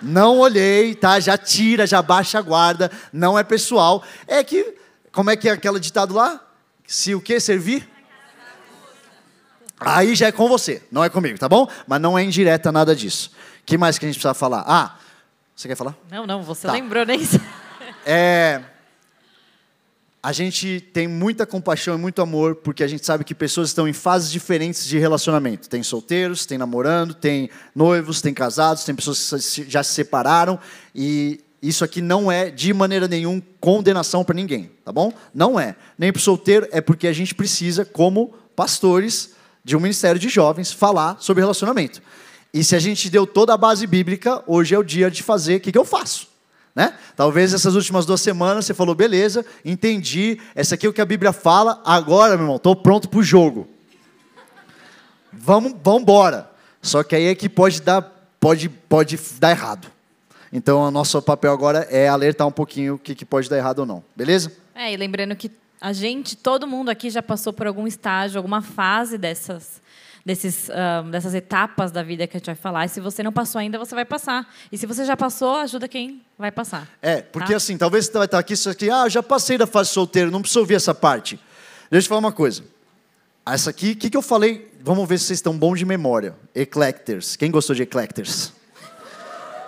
Não 0.00 0.38
olhei, 0.38 0.94
tá? 0.94 1.18
Já 1.20 1.36
tira, 1.36 1.86
já 1.86 2.00
baixa 2.00 2.38
a 2.38 2.42
guarda. 2.42 2.90
Não 3.12 3.38
é 3.38 3.42
pessoal. 3.42 4.02
É 4.26 4.42
que, 4.44 4.74
como 5.12 5.30
é 5.30 5.36
que 5.36 5.48
é 5.48 5.52
aquele 5.52 5.80
ditado 5.80 6.14
lá? 6.14 6.40
Se 6.86 7.14
o 7.14 7.20
que 7.20 7.38
servir? 7.40 7.88
Aí 9.80 10.14
já 10.16 10.26
é 10.26 10.32
com 10.32 10.48
você, 10.48 10.82
não 10.90 11.04
é 11.04 11.08
comigo, 11.08 11.38
tá 11.38 11.48
bom? 11.48 11.68
Mas 11.86 12.00
não 12.00 12.18
é 12.18 12.22
indireta 12.24 12.72
nada 12.72 12.96
disso. 12.96 13.30
O 13.62 13.64
que 13.64 13.78
mais 13.78 13.96
que 13.98 14.04
a 14.04 14.08
gente 14.08 14.16
precisa 14.16 14.34
falar? 14.34 14.64
Ah, 14.66 14.96
você 15.54 15.68
quer 15.68 15.76
falar? 15.76 15.94
Não, 16.10 16.26
não, 16.26 16.42
você 16.42 16.66
Tá. 16.66 16.72
lembrou 16.72 17.04
nem 17.06 17.20
isso. 17.20 17.40
É, 18.10 18.62
a 20.28 20.32
gente 20.32 20.82
tem 20.92 21.08
muita 21.08 21.46
compaixão 21.46 21.94
e 21.94 21.98
muito 21.98 22.20
amor 22.20 22.56
porque 22.56 22.84
a 22.84 22.86
gente 22.86 23.02
sabe 23.02 23.24
que 23.24 23.34
pessoas 23.34 23.70
estão 23.70 23.88
em 23.88 23.94
fases 23.94 24.30
diferentes 24.30 24.84
de 24.84 24.98
relacionamento. 24.98 25.70
Tem 25.70 25.82
solteiros, 25.82 26.44
tem 26.44 26.58
namorando, 26.58 27.14
tem 27.14 27.48
noivos, 27.74 28.20
tem 28.20 28.34
casados, 28.34 28.84
tem 28.84 28.94
pessoas 28.94 29.54
que 29.54 29.70
já 29.70 29.82
se 29.82 29.94
separaram 29.94 30.58
e 30.94 31.40
isso 31.62 31.82
aqui 31.82 32.02
não 32.02 32.30
é 32.30 32.50
de 32.50 32.74
maneira 32.74 33.08
nenhuma 33.08 33.42
condenação 33.58 34.22
para 34.22 34.34
ninguém, 34.34 34.70
tá 34.84 34.92
bom? 34.92 35.14
Não 35.32 35.58
é. 35.58 35.74
Nem 35.96 36.12
para 36.12 36.20
o 36.20 36.22
solteiro, 36.22 36.68
é 36.72 36.82
porque 36.82 37.08
a 37.08 37.12
gente 37.14 37.34
precisa, 37.34 37.86
como 37.86 38.34
pastores 38.54 39.30
de 39.64 39.78
um 39.78 39.80
ministério 39.80 40.20
de 40.20 40.28
jovens, 40.28 40.70
falar 40.70 41.16
sobre 41.20 41.40
relacionamento. 41.40 42.02
E 42.52 42.62
se 42.62 42.76
a 42.76 42.78
gente 42.78 43.08
deu 43.08 43.26
toda 43.26 43.54
a 43.54 43.56
base 43.56 43.86
bíblica, 43.86 44.44
hoje 44.46 44.74
é 44.74 44.78
o 44.78 44.84
dia 44.84 45.10
de 45.10 45.22
fazer 45.22 45.56
o 45.56 45.60
que, 45.60 45.72
que 45.72 45.78
eu 45.78 45.86
faço. 45.86 46.28
Né? 46.74 46.94
Talvez 47.16 47.52
essas 47.52 47.74
últimas 47.74 48.06
duas 48.06 48.20
semanas 48.20 48.66
você 48.66 48.74
falou, 48.74 48.94
beleza, 48.94 49.44
entendi, 49.64 50.40
essa 50.54 50.74
aqui 50.74 50.86
é 50.86 50.88
o 50.88 50.92
que 50.92 51.00
a 51.00 51.06
Bíblia 51.06 51.32
fala, 51.32 51.82
agora, 51.84 52.34
meu 52.34 52.44
irmão, 52.44 52.56
estou 52.56 52.76
pronto 52.76 53.08
para 53.08 53.18
o 53.18 53.22
jogo. 53.22 53.68
Vamos, 55.32 55.74
vamos 55.82 56.02
embora. 56.02 56.50
Só 56.80 57.02
que 57.02 57.16
aí 57.16 57.26
é 57.26 57.34
que 57.34 57.48
pode 57.48 57.82
dar, 57.82 58.02
pode, 58.38 58.68
pode 58.68 59.18
dar 59.38 59.50
errado. 59.50 59.88
Então, 60.52 60.82
o 60.82 60.90
nosso 60.90 61.20
papel 61.20 61.52
agora 61.52 61.86
é 61.90 62.08
alertar 62.08 62.46
um 62.46 62.52
pouquinho 62.52 62.94
o 62.94 62.98
que, 62.98 63.14
que 63.14 63.24
pode 63.24 63.50
dar 63.50 63.58
errado 63.58 63.80
ou 63.80 63.86
não. 63.86 64.02
Beleza? 64.16 64.52
É, 64.74 64.92
e 64.92 64.96
lembrando 64.96 65.36
que 65.36 65.50
a 65.80 65.92
gente, 65.92 66.36
todo 66.36 66.66
mundo 66.66 66.88
aqui 66.88 67.10
já 67.10 67.22
passou 67.22 67.52
por 67.52 67.66
algum 67.66 67.86
estágio, 67.86 68.38
alguma 68.38 68.62
fase 68.62 69.18
dessas, 69.18 69.80
desses, 70.28 70.68
ah, 70.68 71.02
dessas 71.10 71.34
etapas 71.34 71.90
da 71.90 72.02
vida 72.02 72.26
que 72.26 72.36
a 72.36 72.38
gente 72.38 72.46
vai 72.46 72.54
falar. 72.54 72.84
E 72.84 72.88
se 72.90 73.00
você 73.00 73.22
não 73.22 73.32
passou 73.32 73.58
ainda, 73.58 73.78
você 73.78 73.94
vai 73.94 74.04
passar. 74.04 74.46
E 74.70 74.76
se 74.76 74.84
você 74.84 75.06
já 75.06 75.16
passou, 75.16 75.56
ajuda 75.56 75.88
quem 75.88 76.20
vai 76.38 76.52
passar. 76.52 76.86
É, 77.00 77.22
porque 77.22 77.52
Tá. 77.52 77.56
assim, 77.56 77.78
talvez 77.78 78.04
você 78.04 78.12
vai 78.12 78.26
estar 78.26 78.38
aqui, 78.38 78.52
isso 78.52 78.68
aqui, 78.68 78.90
ah, 78.90 79.04
eu 79.06 79.10
já 79.10 79.22
passei 79.22 79.56
da 79.56 79.66
fase 79.66 79.88
solteiro, 79.88 80.30
não 80.30 80.42
preciso 80.42 80.60
ouvir 80.60 80.74
essa 80.74 80.94
parte. 80.94 81.36
Deixa 81.90 81.96
eu 81.96 82.02
te 82.02 82.08
falar 82.10 82.18
uma 82.18 82.32
coisa. 82.32 82.62
Essa 83.46 83.70
aqui, 83.70 83.92
o 83.92 83.96
que, 83.96 84.10
que 84.10 84.16
eu 84.18 84.20
falei? 84.20 84.70
Vamos 84.82 85.08
ver 85.08 85.18
se 85.18 85.24
vocês 85.24 85.38
estão 85.38 85.56
bons 85.56 85.78
de 85.78 85.86
memória. 85.86 86.36
Eclectors. 86.54 87.34
Quem 87.34 87.50
gostou 87.50 87.74
de 87.74 87.82
Eclectors? 87.82 88.52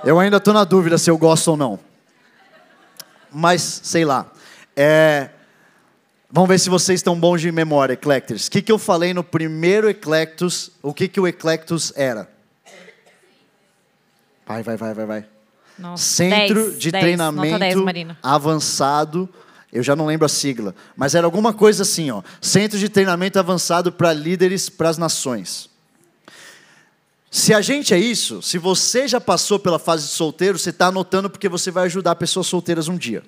Eu 0.04 0.20
ainda 0.20 0.36
estou 0.36 0.52
na 0.52 0.64
dúvida 0.64 0.98
se 0.98 1.10
eu 1.10 1.16
gosto 1.16 1.48
ou 1.52 1.56
não. 1.56 1.80
Mas, 3.32 3.80
sei 3.82 4.04
lá. 4.04 4.30
É, 4.76 5.30
Vamos 6.32 6.48
ver 6.48 6.60
se 6.60 6.70
vocês 6.70 7.00
estão 7.00 7.18
bons 7.18 7.40
de 7.40 7.50
memória, 7.50 7.94
Eclectors. 7.94 8.46
O 8.46 8.50
que, 8.52 8.62
que 8.62 8.70
eu 8.70 8.78
falei 8.78 9.12
no 9.12 9.24
primeiro 9.24 9.90
Eclectus? 9.90 10.70
O 10.80 10.94
que, 10.94 11.08
que 11.08 11.18
o 11.18 11.26
Eclectus 11.26 11.92
era? 11.96 12.30
Vai, 14.46 14.62
vai, 14.62 14.76
vai, 14.76 14.94
vai, 14.94 15.06
vai. 15.06 15.26
Nossa, 15.76 16.04
Centro 16.04 16.70
10, 16.70 16.78
de 16.78 16.92
10, 16.92 17.02
Treinamento 17.02 17.46
Nota 17.46 17.58
10, 17.58 17.74
Marina. 17.76 18.18
Avançado. 18.22 19.28
Eu 19.72 19.82
já 19.82 19.96
não 19.96 20.06
lembro 20.06 20.26
a 20.26 20.28
sigla, 20.28 20.74
mas 20.96 21.14
era 21.14 21.26
alguma 21.26 21.52
coisa 21.52 21.82
assim, 21.82 22.10
ó. 22.10 22.22
Centro 22.40 22.78
de 22.78 22.88
Treinamento 22.88 23.38
Avançado 23.38 23.90
para 23.90 24.12
Líderes 24.12 24.68
para 24.68 24.88
as 24.88 24.98
Nações. 24.98 25.68
Se 27.30 27.54
a 27.54 27.60
gente 27.60 27.94
é 27.94 27.98
isso, 27.98 28.42
se 28.42 28.58
você 28.58 29.06
já 29.06 29.20
passou 29.20 29.58
pela 29.58 29.78
fase 29.78 30.06
de 30.06 30.12
solteiro, 30.12 30.58
você 30.58 30.70
está 30.70 30.86
anotando 30.86 31.30
porque 31.30 31.48
você 31.48 31.70
vai 31.70 31.84
ajudar 31.86 32.16
pessoas 32.16 32.48
solteiras 32.48 32.88
um 32.88 32.96
dia. 32.96 33.22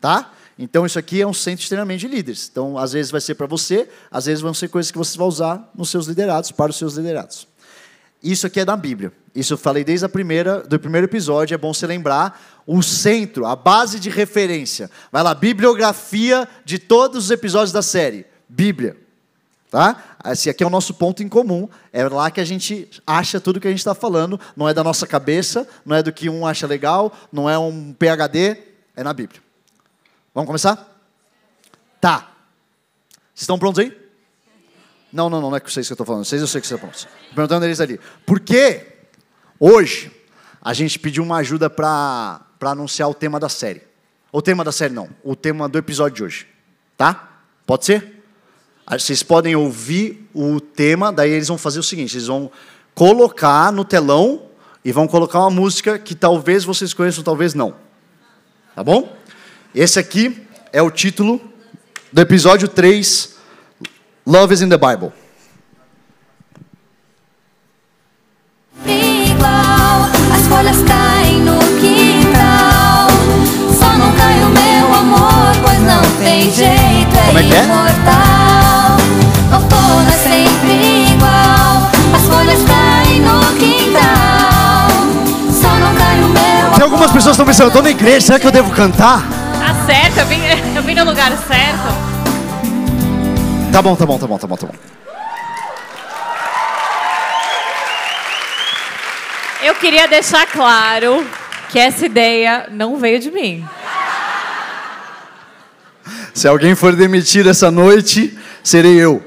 Tá? 0.00 0.32
Então 0.58 0.84
isso 0.84 0.98
aqui 0.98 1.22
é 1.22 1.26
um 1.26 1.32
centro 1.32 1.62
de 1.62 1.68
treinamento 1.68 2.00
de 2.00 2.08
líderes. 2.08 2.48
Então, 2.50 2.76
às 2.76 2.92
vezes 2.92 3.12
vai 3.12 3.20
ser 3.20 3.36
para 3.36 3.46
você, 3.46 3.88
às 4.10 4.26
vezes 4.26 4.40
vão 4.40 4.52
ser 4.52 4.68
coisas 4.68 4.90
que 4.90 4.98
você 4.98 5.16
vai 5.16 5.28
usar 5.28 5.70
nos 5.74 5.88
seus 5.88 6.06
liderados, 6.06 6.50
para 6.50 6.70
os 6.70 6.76
seus 6.76 6.94
liderados. 6.94 7.46
Isso 8.22 8.46
aqui 8.46 8.58
é 8.58 8.64
da 8.64 8.76
Bíblia. 8.76 9.12
Isso 9.34 9.54
eu 9.54 9.58
falei 9.58 9.84
desde 9.84 10.04
a 10.04 10.08
primeira, 10.08 10.62
do 10.62 10.80
primeiro 10.80 11.06
episódio, 11.06 11.54
é 11.54 11.58
bom 11.58 11.72
você 11.72 11.86
lembrar. 11.86 12.60
O 12.66 12.82
centro, 12.82 13.46
a 13.46 13.54
base 13.54 14.00
de 14.00 14.10
referência. 14.10 14.90
Vai 15.12 15.22
lá, 15.22 15.32
bibliografia 15.32 16.48
de 16.64 16.78
todos 16.78 17.26
os 17.26 17.30
episódios 17.30 17.70
da 17.70 17.80
série. 17.80 18.26
Bíblia. 18.48 18.96
Tá? 19.70 20.16
Esse 20.26 20.50
aqui 20.50 20.64
é 20.64 20.66
o 20.66 20.70
nosso 20.70 20.94
ponto 20.94 21.22
em 21.22 21.28
comum. 21.28 21.68
É 21.92 22.08
lá 22.08 22.30
que 22.30 22.40
a 22.40 22.44
gente 22.44 22.88
acha 23.06 23.38
tudo 23.38 23.60
que 23.60 23.68
a 23.68 23.70
gente 23.70 23.78
está 23.78 23.94
falando. 23.94 24.40
Não 24.56 24.68
é 24.68 24.74
da 24.74 24.82
nossa 24.82 25.06
cabeça, 25.06 25.68
não 25.86 25.94
é 25.94 26.02
do 26.02 26.12
que 26.12 26.28
um 26.28 26.44
acha 26.44 26.66
legal, 26.66 27.12
não 27.30 27.48
é 27.48 27.56
um 27.56 27.92
PHD, 27.92 28.56
é 28.96 29.04
na 29.04 29.12
Bíblia. 29.12 29.47
Vamos 30.38 30.46
começar? 30.46 30.76
Tá. 32.00 32.30
Vocês 33.34 33.40
estão 33.40 33.58
prontos 33.58 33.80
aí? 33.80 33.92
Não, 35.12 35.28
não, 35.28 35.40
não, 35.40 35.50
não 35.50 35.56
é 35.56 35.58
com 35.58 35.68
vocês 35.68 35.84
que 35.84 35.92
eu 35.92 35.96
estou 35.96 36.06
falando. 36.06 36.24
Vocês 36.24 36.40
eu 36.40 36.46
sei 36.46 36.60
que 36.60 36.66
vocês 36.68 36.76
estão 36.76 36.88
prontos. 36.88 37.08
Estou 37.22 37.34
perguntando 37.34 37.64
eles 37.64 37.80
ali. 37.80 37.98
Por 38.24 38.38
que 38.38 38.86
hoje 39.58 40.12
a 40.62 40.72
gente 40.72 40.96
pediu 41.00 41.24
uma 41.24 41.38
ajuda 41.38 41.68
para 41.68 42.40
anunciar 42.60 43.10
o 43.10 43.14
tema 43.14 43.40
da 43.40 43.48
série? 43.48 43.82
O 44.30 44.40
tema 44.40 44.62
da 44.62 44.70
série 44.70 44.94
não, 44.94 45.10
o 45.24 45.34
tema 45.34 45.68
do 45.68 45.76
episódio 45.76 46.18
de 46.18 46.22
hoje. 46.22 46.46
Tá? 46.96 47.40
Pode 47.66 47.84
ser? 47.84 48.22
Aí 48.86 49.00
Vocês 49.00 49.24
podem 49.24 49.56
ouvir 49.56 50.30
o 50.32 50.60
tema, 50.60 51.12
daí 51.12 51.32
eles 51.32 51.48
vão 51.48 51.58
fazer 51.58 51.80
o 51.80 51.82
seguinte: 51.82 52.14
eles 52.14 52.28
vão 52.28 52.48
colocar 52.94 53.72
no 53.72 53.84
telão 53.84 54.46
e 54.84 54.92
vão 54.92 55.08
colocar 55.08 55.40
uma 55.40 55.50
música 55.50 55.98
que 55.98 56.14
talvez 56.14 56.62
vocês 56.62 56.94
conheçam, 56.94 57.24
talvez 57.24 57.54
não. 57.54 57.74
Tá 58.76 58.84
bom? 58.84 59.17
Esse 59.74 59.98
aqui 59.98 60.46
é 60.72 60.80
o 60.82 60.90
título 60.90 61.40
do 62.12 62.20
episódio 62.20 62.68
3, 62.68 63.36
Love 64.26 64.54
is 64.54 64.62
in 64.62 64.68
the 64.68 64.76
Bible. 64.78 65.12
igual. 68.86 70.08
As 70.34 70.46
folhas 70.48 70.76
caem 70.82 71.40
no 71.42 71.58
quintal. 71.80 73.08
Só 73.78 73.92
não 73.96 74.12
cai 74.12 74.42
o 74.42 74.48
meu 74.48 74.94
amor, 74.94 75.52
pois 75.62 75.80
não 75.80 76.02
tem 76.22 76.50
jeito, 76.50 77.16
é, 77.16 77.26
Como 77.26 77.38
é 77.38 77.42
que 77.42 77.54
é? 77.54 77.64
imortal. 77.64 78.96
Outono 79.52 80.08
é 80.08 80.12
sempre 80.12 81.12
igual. 81.12 81.90
As 82.14 82.22
folhas 82.26 82.62
caem 82.64 83.20
no 83.20 83.40
quintal. 83.58 84.88
Só 85.52 85.68
não 85.78 85.94
cai 85.94 86.20
o 86.22 86.28
meu 86.28 86.72
Tem 86.74 86.82
algumas 86.82 87.10
pessoas 87.12 87.36
que 87.36 87.42
estão 87.42 87.46
pensando, 87.46 87.64
eu 87.64 87.68
estou 87.68 87.82
na 87.82 87.90
igreja, 87.90 88.20
será 88.26 88.38
que 88.38 88.46
eu 88.46 88.52
devo 88.52 88.70
cantar? 88.72 89.47
Certo, 89.88 90.18
eu 90.18 90.26
vim, 90.26 90.40
eu 90.76 90.82
vim 90.82 90.94
no 90.94 91.02
lugar 91.02 91.30
certo. 91.30 91.88
Tá 93.72 93.80
bom, 93.80 93.96
tá 93.96 94.04
bom, 94.04 94.18
tá 94.18 94.26
bom, 94.26 94.36
tá 94.36 94.46
bom, 94.46 94.56
tá 94.56 94.66
bom. 94.66 94.74
Eu 99.62 99.74
queria 99.76 100.06
deixar 100.06 100.46
claro 100.46 101.26
que 101.70 101.78
essa 101.78 102.04
ideia 102.04 102.66
não 102.70 102.98
veio 102.98 103.18
de 103.18 103.30
mim. 103.30 103.66
Se 106.34 106.46
alguém 106.46 106.74
for 106.74 106.94
demitido 106.94 107.48
essa 107.48 107.70
noite, 107.70 108.38
serei 108.62 109.02
eu. 109.02 109.24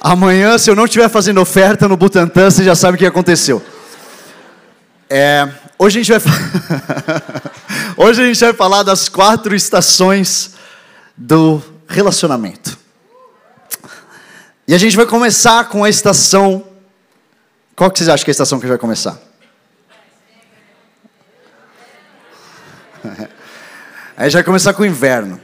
Amanhã, 0.00 0.56
se 0.56 0.70
eu 0.70 0.74
não 0.74 0.86
estiver 0.86 1.10
fazendo 1.10 1.42
oferta 1.42 1.86
no 1.86 1.96
Butantã, 1.98 2.50
você 2.50 2.64
já 2.64 2.74
sabe 2.74 2.96
o 2.96 2.98
que 2.98 3.04
aconteceu. 3.04 3.62
É, 5.10 5.46
hoje 5.78 6.00
a 6.00 6.02
gente 6.02 6.18
vai 6.18 6.20
Hoje 7.96 8.22
a 8.22 8.26
gente 8.26 8.40
vai 8.40 8.52
falar 8.52 8.82
das 8.82 9.08
quatro 9.08 9.54
estações 9.56 10.54
do 11.16 11.62
relacionamento. 11.88 12.78
E 14.66 14.74
a 14.74 14.78
gente 14.78 14.96
vai 14.96 15.06
começar 15.06 15.68
com 15.68 15.82
a 15.82 15.88
estação. 15.88 16.64
Qual 17.74 17.90
que 17.90 17.98
vocês 17.98 18.08
acham 18.08 18.24
que 18.24 18.30
é 18.30 18.32
a 18.32 18.32
estação 18.32 18.58
que 18.58 18.66
a 18.66 18.68
gente 18.68 18.76
vai 18.76 18.80
começar? 18.80 19.18
A 24.16 24.24
gente 24.24 24.32
vai 24.32 24.42
começar 24.42 24.74
com 24.74 24.82
o 24.82 24.86
inverno. 24.86 25.40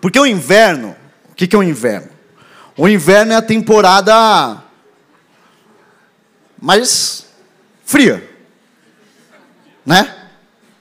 Porque 0.00 0.18
o 0.18 0.26
inverno, 0.26 0.96
o 1.30 1.34
que 1.34 1.46
que 1.46 1.54
é 1.54 1.58
o 1.58 1.62
inverno? 1.62 2.08
O 2.76 2.88
inverno 2.88 3.32
é 3.34 3.36
a 3.36 3.42
temporada 3.42 4.62
mais 6.60 7.21
fria, 7.92 8.26
né? 9.84 10.30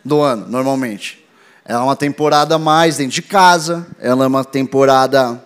Do 0.03 0.21
ano, 0.21 0.47
normalmente. 0.47 1.27
Ela 1.65 1.81
é 1.81 1.83
uma 1.83 1.95
temporada 1.95 2.57
mais 2.57 2.97
dentro 2.97 3.15
de 3.15 3.21
casa, 3.21 3.85
ela 3.99 4.23
é 4.23 4.27
uma 4.27 4.45
temporada 4.45 5.43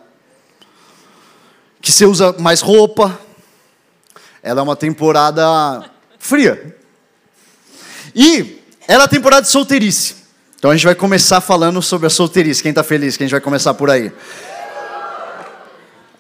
que 1.81 1.91
você 1.91 2.05
usa 2.05 2.35
mais 2.37 2.61
roupa, 2.61 3.19
ela 4.43 4.59
é 4.59 4.63
uma 4.63 4.75
temporada 4.75 5.83
fria. 6.19 6.77
E 8.13 8.61
ela 8.87 9.05
é 9.05 9.05
a 9.05 9.09
temporada 9.09 9.41
de 9.41 9.49
solteirice. 9.49 10.17
Então 10.59 10.69
a 10.69 10.75
gente 10.75 10.85
vai 10.85 10.93
começar 10.93 11.41
falando 11.41 11.81
sobre 11.81 12.05
a 12.05 12.11
solteirice. 12.11 12.61
Quem 12.61 12.69
está 12.69 12.83
feliz 12.83 13.17
que 13.17 13.23
a 13.23 13.25
gente 13.25 13.31
vai 13.31 13.41
começar 13.41 13.73
por 13.73 13.89
aí? 13.89 14.11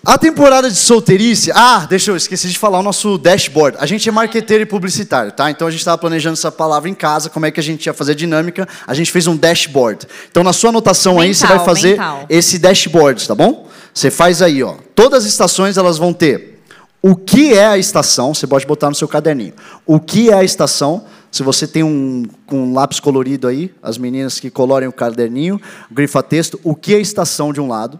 A 0.05 0.19
temporada 0.19 0.69
de 0.69 0.77
solteirice. 0.77 1.51
Ah, 1.51 1.87
deixa 1.89 2.11
eu 2.11 2.15
esqueci 2.15 2.47
de 2.47 2.59
falar 2.59 2.77
o 2.77 2.83
nosso 2.83 3.17
dashboard. 3.17 3.75
A 3.79 3.87
gente 3.87 4.07
é 4.07 4.11
marqueteiro 4.11 4.61
e 4.61 4.65
publicitário, 4.65 5.31
tá? 5.31 5.49
Então 5.49 5.67
a 5.67 5.71
gente 5.71 5.79
estava 5.79 5.97
planejando 5.97 6.33
essa 6.33 6.51
palavra 6.51 6.87
em 6.87 6.93
casa, 6.93 7.27
como 7.27 7.47
é 7.47 7.49
que 7.49 7.59
a 7.59 7.63
gente 7.63 7.87
ia 7.87 7.93
fazer 7.93 8.11
a 8.11 8.15
dinâmica. 8.15 8.67
A 8.85 8.93
gente 8.93 9.11
fez 9.11 9.25
um 9.25 9.35
dashboard. 9.35 10.05
Então 10.29 10.43
na 10.43 10.53
sua 10.53 10.69
anotação 10.69 11.19
aí 11.19 11.33
você 11.33 11.47
vai 11.47 11.57
Mental, 11.57 11.65
fazer 11.65 11.89
mental. 11.93 12.25
esse 12.29 12.59
dashboard, 12.59 13.27
tá 13.27 13.33
bom? 13.33 13.67
Você 13.91 14.11
faz 14.11 14.43
aí, 14.43 14.61
ó. 14.61 14.75
Todas 14.93 15.23
as 15.23 15.29
estações 15.31 15.75
elas 15.75 15.97
vão 15.97 16.13
ter 16.13 16.61
o 17.01 17.15
que 17.15 17.53
é 17.53 17.65
a 17.65 17.77
estação, 17.77 18.31
você 18.31 18.45
pode 18.45 18.65
botar 18.67 18.89
no 18.89 18.95
seu 18.95 19.07
caderninho. 19.07 19.53
O 19.87 19.99
que 19.99 20.29
é 20.29 20.35
a 20.35 20.43
estação? 20.43 21.05
Se 21.31 21.41
você 21.41 21.65
tem 21.65 21.83
um, 21.83 22.27
um 22.51 22.73
lápis 22.73 22.99
colorido 22.99 23.47
aí, 23.47 23.73
as 23.81 23.97
meninas 23.97 24.39
que 24.39 24.51
colorem 24.51 24.87
o 24.87 24.93
caderninho, 24.93 25.59
grifa 25.91 26.21
texto, 26.21 26.59
o 26.63 26.75
que 26.75 26.93
é 26.93 26.97
a 26.97 27.01
estação 27.01 27.51
de 27.51 27.59
um 27.59 27.67
lado. 27.67 27.99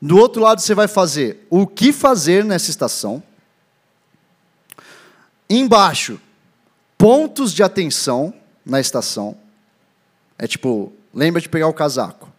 Do 0.00 0.18
outro 0.18 0.42
lado 0.42 0.60
você 0.60 0.74
vai 0.74 0.88
fazer 0.88 1.46
o 1.48 1.66
que 1.66 1.92
fazer 1.92 2.44
nessa 2.44 2.70
estação. 2.70 3.22
Embaixo, 5.48 6.20
pontos 6.98 7.52
de 7.52 7.62
atenção 7.62 8.34
na 8.64 8.80
estação. 8.80 9.36
É 10.38 10.46
tipo, 10.46 10.92
lembra 11.12 11.40
de 11.40 11.48
pegar 11.48 11.68
o 11.68 11.74
casaco. 11.74 12.32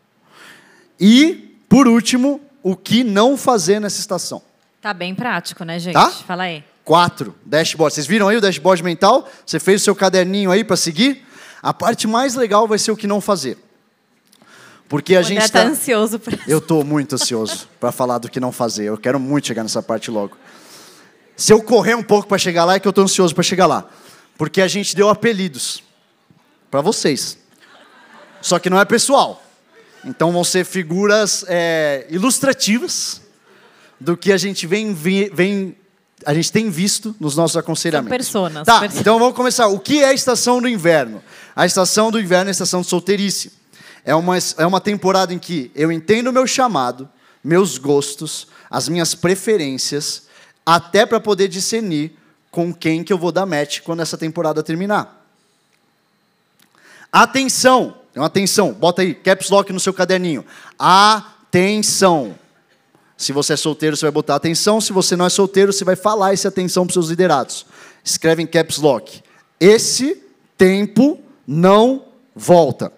E, 0.99 1.57
por 1.67 1.87
último, 1.87 2.41
o 2.61 2.75
que 2.75 3.03
não 3.03 3.37
fazer 3.37 3.79
nessa 3.79 3.99
estação. 3.99 4.41
Tá 4.81 4.93
bem 4.93 5.15
prático, 5.15 5.63
né, 5.63 5.79
gente? 5.79 5.93
Tá? 5.93 6.09
Fala 6.09 6.43
aí. 6.43 6.63
Quatro, 6.83 7.35
dashboard. 7.45 7.93
Vocês 7.93 8.05
viram 8.05 8.27
aí 8.27 8.37
o 8.37 8.41
dashboard 8.41 8.83
mental? 8.83 9.27
Você 9.45 9.59
fez 9.59 9.81
o 9.81 9.83
seu 9.85 9.95
caderninho 9.95 10.51
aí 10.51 10.63
para 10.63 10.75
seguir? 10.75 11.25
A 11.61 11.73
parte 11.73 12.07
mais 12.07 12.35
legal 12.35 12.67
vai 12.67 12.77
ser 12.77 12.91
o 12.91 12.97
que 12.97 13.07
não 13.07 13.19
fazer. 13.19 13.57
Porque 14.87 15.15
a 15.15 15.19
o 15.19 15.23
gente 15.23 15.37
André 15.37 15.49
tá 15.49 15.63
ansioso 15.63 16.19
pra... 16.19 16.37
Eu 16.47 16.59
estou 16.59 16.83
muito 16.83 17.15
ansioso 17.15 17.67
para 17.79 17.91
falar 17.91 18.17
do 18.19 18.29
que 18.29 18.39
não 18.39 18.51
fazer. 18.51 18.85
Eu 18.85 18.97
quero 18.97 19.19
muito 19.19 19.47
chegar 19.47 19.63
nessa 19.63 19.81
parte 19.81 20.11
logo. 20.11 20.37
Se 21.35 21.51
eu 21.51 21.61
correr 21.61 21.95
um 21.95 22.03
pouco 22.03 22.27
para 22.27 22.37
chegar 22.37 22.65
lá, 22.65 22.75
é 22.75 22.79
que 22.79 22.87
eu 22.87 22.91
estou 22.91 23.03
ansioso 23.03 23.33
para 23.33 23.43
chegar 23.43 23.65
lá. 23.65 23.89
Porque 24.37 24.61
a 24.61 24.67
gente 24.67 24.95
deu 24.95 25.09
apelidos 25.09 25.83
para 26.69 26.81
vocês. 26.81 27.37
Só 28.41 28.59
que 28.59 28.69
não 28.69 28.79
é 28.79 28.85
pessoal. 28.85 29.41
Então 30.05 30.31
vão 30.31 30.43
ser 30.43 30.63
figuras 30.65 31.43
é, 31.47 32.05
ilustrativas 32.09 33.21
do 33.99 34.15
que 34.15 34.31
a 34.31 34.37
gente 34.37 34.67
vem, 34.67 34.93
vem 34.93 35.75
a 36.25 36.33
gente 36.33 36.51
tem 36.51 36.69
visto 36.69 37.15
nos 37.19 37.35
nossos 37.35 37.57
aconselhamentos. 37.57 38.15
personas, 38.15 38.65
Tá, 38.65 38.79
personas. 38.81 39.01
então 39.01 39.17
vamos 39.17 39.35
começar. 39.35 39.67
O 39.67 39.79
que 39.79 40.03
é 40.03 40.09
a 40.09 40.13
estação 40.13 40.61
do 40.61 40.67
inverno? 40.67 41.23
A 41.55 41.65
estação 41.65 42.11
do 42.11 42.19
inverno 42.19 42.49
é 42.49 42.51
a 42.51 42.51
estação 42.51 42.81
de 42.81 42.87
solteirice. 42.87 43.51
É 44.05 44.13
uma, 44.13 44.37
é 44.37 44.65
uma 44.65 44.79
temporada 44.79 45.33
em 45.33 45.39
que 45.39 45.71
eu 45.73 45.91
entendo 45.91 46.27
o 46.27 46.33
meu 46.33 46.45
chamado, 46.45 47.09
meus 47.43 47.79
gostos, 47.79 48.47
as 48.69 48.87
minhas 48.87 49.15
preferências, 49.15 50.27
até 50.63 51.05
para 51.05 51.19
poder 51.19 51.47
discernir 51.47 52.15
com 52.51 52.71
quem 52.71 53.03
que 53.03 53.11
eu 53.11 53.17
vou 53.17 53.31
dar 53.31 53.47
match 53.47 53.81
quando 53.81 54.01
essa 54.01 54.17
temporada 54.17 54.61
terminar. 54.61 55.25
Atenção, 57.11 57.97
atenção, 58.15 58.73
bota 58.73 59.01
aí, 59.01 59.15
caps 59.15 59.49
lock 59.49 59.73
no 59.73 59.79
seu 59.79 59.93
caderninho. 59.93 60.45
Atenção. 60.77 62.37
Se 63.17 63.31
você 63.31 63.53
é 63.53 63.57
solteiro, 63.57 63.95
você 63.95 64.05
vai 64.05 64.11
botar 64.11 64.35
atenção. 64.35 64.79
Se 64.79 64.93
você 64.93 65.15
não 65.15 65.25
é 65.25 65.29
solteiro, 65.29 65.73
você 65.73 65.83
vai 65.83 65.95
falar 65.95 66.33
esse 66.33 66.47
atenção 66.47 66.85
para 66.85 66.91
os 66.91 66.93
seus 66.93 67.07
liderados. 67.07 67.65
Escreve 68.03 68.43
em 68.43 68.47
caps 68.47 68.77
lock. 68.77 69.23
Esse 69.59 70.21
tempo 70.57 71.19
não 71.47 72.05
volta. 72.35 72.91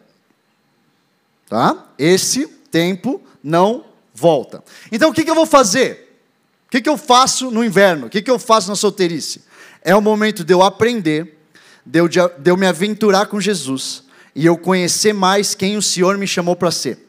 Tá? 1.47 1.87
Esse 1.97 2.47
tempo 2.47 3.21
não 3.43 3.85
volta. 4.13 4.63
Então 4.91 5.09
o 5.09 5.13
que, 5.13 5.23
que 5.23 5.29
eu 5.29 5.35
vou 5.35 5.45
fazer? 5.45 6.19
O 6.67 6.69
que, 6.69 6.81
que 6.81 6.89
eu 6.89 6.97
faço 6.97 7.49
no 7.49 7.63
inverno? 7.63 8.07
O 8.07 8.09
que, 8.09 8.21
que 8.21 8.29
eu 8.29 8.37
faço 8.37 8.67
na 8.67 8.75
solteirice? 8.75 9.43
É 9.81 9.95
o 9.95 10.01
momento 10.01 10.43
de 10.43 10.53
eu 10.53 10.61
aprender, 10.61 11.39
de 11.85 11.99
eu, 11.99 12.07
de 12.09 12.51
eu 12.51 12.57
me 12.57 12.67
aventurar 12.67 13.27
com 13.27 13.39
Jesus 13.39 14.03
e 14.35 14.45
eu 14.45 14.57
conhecer 14.57 15.13
mais 15.13 15.55
quem 15.55 15.77
o 15.77 15.81
Senhor 15.81 16.17
me 16.17 16.27
chamou 16.27 16.55
para 16.55 16.71
ser. 16.71 17.07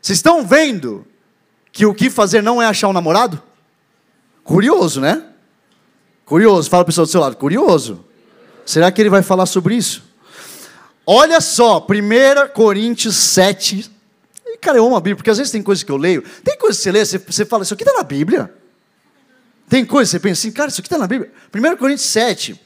Vocês 0.00 0.18
estão 0.18 0.46
vendo 0.46 1.04
que 1.72 1.84
o 1.84 1.92
que 1.92 2.08
fazer 2.08 2.42
não 2.42 2.62
é 2.62 2.66
achar 2.66 2.88
um 2.88 2.92
namorado? 2.92 3.42
Curioso, 4.44 5.00
né? 5.00 5.24
Curioso. 6.24 6.70
Fala 6.70 6.84
para 6.84 6.88
o 6.88 6.92
pessoal 6.92 7.06
do 7.06 7.10
seu 7.10 7.20
lado, 7.20 7.36
curioso. 7.36 8.04
Será 8.64 8.92
que 8.92 9.02
ele 9.02 9.10
vai 9.10 9.22
falar 9.22 9.46
sobre 9.46 9.74
isso? 9.74 10.07
Olha 11.10 11.40
só, 11.40 11.78
1 11.78 12.52
Coríntios 12.52 13.16
7. 13.16 13.90
E, 14.44 14.58
cara, 14.58 14.76
eu 14.76 14.84
amo 14.84 14.94
a 14.94 15.00
Bíblia, 15.00 15.16
porque 15.16 15.30
às 15.30 15.38
vezes 15.38 15.50
tem 15.50 15.62
coisas 15.62 15.82
que 15.82 15.90
eu 15.90 15.96
leio. 15.96 16.22
Tem 16.44 16.58
coisas 16.58 16.76
que 16.76 16.82
você 16.82 16.92
lê, 16.92 17.02
você, 17.02 17.16
você 17.16 17.46
fala, 17.46 17.62
isso 17.62 17.72
aqui 17.72 17.82
está 17.82 17.96
na 17.96 18.02
Bíblia. 18.02 18.52
Tem 19.70 19.86
coisas 19.86 20.10
que 20.10 20.18
você 20.18 20.20
pensa 20.20 20.40
assim, 20.42 20.52
cara, 20.52 20.68
isso 20.68 20.82
aqui 20.82 20.86
está 20.86 20.98
na 20.98 21.06
Bíblia. 21.06 21.32
1 21.50 21.76
Coríntios 21.78 22.10
7. 22.10 22.60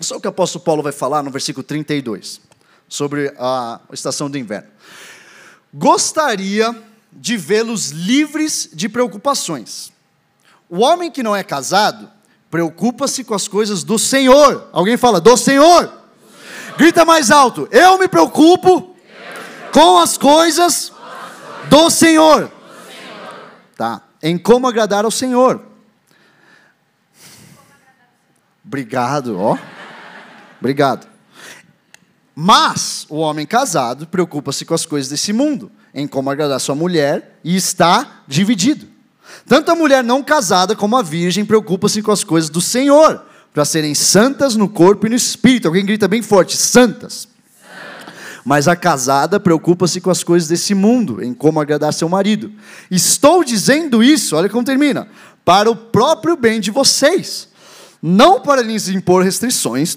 Só 0.00 0.16
o 0.16 0.20
que 0.20 0.26
o 0.26 0.28
apóstolo 0.28 0.62
Paulo 0.62 0.82
vai 0.82 0.92
falar 0.92 1.22
no 1.22 1.30
versículo 1.30 1.64
32, 1.64 2.42
sobre 2.90 3.32
a 3.38 3.80
estação 3.90 4.28
do 4.28 4.36
inverno. 4.36 4.68
Gostaria 5.72 6.76
de 7.10 7.38
vê-los 7.38 7.88
livres 7.88 8.68
de 8.70 8.86
preocupações. 8.86 9.90
O 10.68 10.80
homem 10.80 11.10
que 11.10 11.22
não 11.22 11.34
é 11.34 11.42
casado 11.42 12.10
preocupa-se 12.50 13.24
com 13.24 13.32
as 13.32 13.48
coisas 13.48 13.82
do 13.82 13.98
Senhor. 13.98 14.68
Alguém 14.72 14.98
fala, 14.98 15.22
do 15.22 15.38
Senhor. 15.38 16.01
Grita 16.82 17.04
mais 17.04 17.30
alto. 17.30 17.68
Eu 17.70 17.96
me 17.96 18.08
preocupo 18.08 18.96
com 19.72 20.00
as 20.00 20.18
coisas 20.18 20.92
do 21.70 21.88
Senhor. 21.88 22.50
Tá. 23.76 24.02
Em 24.20 24.36
como 24.36 24.66
agradar 24.66 25.04
ao 25.04 25.10
Senhor. 25.12 25.62
Obrigado, 28.66 29.38
ó. 29.38 29.56
Obrigado. 30.58 31.06
Mas 32.34 33.06
o 33.08 33.18
homem 33.18 33.46
casado 33.46 34.08
preocupa-se 34.08 34.64
com 34.64 34.74
as 34.74 34.84
coisas 34.84 35.08
desse 35.08 35.32
mundo, 35.32 35.70
em 35.94 36.08
como 36.08 36.30
agradar 36.30 36.58
sua 36.58 36.74
mulher, 36.74 37.38
e 37.44 37.54
está 37.54 38.24
dividido. 38.26 38.88
Tanto 39.46 39.70
a 39.70 39.76
mulher 39.76 40.02
não 40.02 40.20
casada 40.20 40.74
como 40.74 40.96
a 40.96 41.02
virgem 41.02 41.44
preocupa-se 41.44 42.02
com 42.02 42.10
as 42.10 42.24
coisas 42.24 42.50
do 42.50 42.60
Senhor, 42.60 43.24
para 43.52 43.64
serem 43.64 43.94
santas 43.94 44.56
no 44.56 44.68
corpo 44.68 45.06
e 45.06 45.10
no 45.10 45.16
espírito. 45.16 45.68
Alguém 45.68 45.84
grita 45.84 46.08
bem 46.08 46.22
forte: 46.22 46.56
santas. 46.56 47.28
Mas 48.44 48.66
a 48.66 48.74
casada 48.74 49.38
preocupa-se 49.38 50.00
com 50.00 50.10
as 50.10 50.24
coisas 50.24 50.48
desse 50.48 50.74
mundo, 50.74 51.22
em 51.22 51.32
como 51.32 51.60
agradar 51.60 51.92
seu 51.92 52.08
marido. 52.08 52.50
Estou 52.90 53.44
dizendo 53.44 54.02
isso, 54.02 54.34
olha 54.34 54.48
como 54.48 54.64
termina, 54.64 55.06
para 55.44 55.70
o 55.70 55.76
próprio 55.76 56.36
bem 56.36 56.60
de 56.60 56.70
vocês, 56.70 57.48
não 58.02 58.40
para 58.40 58.60
lhes 58.60 58.88
impor 58.88 59.22
restrições, 59.22 59.96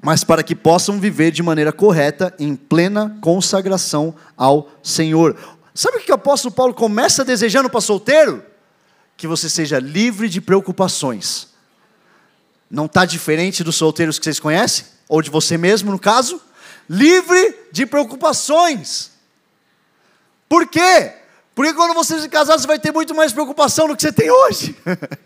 mas 0.00 0.24
para 0.24 0.42
que 0.42 0.54
possam 0.54 0.98
viver 0.98 1.30
de 1.30 1.42
maneira 1.42 1.72
correta, 1.72 2.34
em 2.38 2.56
plena 2.56 3.18
consagração 3.20 4.14
ao 4.34 4.70
Senhor. 4.82 5.36
Sabe 5.74 5.98
o 5.98 6.00
que 6.00 6.12
o 6.12 6.14
apóstolo 6.14 6.54
Paulo 6.54 6.72
começa 6.72 7.24
desejando 7.24 7.68
para 7.68 7.80
solteiro? 7.80 8.42
Que 9.16 9.26
você 9.26 9.48
seja 9.48 9.78
livre 9.78 10.28
de 10.28 10.40
preocupações. 10.40 11.53
Não 12.74 12.86
está 12.86 13.04
diferente 13.04 13.62
dos 13.62 13.76
solteiros 13.76 14.18
que 14.18 14.24
vocês 14.24 14.40
conhecem? 14.40 14.84
Ou 15.08 15.22
de 15.22 15.30
você 15.30 15.56
mesmo, 15.56 15.92
no 15.92 15.98
caso? 15.98 16.40
Livre 16.90 17.56
de 17.70 17.86
preocupações. 17.86 19.12
Por 20.48 20.66
quê? 20.66 21.12
Porque 21.54 21.72
quando 21.72 21.94
você 21.94 22.20
se 22.20 22.28
casar, 22.28 22.58
você 22.58 22.66
vai 22.66 22.80
ter 22.80 22.90
muito 22.90 23.14
mais 23.14 23.32
preocupação 23.32 23.86
do 23.86 23.94
que 23.94 24.02
você 24.02 24.12
tem 24.12 24.28
hoje. 24.28 24.76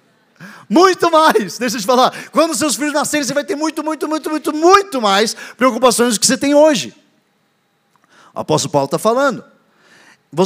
Muito 0.71 1.11
mais, 1.11 1.59
deixa 1.59 1.77
eu 1.77 1.81
te 1.81 1.87
falar. 1.87 2.13
Quando 2.31 2.55
seus 2.55 2.77
filhos 2.77 2.93
nascerem, 2.93 3.27
você 3.27 3.33
vai 3.33 3.43
ter 3.43 3.57
muito, 3.57 3.83
muito, 3.83 4.07
muito, 4.07 4.29
muito, 4.29 4.53
muito 4.53 5.01
mais 5.01 5.35
preocupações 5.57 6.15
do 6.15 6.21
que 6.21 6.27
você 6.27 6.37
tem 6.37 6.55
hoje. 6.55 6.95
O 8.35 8.41
apóstolo 8.41 8.71
Paulo 8.71 8.85
está 8.85 8.99
falando. 8.99 9.43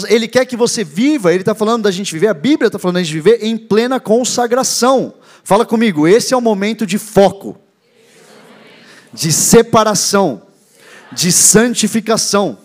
Ele 0.08 0.28
quer 0.28 0.46
que 0.46 0.56
você 0.56 0.84
viva, 0.84 1.32
ele 1.32 1.42
está 1.42 1.54
falando 1.54 1.82
da 1.82 1.90
gente 1.90 2.12
viver, 2.12 2.28
a 2.28 2.34
Bíblia 2.34 2.68
está 2.68 2.78
falando 2.78 2.96
da 2.96 3.02
gente 3.02 3.12
viver 3.12 3.42
em 3.42 3.56
plena 3.56 3.98
consagração. 3.98 5.14
Fala 5.42 5.66
comigo, 5.66 6.06
esse 6.06 6.32
é 6.32 6.36
o 6.36 6.40
momento 6.40 6.86
de 6.86 6.98
foco, 6.98 7.58
de 9.12 9.32
separação, 9.32 10.42
de 11.10 11.32
santificação. 11.32 12.58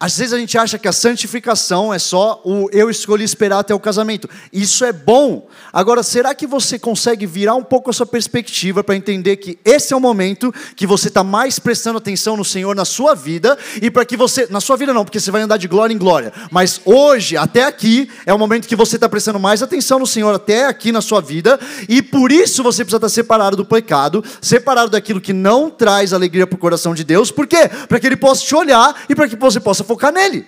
Às 0.00 0.16
vezes 0.16 0.32
a 0.32 0.38
gente 0.38 0.56
acha 0.56 0.78
que 0.78 0.88
a 0.88 0.92
santificação 0.92 1.92
é 1.92 1.98
só 1.98 2.40
o 2.42 2.70
eu 2.72 2.88
escolhi 2.88 3.22
esperar 3.22 3.58
até 3.58 3.74
o 3.74 3.78
casamento. 3.78 4.26
Isso 4.50 4.82
é 4.82 4.94
bom. 4.94 5.46
Agora, 5.70 6.02
será 6.02 6.34
que 6.34 6.46
você 6.46 6.78
consegue 6.78 7.26
virar 7.26 7.54
um 7.54 7.62
pouco 7.62 7.90
a 7.90 7.92
sua 7.92 8.06
perspectiva 8.06 8.82
para 8.82 8.96
entender 8.96 9.36
que 9.36 9.58
esse 9.62 9.92
é 9.92 9.96
o 9.96 10.00
momento 10.00 10.54
que 10.74 10.86
você 10.86 11.08
está 11.08 11.22
mais 11.22 11.58
prestando 11.58 11.98
atenção 11.98 12.34
no 12.34 12.46
Senhor 12.46 12.74
na 12.74 12.86
sua 12.86 13.14
vida 13.14 13.58
e 13.82 13.90
para 13.90 14.06
que 14.06 14.16
você. 14.16 14.46
Na 14.48 14.58
sua 14.58 14.74
vida 14.74 14.94
não, 14.94 15.04
porque 15.04 15.20
você 15.20 15.30
vai 15.30 15.42
andar 15.42 15.58
de 15.58 15.68
glória 15.68 15.92
em 15.92 15.98
glória. 15.98 16.32
Mas 16.50 16.80
hoje, 16.86 17.36
até 17.36 17.64
aqui, 17.66 18.10
é 18.24 18.32
o 18.32 18.38
momento 18.38 18.66
que 18.66 18.74
você 18.74 18.96
está 18.96 19.06
prestando 19.06 19.38
mais 19.38 19.62
atenção 19.62 19.98
no 19.98 20.06
Senhor 20.06 20.34
até 20.34 20.64
aqui 20.64 20.92
na 20.92 21.02
sua 21.02 21.20
vida. 21.20 21.60
E 21.90 22.00
por 22.00 22.32
isso 22.32 22.62
você 22.62 22.84
precisa 22.84 22.96
estar 22.96 23.08
separado 23.10 23.54
do 23.54 23.66
pecado, 23.66 24.24
separado 24.40 24.92
daquilo 24.92 25.20
que 25.20 25.34
não 25.34 25.68
traz 25.68 26.14
alegria 26.14 26.46
para 26.46 26.56
o 26.56 26.58
coração 26.58 26.94
de 26.94 27.04
Deus. 27.04 27.30
Por 27.30 27.46
quê? 27.46 27.68
Para 27.86 28.00
que 28.00 28.06
Ele 28.06 28.16
possa 28.16 28.42
te 28.46 28.54
olhar 28.54 29.04
e 29.06 29.14
para 29.14 29.28
que 29.28 29.36
você 29.36 29.60
possa 29.60 29.89
focar 29.90 30.12
nele. 30.12 30.46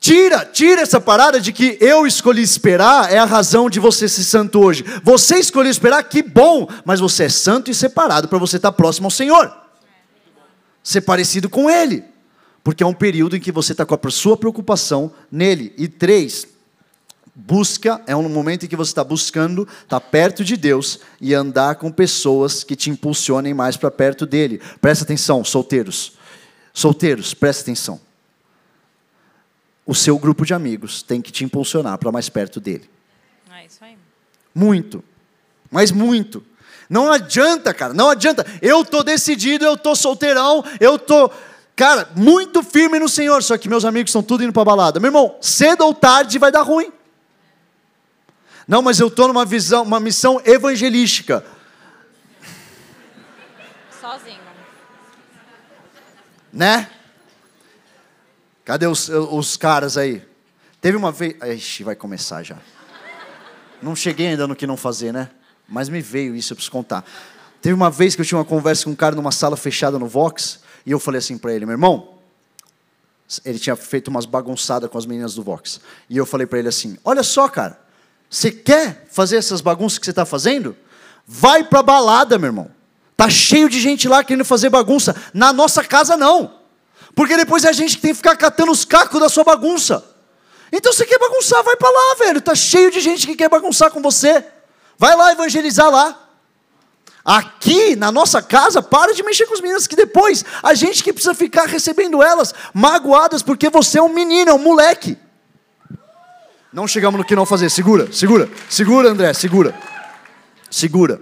Tira, 0.00 0.44
tira 0.44 0.82
essa 0.82 1.00
parada 1.00 1.40
de 1.40 1.52
que 1.52 1.78
eu 1.80 2.06
escolhi 2.06 2.42
esperar 2.42 3.12
é 3.12 3.18
a 3.18 3.24
razão 3.24 3.70
de 3.70 3.78
você 3.78 4.08
ser 4.08 4.24
santo 4.24 4.60
hoje. 4.60 4.84
Você 5.04 5.36
escolheu 5.36 5.70
esperar, 5.70 6.02
que 6.02 6.22
bom, 6.22 6.68
mas 6.84 6.98
você 6.98 7.24
é 7.24 7.28
santo 7.28 7.70
e 7.70 7.74
separado 7.74 8.26
para 8.26 8.36
você 8.36 8.56
estar 8.56 8.72
próximo 8.72 9.06
ao 9.06 9.12
Senhor. 9.12 9.50
Ser 10.82 11.02
parecido 11.02 11.48
com 11.48 11.70
Ele. 11.70 12.02
Porque 12.64 12.82
é 12.82 12.86
um 12.86 12.92
período 12.92 13.36
em 13.36 13.40
que 13.40 13.52
você 13.52 13.72
está 13.72 13.86
com 13.86 13.94
a 13.94 14.10
sua 14.10 14.36
preocupação 14.36 15.12
nele. 15.30 15.72
E 15.78 15.86
três, 15.86 16.48
busca 17.32 18.02
é 18.06 18.16
um 18.16 18.28
momento 18.28 18.66
em 18.66 18.68
que 18.68 18.76
você 18.76 18.90
está 18.90 19.04
buscando 19.04 19.62
estar 19.62 20.00
tá 20.00 20.00
perto 20.00 20.44
de 20.44 20.56
Deus 20.56 20.98
e 21.20 21.32
andar 21.32 21.76
com 21.76 21.90
pessoas 21.90 22.64
que 22.64 22.74
te 22.74 22.90
impulsionem 22.90 23.54
mais 23.54 23.76
para 23.76 23.90
perto 23.90 24.26
dele. 24.26 24.60
Presta 24.80 25.04
atenção, 25.04 25.44
solteiros. 25.44 26.23
Solteiros, 26.74 27.32
presta 27.32 27.62
atenção 27.62 28.00
o 29.86 29.94
seu 29.94 30.18
grupo 30.18 30.46
de 30.46 30.54
amigos 30.54 31.02
tem 31.02 31.20
que 31.20 31.30
te 31.30 31.44
impulsionar 31.44 31.98
para 31.98 32.10
mais 32.10 32.28
perto 32.28 32.60
dele. 32.60 32.88
É 33.52 33.66
isso 33.66 33.84
aí. 33.84 33.96
Muito. 34.54 35.04
Mas 35.70 35.90
muito. 35.90 36.44
Não 36.88 37.10
adianta, 37.10 37.74
cara, 37.74 37.92
não 37.92 38.10
adianta. 38.10 38.46
Eu 38.62 38.84
tô 38.84 39.02
decidido, 39.02 39.64
eu 39.64 39.76
tô 39.76 39.94
solteirão, 39.94 40.64
eu 40.80 40.98
tô, 40.98 41.30
cara, 41.74 42.08
muito 42.14 42.62
firme 42.62 42.98
no 42.98 43.08
Senhor, 43.08 43.42
só 43.42 43.58
que 43.58 43.68
meus 43.68 43.84
amigos 43.84 44.10
estão 44.10 44.22
tudo 44.22 44.44
indo 44.44 44.52
para 44.52 44.64
balada. 44.64 45.00
Meu 45.00 45.08
irmão, 45.08 45.36
cedo 45.40 45.84
ou 45.84 45.94
tarde 45.94 46.38
vai 46.38 46.52
dar 46.52 46.62
ruim. 46.62 46.92
Não, 48.66 48.80
mas 48.80 49.00
eu 49.00 49.10
tô 49.10 49.28
numa 49.28 49.44
visão, 49.44 49.82
uma 49.82 50.00
missão 50.00 50.40
evangelística. 50.44 51.44
Sozinho. 54.00 54.44
Né? 56.54 56.88
Cadê 58.64 58.86
os, 58.86 59.08
os 59.08 59.56
caras 59.56 59.98
aí? 59.98 60.22
Teve 60.80 60.96
uma 60.96 61.10
vez. 61.10 61.34
Ixi, 61.42 61.82
vai 61.82 61.96
começar 61.96 62.44
já. 62.44 62.56
Não 63.82 63.96
cheguei 63.96 64.28
ainda 64.28 64.46
no 64.46 64.54
que 64.54 64.64
não 64.64 64.76
fazer, 64.76 65.12
né? 65.12 65.30
Mas 65.68 65.88
me 65.88 66.00
veio 66.00 66.36
isso, 66.36 66.52
eu 66.52 66.56
preciso 66.56 66.70
contar. 66.70 67.04
Teve 67.60 67.74
uma 67.74 67.90
vez 67.90 68.14
que 68.14 68.20
eu 68.20 68.24
tinha 68.24 68.38
uma 68.38 68.44
conversa 68.44 68.84
com 68.84 68.90
um 68.90 68.94
cara 68.94 69.16
numa 69.16 69.32
sala 69.32 69.56
fechada 69.56 69.98
no 69.98 70.06
Vox, 70.06 70.60
e 70.86 70.92
eu 70.92 71.00
falei 71.00 71.18
assim 71.18 71.36
para 71.36 71.52
ele, 71.52 71.66
meu 71.66 71.72
irmão, 71.72 72.18
ele 73.44 73.58
tinha 73.58 73.74
feito 73.74 74.08
umas 74.08 74.24
bagunçadas 74.24 74.88
com 74.88 74.96
as 74.96 75.06
meninas 75.06 75.34
do 75.34 75.42
Vox. 75.42 75.80
E 76.08 76.16
eu 76.16 76.24
falei 76.24 76.46
para 76.46 76.60
ele 76.60 76.68
assim: 76.68 76.96
Olha 77.04 77.24
só, 77.24 77.48
cara, 77.48 77.80
você 78.30 78.52
quer 78.52 79.06
fazer 79.10 79.38
essas 79.38 79.60
bagunças 79.60 79.98
que 79.98 80.04
você 80.04 80.12
está 80.12 80.24
fazendo? 80.24 80.76
Vai 81.26 81.64
para 81.64 81.82
balada, 81.82 82.38
meu 82.38 82.48
irmão. 82.48 82.70
Tá 83.16 83.30
cheio 83.30 83.68
de 83.68 83.80
gente 83.80 84.08
lá 84.08 84.24
querendo 84.24 84.44
fazer 84.44 84.70
bagunça. 84.70 85.14
Na 85.32 85.52
nossa 85.52 85.84
casa, 85.84 86.16
não. 86.16 86.58
Porque 87.14 87.36
depois 87.36 87.64
é 87.64 87.68
a 87.68 87.72
gente 87.72 87.96
que 87.96 88.02
tem 88.02 88.10
que 88.10 88.16
ficar 88.16 88.36
catando 88.36 88.72
os 88.72 88.84
cacos 88.84 89.20
da 89.20 89.28
sua 89.28 89.44
bagunça. 89.44 90.04
Então 90.72 90.92
você 90.92 91.06
quer 91.06 91.18
bagunçar, 91.18 91.62
vai 91.62 91.76
para 91.76 91.90
lá, 91.90 92.14
velho. 92.18 92.40
Tá 92.40 92.54
cheio 92.54 92.90
de 92.90 93.00
gente 93.00 93.26
que 93.26 93.36
quer 93.36 93.48
bagunçar 93.48 93.90
com 93.90 94.02
você. 94.02 94.44
Vai 94.98 95.14
lá 95.14 95.32
evangelizar 95.32 95.88
lá. 95.88 96.20
Aqui, 97.24 97.96
na 97.96 98.12
nossa 98.12 98.42
casa, 98.42 98.82
para 98.82 99.14
de 99.14 99.22
mexer 99.22 99.46
com 99.46 99.54
as 99.54 99.60
meninas, 99.60 99.86
que 99.86 99.96
depois 99.96 100.44
a 100.62 100.74
gente 100.74 101.02
que 101.02 101.12
precisa 101.12 101.34
ficar 101.34 101.66
recebendo 101.66 102.22
elas 102.22 102.52
magoadas 102.74 103.42
porque 103.42 103.70
você 103.70 103.98
é 103.98 104.02
um 104.02 104.12
menino, 104.12 104.50
é 104.50 104.54
um 104.54 104.58
moleque. 104.58 105.16
Não 106.72 106.88
chegamos 106.88 107.16
no 107.16 107.24
que 107.24 107.36
não 107.36 107.46
fazer. 107.46 107.70
Segura, 107.70 108.12
segura, 108.12 108.50
segura, 108.68 109.08
André, 109.08 109.32
segura. 109.32 109.74
Segura. 110.68 111.20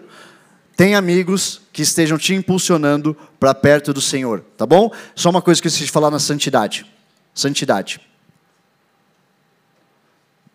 Tem 0.82 0.96
amigos 0.96 1.60
que 1.72 1.80
estejam 1.80 2.18
te 2.18 2.34
impulsionando 2.34 3.16
para 3.38 3.54
perto 3.54 3.94
do 3.94 4.00
Senhor, 4.00 4.40
tá 4.56 4.66
bom? 4.66 4.90
Só 5.14 5.30
uma 5.30 5.40
coisa 5.40 5.62
que 5.62 5.68
eu 5.68 5.68
esqueci 5.68 5.84
de 5.84 5.92
falar 5.92 6.10
na 6.10 6.18
santidade. 6.18 6.84
Santidade. 7.32 8.00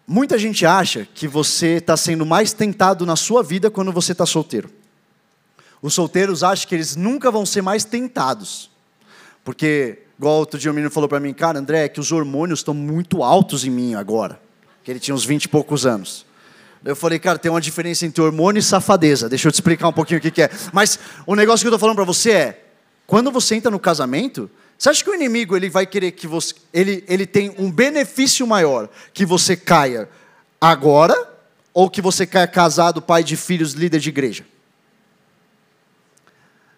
Muita 0.06 0.38
gente 0.38 0.66
acha 0.66 1.08
que 1.16 1.30
você 1.30 1.76
está 1.76 1.96
sendo 1.96 2.26
mais 2.26 2.52
tentado 2.52 3.06
na 3.06 3.16
sua 3.16 3.42
vida 3.42 3.72
quando 3.72 3.90
você 3.94 4.12
está 4.12 4.26
solteiro. 4.26 4.70
Os 5.82 5.94
solteiros 5.94 6.44
acham 6.44 6.68
que 6.68 6.76
eles 6.76 6.98
nunca 6.98 7.32
vão 7.32 7.46
ser 7.46 7.62
mais 7.62 7.86
tentados. 7.86 8.70
Porque, 9.46 10.00
igual 10.20 10.40
outro 10.40 10.60
dia 10.60 10.70
o 10.70 10.74
um 10.74 10.76
menino 10.76 10.92
falou 10.92 11.08
para 11.08 11.22
mim, 11.22 11.34
cara, 11.34 11.58
André, 11.58 11.86
é 11.86 11.88
que 11.88 12.02
os 12.02 12.12
hormônios 12.12 12.60
estão 12.60 12.74
muito 12.74 13.24
altos 13.24 13.64
em 13.64 13.70
mim 13.70 13.96
agora. 13.96 14.38
Que 14.84 14.92
ele 14.92 15.00
tinha 15.00 15.16
uns 15.16 15.24
20 15.24 15.46
e 15.46 15.48
poucos 15.48 15.86
anos. 15.86 16.27
Eu 16.84 16.96
falei, 16.96 17.20
cara, 17.20 17.38
tem 17.38 17.52
uma 17.52 17.62
diferença 17.62 18.06
entre 18.06 18.22
hormônio 18.22 18.60
e 18.60 18.64
safadeza. 18.64 19.28
Deixa 19.28 19.48
eu 19.48 19.52
te 19.52 19.56
explicar 19.56 19.88
um 19.88 19.94
pouquinho 19.94 20.20
o 20.20 20.22
que, 20.22 20.42
é. 20.42 20.50
Mas 20.72 21.00
o 21.26 21.36
negócio 21.36 21.64
que 21.64 21.68
eu 21.68 21.70
estou 21.70 21.80
falando 21.80 21.96
para 21.96 22.06
você 22.06 22.32
é: 22.32 22.66
quando 23.06 23.32
você 23.32 23.56
entra 23.56 23.72
no 23.72 23.80
casamento, 23.80 24.50
você 24.78 24.90
acha 24.90 25.04
que 25.04 25.10
o 25.10 25.16
inimigo 25.16 25.56
ele 25.56 25.70
vai 25.70 25.86
querer 25.86 26.12
que 26.12 26.28
você. 26.28 26.54
Ele, 26.74 27.04
ele 27.08 27.26
tem 27.26 27.54
um 27.58 27.72
benefício 27.72 28.46
maior 28.46 28.90
que 29.14 29.26
você 29.26 29.56
caia 29.56 30.08
agora 30.62 31.16
ou 31.74 31.90
que 31.90 32.02
você 32.02 32.26
caia 32.26 32.48
casado, 32.48 33.02
pai 33.02 33.24
de 33.24 33.36
filhos, 33.36 33.74
líder 33.74 34.00
de 34.00 34.10
igreja? 34.10 34.46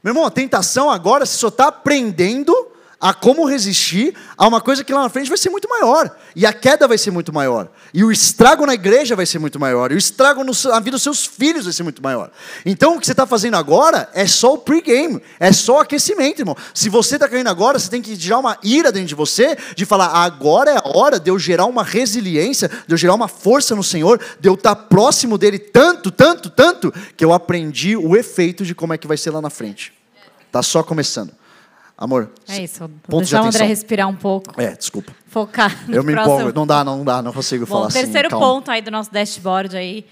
Meu 0.01 0.11
irmão, 0.11 0.25
a 0.25 0.31
tentação 0.31 0.89
agora 0.89 1.25
você 1.25 1.37
só 1.37 1.49
está 1.49 1.67
aprendendo 1.67 2.68
a 2.99 3.13
como 3.13 3.45
resistir 3.45 4.13
a 4.37 4.45
uma 4.45 4.59
coisa 4.59 4.83
que 4.83 4.93
lá 4.93 5.03
na 5.03 5.09
frente 5.09 5.29
vai 5.29 5.37
ser 5.37 5.49
muito 5.49 5.69
maior. 5.69 6.13
E 6.35 6.45
a 6.45 6.51
queda 6.51 6.85
vai 6.85 6.97
ser 6.97 7.11
muito 7.11 7.31
maior. 7.31 7.69
E 7.93 8.03
o 8.03 8.11
estrago 8.11 8.65
na 8.65 8.73
igreja 8.73 9.15
vai 9.15 9.25
ser 9.25 9.39
muito 9.39 9.57
maior. 9.57 9.91
E 9.91 9.95
o 9.95 9.97
estrago 9.97 10.43
na 10.43 10.79
vida 10.79 10.91
dos 10.91 11.03
seus 11.03 11.25
filhos 11.25 11.63
vai 11.63 11.73
ser 11.73 11.83
muito 11.83 12.03
maior. 12.03 12.29
Então 12.65 12.95
o 12.95 12.99
que 12.99 13.05
você 13.05 13.13
está 13.13 13.25
fazendo 13.25 13.55
agora 13.55 14.09
é 14.13 14.27
só 14.27 14.53
o 14.53 14.57
pre-game. 14.57 15.21
É 15.39 15.53
só 15.53 15.79
aquecimento, 15.79 16.39
irmão. 16.41 16.57
Se 16.73 16.89
você 16.89 17.15
está 17.15 17.29
caindo 17.29 17.47
agora, 17.47 17.79
você 17.79 17.89
tem 17.89 18.01
que 18.01 18.15
gerar 18.15 18.39
uma 18.39 18.57
ira 18.61 18.91
dentro 18.91 19.07
de 19.07 19.15
você, 19.15 19.57
de 19.75 19.85
falar, 19.85 20.07
agora 20.07 20.71
é 20.71 20.77
a 20.77 20.97
hora 20.97 21.17
de 21.17 21.31
eu 21.31 21.39
gerar 21.39 21.65
uma 21.65 21.83
resiliência, 21.83 22.69
de 22.85 22.93
eu 22.93 22.97
gerar 22.97 23.15
uma 23.15 23.29
força 23.29 23.75
no 23.75 23.83
Senhor, 23.83 24.19
de 24.41 24.49
eu 24.49 24.55
estar 24.55 24.75
tá 24.75 24.83
próximo 24.83 25.37
dele 25.37 25.57
tanto, 25.57 26.11
tanto, 26.11 26.49
tanto, 26.49 26.93
que 27.15 27.23
eu 27.23 27.31
aprendi 27.31 27.95
o 27.95 28.17
efeito 28.17 28.65
de 28.65 28.75
como 28.75 28.93
é 28.93 28.97
que 28.97 29.07
vai 29.07 29.15
ser 29.15 29.31
lá 29.31 29.41
na 29.41 29.49
frente. 29.49 29.93
Está 30.47 30.61
só 30.61 30.83
começando. 30.83 31.38
Amor. 31.99 32.31
É 32.47 32.63
isso. 32.63 32.89
Vou 33.09 33.19
deixar 33.19 33.43
o 33.43 33.47
André 33.47 33.65
respirar 33.65 34.07
um 34.07 34.15
pouco. 34.15 34.59
É, 34.59 34.73
desculpa. 34.73 35.11
Focar. 35.27 35.83
Eu 35.89 36.01
me 36.01 36.13
próximo. 36.13 36.35
empolgo. 36.35 36.57
Não 36.57 36.65
dá, 36.65 36.81
não 36.81 37.03
dá, 37.03 37.21
não 37.21 37.33
consigo 37.33 37.65
Bom, 37.65 37.73
falar 37.73 37.87
assim. 37.87 37.99
O 37.99 38.01
terceiro 38.03 38.29
ponto 38.29 38.71
aí 38.71 38.81
do 38.81 38.89
nosso 38.89 39.11
dashboard 39.11 39.75
aí, 39.75 40.05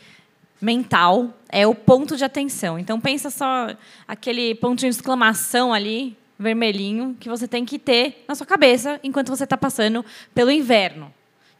mental, 0.59 1.29
é 1.47 1.65
o 1.65 1.73
ponto 1.73 2.17
de 2.17 2.25
atenção. 2.25 2.77
Então 2.77 2.99
pensa 2.99 3.29
só 3.29 3.69
aquele 4.05 4.53
pontinho 4.55 4.91
de 4.91 4.97
exclamação 4.97 5.73
ali, 5.73 6.17
vermelhinho, 6.37 7.15
que 7.17 7.29
você 7.29 7.47
tem 7.47 7.63
que 7.63 7.79
ter 7.79 8.25
na 8.27 8.35
sua 8.35 8.45
cabeça 8.45 8.99
enquanto 9.01 9.29
você 9.29 9.45
está 9.45 9.55
passando 9.55 10.03
pelo 10.35 10.51
inverno. 10.51 11.09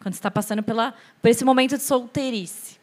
Quando 0.01 0.13
você 0.13 0.19
está 0.19 0.29
passando 0.29 0.62
pela, 0.62 0.93
por 1.22 1.29
esse 1.29 1.46
momento 1.46 1.77
de 1.77 1.84
solteirice. 1.84 2.75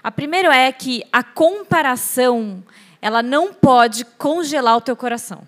A 0.00 0.12
primeira 0.12 0.54
é 0.54 0.70
que 0.70 1.02
a 1.12 1.24
comparação 1.24 2.62
ela 3.02 3.20
não 3.20 3.52
pode 3.52 4.04
congelar 4.04 4.76
o 4.76 4.80
teu 4.80 4.94
coração. 4.94 5.42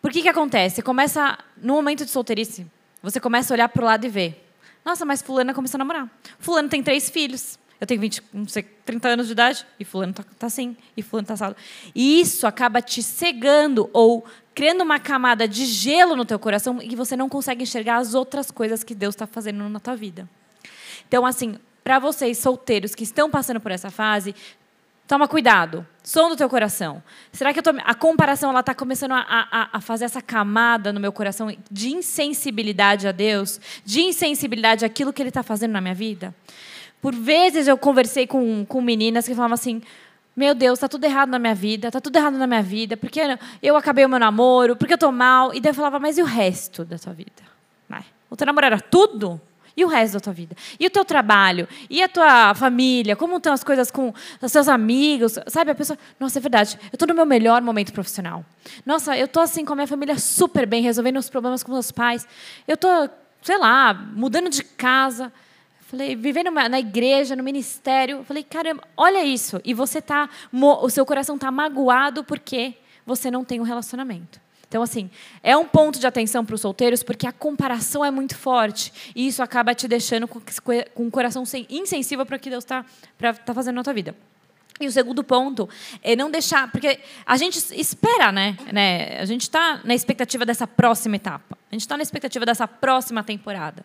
Por 0.00 0.10
que 0.10 0.22
que 0.22 0.28
acontece? 0.28 0.76
Você 0.76 0.82
começa, 0.82 1.38
no 1.56 1.74
momento 1.74 2.04
de 2.04 2.10
solteirice, 2.10 2.66
você 3.02 3.20
começa 3.20 3.52
a 3.52 3.54
olhar 3.54 3.68
para 3.68 3.82
o 3.82 3.86
lado 3.86 4.04
e 4.04 4.08
ver. 4.08 4.46
Nossa, 4.84 5.04
mas 5.04 5.20
fulana 5.22 5.52
começou 5.52 5.76
a 5.76 5.80
namorar. 5.80 6.08
Fulano 6.38 6.68
tem 6.68 6.82
três 6.82 7.10
filhos. 7.10 7.58
Eu 7.80 7.86
tenho 7.86 8.00
20, 8.00 8.22
não 8.34 8.46
sei, 8.46 8.62
30 8.62 9.08
anos 9.08 9.26
de 9.26 9.32
idade 9.32 9.66
e 9.78 9.86
fulano 9.86 10.12
tá, 10.12 10.22
tá 10.38 10.46
assim, 10.46 10.76
e 10.94 11.02
fulano 11.02 11.26
tá 11.26 11.34
assado. 11.34 11.56
E 11.94 12.20
isso 12.20 12.46
acaba 12.46 12.82
te 12.82 13.02
cegando 13.02 13.88
ou 13.94 14.24
criando 14.54 14.82
uma 14.82 14.98
camada 14.98 15.48
de 15.48 15.64
gelo 15.64 16.14
no 16.14 16.26
teu 16.26 16.38
coração 16.38 16.78
e 16.82 16.94
você 16.94 17.16
não 17.16 17.26
consegue 17.26 17.62
enxergar 17.62 17.96
as 17.96 18.12
outras 18.12 18.50
coisas 18.50 18.84
que 18.84 18.94
Deus 18.94 19.14
está 19.14 19.26
fazendo 19.26 19.66
na 19.66 19.80
tua 19.80 19.96
vida. 19.96 20.28
Então, 21.08 21.24
assim, 21.24 21.56
para 21.82 21.98
vocês 21.98 22.36
solteiros 22.36 22.94
que 22.94 23.02
estão 23.02 23.30
passando 23.30 23.60
por 23.60 23.72
essa 23.72 23.90
fase, 23.90 24.34
Toma 25.10 25.26
cuidado. 25.26 25.84
Som 26.04 26.28
do 26.28 26.36
teu 26.36 26.48
coração. 26.48 27.02
Será 27.32 27.52
que 27.52 27.60
tô, 27.60 27.70
a 27.84 27.94
comparação 27.96 28.56
está 28.56 28.72
começando 28.72 29.10
a, 29.10 29.26
a, 29.26 29.68
a, 29.72 29.80
fazer 29.80 30.04
essa 30.04 30.22
camada 30.22 30.92
no 30.92 31.00
meu 31.00 31.10
coração 31.10 31.52
de 31.68 31.90
insensibilidade 31.90 33.08
a 33.08 33.10
Deus, 33.10 33.60
de 33.84 34.02
insensibilidade 34.02 34.84
àquilo 34.84 35.12
que 35.12 35.20
Ele 35.20 35.30
está 35.30 35.42
fazendo 35.42 35.72
na 35.72 35.80
minha 35.80 35.96
vida? 35.96 36.32
Por 37.02 37.12
vezes 37.12 37.66
eu 37.66 37.76
conversei 37.76 38.24
com, 38.24 38.64
com 38.64 38.80
meninas 38.80 39.26
que 39.26 39.34
falavam 39.34 39.54
assim: 39.54 39.82
Meu 40.36 40.54
Deus, 40.54 40.78
está 40.78 40.86
tudo 40.86 41.02
errado 41.02 41.28
na 41.28 41.40
minha 41.40 41.56
vida, 41.56 41.88
está 41.88 42.00
tudo 42.00 42.14
errado 42.14 42.38
na 42.38 42.46
minha 42.46 42.62
vida, 42.62 42.96
porque 42.96 43.20
eu 43.60 43.76
acabei 43.76 44.04
o 44.04 44.08
meu 44.08 44.20
namoro, 44.20 44.76
porque 44.76 44.92
eu 44.92 44.96
estou 44.96 45.10
mal. 45.10 45.52
E 45.52 45.60
daí 45.60 45.70
eu 45.70 45.74
falava: 45.74 45.98
Mas 45.98 46.18
e 46.18 46.22
o 46.22 46.24
resto 46.24 46.84
da 46.84 46.96
tua 46.96 47.12
vida? 47.12 47.50
O 48.30 48.36
teu 48.36 48.46
namoro 48.46 48.64
era 48.64 48.80
tudo? 48.80 49.40
E 49.80 49.84
o 49.84 49.88
resto 49.88 50.12
da 50.12 50.20
tua 50.20 50.34
vida? 50.34 50.54
E 50.78 50.86
o 50.86 50.90
teu 50.90 51.06
trabalho? 51.06 51.66
E 51.88 52.02
a 52.02 52.08
tua 52.08 52.54
família? 52.54 53.16
Como 53.16 53.38
estão 53.38 53.50
as 53.50 53.64
coisas 53.64 53.90
com 53.90 54.12
os 54.42 54.52
seus 54.52 54.68
amigos? 54.68 55.38
Sabe, 55.46 55.70
a 55.70 55.74
pessoa... 55.74 55.98
Nossa, 56.18 56.38
é 56.38 56.42
verdade. 56.42 56.78
Eu 56.82 56.96
estou 56.96 57.08
no 57.08 57.14
meu 57.14 57.24
melhor 57.24 57.62
momento 57.62 57.90
profissional. 57.90 58.44
Nossa, 58.84 59.16
eu 59.16 59.24
estou 59.24 59.42
assim 59.42 59.64
com 59.64 59.72
a 59.72 59.76
minha 59.76 59.86
família 59.86 60.18
super 60.18 60.66
bem, 60.66 60.82
resolvendo 60.82 61.16
os 61.16 61.30
problemas 61.30 61.62
com 61.62 61.72
meus 61.72 61.90
pais. 61.90 62.28
Eu 62.68 62.74
estou, 62.74 63.08
sei 63.40 63.56
lá, 63.56 63.94
mudando 63.94 64.50
de 64.50 64.62
casa. 64.62 65.32
Falei, 65.86 66.14
vivendo 66.14 66.50
na 66.50 66.78
igreja, 66.78 67.34
no 67.34 67.42
ministério. 67.42 68.22
Falei, 68.24 68.44
caramba, 68.44 68.82
olha 68.94 69.24
isso. 69.24 69.62
E 69.64 69.72
você 69.72 70.02
tá, 70.02 70.28
o 70.52 70.90
seu 70.90 71.06
coração 71.06 71.36
está 71.36 71.50
magoado 71.50 72.22
porque 72.22 72.74
você 73.06 73.30
não 73.30 73.46
tem 73.46 73.58
um 73.58 73.64
relacionamento. 73.64 74.38
Então, 74.70 74.82
assim, 74.82 75.10
é 75.42 75.56
um 75.56 75.66
ponto 75.66 75.98
de 75.98 76.06
atenção 76.06 76.44
para 76.44 76.54
os 76.54 76.60
solteiros, 76.60 77.02
porque 77.02 77.26
a 77.26 77.32
comparação 77.32 78.04
é 78.04 78.10
muito 78.10 78.36
forte. 78.38 78.92
E 79.16 79.26
isso 79.26 79.42
acaba 79.42 79.74
te 79.74 79.88
deixando 79.88 80.28
com, 80.28 80.40
o 80.94 81.10
coração 81.10 81.42
insensível 81.68 82.24
para 82.24 82.36
o 82.36 82.38
que 82.38 82.48
Deus 82.48 82.62
está 82.62 82.84
tá 83.44 83.52
fazendo 83.52 83.74
na 83.74 83.82
tua 83.82 83.92
vida. 83.92 84.14
E 84.78 84.86
o 84.86 84.92
segundo 84.92 85.24
ponto 85.24 85.68
é 86.04 86.14
não 86.14 86.30
deixar, 86.30 86.70
porque 86.70 87.00
a 87.26 87.36
gente 87.36 87.58
espera, 87.74 88.30
né? 88.30 88.56
né? 88.72 89.18
A 89.18 89.24
gente 89.24 89.42
está 89.42 89.80
na 89.82 89.92
expectativa 89.92 90.46
dessa 90.46 90.68
próxima 90.68 91.16
etapa. 91.16 91.58
A 91.68 91.74
gente 91.74 91.82
está 91.82 91.96
na 91.96 92.04
expectativa 92.04 92.46
dessa 92.46 92.68
próxima 92.68 93.24
temporada. 93.24 93.84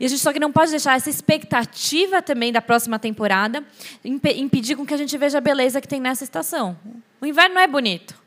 E 0.00 0.06
a 0.06 0.08
gente 0.08 0.22
só 0.22 0.32
que 0.32 0.40
não 0.40 0.50
pode 0.50 0.70
deixar 0.70 0.96
essa 0.96 1.10
expectativa 1.10 2.22
também 2.22 2.50
da 2.50 2.62
próxima 2.62 2.98
temporada 2.98 3.62
impe- 4.02 4.40
impedir 4.40 4.74
com 4.74 4.86
que 4.86 4.94
a 4.94 4.96
gente 4.96 5.18
veja 5.18 5.36
a 5.36 5.40
beleza 5.42 5.82
que 5.82 5.86
tem 5.86 6.00
nessa 6.00 6.24
estação. 6.24 6.78
O 7.20 7.26
inverno 7.26 7.58
é 7.58 7.66
bonito. 7.66 8.21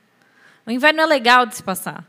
O 0.66 0.72
inverno 0.72 1.02
é 1.02 1.06
legal 1.06 1.46
de 1.46 1.56
se 1.56 1.64
passar. 1.64 2.04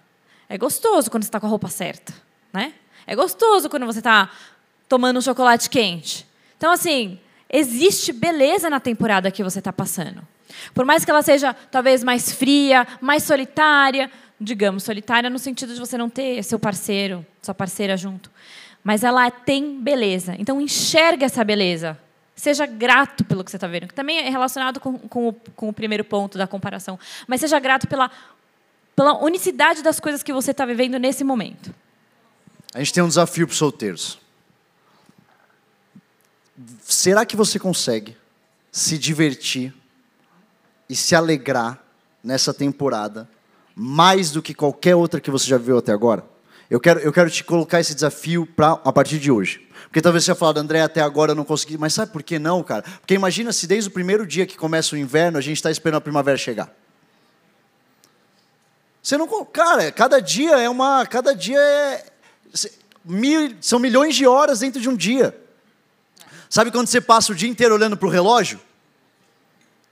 É 0.49 0.57
gostoso 0.57 1.11
quando 1.11 1.25
você 1.25 1.29
está 1.29 1.41
com 1.41 1.47
a 1.47 1.51
roupa 1.51 1.69
certa, 1.69 2.15
né? 2.53 2.73
É 3.07 3.15
gostoso 3.15 3.69
quando 3.69 3.87
você 3.87 3.99
está 3.99 4.31
tomando 4.89 5.19
um 5.19 5.23
chocolate 5.23 5.69
quente. 5.69 6.27
Então, 6.57 6.73
assim, 6.73 7.19
existe 7.51 8.13
beleza 8.13 8.71
na 8.71 8.81
temporada 8.81 9.31
que 9.31 9.45
você 9.45 9.59
está 9.59 9.73
passando. 9.73 10.27
Por 10.75 10.85
mais 10.85 11.05
que 11.05 11.11
ela 11.11 11.23
seja 11.23 11.55
talvez 11.71 12.03
mais 12.03 12.33
fria, 12.33 12.87
mais 13.01 13.23
solitária, 13.23 14.11
digamos, 14.41 14.83
solitária 14.83 15.29
no 15.29 15.39
sentido 15.39 15.75
de 15.75 15.81
você 15.81 15.99
não 15.99 16.09
ter 16.09 16.43
seu 16.43 16.59
parceiro, 16.59 17.25
sua 17.43 17.55
parceira 17.55 17.97
junto. 17.97 18.31
Mas 18.83 19.03
ela 19.03 19.31
tem 19.31 19.81
beleza. 19.81 20.35
Então, 20.39 20.61
enxerga 20.61 21.27
essa 21.27 21.45
beleza. 21.45 21.99
Seja 22.35 22.67
grato 22.67 23.25
pelo 23.25 23.43
que 23.43 23.51
você 23.51 23.57
está 23.57 23.67
vendo, 23.67 23.89
que 23.89 23.95
também 23.95 24.19
é 24.19 24.31
relacionado 24.31 24.79
com, 24.79 24.99
com, 24.99 25.29
o, 25.29 25.33
com 25.33 25.69
o 25.71 25.73
primeiro 25.73 26.05
ponto 26.05 26.37
da 26.37 26.47
comparação. 26.47 26.99
Mas 27.27 27.41
seja 27.41 27.59
grato 27.59 27.89
pela, 27.89 28.11
pela 28.97 29.23
unicidade 29.23 29.83
das 29.83 30.01
coisas 30.01 30.23
que 30.23 30.33
você 30.33 30.53
está 30.53 30.65
vivendo 30.65 30.99
nesse 30.99 31.23
momento. 31.23 31.73
A 32.75 32.79
gente 32.79 32.95
tem 32.95 33.03
um 33.03 33.09
desafio 33.09 33.47
para 33.47 33.53
os 33.53 33.59
solteiros. 33.59 34.19
Será 36.83 37.27
que 37.27 37.37
você 37.37 37.59
consegue 37.59 38.17
se 38.73 38.97
divertir 38.97 39.75
e 40.89 40.97
se 40.97 41.15
alegrar 41.15 41.79
nessa 42.25 42.55
temporada 42.55 43.29
mais 43.75 44.31
do 44.31 44.41
que 44.41 44.55
qualquer 44.55 44.95
outra 44.97 45.21
que 45.21 45.31
você 45.31 45.47
já 45.47 45.59
viu 45.59 45.77
até 45.77 45.93
agora? 45.93 46.25
Eu 46.71 46.81
quero, 46.81 46.99
eu 47.01 47.13
quero 47.13 47.31
te 47.31 47.45
colocar 47.45 47.79
esse 47.79 47.95
desafio 47.95 48.47
pra, 48.47 48.73
a 48.83 48.93
partir 48.93 49.19
de 49.19 49.31
hoje. 49.31 49.69
Porque 49.85 50.01
talvez 50.01 50.25
você 50.25 50.35
fale, 50.35 50.59
André, 50.59 50.81
até 50.81 51.01
agora 51.01 51.33
eu 51.33 51.37
não 51.37 51.45
consegui. 51.45 51.79
Mas 51.79 51.95
sabe 51.95 52.11
por 52.11 52.23
que 52.23 52.39
não, 52.39 52.63
cara? 52.63 52.83
Porque 53.01 53.15
imagina 53.15 53.53
se 53.53 53.67
desde 53.67 53.89
o 53.89 53.93
primeiro 53.93 54.27
dia 54.27 54.47
que 54.47 54.57
começa 54.57 54.97
o 54.97 54.99
inverno 54.99 55.39
a 55.39 55.41
gente 55.41 55.57
está 55.57 55.71
esperando 55.71 55.99
a 55.99 56.01
primavera 56.01 56.37
chegar. 56.37 56.75
Você 59.07 59.17
não. 59.17 59.29
Cara, 59.45 59.93
cada 59.93 60.21
dia 60.21 60.57
é 60.57 60.69
uma. 60.69 61.07
Cada 61.07 61.33
dia 61.33 61.61
é. 61.61 62.05
Mil, 63.05 63.57
são 63.61 63.79
milhões 63.79 64.17
de 64.17 64.27
horas 64.27 64.59
dentro 64.59 64.81
de 64.81 64.89
um 64.89 64.97
dia. 64.97 65.41
Sabe 66.51 66.73
quando 66.73 66.89
você 66.89 67.01
passa 67.01 67.31
o 67.31 67.35
dia 67.35 67.49
inteiro 67.49 67.73
olhando 67.73 67.97
para 67.97 68.09
o 68.09 68.11
relógio? 68.11 68.61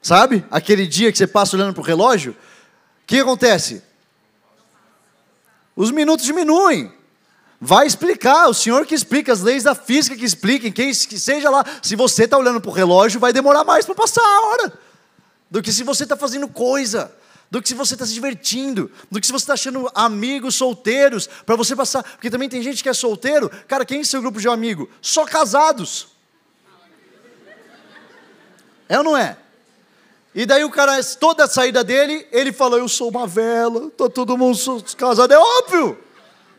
Sabe? 0.02 0.44
Aquele 0.50 0.84
dia 0.84 1.12
que 1.12 1.18
você 1.18 1.28
passa 1.28 1.54
olhando 1.54 1.72
para 1.72 1.80
o 1.80 1.84
relógio? 1.84 2.32
O 2.32 3.06
que 3.06 3.20
acontece? 3.20 3.84
Os 5.76 5.92
minutos 5.92 6.26
diminuem. 6.26 6.92
Vai 7.60 7.86
explicar, 7.86 8.48
o 8.48 8.54
senhor 8.54 8.84
que 8.84 8.96
explica, 8.96 9.32
as 9.32 9.42
leis 9.42 9.62
da 9.62 9.76
física 9.76 10.16
que 10.16 10.24
expliquem, 10.24 10.72
quem 10.72 10.90
que 10.90 11.20
seja 11.20 11.48
lá. 11.50 11.64
Se 11.80 11.94
você 11.94 12.24
está 12.24 12.36
olhando 12.36 12.60
para 12.60 12.70
o 12.70 12.74
relógio, 12.74 13.20
vai 13.20 13.32
demorar 13.32 13.62
mais 13.62 13.86
para 13.86 13.94
passar 13.94 14.24
a 14.24 14.46
hora 14.48 14.72
do 15.48 15.62
que 15.62 15.70
se 15.70 15.84
você 15.84 16.02
está 16.02 16.16
fazendo 16.16 16.48
coisa, 16.48 17.12
do 17.50 17.62
que 17.62 17.68
se 17.68 17.74
você 17.74 17.94
está 17.94 18.04
se 18.04 18.12
divertindo, 18.12 18.90
do 19.10 19.20
que 19.20 19.26
se 19.26 19.32
você 19.32 19.44
está 19.44 19.54
achando 19.54 19.90
amigos 19.94 20.54
solteiros 20.54 21.28
para 21.46 21.56
você 21.56 21.76
passar. 21.76 22.02
Porque 22.02 22.30
também 22.30 22.48
tem 22.48 22.62
gente 22.62 22.82
que 22.82 22.88
é 22.88 22.92
solteiro. 22.92 23.50
Cara, 23.68 23.84
quem 23.84 24.00
é 24.00 24.04
seu 24.04 24.20
grupo 24.20 24.40
de 24.40 24.48
amigo? 24.48 24.88
Só 25.00 25.24
casados. 25.24 26.08
É 28.88 28.98
ou 28.98 29.04
não 29.04 29.16
é? 29.16 29.36
E 30.34 30.44
daí 30.44 30.64
o 30.64 30.70
cara, 30.70 31.02
toda 31.18 31.44
a 31.44 31.48
saída 31.48 31.84
dele, 31.84 32.26
ele 32.32 32.52
fala: 32.52 32.76
Eu 32.76 32.88
sou 32.88 33.08
uma 33.08 33.26
vela, 33.26 33.90
tá 33.90 34.08
todo 34.08 34.36
mundo 34.36 34.58
casado. 34.96 35.32
É 35.32 35.38
óbvio! 35.38 35.98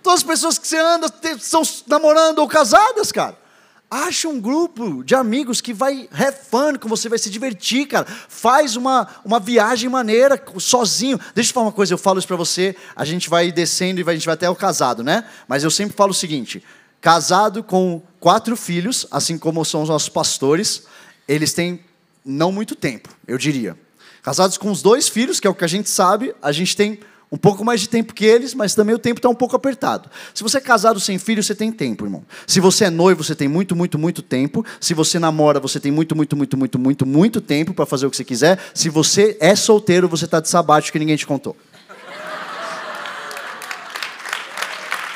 Todas 0.02 0.20
as 0.20 0.24
pessoas 0.24 0.58
que 0.58 0.68
você 0.68 0.78
anda 0.78 1.08
são 1.40 1.62
namorando 1.88 2.40
ou 2.40 2.48
casadas, 2.48 3.12
cara. 3.12 3.45
Acha 3.90 4.28
um 4.28 4.42
grupo 4.42 5.04
de 5.04 5.14
amigos 5.14 5.62
que 5.62 5.74
vai 5.74 6.10
have 6.12 6.38
fun, 6.50 6.78
que 6.78 6.88
você 6.88 7.08
vai 7.08 7.20
se 7.20 7.30
divertir, 7.30 7.88
cara. 7.88 8.06
Faz 8.06 8.76
uma, 8.76 9.08
uma 9.24 9.40
viagem 9.40 9.90
maneira, 9.90 10.44
sozinho. 10.58 11.20
Deixa 11.36 11.52
eu 11.52 11.54
falar 11.54 11.68
uma 11.68 11.72
coisa, 11.72 11.94
eu 11.94 11.98
falo 11.98 12.18
isso 12.18 12.28
pra 12.28 12.36
você, 12.36 12.76
a 12.96 13.06
gente 13.06 13.30
vai 13.30 13.52
descendo 13.52 14.02
e 14.02 14.10
a 14.10 14.14
gente 14.14 14.26
vai 14.26 14.34
até 14.34 14.50
o 14.50 14.56
casado, 14.56 15.04
né? 15.04 15.24
Mas 15.48 15.64
eu 15.64 15.70
sempre 15.70 15.96
falo 15.96 16.12
o 16.12 16.16
seguinte: 16.16 16.64
casado 17.00 17.64
com 17.64 18.02
quatro 18.20 18.56
filhos, 18.58 19.06
assim 19.12 19.38
como 19.38 19.64
são 19.64 19.84
os 19.84 19.90
nossos 19.90 20.10
pastores, 20.10 20.88
eles 21.28 21.54
têm 21.54 21.80
não 22.26 22.52
muito 22.52 22.76
tempo, 22.76 23.10
eu 23.28 23.38
diria. 23.38 23.78
Casados 24.24 24.58
com 24.58 24.72
os 24.72 24.82
dois 24.82 25.08
filhos, 25.08 25.40
que 25.40 25.46
é 25.46 25.50
o 25.50 25.54
que 25.54 25.64
a 25.64 25.68
gente 25.68 25.88
sabe, 25.88 26.36
a 26.42 26.52
gente 26.52 26.76
tem 26.76 27.00
um 27.32 27.38
pouco 27.38 27.66
mais 27.66 27.82
de 27.82 27.90
tempo 27.90 28.14
que 28.14 28.24
eles, 28.24 28.54
mas 28.54 28.76
também 28.76 28.96
o 28.96 29.00
tempo 29.00 29.20
está 29.20 29.28
um 29.28 29.36
pouco 29.36 29.56
apertado. 29.56 30.10
Se 30.34 30.44
você 30.44 30.58
é 30.58 30.62
casado 30.62 31.00
sem 31.00 31.18
filho, 31.18 31.42
você 31.42 31.56
tem 31.56 31.72
tempo, 31.72 32.06
irmão. 32.06 32.24
Se 32.46 32.60
você 32.60 32.86
é 32.86 32.90
noivo, 32.90 33.24
você 33.24 33.36
tem 33.36 33.48
muito, 33.48 33.76
muito, 33.76 33.98
muito 33.98 34.22
tempo. 34.22 34.66
Se 34.80 34.94
você 34.94 35.20
namora, 35.20 35.60
você 35.60 35.80
tem 35.80 35.92
muito, 35.92 36.16
muito, 36.16 36.36
muito, 36.36 36.58
muito, 36.58 36.80
muito, 36.80 37.06
muito 37.06 37.42
tempo 37.42 37.74
para 37.74 37.86
fazer 37.86 38.06
o 38.06 38.12
que 38.12 38.18
você 38.18 38.24
quiser. 38.24 38.60
Se 38.74 38.90
você 38.90 39.38
é 39.40 39.56
solteiro, 39.56 40.08
você 40.08 40.26
está 40.26 40.40
de 40.40 40.50
sabático 40.50 40.94
que 40.94 41.00
ninguém 41.00 41.18
te 41.18 41.26
contou. 41.26 41.56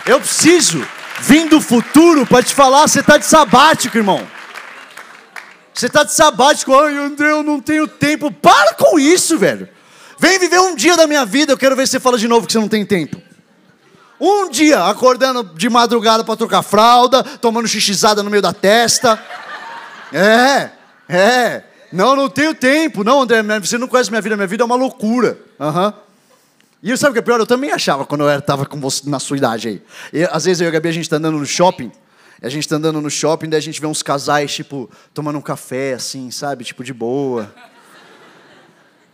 Eu 0.05 0.19
preciso 0.19 0.85
vir 1.21 1.47
do 1.47 1.61
futuro 1.61 2.25
para 2.25 2.41
te 2.41 2.55
falar, 2.55 2.87
você 2.87 3.01
está 3.01 3.17
de 3.17 3.25
sabático, 3.25 3.95
irmão. 3.95 4.25
Você 5.71 5.85
está 5.85 6.03
de 6.03 6.13
sabático, 6.13 6.73
ai 6.73 6.97
André, 6.97 7.31
eu 7.31 7.43
não 7.43 7.61
tenho 7.61 7.87
tempo. 7.87 8.31
Para 8.31 8.73
com 8.73 8.99
isso, 8.99 9.37
velho. 9.37 9.69
Vem 10.19 10.37
viver 10.37 10.59
um 10.59 10.75
dia 10.75 10.97
da 10.97 11.07
minha 11.07 11.25
vida, 11.25 11.53
eu 11.53 11.57
quero 11.57 11.75
ver 11.77 11.87
se 11.87 11.91
você 11.91 11.99
fala 11.99 12.17
de 12.17 12.27
novo 12.27 12.45
que 12.45 12.51
você 12.51 12.59
não 12.59 12.67
tem 12.67 12.85
tempo. 12.85 13.21
Um 14.19 14.49
dia 14.49 14.83
acordando 14.83 15.43
de 15.55 15.69
madrugada 15.69 16.25
para 16.25 16.35
trocar 16.35 16.61
fralda, 16.61 17.23
tomando 17.23 17.69
xixizada 17.69 18.21
no 18.21 18.29
meio 18.29 18.41
da 18.41 18.51
testa. 18.51 19.17
É, 20.11 20.71
é. 21.07 21.63
Não, 21.91 22.17
não 22.17 22.27
tenho 22.27 22.53
tempo. 22.53 23.01
Não, 23.01 23.21
André, 23.21 23.41
você 23.61 23.77
não 23.77 23.87
conhece 23.87 24.09
minha 24.09 24.21
vida, 24.21 24.35
minha 24.35 24.47
vida 24.47 24.61
é 24.61 24.65
uma 24.65 24.75
loucura. 24.75 25.39
Aham. 25.57 25.93
E 26.83 26.95
sabe 26.97 27.11
o 27.11 27.13
que 27.13 27.19
é 27.19 27.21
pior? 27.21 27.39
Eu 27.39 27.47
também 27.47 27.71
achava 27.71 28.05
quando 28.05 28.29
eu 28.29 28.39
estava 28.39 28.65
com 28.65 28.79
você 28.79 29.09
na 29.09 29.19
sua 29.19 29.37
idade 29.37 29.69
aí. 29.69 29.81
E, 30.11 30.23
às 30.25 30.43
vezes 30.43 30.59
eu 30.59 30.65
e 30.65 30.67
a 30.67 30.71
Gabi, 30.71 30.89
a 30.89 30.91
gente 30.93 31.03
está 31.03 31.15
andando 31.15 31.37
no 31.37 31.45
shopping, 31.45 31.91
e 32.41 32.45
a 32.45 32.49
gente 32.49 32.63
está 32.63 32.75
andando 32.75 33.01
no 33.01 33.09
shopping, 33.09 33.49
daí 33.49 33.57
a 33.57 33.61
gente 33.61 33.79
vê 33.79 33.87
uns 33.87 34.01
casais, 34.01 34.53
tipo, 34.53 34.89
tomando 35.13 35.37
um 35.37 35.41
café, 35.41 35.93
assim, 35.93 36.31
sabe? 36.31 36.63
Tipo, 36.63 36.83
de 36.83 36.93
boa. 36.93 37.53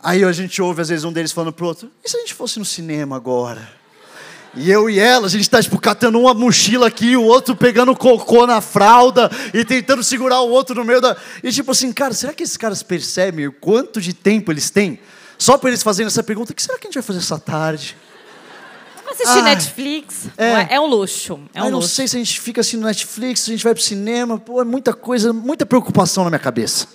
Aí 0.06 0.22
a 0.22 0.30
gente 0.30 0.62
ouve, 0.62 0.80
às 0.80 0.88
vezes, 0.88 1.04
um 1.04 1.12
deles 1.12 1.32
falando 1.32 1.52
pro 1.52 1.66
outro, 1.66 1.90
e 2.04 2.08
se 2.08 2.16
a 2.16 2.20
gente 2.20 2.32
fosse 2.32 2.60
no 2.60 2.64
cinema 2.64 3.16
agora? 3.16 3.68
E 4.54 4.70
eu 4.70 4.88
e 4.88 5.00
ela, 5.00 5.26
a 5.26 5.28
gente 5.28 5.50
tá, 5.50 5.60
tipo, 5.60 5.80
catando 5.80 6.20
uma 6.20 6.32
mochila 6.32 6.86
aqui, 6.86 7.16
o 7.16 7.24
outro 7.24 7.56
pegando 7.56 7.92
cocô 7.96 8.46
na 8.46 8.60
fralda 8.60 9.28
e 9.52 9.64
tentando 9.64 10.04
segurar 10.04 10.42
o 10.42 10.48
outro 10.48 10.76
no 10.76 10.84
meio 10.84 11.00
da. 11.00 11.16
E 11.42 11.50
tipo 11.50 11.72
assim, 11.72 11.92
cara, 11.92 12.14
será 12.14 12.32
que 12.32 12.44
esses 12.44 12.56
caras 12.56 12.84
percebem 12.84 13.48
o 13.48 13.52
quanto 13.52 14.00
de 14.00 14.14
tempo 14.14 14.52
eles 14.52 14.70
têm? 14.70 15.00
Só 15.36 15.58
para 15.58 15.70
eles 15.70 15.82
fazerem 15.82 16.06
essa 16.06 16.22
pergunta, 16.22 16.52
o 16.52 16.54
que 16.54 16.62
será 16.62 16.78
que 16.78 16.86
a 16.86 16.88
gente 16.88 16.94
vai 16.94 17.02
fazer 17.02 17.18
essa 17.18 17.40
tarde? 17.40 17.96
Assistir 19.10 19.38
Ai. 19.38 19.42
Netflix 19.42 20.28
É. 20.38 20.76
é. 20.76 20.80
um 20.80 20.86
luxo. 20.86 21.40
É 21.52 21.60
um 21.60 21.64
Ai, 21.64 21.70
não 21.72 21.78
luxo. 21.80 21.92
sei 21.92 22.06
se 22.06 22.14
a 22.14 22.18
gente 22.20 22.40
fica 22.40 22.60
assim 22.60 22.76
no 22.76 22.86
Netflix, 22.86 23.40
se 23.40 23.50
a 23.50 23.54
gente 23.54 23.64
vai 23.64 23.74
pro 23.74 23.82
cinema, 23.82 24.38
pô, 24.38 24.62
é 24.62 24.64
muita 24.64 24.94
coisa, 24.94 25.32
muita 25.32 25.66
preocupação 25.66 26.22
na 26.22 26.30
minha 26.30 26.38
cabeça. 26.38 26.86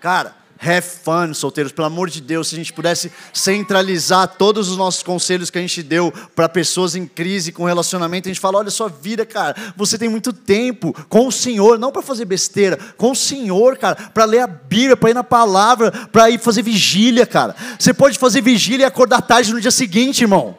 Cara, 0.00 0.37
have 0.60 0.82
fun, 0.82 1.32
solteiros, 1.32 1.72
pelo 1.72 1.86
amor 1.86 2.10
de 2.10 2.20
Deus, 2.20 2.48
se 2.48 2.54
a 2.54 2.58
gente 2.58 2.72
pudesse 2.72 3.12
centralizar 3.32 4.26
todos 4.36 4.68
os 4.68 4.76
nossos 4.76 5.02
conselhos 5.02 5.50
que 5.50 5.58
a 5.58 5.60
gente 5.60 5.82
deu 5.82 6.12
para 6.34 6.48
pessoas 6.48 6.94
em 6.94 7.06
crise 7.06 7.52
com 7.52 7.64
relacionamento, 7.64 8.28
a 8.28 8.32
gente 8.32 8.40
fala, 8.40 8.58
olha 8.58 8.70
sua 8.70 8.88
vida, 8.88 9.24
cara, 9.24 9.54
você 9.76 9.96
tem 9.96 10.08
muito 10.08 10.32
tempo 10.32 10.94
com 11.08 11.26
o 11.26 11.32
Senhor, 11.32 11.78
não 11.78 11.92
para 11.92 12.02
fazer 12.02 12.24
besteira, 12.24 12.78
com 12.96 13.12
o 13.12 13.16
Senhor, 13.16 13.76
cara, 13.76 13.96
para 14.12 14.24
ler 14.24 14.40
a 14.40 14.46
Bíblia, 14.46 14.96
para 14.96 15.10
ir 15.10 15.14
na 15.14 15.24
palavra, 15.24 15.90
para 15.90 16.30
ir 16.30 16.38
fazer 16.38 16.62
vigília, 16.62 17.26
cara. 17.26 17.54
Você 17.78 17.94
pode 17.94 18.18
fazer 18.18 18.40
vigília 18.40 18.84
e 18.84 18.86
acordar 18.86 19.22
tarde 19.22 19.52
no 19.52 19.60
dia 19.60 19.70
seguinte, 19.70 20.22
irmão. 20.22 20.56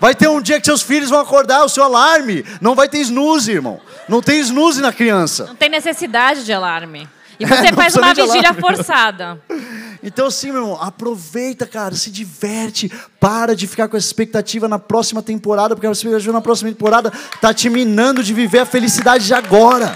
Vai 0.00 0.14
ter 0.14 0.28
um 0.28 0.40
dia 0.40 0.58
que 0.58 0.64
seus 0.64 0.80
filhos 0.80 1.10
vão 1.10 1.20
acordar 1.20 1.62
o 1.62 1.68
seu 1.68 1.84
alarme. 1.84 2.42
Não 2.58 2.74
vai 2.74 2.88
ter 2.88 3.00
snooze, 3.00 3.52
irmão. 3.52 3.78
Não 4.08 4.22
tem 4.22 4.40
snooze 4.40 4.80
na 4.80 4.94
criança. 4.94 5.44
Não 5.44 5.54
tem 5.54 5.68
necessidade 5.68 6.42
de 6.42 6.52
alarme. 6.54 7.06
E 7.40 7.46
você 7.46 7.72
faz 7.74 7.96
uma 7.96 8.14
vigília 8.14 8.54
forçada. 8.54 9.40
Então, 10.02 10.28
assim, 10.28 10.50
meu 10.50 10.62
irmão, 10.62 10.80
aproveita, 10.80 11.66
cara, 11.66 11.94
se 11.94 12.10
diverte. 12.10 12.90
Para 13.20 13.54
de 13.54 13.66
ficar 13.66 13.86
com 13.86 13.98
essa 13.98 14.06
expectativa 14.06 14.66
na 14.66 14.78
próxima 14.78 15.22
temporada, 15.22 15.74
porque 15.74 15.86
a 15.86 15.90
expectativa 15.90 16.32
na 16.32 16.40
próxima 16.40 16.70
temporada 16.70 17.12
tá 17.38 17.52
te 17.52 17.68
minando 17.68 18.22
de 18.22 18.32
viver 18.32 18.60
a 18.60 18.64
felicidade 18.64 19.26
de 19.26 19.34
agora. 19.34 19.94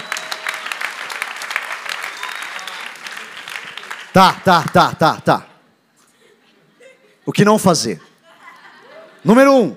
Tá, 4.13 4.35
tá, 4.35 4.63
tá, 4.65 4.95
tá, 4.95 5.21
tá. 5.23 5.47
O 7.25 7.33
que 7.33 7.43
não 7.43 7.59
fazer? 7.59 7.99
Número 9.25 9.55
um. 9.55 9.75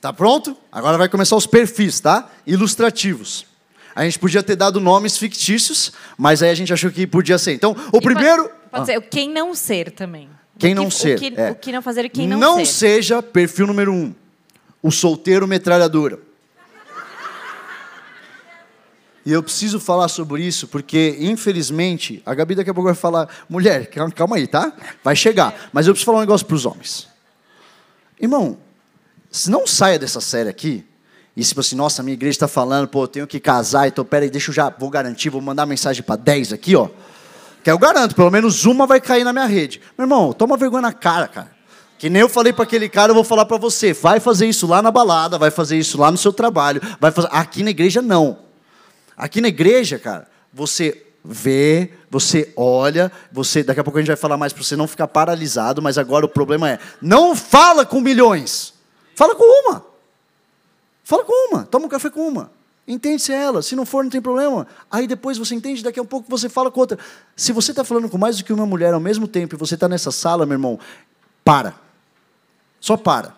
Tá 0.00 0.14
pronto? 0.14 0.56
Agora 0.72 0.96
vai 0.96 1.10
começar 1.10 1.36
os 1.36 1.46
perfis, 1.46 2.00
tá? 2.00 2.26
Ilustrativos. 2.46 3.51
A 3.94 4.04
gente 4.04 4.18
podia 4.18 4.42
ter 4.42 4.56
dado 4.56 4.80
nomes 4.80 5.16
fictícios, 5.18 5.92
mas 6.16 6.42
aí 6.42 6.50
a 6.50 6.54
gente 6.54 6.72
achou 6.72 6.90
que 6.90 7.06
podia 7.06 7.38
ser. 7.38 7.52
Então, 7.52 7.76
o 7.92 7.98
E 7.98 8.00
primeiro. 8.00 8.44
Pode, 8.44 8.54
pode 8.70 8.86
ser 8.86 8.98
o 8.98 9.02
quem 9.02 9.28
não 9.30 9.54
ser 9.54 9.90
também. 9.90 10.28
Quem 10.58 10.72
O 10.72 10.76
que- 10.76 10.82
não 10.82 10.90
ser. 10.90 11.16
O 11.16 11.20
que, 11.20 11.32
é. 11.36 11.50
o 11.50 11.54
que 11.54 11.72
não 11.72 11.82
fazer 11.82 12.04
e 12.04 12.08
quem 12.08 12.26
não, 12.28 12.58
ser. 12.58 12.66
seja 12.66 13.22
perfil 13.22 13.66
número 13.66 13.92
um. 13.92 14.14
O 14.82 14.90
solteiro 14.90 15.46
metralhadora. 15.46 16.18
E 19.24 19.30
eu 19.30 19.40
preciso 19.42 19.78
falar 19.78 20.08
sobre 20.08 20.42
isso 20.42 20.66
porque, 20.66 21.16
infelizmente, 21.20 22.20
a 22.26 22.34
Gabi 22.34 22.56
daqui 22.56 22.70
a 22.70 22.74
pouco 22.74 22.86
vai 22.88 22.94
falar: 22.94 23.28
mulher, 23.48 23.86
calma, 23.86 24.10
calma 24.12 24.36
aí, 24.36 24.46
tá? 24.48 24.72
Vai 25.04 25.14
chegar. 25.14 25.70
Mas 25.72 25.86
eu 25.86 25.92
preciso 25.94 26.06
falar 26.06 26.18
um 26.18 26.22
negócio 26.22 26.44
para 26.46 26.56
os 26.56 26.66
homens. 26.66 27.08
Irmão, 28.20 28.58
se 29.30 29.48
não 29.50 29.64
saia 29.66 29.98
dessa 29.98 30.20
série 30.20 30.48
aqui, 30.48 30.84
e 31.36 31.42
tipo 31.42 31.60
assim, 31.60 31.76
nossa, 31.76 32.02
minha 32.02 32.12
igreja 32.12 32.36
está 32.36 32.48
falando, 32.48 32.86
pô, 32.88 33.04
eu 33.04 33.08
tenho 33.08 33.26
que 33.26 33.40
casar, 33.40 33.88
então 33.88 34.04
peraí, 34.04 34.28
deixa 34.28 34.50
eu 34.50 34.54
já, 34.54 34.68
vou 34.68 34.90
garantir, 34.90 35.30
vou 35.30 35.40
mandar 35.40 35.64
mensagem 35.64 36.02
para 36.02 36.16
10 36.16 36.52
aqui, 36.52 36.76
ó. 36.76 36.88
Que 37.64 37.70
eu 37.70 37.78
garanto, 37.78 38.14
pelo 38.14 38.30
menos 38.30 38.66
uma 38.66 38.86
vai 38.86 39.00
cair 39.00 39.24
na 39.24 39.32
minha 39.32 39.46
rede. 39.46 39.80
Meu 39.96 40.04
irmão, 40.04 40.32
toma 40.32 40.56
vergonha 40.56 40.82
na 40.82 40.92
cara, 40.92 41.28
cara. 41.28 41.50
Que 41.96 42.10
nem 42.10 42.20
eu 42.20 42.28
falei 42.28 42.52
para 42.52 42.64
aquele 42.64 42.88
cara, 42.88 43.12
eu 43.12 43.14
vou 43.14 43.22
falar 43.22 43.44
para 43.44 43.56
você. 43.56 43.92
Vai 43.92 44.18
fazer 44.18 44.46
isso 44.46 44.66
lá 44.66 44.82
na 44.82 44.90
balada, 44.90 45.38
vai 45.38 45.50
fazer 45.50 45.78
isso 45.78 45.96
lá 45.96 46.10
no 46.10 46.18
seu 46.18 46.32
trabalho, 46.32 46.82
vai 47.00 47.12
fazer. 47.12 47.28
Aqui 47.30 47.62
na 47.62 47.70
igreja 47.70 48.02
não. 48.02 48.40
Aqui 49.16 49.40
na 49.40 49.46
igreja, 49.46 50.00
cara, 50.00 50.26
você 50.52 51.06
vê, 51.24 51.92
você 52.10 52.52
olha, 52.56 53.12
você. 53.30 53.62
Daqui 53.62 53.78
a 53.78 53.84
pouco 53.84 53.98
a 53.98 54.02
gente 54.02 54.08
vai 54.08 54.16
falar 54.16 54.36
mais 54.36 54.52
para 54.52 54.64
você 54.64 54.74
não 54.74 54.88
ficar 54.88 55.06
paralisado, 55.06 55.80
mas 55.80 55.96
agora 55.96 56.26
o 56.26 56.28
problema 56.28 56.68
é 56.68 56.80
não 57.00 57.36
fala 57.36 57.86
com 57.86 58.00
milhões, 58.00 58.74
fala 59.14 59.36
com 59.36 59.44
uma. 59.44 59.91
Fala 61.04 61.24
com 61.24 61.50
uma, 61.50 61.64
toma 61.64 61.86
um 61.86 61.88
café 61.88 62.10
com 62.10 62.26
uma. 62.26 62.50
Entende-se 62.86 63.32
ela, 63.32 63.62
se 63.62 63.76
não 63.76 63.86
for, 63.86 64.02
não 64.02 64.10
tem 64.10 64.20
problema. 64.20 64.66
Aí 64.90 65.06
depois 65.06 65.38
você 65.38 65.54
entende, 65.54 65.82
daqui 65.82 66.00
a 66.00 66.04
pouco 66.04 66.28
você 66.28 66.48
fala 66.48 66.70
com 66.70 66.80
outra. 66.80 66.98
Se 67.36 67.52
você 67.52 67.70
está 67.70 67.84
falando 67.84 68.08
com 68.08 68.18
mais 68.18 68.36
do 68.36 68.44
que 68.44 68.52
uma 68.52 68.66
mulher 68.66 68.92
ao 68.92 69.00
mesmo 69.00 69.28
tempo 69.28 69.54
e 69.54 69.58
você 69.58 69.74
está 69.74 69.88
nessa 69.88 70.10
sala, 70.10 70.44
meu 70.44 70.54
irmão, 70.54 70.78
para. 71.44 71.74
Só 72.80 72.96
para. 72.96 73.34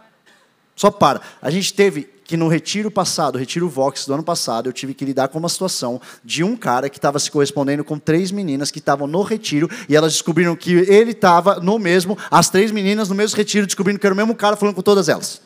Só 0.74 0.90
para. 0.90 1.20
A 1.42 1.50
gente 1.50 1.74
teve 1.74 2.14
que 2.24 2.38
no 2.38 2.48
retiro 2.48 2.90
passado, 2.90 3.36
retiro 3.36 3.68
Vox 3.68 4.06
do 4.06 4.14
ano 4.14 4.22
passado, 4.22 4.68
eu 4.68 4.72
tive 4.72 4.94
que 4.94 5.04
lidar 5.04 5.28
com 5.28 5.38
uma 5.38 5.48
situação 5.48 6.00
de 6.24 6.42
um 6.42 6.56
cara 6.56 6.88
que 6.88 6.96
estava 6.96 7.18
se 7.18 7.30
correspondendo 7.30 7.84
com 7.84 7.98
três 7.98 8.30
meninas 8.30 8.70
que 8.70 8.78
estavam 8.78 9.06
no 9.06 9.22
retiro 9.22 9.68
e 9.88 9.94
elas 9.94 10.14
descobriram 10.14 10.56
que 10.56 10.72
ele 10.72 11.10
estava 11.10 11.60
no 11.60 11.78
mesmo, 11.78 12.16
as 12.30 12.48
três 12.48 12.72
meninas 12.72 13.10
no 13.10 13.14
mesmo 13.14 13.36
retiro, 13.36 13.66
descobrindo 13.66 14.00
que 14.00 14.06
era 14.06 14.14
o 14.14 14.16
mesmo 14.16 14.34
cara 14.34 14.56
falando 14.56 14.74
com 14.74 14.82
todas 14.82 15.10
elas. 15.10 15.42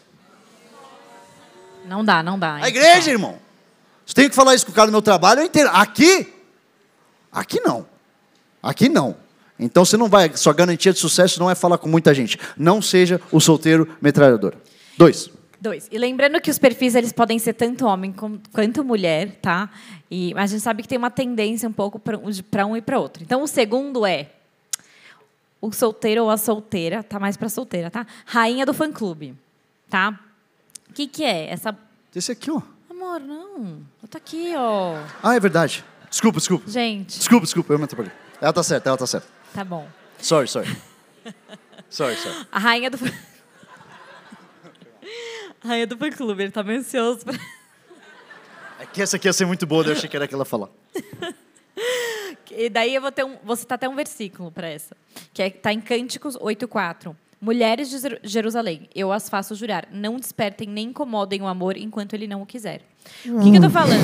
Não 1.89 2.05
dá, 2.05 2.23
não 2.23 2.39
dá. 2.39 2.57
A 2.57 2.69
igreja, 2.69 3.11
irmão. 3.11 3.39
Se 4.07 4.15
tem 4.15 4.29
que 4.29 4.35
falar 4.35 4.55
isso 4.55 4.65
com 4.65 4.73
o 4.73 4.75
cara 4.75 4.87
no 4.87 4.93
meu 4.93 5.03
trabalho, 5.03 5.41
eu 5.41 5.45
entendo. 5.45 5.69
Aqui, 5.69 6.33
aqui 7.33 7.61
não. 7.61 7.87
Aqui 8.63 8.89
não. 8.89 9.17
Então 9.59 9.85
você 9.85 9.97
não 9.97 10.09
vai, 10.09 10.35
sua 10.37 10.53
garantia 10.53 10.93
de 10.93 10.99
sucesso 10.99 11.41
não 11.41 11.51
é 11.51 11.55
falar 11.55 11.79
com 11.79 11.89
muita 11.89 12.15
gente. 12.15 12.39
Não 12.57 12.81
seja 12.81 13.21
o 13.33 13.41
solteiro 13.41 13.89
metralhador. 14.01 14.55
Dois. 14.97 15.31
Dois. 15.61 15.89
E 15.91 15.99
lembrando 15.99 16.41
que 16.41 16.51
os 16.51 16.59
perfis 16.59 16.95
eles 16.95 17.13
podem 17.13 17.39
ser 17.39 17.55
tanto 17.55 17.85
homem 17.85 18.15
quanto 18.53 18.85
mulher, 18.85 19.37
tá? 19.43 19.69
E 20.09 20.33
a 20.37 20.47
gente 20.47 20.61
sabe 20.61 20.83
que 20.83 20.89
tem 20.89 20.97
uma 20.97 21.11
tendência 21.11 21.69
um 21.69 21.73
pouco 21.73 21.99
para 21.99 22.17
um, 22.17 22.31
pra 22.51 22.65
um 22.65 22.77
e 22.77 22.81
para 22.81 22.99
outro. 22.99 23.23
Então 23.23 23.43
o 23.43 23.49
segundo 23.49 24.07
é 24.07 24.31
o 25.61 25.73
solteiro 25.73 26.23
ou 26.23 26.31
a 26.31 26.37
solteira, 26.37 27.03
tá 27.03 27.19
mais 27.19 27.37
para 27.37 27.49
solteira, 27.49 27.91
tá? 27.91 28.07
Rainha 28.25 28.65
do 28.65 28.73
fã 28.73 28.93
clube, 28.93 29.35
tá? 29.91 30.19
O 30.91 30.93
que 30.93 31.07
que 31.07 31.25
é 31.25 31.51
essa 31.51 31.77
Esse 32.15 32.33
aqui, 32.33 32.51
ó. 32.51 32.61
Amor, 32.91 33.21
não. 33.21 33.83
Eu 34.03 34.09
tô 34.09 34.19
aqui, 34.19 34.55
ó. 34.57 34.97
Ah, 35.23 35.35
é 35.35 35.41
verdade. 35.41 35.85
Desculpa, 36.11 36.39
desculpa. 36.39 36.71
Gente, 36.71 37.19
Desculpa, 37.19 37.45
desculpa, 37.45 37.73
eu 37.73 37.79
me 37.79 37.85
atrapalhei. 37.85 38.13
Ela 38.41 38.53
tá 38.53 38.63
certa, 38.63 38.89
ela 38.89 38.97
tá 38.99 39.07
certa. 39.07 39.27
tá 39.53 39.65
bom. 39.65 39.87
Sorry, 40.19 40.49
sorry. 40.49 40.77
Sorry, 41.91 42.17
sorry. 42.17 42.47
A 42.51 42.59
rainha 42.59 42.91
do. 42.91 42.99
A 45.63 45.69
rainha 45.69 45.87
do 45.87 45.97
fã 45.97 46.11
clube, 46.11 46.43
ele 46.45 46.53
tá 46.53 46.63
meio 46.63 46.79
ansioso 46.79 47.25
pra... 47.25 47.35
É 48.79 48.87
que 48.87 49.03
essa 49.03 49.17
aqui 49.17 49.27
ia 49.27 49.33
ser 49.33 49.45
muito 49.45 49.67
boa, 49.67 49.83
daí 49.83 49.93
eu 49.93 49.97
achei 49.97 50.09
que 50.09 50.15
era 50.15 50.25
aquela 50.25 50.45
falar. 50.45 50.69
E 52.51 52.69
daí 52.69 52.93
eu 52.93 53.01
vou 53.01 53.13
ter 53.13 53.25
um, 53.25 53.37
vou 53.45 53.55
citar 53.55 53.77
até 53.77 53.89
um 53.89 53.95
versículo 53.95 54.51
para 54.51 54.67
essa, 54.67 54.97
que 55.33 55.41
é 55.41 55.49
tá 55.49 55.73
em 55.73 55.81
Cânticos 55.81 56.37
8:4. 56.37 57.15
Mulheres 57.41 57.89
de 57.89 57.99
Jeru- 57.99 58.19
Jerusalém, 58.23 58.89
eu 58.95 59.13
as 59.13 59.29
faço 59.29 59.55
jurar, 59.55 59.87
não 59.93 60.17
despertem 60.17 60.69
nem 60.69 60.89
incomodem 60.89 61.41
o 61.41 61.47
amor 61.47 61.77
enquanto 61.77 62.15
ele 62.15 62.27
não 62.27 62.43
o 62.43 62.47
quiser. 62.47 62.83
O 63.27 63.41
que, 63.41 63.51
que 63.53 63.57
eu 63.57 63.63
tô 63.63 63.71
falando? 63.71 64.03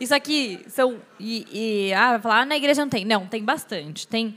Isso 0.00 0.14
aqui 0.14 0.64
são 0.68 0.98
e, 1.20 1.46
e 1.88 1.92
ah, 1.94 2.12
vai 2.12 2.20
falar, 2.20 2.40
ah, 2.40 2.46
na 2.46 2.56
igreja 2.56 2.80
não 2.82 2.88
tem. 2.88 3.04
Não, 3.04 3.26
tem 3.26 3.44
bastante. 3.44 4.08
Tem 4.08 4.36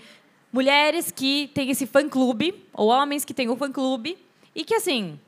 mulheres 0.52 1.10
que 1.10 1.50
têm 1.54 1.72
esse 1.72 1.88
fã 1.88 2.08
clube 2.08 2.64
ou 2.74 2.90
homens 2.90 3.26
que 3.26 3.34
têm 3.34 3.50
o 3.50 3.56
fã 3.56 3.72
clube 3.72 4.18
e 4.54 4.64
que 4.64 4.76
assim, 4.76 5.20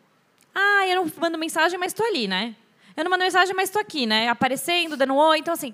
ah, 0.53 0.85
eu 0.87 0.95
não 1.03 1.11
mando 1.19 1.37
mensagem, 1.37 1.79
mas 1.79 1.91
estou 1.91 2.05
ali, 2.05 2.27
né? 2.27 2.55
Eu 2.95 3.03
não 3.03 3.11
mando 3.11 3.23
mensagem, 3.23 3.55
mas 3.55 3.69
estou 3.69 3.81
aqui, 3.81 4.05
né? 4.05 4.27
Aparecendo, 4.27 4.95
dando 4.97 5.13
um 5.13 5.17
oi. 5.17 5.39
Então, 5.39 5.53
assim, 5.53 5.73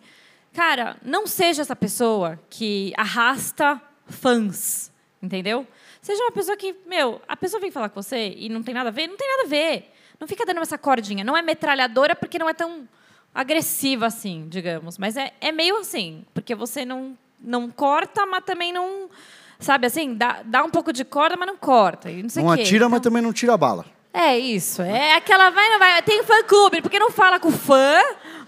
cara, 0.53 0.95
não 1.03 1.25
seja 1.27 1.61
essa 1.61 1.75
pessoa 1.75 2.39
que 2.49 2.93
arrasta 2.95 3.81
fãs, 4.07 4.91
entendeu? 5.21 5.65
Seja 6.01 6.21
uma 6.23 6.31
pessoa 6.31 6.57
que, 6.57 6.75
meu, 6.85 7.21
a 7.27 7.35
pessoa 7.37 7.59
vem 7.59 7.71
falar 7.71 7.89
com 7.89 8.01
você 8.01 8.33
e 8.37 8.49
não 8.49 8.61
tem 8.61 8.73
nada 8.73 8.89
a 8.89 8.91
ver, 8.91 9.07
não 9.07 9.15
tem 9.17 9.27
nada 9.29 9.43
a 9.43 9.47
ver. 9.47 9.91
Não 10.19 10.27
fica 10.27 10.45
dando 10.45 10.59
essa 10.61 10.77
cordinha. 10.77 11.23
Não 11.23 11.35
é 11.35 11.41
metralhadora 11.41 12.15
porque 12.15 12.37
não 12.39 12.49
é 12.49 12.53
tão 12.53 12.87
agressiva 13.33 14.05
assim, 14.05 14.47
digamos. 14.49 14.97
Mas 14.97 15.17
é, 15.17 15.33
é 15.41 15.51
meio 15.51 15.77
assim, 15.77 16.25
porque 16.33 16.53
você 16.55 16.85
não, 16.85 17.17
não 17.41 17.69
corta, 17.69 18.25
mas 18.25 18.43
também 18.43 18.71
não. 18.73 19.09
Sabe 19.59 19.87
assim, 19.87 20.13
dá, 20.13 20.41
dá 20.43 20.63
um 20.63 20.69
pouco 20.69 20.91
de 20.91 21.05
corda, 21.05 21.37
mas 21.37 21.47
não 21.47 21.55
corta. 21.55 22.11
E 22.11 22.21
não 22.21 22.29
sei 22.29 22.43
Não 22.43 22.53
quê. 22.55 22.61
atira, 22.63 22.89
mas 22.89 22.99
Então- 22.99 23.11
também 23.11 23.21
não 23.23 23.31
tira 23.31 23.53
a 23.53 23.57
bala. 23.57 23.85
é 24.13 24.37
isso. 24.37 24.81
É 24.81 25.13
aquela 25.15 25.49
vai 25.49 25.69
não 25.69 25.79
vai. 25.79 26.01
Tem 26.03 26.21
fã 26.23 26.43
clube, 26.43 26.81
porque 26.81 26.99
não 26.99 27.09
fala 27.11 27.39
com 27.39 27.47
o 27.47 27.51
fã, 27.51 27.97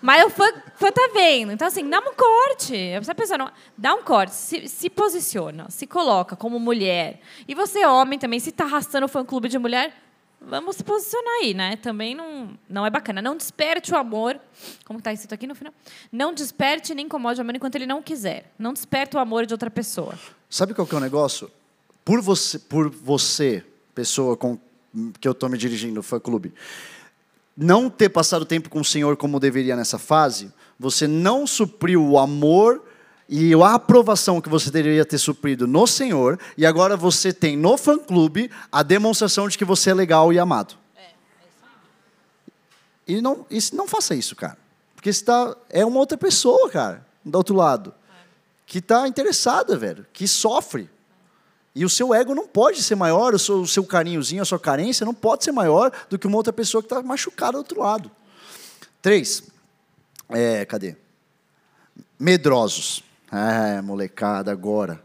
mas 0.06 0.24
o 0.24 0.30
fã, 0.30 0.46
fã 0.76 0.92
tá 0.92 1.10
vendo. 1.12 1.52
Então, 1.52 1.68
assim, 1.68 1.90
dá 1.90 2.00
um 2.00 2.14
corte. 2.14 2.78
Essa 2.78 3.16
pessoa 3.16 3.40
não. 3.40 3.52
Dá 3.76 3.96
um 3.96 4.04
corte, 4.04 4.36
se, 4.36 4.68
se 4.68 4.88
posiciona, 4.88 5.66
se 5.72 5.88
coloca 5.88 6.36
como 6.36 6.60
mulher. 6.60 7.22
E 7.48 7.56
você, 7.56 7.84
homem, 7.88 8.20
também, 8.20 8.40
se 8.40 8.52
tá 8.52 8.66
arrastando 8.66 9.08
o 9.08 9.10
fã 9.10 9.26
clube 9.26 9.50
de 9.50 9.58
mulher, 9.58 9.92
vamos 10.40 10.76
se 10.76 10.84
posicionar 10.84 11.34
aí, 11.42 11.56
né? 11.56 11.76
Também 11.78 12.14
não, 12.14 12.56
não 12.70 12.86
é 12.86 12.90
bacana. 12.92 13.20
Não 13.20 13.36
desperte 13.36 13.92
o 13.92 13.98
amor. 13.98 14.40
Como 14.86 15.02
tá 15.02 15.12
escrito 15.12 15.34
aqui 15.34 15.48
no 15.48 15.56
final? 15.56 15.74
Não 16.12 16.36
desperte 16.36 16.94
nem 16.94 17.08
incomode 17.08 17.40
o 17.40 17.42
amor 17.42 17.56
enquanto 17.56 17.74
ele 17.74 17.88
não 17.88 18.04
quiser. 18.04 18.54
Não 18.60 18.74
desperte 18.74 19.18
o 19.18 19.20
amor 19.20 19.48
de 19.48 19.56
outra 19.56 19.72
pessoa. 19.72 20.14
Sabe 20.48 20.76
qual 20.76 20.86
que 20.86 20.94
é 20.94 21.00
o 21.00 21.02
negócio? 21.02 21.50
Por 22.04 22.22
você, 22.22 22.60
por 22.60 22.92
você 22.92 23.66
pessoa 23.96 24.38
com 24.38 24.60
que 25.20 25.28
eu 25.28 25.32
estou 25.32 25.50
me 25.50 25.58
dirigindo, 25.58 26.04
fã 26.04 26.20
clube, 26.20 26.54
não 27.56 27.90
ter 27.90 28.10
passado 28.10 28.46
tempo 28.46 28.70
com 28.70 28.82
o 28.82 28.86
Senhor 28.86 29.16
como 29.16 29.40
deveria 29.40 29.76
nessa 29.76 29.98
fase, 29.98 30.52
você 30.80 31.08
não 31.08 31.48
supriu 31.48 32.06
o 32.06 32.20
amor 32.20 32.84
e 33.28 33.54
a 33.56 33.74
aprovação 33.74 34.40
que 34.40 34.50
você 34.50 34.70
deveria 34.70 35.06
ter 35.06 35.18
suprido 35.18 35.66
no 35.66 35.88
Senhor, 35.88 36.40
e 36.56 36.66
agora 36.66 36.96
você 36.96 37.34
tem 37.34 37.58
no 37.58 37.76
fã 37.76 37.98
clube 37.98 38.52
a 38.72 38.84
demonstração 38.84 39.48
de 39.48 39.58
que 39.58 39.66
você 39.66 39.90
é 39.90 39.94
legal 39.94 40.32
e 40.32 40.38
amado. 40.38 40.76
E 43.08 43.22
não, 43.22 43.46
e 43.50 43.60
não 43.74 43.88
faça 43.88 44.14
isso, 44.16 44.36
cara. 44.36 44.58
Porque 44.96 45.12
você 45.12 45.24
tá, 45.24 45.56
é 45.70 45.86
uma 45.86 46.00
outra 46.00 46.18
pessoa, 46.18 46.70
cara, 46.70 47.06
do 47.24 47.36
outro 47.36 47.56
lado 47.56 47.94
que 48.66 48.80
está 48.80 49.08
interessada, 49.08 49.78
velho, 49.78 50.06
que 50.12 50.28
sofre. 50.28 50.90
E 51.76 51.84
o 51.84 51.90
seu 51.90 52.14
ego 52.14 52.34
não 52.34 52.48
pode 52.48 52.82
ser 52.82 52.96
maior, 52.96 53.34
o 53.34 53.40
seu, 53.40 53.62
o 53.62 53.68
seu 53.68 53.84
carinhozinho, 53.84 54.42
a 54.42 54.46
sua 54.46 54.60
carência 54.60 55.06
não 55.06 55.14
pode 55.14 55.44
ser 55.44 55.52
maior 55.52 55.92
do 56.10 56.18
que 56.18 56.26
uma 56.26 56.38
outra 56.38 56.54
pessoa 56.54 56.82
que 56.82 56.86
está 56.86 57.02
machucada 57.04 57.54
do 57.54 57.58
outro 57.58 57.82
lado. 57.82 58.10
Três. 59.02 59.44
É, 60.30 60.64
cadê? 60.66 60.96
Medrosos. 62.18 63.04
É, 63.30 63.82
molecada, 63.82 64.52
agora. 64.52 65.04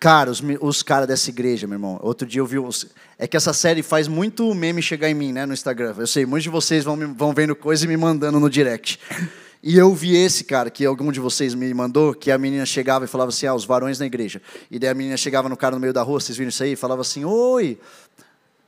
Cara, 0.00 0.32
os, 0.32 0.42
os 0.60 0.82
caras 0.82 1.06
dessa 1.06 1.30
igreja, 1.30 1.68
meu 1.68 1.76
irmão. 1.76 2.00
Outro 2.02 2.26
dia 2.26 2.40
eu 2.40 2.46
vi. 2.46 2.58
Os, 2.58 2.88
é 3.16 3.28
que 3.28 3.36
essa 3.36 3.52
série 3.52 3.84
faz 3.84 4.08
muito 4.08 4.52
meme 4.52 4.82
chegar 4.82 5.08
em 5.08 5.14
mim, 5.14 5.32
né, 5.32 5.46
no 5.46 5.52
Instagram. 5.52 5.94
Eu 5.96 6.08
sei, 6.08 6.26
muitos 6.26 6.42
de 6.42 6.50
vocês 6.50 6.82
vão, 6.82 7.14
vão 7.14 7.32
vendo 7.32 7.54
coisa 7.54 7.84
e 7.84 7.88
me 7.88 7.96
mandando 7.96 8.40
no 8.40 8.50
direct. 8.50 8.98
E 9.62 9.78
eu 9.78 9.94
vi 9.94 10.16
esse, 10.16 10.42
cara, 10.42 10.68
que 10.70 10.84
algum 10.84 11.12
de 11.12 11.20
vocês 11.20 11.54
me 11.54 11.72
mandou, 11.72 12.12
que 12.14 12.32
a 12.32 12.38
menina 12.38 12.66
chegava 12.66 13.04
e 13.04 13.08
falava 13.08 13.28
assim: 13.28 13.46
ah, 13.46 13.54
os 13.54 13.64
varões 13.64 14.00
na 14.00 14.06
igreja. 14.06 14.42
E 14.68 14.78
daí 14.78 14.90
a 14.90 14.94
menina 14.94 15.16
chegava 15.16 15.48
no 15.48 15.56
cara 15.56 15.76
no 15.76 15.80
meio 15.80 15.92
da 15.92 16.02
rua, 16.02 16.18
vocês 16.18 16.36
viram 16.36 16.48
isso 16.48 16.62
aí? 16.64 16.74
Falava 16.74 17.02
assim: 17.02 17.24
oi, 17.24 17.78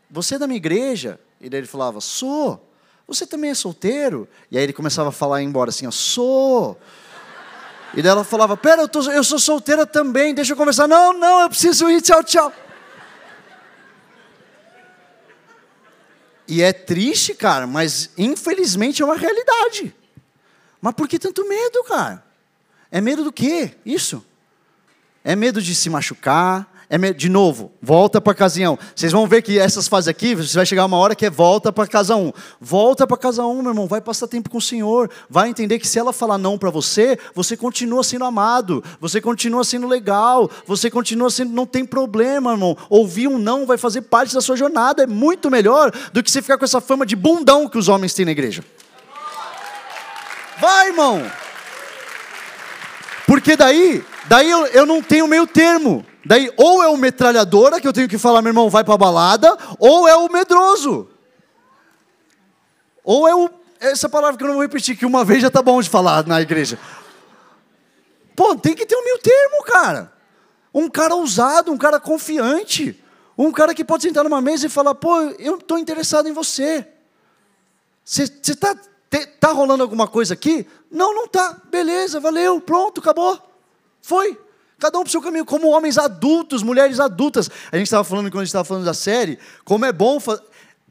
você 0.09 0.37
é 0.37 0.39
da 0.39 0.47
minha 0.47 0.57
igreja? 0.57 1.19
E 1.41 1.51
daí 1.51 1.61
ele 1.61 1.67
falava: 1.67 2.01
sou. 2.01 2.71
Você 3.09 3.27
também 3.27 3.51
é 3.51 3.55
solteiro? 3.55 4.29
E 4.51 4.57
aí 4.57 4.63
ele 4.63 4.73
começava 4.73 5.09
a 5.09 5.13
falar 5.13 5.43
e 5.43 5.45
embora 5.45 5.71
assim: 5.71 5.91
sou. 5.91 6.79
E 7.97 8.01
daí 8.01 8.13
ela 8.13 8.23
falava: 8.23 8.57
Pera, 8.57 8.83
eu, 8.83 8.89
tô, 8.89 9.03
eu 9.11 9.25
sou 9.25 9.41
solteira 9.41 9.85
também, 9.85 10.33
deixa 10.33 10.53
eu 10.53 10.57
conversar. 10.57 10.87
Não, 10.87 11.13
não, 11.13 11.41
eu 11.41 11.49
preciso 11.49 11.91
ir, 11.91 12.03
tchau, 12.03 12.23
tchau. 12.23 12.53
E 16.47 16.63
é 16.63 16.73
triste, 16.73 17.35
cara, 17.35 17.67
mas 17.67 18.11
infelizmente 18.17 19.03
é 19.03 19.05
uma 19.05 19.17
realidade. 19.17 19.93
Mas 20.85 20.93
por 20.93 21.09
que 21.09 21.19
tanto 21.19 21.49
medo, 21.49 21.83
cara? 21.85 22.23
É 22.91 23.01
medo 23.01 23.25
do 23.25 23.33
quê? 23.33 23.71
Isso? 23.87 24.23
É 25.25 25.35
medo 25.35 25.63
de 25.63 25.75
se 25.75 25.89
machucar? 25.89 26.71
É 26.91 26.99
medo... 26.99 27.17
De 27.17 27.31
novo, 27.31 27.73
volta 27.81 28.21
para 28.21 28.35
casinha 28.35 28.71
1. 28.71 28.79
Vocês 28.95 29.11
vão 29.11 29.27
ver 29.27 29.41
que 29.41 29.59
essas 29.59 29.89
fases 29.89 30.09
aqui, 30.09 30.35
você 30.35 30.55
vai 30.55 30.67
chegar 30.67 30.85
uma 30.85 30.99
hora 30.99 31.15
que 31.15 31.25
é 31.25 31.31
volta 31.31 31.73
para 31.73 31.87
casa 31.87 32.15
1. 32.15 32.31
Volta 32.61 33.07
para 33.07 33.17
casa 33.17 33.47
1, 33.47 33.63
meu 33.63 33.71
irmão, 33.71 33.87
vai 33.87 34.03
passar 34.03 34.29
tempo 34.29 34.51
com 34.51 34.59
o 34.59 34.61
Senhor. 34.61 35.11
Vai 35.31 35.49
entender 35.49 35.79
que 35.79 35.89
se 35.89 35.99
ela 35.99 36.13
falar 36.13 36.37
não 36.37 36.59
para 36.59 36.69
você, 36.69 37.19
você 37.35 37.57
continua 37.57 38.05
sendo 38.05 38.27
amado, 38.27 38.85
você 39.01 39.23
continua 39.23 39.65
sendo 39.65 39.87
legal, 39.87 40.51
você 40.67 40.91
continua 40.91 41.31
sendo. 41.31 41.55
Não 41.55 41.65
tem 41.65 41.87
problema, 41.87 42.53
irmão. 42.53 42.77
Ouvir 42.91 43.27
um 43.27 43.39
não 43.39 43.65
vai 43.65 43.79
fazer 43.79 44.03
parte 44.03 44.35
da 44.35 44.43
sua 44.43 44.55
jornada. 44.55 45.05
É 45.05 45.07
muito 45.07 45.51
melhor 45.51 45.91
do 46.13 46.23
que 46.23 46.31
você 46.31 46.43
ficar 46.43 46.59
com 46.59 46.65
essa 46.67 46.79
fama 46.79 47.07
de 47.07 47.17
bundão 47.17 47.71
que 47.71 47.79
os 47.79 47.89
homens 47.89 48.13
têm 48.13 48.27
na 48.27 48.33
igreja. 48.33 48.63
Vai, 50.65 50.89
irmão! 50.89 51.31
Porque 53.27 53.55
daí, 53.55 54.03
daí 54.25 54.51
eu, 54.51 54.67
eu 54.69 54.87
não 54.87 55.03
tenho 55.03 55.29
meio 55.29 55.47
termo. 55.47 56.07
Daí, 56.25 56.51
ou 56.57 56.83
é 56.83 56.89
o 56.89 56.97
metralhadora, 56.97 57.79
que 57.79 57.87
eu 57.87 57.93
tenho 57.93 58.09
que 58.09 58.17
falar, 58.17 58.41
meu 58.41 58.49
irmão, 58.49 58.71
vai 58.71 58.83
pra 58.83 58.97
balada, 58.97 59.59
ou 59.79 60.09
é 60.09 60.17
o 60.17 60.33
medroso. 60.33 61.11
Ou 63.05 63.29
é 63.29 63.35
o. 63.35 63.51
Essa 63.79 64.09
palavra 64.09 64.39
que 64.39 64.43
eu 64.43 64.47
não 64.47 64.55
vou 64.55 64.63
repetir, 64.63 64.97
que 64.97 65.05
uma 65.05 65.23
vez 65.23 65.43
já 65.43 65.51
tá 65.51 65.61
bom 65.61 65.83
de 65.83 65.91
falar 65.91 66.27
na 66.27 66.41
igreja. 66.41 66.79
Pô, 68.35 68.57
tem 68.57 68.75
que 68.75 68.87
ter 68.87 68.97
um 68.97 69.05
meio 69.05 69.19
termo, 69.19 69.63
cara. 69.65 70.15
Um 70.73 70.89
cara 70.89 71.15
ousado, 71.15 71.73
um 71.73 71.77
cara 71.77 72.01
confiante. 72.01 72.99
Um 73.37 73.53
cara 73.53 73.75
que 73.75 73.85
pode 73.85 74.03
sentar 74.03 74.25
numa 74.25 74.41
mesa 74.41 74.65
e 74.65 74.71
falar, 74.71 74.95
pô, 74.95 75.15
eu 75.39 75.57
estou 75.59 75.77
interessado 75.77 76.27
em 76.27 76.33
você. 76.33 76.89
Você 78.03 78.23
está 78.23 78.75
tá 79.19 79.53
rolando 79.53 79.83
alguma 79.83 80.09
coisa 80.09 80.35
aqui? 80.35 80.67
Não, 80.91 81.15
não 81.15 81.29
tá. 81.29 81.61
Beleza, 81.71 82.21
valeu, 82.21 82.61
pronto, 82.61 83.01
acabou. 83.01 83.39
Foi. 84.01 84.39
Cada 84.79 84.99
um 84.99 85.03
para 85.03 85.09
o 85.09 85.11
seu 85.11 85.23
caminho, 85.23 85.45
como 85.45 85.69
homens 85.69 85.97
adultos, 85.99 86.63
mulheres 86.63 87.01
adultas. 87.01 87.51
A 87.71 87.77
gente 87.77 87.87
estava 87.87 88.05
falando, 88.05 88.31
quando 88.31 88.41
a 88.41 88.45
gente 88.45 88.49
estava 88.49 88.65
falando 88.65 88.85
da 88.85 88.95
série, 88.95 89.39
como 89.65 89.85
é 89.85 89.93
bom 89.93 90.19
fa 90.21 90.41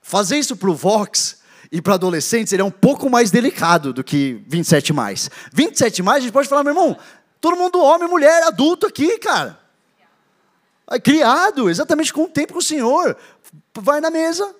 fazer 0.01 0.38
isso 0.38 0.55
para 0.55 0.69
o 0.69 0.75
Vox 0.75 1.41
e 1.71 1.81
para 1.81 1.93
adolescentes, 1.93 2.51
ele 2.51 2.62
é 2.62 2.65
um 2.65 2.71
pouco 2.71 3.09
mais 3.09 3.31
delicado 3.31 3.93
do 3.93 4.03
que 4.03 4.43
27 4.47 4.91
mais. 4.91 5.29
27 5.53 6.03
mais, 6.03 6.17
a 6.17 6.21
gente 6.21 6.33
pode 6.33 6.47
falar, 6.47 6.63
meu 6.63 6.71
irmão, 6.71 6.97
todo 7.39 7.57
mundo 7.57 7.81
homem, 7.81 8.07
mulher, 8.07 8.43
adulto 8.43 8.86
aqui, 8.86 9.17
cara. 9.17 9.59
Criado, 11.03 11.69
exatamente 11.69 12.13
com 12.13 12.23
o 12.23 12.27
tempo 12.27 12.53
com 12.53 12.59
o 12.59 12.63
Senhor. 12.63 13.15
Vai 13.75 14.01
na 14.01 14.09
mesa, 14.09 14.53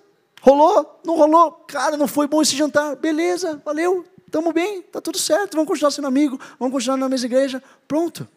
rolou, 0.44 1.00
não 1.06 1.16
rolou, 1.16 1.52
cara, 1.66 1.96
não 1.96 2.06
foi 2.06 2.28
bom 2.28 2.42
esse 2.42 2.54
jantar, 2.54 2.98
beleza, 2.98 3.62
valeu, 3.64 4.06
estamos 4.26 4.54
bem, 4.54 4.82
tá 4.82 5.00
tudo 5.00 5.18
certo, 5.18 5.54
vamos 5.54 5.70
continuar 5.70 5.90
sendo 5.90 6.08
amigo, 6.08 6.38
vamos 6.60 6.74
continuar 6.74 6.98
na 6.98 7.08
mesma 7.08 7.28
igreja, 7.28 7.64
pronto. 7.88 8.28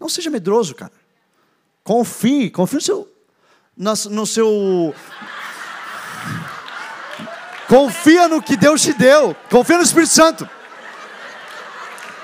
Não 0.00 0.08
seja 0.08 0.30
medroso, 0.30 0.74
cara. 0.74 0.92
Confie, 1.84 2.50
confie 2.50 2.76
no 2.76 2.80
seu. 2.80 3.08
No 3.76 4.26
seu. 4.26 4.94
Confia 7.68 8.28
no 8.28 8.42
que 8.42 8.56
Deus 8.56 8.80
te 8.82 8.92
deu. 8.92 9.36
Confia 9.50 9.76
no 9.76 9.82
Espírito 9.82 10.12
Santo. 10.12 10.48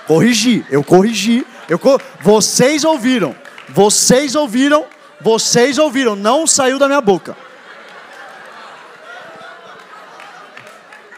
Corrigi, 0.07 0.65
eu 0.71 0.83
corrigi. 0.83 1.47
Eu 1.69 1.79
co... 1.79 1.99
Vocês 2.21 2.85
ouviram. 2.85 3.35
Vocês 3.69 4.35
ouviram. 4.35 4.87
Vocês 5.21 5.79
ouviram. 5.79 6.17
Não 6.17 6.47
saiu 6.47 6.79
da 6.79 6.87
minha 6.87 7.01
boca. 7.01 7.37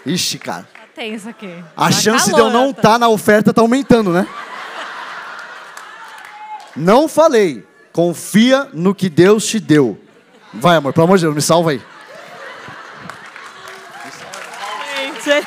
Ixi, 0.07 0.39
cara. 0.39 0.69
Tá 0.73 0.81
tenso 0.95 1.29
aqui. 1.29 1.65
A 1.77 1.87
Tá 1.87 1.93
chance 1.93 2.27
de 2.27 2.31
calor, 2.33 2.47
eu 2.47 2.53
não 2.53 2.73
tá- 2.73 2.79
estar 2.81 2.91
tá 2.93 2.99
na 2.99 3.09
oferta 3.09 3.51
está 3.51 3.63
aumentando, 3.63 4.11
né? 4.13 4.27
Não 6.77 7.09
falei. 7.09 7.67
Confia 7.93 8.69
no 8.73 8.95
que 8.95 9.09
Deus 9.09 9.47
te 9.47 9.61
deu. 9.61 9.99
Vai, 10.53 10.77
amor, 10.77 10.93
pelo 10.93 11.05
amor 11.05 11.17
de 11.19 11.25
Deus, 11.25 11.35
me 11.35 11.41
salva 11.43 11.71
aí. 11.71 11.83
Gente. 15.25 15.47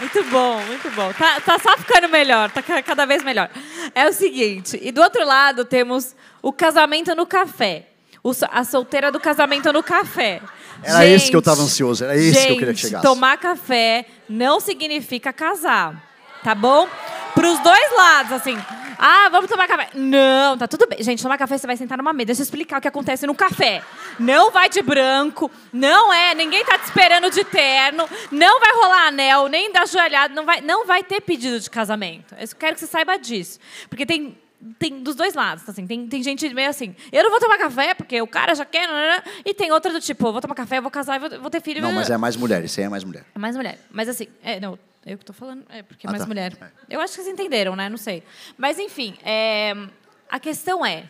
Muito 0.00 0.24
bom, 0.30 0.60
muito 0.62 0.90
bom. 0.90 1.12
Tá, 1.12 1.40
tá 1.40 1.58
só 1.58 1.76
ficando 1.76 2.08
melhor, 2.08 2.50
tá 2.50 2.60
ca- 2.62 2.82
cada 2.82 3.04
vez 3.06 3.22
melhor. 3.22 3.48
É 3.94 4.08
o 4.08 4.12
seguinte, 4.12 4.78
e 4.82 4.90
do 4.90 5.00
outro 5.00 5.24
lado 5.24 5.64
temos 5.64 6.16
o 6.40 6.52
casamento 6.52 7.14
no 7.14 7.24
café. 7.26 7.86
O 8.22 8.32
a 8.50 8.64
solteira 8.64 9.12
do 9.12 9.20
casamento 9.20 9.72
no 9.72 9.82
café. 9.82 10.40
Era 10.82 11.06
esse 11.06 11.30
que 11.30 11.36
eu 11.36 11.42
tava 11.42 11.62
ansioso, 11.62 12.04
era 12.04 12.16
esse 12.16 12.46
que 12.46 12.52
eu 12.52 12.58
queria 12.58 12.74
que 12.74 12.80
gente, 12.80 12.90
chegasse. 12.90 13.06
tomar 13.06 13.36
café 13.38 14.06
não 14.28 14.60
significa 14.60 15.32
casar, 15.32 16.02
tá 16.42 16.54
bom? 16.54 16.88
Pros 17.34 17.58
dois 17.60 17.96
lados, 17.96 18.32
assim. 18.32 18.58
Ah, 19.04 19.28
vamos 19.30 19.50
tomar 19.50 19.66
café. 19.66 19.88
Não, 19.94 20.56
tá 20.56 20.68
tudo 20.68 20.86
bem. 20.86 21.02
Gente, 21.02 21.20
tomar 21.20 21.36
café 21.36 21.58
você 21.58 21.66
vai 21.66 21.76
sentar 21.76 21.98
numa 21.98 22.12
mesa. 22.12 22.26
Deixa 22.26 22.42
eu 22.42 22.44
explicar 22.44 22.78
o 22.78 22.80
que 22.80 22.86
acontece 22.86 23.26
no 23.26 23.34
café. 23.34 23.82
Não 24.16 24.52
vai 24.52 24.68
de 24.68 24.80
branco, 24.80 25.50
não 25.72 26.12
é, 26.12 26.36
ninguém 26.36 26.64
tá 26.64 26.78
te 26.78 26.84
esperando 26.84 27.28
de 27.28 27.42
terno, 27.42 28.08
não 28.30 28.60
vai 28.60 28.72
rolar 28.74 29.08
anel, 29.08 29.48
nem 29.48 29.72
dar 29.72 29.88
joelhada, 29.88 30.32
não 30.32 30.44
vai, 30.44 30.60
não 30.60 30.86
vai 30.86 31.02
ter 31.02 31.20
pedido 31.20 31.58
de 31.58 31.68
casamento. 31.68 32.34
Eu 32.38 32.46
quero 32.56 32.74
que 32.74 32.80
você 32.80 32.86
saiba 32.86 33.16
disso. 33.16 33.58
Porque 33.88 34.06
tem 34.06 34.38
tem 34.78 35.02
dos 35.02 35.14
dois 35.14 35.34
lados, 35.34 35.68
assim, 35.68 35.86
tem, 35.86 36.06
tem 36.06 36.22
gente 36.22 36.48
meio 36.54 36.68
assim, 36.70 36.94
eu 37.10 37.22
não 37.24 37.30
vou 37.30 37.40
tomar 37.40 37.58
café 37.58 37.94
porque 37.94 38.20
o 38.22 38.26
cara 38.26 38.54
já 38.54 38.64
quer, 38.64 38.86
nanana, 38.86 39.22
e 39.44 39.52
tem 39.52 39.72
outra 39.72 39.92
do 39.92 40.00
tipo, 40.00 40.26
eu 40.26 40.32
vou 40.32 40.40
tomar 40.40 40.54
café, 40.54 40.78
eu 40.78 40.82
vou 40.82 40.90
casar, 40.90 41.20
eu 41.20 41.28
vou, 41.30 41.40
vou 41.40 41.50
ter 41.50 41.60
filho. 41.60 41.82
Não, 41.82 41.92
mas 41.92 42.10
é 42.10 42.16
mais 42.16 42.36
mulher, 42.36 42.64
esse 42.64 42.80
aí 42.80 42.86
é 42.86 42.88
mais 42.88 43.04
mulher. 43.04 43.24
É 43.34 43.38
mais 43.38 43.56
mulher. 43.56 43.78
Mas 43.90 44.08
assim, 44.08 44.28
é, 44.42 44.60
não, 44.60 44.78
eu 45.04 45.18
que 45.18 45.24
tô 45.24 45.32
falando, 45.32 45.64
é 45.68 45.82
porque 45.82 46.06
é 46.06 46.08
Ah, 46.08 46.12
mais 46.12 46.22
tá. 46.22 46.26
mulher. 46.28 46.52
É. 46.60 46.96
Eu 46.96 47.00
acho 47.00 47.14
que 47.14 47.22
vocês 47.22 47.32
entenderam, 47.32 47.74
né? 47.74 47.88
Não 47.88 47.96
sei. 47.96 48.22
Mas 48.56 48.78
enfim, 48.78 49.16
é, 49.24 49.74
a 50.30 50.38
questão 50.38 50.86
é, 50.86 51.04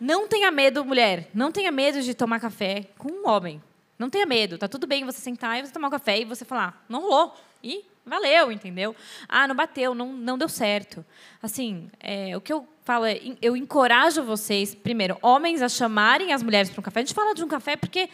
não 0.00 0.28
tenha 0.28 0.50
medo, 0.50 0.84
mulher, 0.84 1.28
não 1.34 1.50
tenha 1.52 1.70
medo 1.70 2.00
de 2.00 2.14
tomar 2.14 2.40
café 2.40 2.86
com 2.98 3.10
um 3.10 3.28
homem. 3.28 3.62
Não 3.98 4.10
tenha 4.10 4.26
medo, 4.26 4.58
tá 4.58 4.66
tudo 4.66 4.86
bem 4.86 5.04
você 5.04 5.20
sentar 5.20 5.58
e 5.58 5.66
você 5.66 5.72
tomar 5.72 5.88
um 5.88 5.90
café 5.90 6.18
e 6.20 6.24
você 6.24 6.44
falar, 6.44 6.84
não 6.88 7.02
rolou. 7.02 7.34
E 7.62 7.84
valeu, 8.04 8.50
entendeu? 8.50 8.94
Ah, 9.28 9.46
não 9.46 9.54
bateu, 9.54 9.94
não, 9.94 10.12
não 10.12 10.36
deu 10.36 10.48
certo. 10.48 11.04
Assim, 11.42 11.88
é, 12.00 12.36
o 12.36 12.40
que 12.40 12.52
eu 12.52 12.66
falo 12.84 13.04
é, 13.04 13.20
eu 13.40 13.56
encorajo 13.56 14.22
vocês, 14.22 14.74
primeiro, 14.74 15.16
homens 15.22 15.62
a 15.62 15.68
chamarem 15.68 16.32
as 16.32 16.42
mulheres 16.42 16.70
para 16.70 16.80
um 16.80 16.82
café. 16.82 17.00
A 17.00 17.02
gente 17.04 17.14
fala 17.14 17.34
de 17.34 17.44
um 17.44 17.48
café 17.48 17.76
porque 17.76 18.08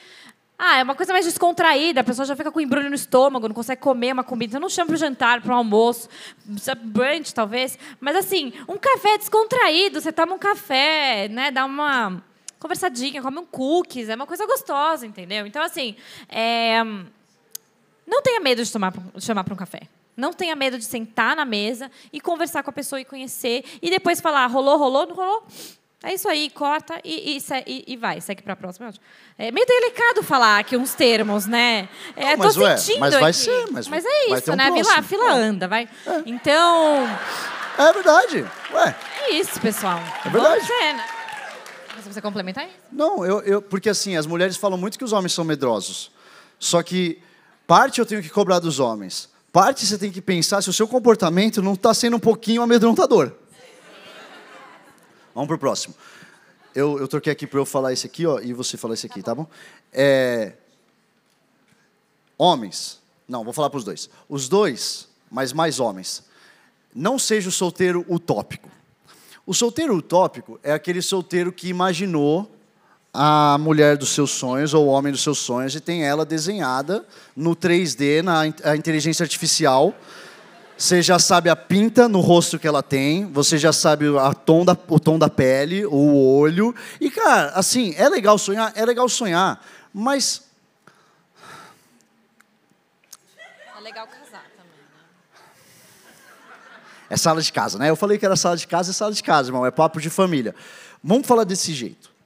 ah, 0.59 0.79
é 0.79 0.83
uma 0.83 0.97
coisa 0.97 1.13
mais 1.13 1.25
descontraída, 1.25 2.01
a 2.01 2.05
pessoa 2.05 2.27
já 2.27 2.35
fica 2.35 2.51
com 2.51 2.61
embrulho 2.61 2.89
no 2.89 2.95
estômago, 2.97 3.47
não 3.47 3.55
consegue 3.55 3.81
comer 3.81 4.13
uma 4.13 4.25
comida. 4.25 4.53
Você 4.53 4.59
não 4.59 4.69
chama 4.69 4.89
para 4.89 4.95
o 4.95 4.99
jantar, 4.99 5.41
para 5.41 5.55
o 5.55 5.57
almoço, 5.57 6.09
brunch, 6.83 7.33
talvez. 7.33 7.79
Mas, 8.01 8.17
assim, 8.17 8.53
um 8.67 8.77
café 8.77 9.17
descontraído, 9.17 10.01
você 10.01 10.11
toma 10.11 10.35
um 10.35 10.39
café, 10.39 11.29
né, 11.29 11.53
dá 11.53 11.65
uma 11.65 12.21
conversadinha, 12.59 13.23
come 13.23 13.39
um 13.39 13.47
cookies, 13.47 14.09
é 14.09 14.17
uma 14.17 14.27
coisa 14.27 14.45
gostosa, 14.47 15.07
entendeu? 15.07 15.47
Então, 15.47 15.63
assim, 15.63 15.95
é, 16.29 16.83
não 18.09 18.23
tenha 18.23 18.41
medo 18.41 18.65
de, 18.65 18.73
tomar, 18.73 18.93
chamar 19.21 19.45
para 19.45 19.55
um 19.55 19.57
café. 19.57 19.83
Não 20.17 20.33
tenha 20.33 20.57
medo 20.57 20.77
de 20.79 20.85
sentar 20.85 21.37
na 21.37 21.45
mesa 21.45 21.91
e 22.13 22.21
conversar 22.21 22.63
com 22.65 22.71
a 22.71 22.73
pessoa 22.73 23.01
e 23.01 23.05
conhecer. 23.05 23.65
E 23.81 23.89
depois 23.91 24.21
falar, 24.21 24.47
rolou, 24.47 24.77
rolou, 24.79 25.07
não 25.07 25.15
rolou. 25.15 25.47
É 26.03 26.15
isso 26.15 26.29
aí, 26.29 26.49
corta 26.51 27.01
e, 27.05 27.37
e, 27.37 27.43
e- 27.67 27.85
e 27.89 27.97
vai, 27.97 28.21
segue 28.21 28.41
para 28.43 28.53
a 28.53 28.57
próxima. 28.57 28.93
É 29.37 29.51
meio 29.51 29.67
delicado 29.67 30.23
falar 30.23 30.59
aqui 30.61 30.77
uns 30.77 30.95
termos, 30.95 31.45
né? 31.47 31.89
É, 32.17 32.37
Não, 32.37 32.45
mas, 32.45 32.55
tô 32.55 32.61
ué, 32.63 32.77
sentindo 32.77 33.01
mas 33.01 33.15
vai 33.15 33.31
aqui. 33.31 33.39
ser, 33.39 33.67
mas 33.73 33.87
é 33.89 33.91
vai 34.29 34.39
isso, 34.39 34.43
ter 34.45 34.51
um 34.53 34.57
né? 34.57 34.65
Vila, 34.71 34.85
próximo. 34.85 35.03
fila 35.09 35.25
É. 35.25 35.33
anda, 35.33 35.67
vai. 35.69 35.89
Então, 36.25 37.05
É 37.77 37.93
verdade. 37.93 38.45
Ué, 38.73 38.97
é 39.23 39.31
isso, 39.33 39.61
pessoal. 39.61 39.99
É 40.25 40.29
verdade. 40.31 40.61
Vamos 40.61 40.67
ser, 40.67 40.93
né? 40.95 41.05
Você 42.05 42.23
complementar 42.23 42.65
isso. 42.65 42.75
não, 42.93 43.27
eu, 43.27 43.41
eu, 43.43 43.61
porque 43.61 43.89
assim, 43.91 44.17
as 44.17 44.25
mulheres 44.25 44.57
falam 44.57 44.79
muito 44.79 44.97
que 44.99 45.05
os 45.05 45.13
homens 45.13 45.33
são 45.33 45.45
medrosos. 45.45 46.11
Só 46.59 46.83
que 46.83 47.21
parte 47.69 48.01
eu 48.01 48.07
tenho 48.07 48.23
que 48.23 48.31
cobrar 48.31 48.61
dos 48.61 48.81
homens. 48.81 49.29
Parte 49.53 49.85
você 49.85 49.99
tem 49.99 50.11
que 50.11 50.23
pensar 50.23 50.63
se 50.63 50.71
o 50.71 50.73
seu 50.73 50.89
comportamento 50.89 51.61
não 51.61 51.75
está 51.75 51.93
sendo 51.93 52.17
um 52.17 52.21
pouquinho 52.21 52.63
amedrontador. 52.63 53.31
Vamos 55.35 55.49
pro 55.49 55.59
próximo. 55.59 55.95
Eu, 56.75 56.99
eu 56.99 57.07
troquei 57.07 57.31
aqui 57.31 57.47
para 57.47 57.61
eu 57.61 57.67
falar 57.67 57.93
esse 57.93 58.07
aqui, 58.07 58.25
ó, 58.27 58.41
e 58.41 58.55
você 58.55 58.79
falar 58.79 58.95
esse 58.95 59.05
aqui, 59.05 59.23
tá 59.23 59.35
bom? 59.35 59.47
É, 59.93 60.55
homens. 62.39 63.01
Não, 63.29 63.45
vou 63.45 63.53
falar 63.53 63.69
para 63.69 63.79
os 63.79 63.85
dois. 63.85 64.09
Os 64.31 64.49
dois, 64.49 65.07
mas 65.31 65.53
mais 65.53 65.79
homens. 65.79 66.25
Não 66.95 67.19
seja 67.19 67.51
o 67.51 67.53
solteiro 67.53 68.03
utópico. 68.09 68.71
O 69.45 69.53
solteiro 69.53 69.95
utópico 69.95 70.59
é 70.63 70.73
aquele 70.73 71.03
solteiro 71.03 71.53
que 71.53 71.69
imaginou 71.69 72.51
a 73.13 73.57
mulher 73.59 73.97
dos 73.97 74.11
seus 74.11 74.31
sonhos 74.31 74.75
ou 74.75 74.87
o 74.87 74.89
homem 74.89 75.13
dos 75.13 75.23
seus 75.23 75.39
sonhos 75.39 75.75
e 75.75 75.81
tem 75.81 76.05
ela 76.05 76.25
desenhada 76.25 77.05
no 77.35 77.57
3D, 77.57 78.23
na 78.23 78.47
inteligência 78.77 79.23
artificial, 79.25 79.95
Você 80.77 81.03
já 81.03 81.19
sabe 81.19 81.51
a 81.51 81.57
pinta 81.57 82.09
no 82.09 82.21
rosto 82.21 82.59
que 82.59 82.69
ela 82.69 82.85
tem, 82.85 83.27
você 83.33 83.59
já 83.59 83.73
sabe 83.73 84.07
a 84.17 84.33
tom 84.33 84.65
da, 84.65 84.77
o 84.89 85.01
tom 85.01 85.19
da 85.19 85.29
pele, 85.29 85.85
o 85.85 86.37
olho. 86.39 86.73
E, 87.01 87.11
cara, 87.11 87.51
assim, 87.55 87.95
é 87.97 88.09
legal 88.09 88.39
sonhar, 88.39 88.73
é 88.77 88.85
legal 88.85 89.09
sonhar, 89.09 89.61
mas 89.93 90.43
É 93.77 93.81
legal 93.81 94.07
casar 94.07 94.45
também, 94.57 94.71
né? 94.71 95.01
é 97.11 97.17
sala 97.17 97.41
de 97.41 97.53
casa, 97.53 97.79
né? 97.79 97.91
Eu 97.91 97.97
falei 97.97 98.19
que 98.19 98.27
era 98.27 98.37
sala 98.37 98.57
de 98.57 98.67
casa, 98.67 98.91
é 98.91 98.95
sala 98.95 99.13
de 99.13 99.23
casa, 99.23 99.49
irmão, 99.49 99.67
é 99.67 99.71
papo 99.71 100.01
de 100.01 100.11
família. 100.11 100.55
Vamos 101.03 101.27
falar 101.27 101.45
desse 101.45 101.73
jeito. 101.73 102.18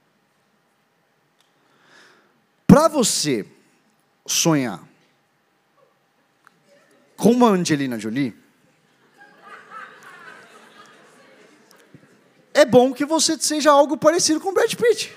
Para 2.73 2.87
você 2.87 3.45
sonhar 4.25 4.83
com 7.15 7.29
uma 7.29 7.49
Angelina 7.49 7.99
Jolie, 7.99 8.35
é 12.51 12.65
bom 12.65 12.91
que 12.91 13.05
você 13.05 13.37
seja 13.37 13.69
algo 13.69 13.95
parecido 13.95 14.39
com 14.39 14.51
Brad 14.51 14.73
Pitt. 14.73 15.15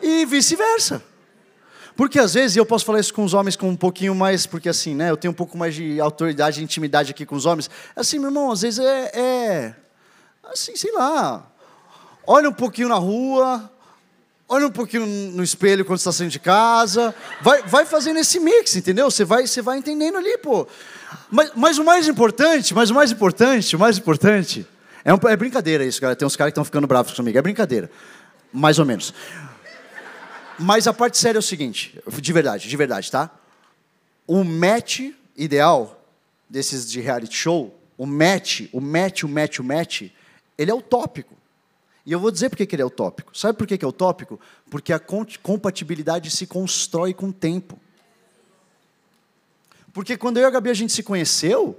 E 0.00 0.24
vice-versa. 0.24 1.02
Porque 1.96 2.20
às 2.20 2.34
vezes, 2.34 2.56
eu 2.56 2.64
posso 2.64 2.84
falar 2.84 3.00
isso 3.00 3.12
com 3.12 3.24
os 3.24 3.34
homens 3.34 3.56
com 3.56 3.68
um 3.68 3.76
pouquinho 3.76 4.14
mais, 4.14 4.46
porque 4.46 4.68
assim, 4.68 4.94
né, 4.94 5.10
eu 5.10 5.16
tenho 5.16 5.32
um 5.32 5.36
pouco 5.36 5.58
mais 5.58 5.74
de 5.74 6.00
autoridade 6.00 6.60
e 6.60 6.62
intimidade 6.62 7.10
aqui 7.10 7.26
com 7.26 7.34
os 7.34 7.44
homens. 7.44 7.68
Assim, 7.96 8.20
meu 8.20 8.28
irmão, 8.28 8.52
às 8.52 8.60
vezes 8.60 8.78
é, 8.78 9.10
é 9.18 9.74
assim, 10.44 10.76
sei 10.76 10.92
lá, 10.92 11.50
olha 12.24 12.48
um 12.48 12.54
pouquinho 12.54 12.88
na 12.88 12.98
rua, 12.98 13.68
olha 14.50 14.66
um 14.66 14.70
pouquinho 14.70 15.06
no 15.06 15.44
espelho 15.44 15.84
quando 15.84 16.00
está 16.00 16.10
saindo 16.10 16.32
de 16.32 16.40
casa, 16.40 17.14
vai, 17.40 17.62
vai 17.62 17.86
fazendo 17.86 18.18
esse 18.18 18.40
mix, 18.40 18.74
entendeu? 18.74 19.08
Você 19.08 19.24
vai, 19.24 19.46
você 19.46 19.62
vai 19.62 19.78
entendendo 19.78 20.18
ali, 20.18 20.36
pô. 20.38 20.66
Mas, 21.30 21.52
mas 21.54 21.78
o 21.78 21.84
mais 21.84 22.08
importante, 22.08 22.74
mas 22.74 22.90
o 22.90 22.94
mais 22.94 23.12
importante, 23.12 23.76
o 23.76 23.78
mais 23.78 23.96
importante, 23.96 24.66
é, 25.04 25.14
um, 25.14 25.18
é 25.28 25.36
brincadeira 25.36 25.84
isso, 25.84 26.00
cara. 26.00 26.16
Tem 26.16 26.26
uns 26.26 26.34
caras 26.34 26.50
que 26.50 26.54
estão 26.54 26.64
ficando 26.64 26.88
bravos 26.88 27.12
comigo, 27.12 27.38
é 27.38 27.42
brincadeira, 27.42 27.88
mais 28.52 28.80
ou 28.80 28.84
menos. 28.84 29.14
Mas 30.58 30.88
a 30.88 30.92
parte 30.92 31.16
séria 31.16 31.38
é 31.38 31.40
o 31.40 31.42
seguinte, 31.42 31.96
de 32.08 32.32
verdade, 32.32 32.68
de 32.68 32.76
verdade, 32.76 33.08
tá? 33.08 33.30
O 34.26 34.42
match 34.42 35.12
ideal 35.36 36.04
desses 36.48 36.90
de 36.90 37.00
reality 37.00 37.36
show, 37.36 37.80
o 37.96 38.04
match, 38.04 38.62
o 38.72 38.80
match, 38.80 39.22
o 39.22 39.28
match, 39.28 39.60
o 39.60 39.64
match, 39.64 40.02
ele 40.58 40.72
é 40.72 40.74
utópico. 40.74 41.39
E 42.10 42.12
eu 42.12 42.18
vou 42.18 42.32
dizer 42.32 42.50
por 42.50 42.56
que 42.56 42.74
ele 42.74 42.82
é 42.82 42.84
utópico. 42.84 43.38
Sabe 43.38 43.56
por 43.56 43.68
que 43.68 43.84
é 43.84 43.86
utópico? 43.86 44.40
Porque 44.68 44.92
a 44.92 45.00
compatibilidade 45.40 46.28
se 46.28 46.44
constrói 46.44 47.14
com 47.14 47.28
o 47.28 47.32
tempo. 47.32 47.78
Porque 49.92 50.16
quando 50.16 50.38
eu 50.38 50.42
e 50.42 50.46
a 50.46 50.50
Gabi 50.50 50.70
a 50.70 50.74
gente 50.74 50.92
se 50.92 51.04
conheceu, 51.04 51.78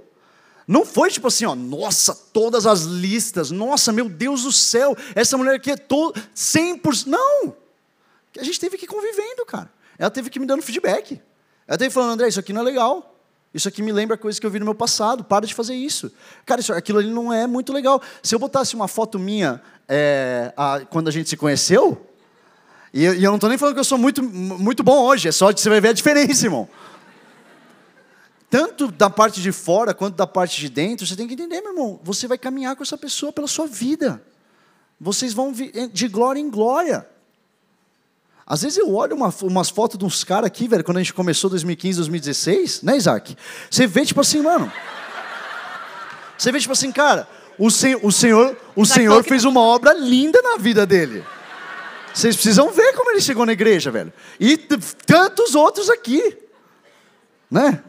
não 0.66 0.86
foi 0.86 1.10
tipo 1.10 1.28
assim, 1.28 1.44
ó, 1.44 1.54
nossa, 1.54 2.14
todas 2.14 2.64
as 2.64 2.80
listas, 2.80 3.50
nossa, 3.50 3.92
meu 3.92 4.08
Deus 4.08 4.44
do 4.44 4.52
céu, 4.52 4.96
essa 5.14 5.36
mulher 5.36 5.56
aqui 5.56 5.70
é 5.70 5.76
todo 5.76 6.18
100%. 6.34 7.08
Não! 7.08 7.54
A 8.38 8.42
gente 8.42 8.58
teve 8.58 8.78
que 8.78 8.86
ir 8.86 8.88
convivendo, 8.88 9.44
cara. 9.44 9.70
Ela 9.98 10.10
teve 10.10 10.30
que 10.30 10.40
me 10.40 10.46
dando 10.46 10.62
feedback. 10.62 11.20
Ela 11.66 11.76
teve 11.76 11.90
falando, 11.90 12.12
André, 12.12 12.28
isso 12.28 12.40
aqui 12.40 12.54
não 12.54 12.62
é 12.62 12.64
legal. 12.64 13.11
Isso 13.54 13.68
aqui 13.68 13.82
me 13.82 13.92
lembra 13.92 14.16
coisas 14.16 14.38
que 14.38 14.46
eu 14.46 14.50
vi 14.50 14.58
no 14.58 14.64
meu 14.64 14.74
passado. 14.74 15.22
Para 15.24 15.46
de 15.46 15.54
fazer 15.54 15.74
isso. 15.74 16.10
Cara, 16.46 16.60
isso, 16.60 16.72
aquilo 16.72 16.98
ali 16.98 17.10
não 17.10 17.32
é 17.32 17.46
muito 17.46 17.72
legal. 17.72 18.00
Se 18.22 18.34
eu 18.34 18.38
botasse 18.38 18.74
uma 18.74 18.88
foto 18.88 19.18
minha 19.18 19.60
é, 19.88 20.52
a- 20.56 20.80
quando 20.88 21.08
a 21.08 21.10
gente 21.10 21.28
se 21.28 21.36
conheceu, 21.36 22.06
e, 22.94 23.04
eu- 23.04 23.14
e 23.14 23.22
eu 23.24 23.30
não 23.30 23.36
estou 23.36 23.48
nem 23.50 23.58
falando 23.58 23.74
que 23.74 23.80
eu 23.80 23.84
sou 23.84 23.98
muito, 23.98 24.22
muito 24.22 24.82
bom 24.82 25.04
hoje, 25.04 25.28
é 25.28 25.32
só 25.32 25.52
que 25.52 25.60
você 25.60 25.68
vai 25.68 25.80
ver 25.80 25.88
a 25.88 25.92
diferença, 25.92 26.46
irmão. 26.46 26.66
Tanto 28.48 28.90
da 28.92 29.08
parte 29.08 29.40
de 29.40 29.50
fora 29.50 29.94
quanto 29.94 30.14
da 30.16 30.26
parte 30.26 30.60
de 30.60 30.68
dentro, 30.68 31.06
você 31.06 31.16
tem 31.16 31.26
que 31.26 31.32
entender, 31.34 31.60
meu 31.62 31.72
irmão. 31.72 32.00
Você 32.02 32.26
vai 32.28 32.36
caminhar 32.36 32.76
com 32.76 32.82
essa 32.82 32.98
pessoa 32.98 33.32
pela 33.32 33.46
sua 33.48 33.66
vida. 33.66 34.22
Vocês 35.00 35.32
vão 35.32 35.52
vi- 35.52 35.72
de 35.92 36.06
glória 36.08 36.38
em 36.38 36.50
glória. 36.50 37.06
Às 38.46 38.62
vezes 38.62 38.78
eu 38.78 38.92
olho 38.94 39.14
uma, 39.16 39.32
umas 39.42 39.70
fotos 39.70 39.98
de 39.98 40.04
uns 40.04 40.24
caras 40.24 40.46
aqui, 40.46 40.66
velho, 40.66 40.84
quando 40.84 40.96
a 40.96 41.00
gente 41.00 41.14
começou 41.14 41.48
2015, 41.50 41.98
2016, 41.98 42.82
né, 42.82 42.96
Isaac? 42.96 43.36
Você 43.70 43.86
vê, 43.86 44.04
tipo 44.04 44.20
assim, 44.20 44.42
mano. 44.42 44.70
Você 46.36 46.50
vê, 46.50 46.58
tipo 46.58 46.72
assim, 46.72 46.90
cara, 46.90 47.28
o, 47.58 47.70
sen, 47.70 47.98
o 48.02 48.10
Senhor, 48.10 48.56
o 48.74 48.82
Isaac 48.82 49.00
senhor 49.00 49.24
fez 49.24 49.44
uma 49.44 49.60
obra 49.60 49.92
linda 49.92 50.40
na 50.42 50.56
vida 50.56 50.84
dele. 50.84 51.24
Vocês 52.12 52.34
precisam 52.34 52.70
ver 52.70 52.92
como 52.94 53.10
ele 53.10 53.20
chegou 53.20 53.46
na 53.46 53.52
igreja, 53.52 53.90
velho. 53.90 54.12
E 54.38 54.56
tantos 54.56 55.54
outros 55.54 55.88
aqui. 55.88 56.36
Né? 57.50 57.82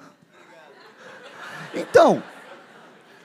Então, 1.73 2.23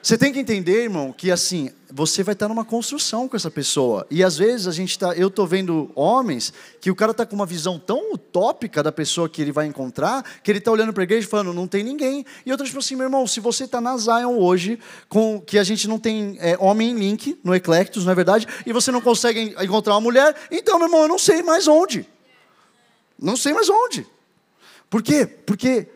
você 0.03 0.17
tem 0.17 0.33
que 0.33 0.39
entender, 0.39 0.85
irmão, 0.85 1.13
que 1.13 1.31
assim, 1.31 1.71
você 1.91 2.23
vai 2.23 2.35
estar 2.35 2.49
numa 2.49 2.65
construção 2.65 3.27
com 3.27 3.35
essa 3.37 3.51
pessoa. 3.51 4.07
E 4.11 4.23
às 4.23 4.37
vezes 4.37 4.67
a 4.67 4.73
gente 4.73 4.99
tá, 4.99 5.15
eu 5.15 5.31
tô 5.31 5.47
vendo 5.47 5.91
homens 5.95 6.53
que 6.81 6.91
o 6.91 6.95
cara 6.95 7.15
tá 7.15 7.25
com 7.25 7.35
uma 7.35 7.47
visão 7.47 7.79
tão 7.79 8.13
utópica 8.13 8.83
da 8.83 8.93
pessoa 8.93 9.29
que 9.29 9.41
ele 9.41 9.53
vai 9.53 9.67
encontrar, 9.67 10.23
que 10.43 10.51
ele 10.51 10.61
tá 10.61 10.71
olhando 10.71 10.93
para 10.93 11.03
a 11.03 11.05
igreja 11.05 11.27
falando, 11.27 11.55
não 11.55 11.67
tem 11.67 11.83
ninguém. 11.83 12.27
E 12.45 12.51
outras 12.51 12.69
tipo 12.69 12.81
assim, 12.81 12.95
meu 12.95 13.05
irmão, 13.05 13.27
se 13.27 13.41
você 13.41 13.67
tá 13.67 13.81
na 13.81 13.97
Zion 13.97 14.37
hoje, 14.39 14.79
com 15.09 15.41
que 15.41 15.59
a 15.59 15.65
gente 15.65 15.89
não 15.89 15.99
tem 15.99 16.37
é, 16.41 16.57
homem 16.61 16.91
em 16.91 16.95
link 16.99 17.41
no 17.43 17.55
Eclectus, 17.55 18.05
não 18.05 18.13
é 18.13 18.15
verdade? 18.15 18.47
E 18.67 18.73
você 18.73 18.93
não 18.93 19.01
consegue 19.01 19.41
en- 19.41 19.65
encontrar 19.65 19.95
uma 19.95 20.01
mulher, 20.01 20.37
então, 20.51 20.79
meu 20.79 20.89
irmão, 20.89 21.03
eu 21.03 21.09
não 21.09 21.19
sei 21.19 21.43
mais 21.43 21.67
onde. 21.67 22.07
Não 23.19 23.37
sei 23.37 23.53
mais 23.55 23.69
onde. 23.69 24.07
Por 24.91 25.03
quê? 25.03 25.27
Porque 25.27 25.89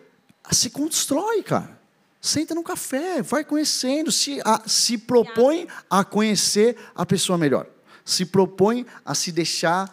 se 0.51 0.71
constrói, 0.71 1.43
cara. 1.43 1.82
Senta 2.25 2.55
no 2.55 2.63
café, 2.63 3.21
vai 3.21 3.45
conhecendo, 3.45 4.13
se, 4.13 4.41
a- 4.45 4.63
se 4.65 4.97
propõe 4.97 5.67
a 5.91 6.05
conhecer 6.05 6.77
a 6.95 7.05
pessoa 7.05 7.37
melhor. 7.37 7.67
Se 8.05 8.25
propõe 8.25 8.87
a 9.05 9.13
se 9.13 9.33
deixar 9.33 9.93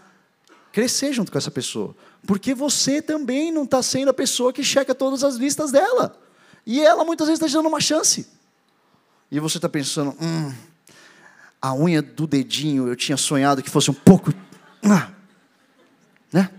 crescer 0.72 1.12
junto 1.12 1.32
com 1.32 1.40
essa 1.40 1.50
pessoa. 1.50 1.96
Porque 2.28 2.54
você 2.54 3.02
também 3.02 3.52
não 3.52 3.64
está 3.64 3.82
sendo 3.82 4.10
a 4.10 4.14
pessoa 4.14 4.54
que 4.54 4.64
checa 4.64 4.94
todas 4.94 5.24
as 5.24 5.38
listas 5.38 5.72
dela. 5.72 6.16
E 6.68 6.80
ela 6.80 7.04
muitas 7.04 7.28
vezes 7.28 7.42
está 7.44 7.58
dando 7.58 7.68
uma 7.68 7.80
chance. 7.82 8.28
E 9.32 9.40
você 9.40 9.58
está 9.58 9.68
pensando, 9.68 10.16
hum, 10.22 10.54
a 11.60 11.74
unha 11.74 12.00
do 12.00 12.28
dedinho 12.28 12.88
eu 12.88 12.96
tinha 12.96 13.18
sonhado 13.18 13.64
que 13.64 13.70
fosse 13.72 13.90
um 13.90 13.94
pouco. 13.96 14.32
ah, 14.84 15.10
né? 16.32 16.52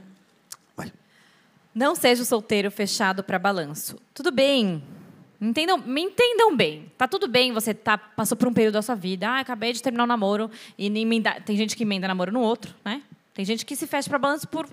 Vai. 0.76 0.92
Não 1.72 1.94
seja 1.94 2.22
o 2.24 2.26
solteiro 2.26 2.72
fechado 2.72 3.22
para 3.22 3.38
balanço. 3.38 3.96
Tudo 4.12 4.32
bem. 4.32 4.82
Entendam, 5.40 5.78
me 5.78 6.02
entendam 6.02 6.54
bem. 6.54 6.92
Tá 6.98 7.08
tudo 7.08 7.26
bem, 7.26 7.52
você 7.52 7.72
tá, 7.72 7.96
passou 7.96 8.36
por 8.36 8.46
um 8.46 8.52
período 8.52 8.74
da 8.74 8.82
sua 8.82 8.94
vida. 8.94 9.26
Ah, 9.28 9.40
acabei 9.40 9.72
de 9.72 9.82
terminar 9.82 10.04
o 10.04 10.06
namoro. 10.06 10.50
E 10.76 10.86
emenda- 10.86 11.40
tem 11.40 11.56
gente 11.56 11.74
que 11.76 11.82
emenda 11.82 12.06
namoro 12.06 12.30
no 12.30 12.40
outro, 12.40 12.74
né? 12.84 13.02
Tem 13.32 13.44
gente 13.44 13.64
que 13.64 13.74
se 13.74 13.86
fecha 13.86 14.08
para 14.08 14.18
balanço 14.18 14.46
por 14.46 14.68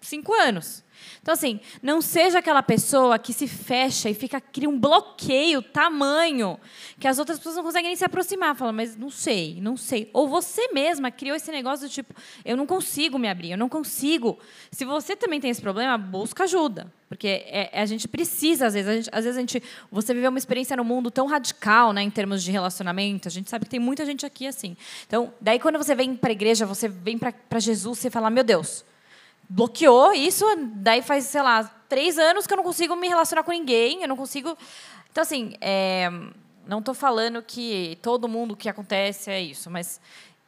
cinco 0.00 0.32
anos. 0.32 0.84
Então, 1.20 1.32
assim, 1.32 1.60
não 1.82 2.00
seja 2.00 2.38
aquela 2.38 2.62
pessoa 2.62 3.18
que 3.18 3.32
se 3.32 3.46
fecha 3.46 4.08
e 4.08 4.14
fica 4.14 4.40
cria 4.40 4.68
um 4.68 4.78
bloqueio 4.78 5.60
tamanho 5.60 6.58
que 6.98 7.06
as 7.06 7.18
outras 7.18 7.38
pessoas 7.38 7.56
não 7.56 7.62
conseguem 7.62 7.88
nem 7.88 7.96
se 7.96 8.04
aproximar. 8.04 8.54
Fala, 8.54 8.72
mas 8.72 8.96
não 8.96 9.10
sei, 9.10 9.58
não 9.60 9.76
sei. 9.76 10.08
Ou 10.12 10.28
você 10.28 10.68
mesma 10.72 11.10
criou 11.10 11.36
esse 11.36 11.50
negócio 11.50 11.88
do 11.88 11.92
tipo, 11.92 12.14
eu 12.44 12.56
não 12.56 12.66
consigo 12.66 13.18
me 13.18 13.28
abrir, 13.28 13.50
eu 13.52 13.58
não 13.58 13.68
consigo. 13.68 14.38
Se 14.70 14.84
você 14.84 15.14
também 15.14 15.40
tem 15.40 15.50
esse 15.50 15.60
problema, 15.60 15.98
busca 15.98 16.44
ajuda. 16.44 16.92
Porque 17.08 17.28
é- 17.28 17.70
é- 17.72 17.82
a 17.82 17.86
gente 17.86 18.08
precisa, 18.08 18.66
às 18.66 18.74
vezes, 18.74 18.94
gente, 18.94 19.10
às 19.12 19.24
vezes 19.24 19.36
a 19.36 19.40
gente. 19.40 19.62
Você 19.92 20.12
viveu 20.12 20.30
uma 20.30 20.38
experiência 20.38 20.76
no 20.76 20.84
mundo 20.84 21.10
tão 21.10 21.26
radical, 21.26 21.92
né, 21.92 22.02
em 22.02 22.10
termos 22.10 22.42
de 22.42 22.50
relacionamento. 22.50 23.28
A 23.28 23.30
gente 23.30 23.48
sabe 23.50 23.64
que 23.64 23.70
tem 23.70 23.80
muita 23.80 24.04
gente 24.04 24.24
aqui 24.24 24.46
assim. 24.46 24.76
Então, 25.06 25.32
daí 25.40 25.58
quando 25.58 25.76
você 25.76 25.94
vem 25.94 26.16
para 26.16 26.30
a 26.30 26.32
igreja, 26.32 26.66
você 26.66 26.88
vem 26.88 27.18
para 27.18 27.60
Jesus, 27.60 27.98
você 27.98 28.10
fala, 28.10 28.28
meu 28.30 28.42
Deus, 28.42 28.84
bloqueou 29.48 30.12
isso, 30.12 30.44
daí 30.74 31.02
faz, 31.02 31.24
sei 31.24 31.42
lá, 31.42 31.64
três 31.88 32.18
anos 32.18 32.46
que 32.46 32.52
eu 32.52 32.56
não 32.56 32.64
consigo 32.64 32.96
me 32.96 33.08
relacionar 33.08 33.42
com 33.42 33.52
ninguém, 33.52 34.02
eu 34.02 34.08
não 34.08 34.16
consigo. 34.16 34.56
Então, 35.10 35.22
assim, 35.22 35.54
é, 35.60 36.10
não 36.66 36.80
estou 36.80 36.94
falando 36.94 37.42
que 37.42 37.98
todo 38.02 38.28
mundo 38.28 38.56
que 38.56 38.68
acontece 38.68 39.30
é 39.30 39.40
isso, 39.40 39.70
mas 39.70 40.00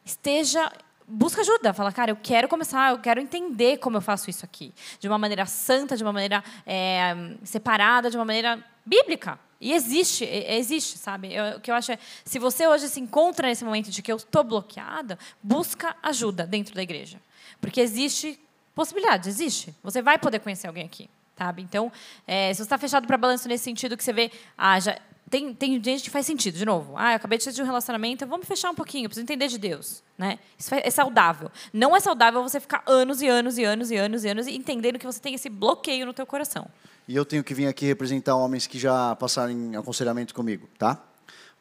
esteja. 0.04 0.70
Busca 1.10 1.40
ajuda, 1.40 1.72
fala, 1.72 1.90
cara, 1.90 2.10
eu 2.10 2.16
quero 2.22 2.48
começar, 2.48 2.90
eu 2.90 2.98
quero 2.98 3.18
entender 3.18 3.78
como 3.78 3.96
eu 3.96 4.00
faço 4.02 4.28
isso 4.28 4.44
aqui. 4.44 4.74
De 5.00 5.08
uma 5.08 5.16
maneira 5.16 5.46
santa, 5.46 5.96
de 5.96 6.02
uma 6.04 6.12
maneira 6.12 6.44
é, 6.66 7.14
separada, 7.44 8.10
de 8.10 8.16
uma 8.18 8.26
maneira 8.26 8.62
bíblica. 8.84 9.40
E 9.58 9.72
existe, 9.72 10.24
existe, 10.26 10.98
sabe? 10.98 11.32
Eu- 11.32 11.56
o 11.56 11.60
que 11.60 11.70
eu 11.70 11.74
acho 11.74 11.92
é, 11.92 11.98
se 12.26 12.38
você 12.38 12.66
hoje 12.66 12.88
se 12.90 13.00
encontra 13.00 13.48
nesse 13.48 13.64
momento 13.64 13.90
de 13.90 14.02
que 14.02 14.12
eu 14.12 14.16
estou 14.18 14.44
bloqueada, 14.44 15.18
busca 15.42 15.96
ajuda 16.02 16.46
dentro 16.46 16.74
da 16.74 16.82
igreja. 16.82 17.18
Porque 17.58 17.80
existe 17.80 18.38
possibilidade, 18.78 19.28
existe. 19.28 19.74
Você 19.82 20.00
vai 20.00 20.20
poder 20.20 20.38
conhecer 20.38 20.68
alguém 20.68 20.84
aqui, 20.84 21.10
sabe? 21.36 21.62
Então, 21.62 21.90
é, 22.24 22.54
se 22.54 22.58
você 22.58 22.62
está 22.62 22.78
fechado 22.78 23.08
para 23.08 23.18
balanço 23.18 23.48
nesse 23.48 23.64
sentido 23.64 23.96
que 23.96 24.04
você 24.04 24.12
vê, 24.12 24.30
ah, 24.56 24.78
já 24.78 24.96
tem, 25.28 25.52
tem 25.52 25.82
gente 25.82 26.04
que 26.04 26.10
faz 26.10 26.24
sentido, 26.24 26.56
de 26.56 26.64
novo. 26.64 26.94
Ah, 26.96 27.10
eu 27.10 27.16
acabei 27.16 27.38
de 27.38 27.44
sair 27.44 27.54
de 27.54 27.60
um 27.60 27.64
relacionamento, 27.64 28.24
vamos 28.24 28.46
fechar 28.46 28.70
um 28.70 28.76
pouquinho, 28.76 29.06
eu 29.06 29.08
preciso 29.08 29.24
entender 29.24 29.48
de 29.48 29.58
Deus, 29.58 30.04
né? 30.16 30.38
Isso 30.56 30.72
é 30.72 30.90
saudável. 30.90 31.50
Não 31.72 31.96
é 31.96 31.98
saudável 31.98 32.40
você 32.40 32.60
ficar 32.60 32.84
anos 32.86 33.20
e 33.20 33.26
anos 33.26 33.58
e 33.58 33.64
anos 33.64 33.90
e 33.90 33.96
anos 33.96 34.22
e 34.22 34.28
anos 34.28 34.46
entendendo 34.46 34.96
que 34.96 35.04
você 35.04 35.18
tem 35.18 35.34
esse 35.34 35.48
bloqueio 35.48 36.06
no 36.06 36.14
teu 36.14 36.24
coração. 36.24 36.68
E 37.08 37.16
eu 37.16 37.24
tenho 37.24 37.42
que 37.42 37.52
vir 37.52 37.66
aqui 37.66 37.84
representar 37.84 38.36
homens 38.36 38.68
que 38.68 38.78
já 38.78 39.16
passaram 39.16 39.50
em 39.50 39.74
aconselhamento 39.74 40.32
comigo, 40.32 40.68
tá? 40.78 41.02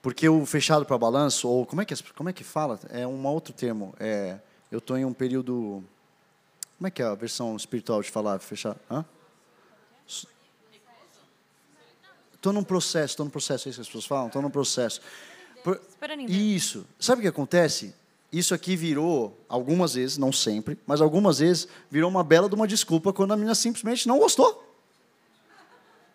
Porque 0.04 0.30
o 0.30 0.46
fechado 0.46 0.86
para 0.86 0.96
balanço, 1.00 1.50
ou 1.50 1.66
como 1.66 1.82
é 1.82 1.86
que, 1.86 1.96
como 2.14 2.30
é 2.30 2.34
que 2.34 2.44
fala? 2.44 2.80
É 2.92 3.08
um 3.08 3.26
outro 3.26 3.54
termo. 3.54 3.96
É, 4.00 4.38
eu 4.72 4.78
estou 4.78 4.96
em 5.00 5.04
um 5.04 5.14
período. 5.14 5.84
Como 6.78 6.88
é 6.88 6.92
que 6.92 7.02
é 7.02 7.06
a 7.06 7.16
versão 7.16 7.56
espiritual 7.56 8.02
de 8.02 8.12
falar 8.12 8.40
fechado? 8.40 8.80
Hã? 8.90 9.04
Estou 12.36 12.54
num 12.54 12.64
processo, 12.64 13.14
estou 13.14 13.26
num 13.26 13.32
processo, 13.32 13.68
é 13.68 13.70
isso 13.72 13.78
que 13.78 13.82
as 13.82 13.88
pessoas 13.88 14.06
falam? 14.06 14.28
Estou 14.28 14.42
num 14.42 14.50
processo. 14.50 15.02
Por-. 15.64 15.82
Isso. 16.32 16.86
Sabe 17.00 17.20
o 17.20 17.22
que 17.24 17.28
acontece? 17.28 17.94
Isso 18.32 18.54
aqui 18.54 18.76
virou, 18.76 19.38
algumas 19.50 19.94
vezes, 19.96 20.18
não 20.18 20.32
sempre, 20.32 20.78
mas 20.86 21.02
algumas 21.02 21.40
vezes, 21.40 21.68
virou 21.90 22.10
uma 22.10 22.24
bela 22.24 22.48
de 22.48 22.56
uma 22.56 22.68
desculpa 22.68 23.12
quando 23.12 23.32
a 23.34 23.36
menina 23.36 23.56
simplesmente 23.56 24.08
não 24.08 24.20
gostou. 24.20 24.64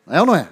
É 0.07 0.21
ou 0.21 0.27
não 0.27 0.35
é? 0.37 0.49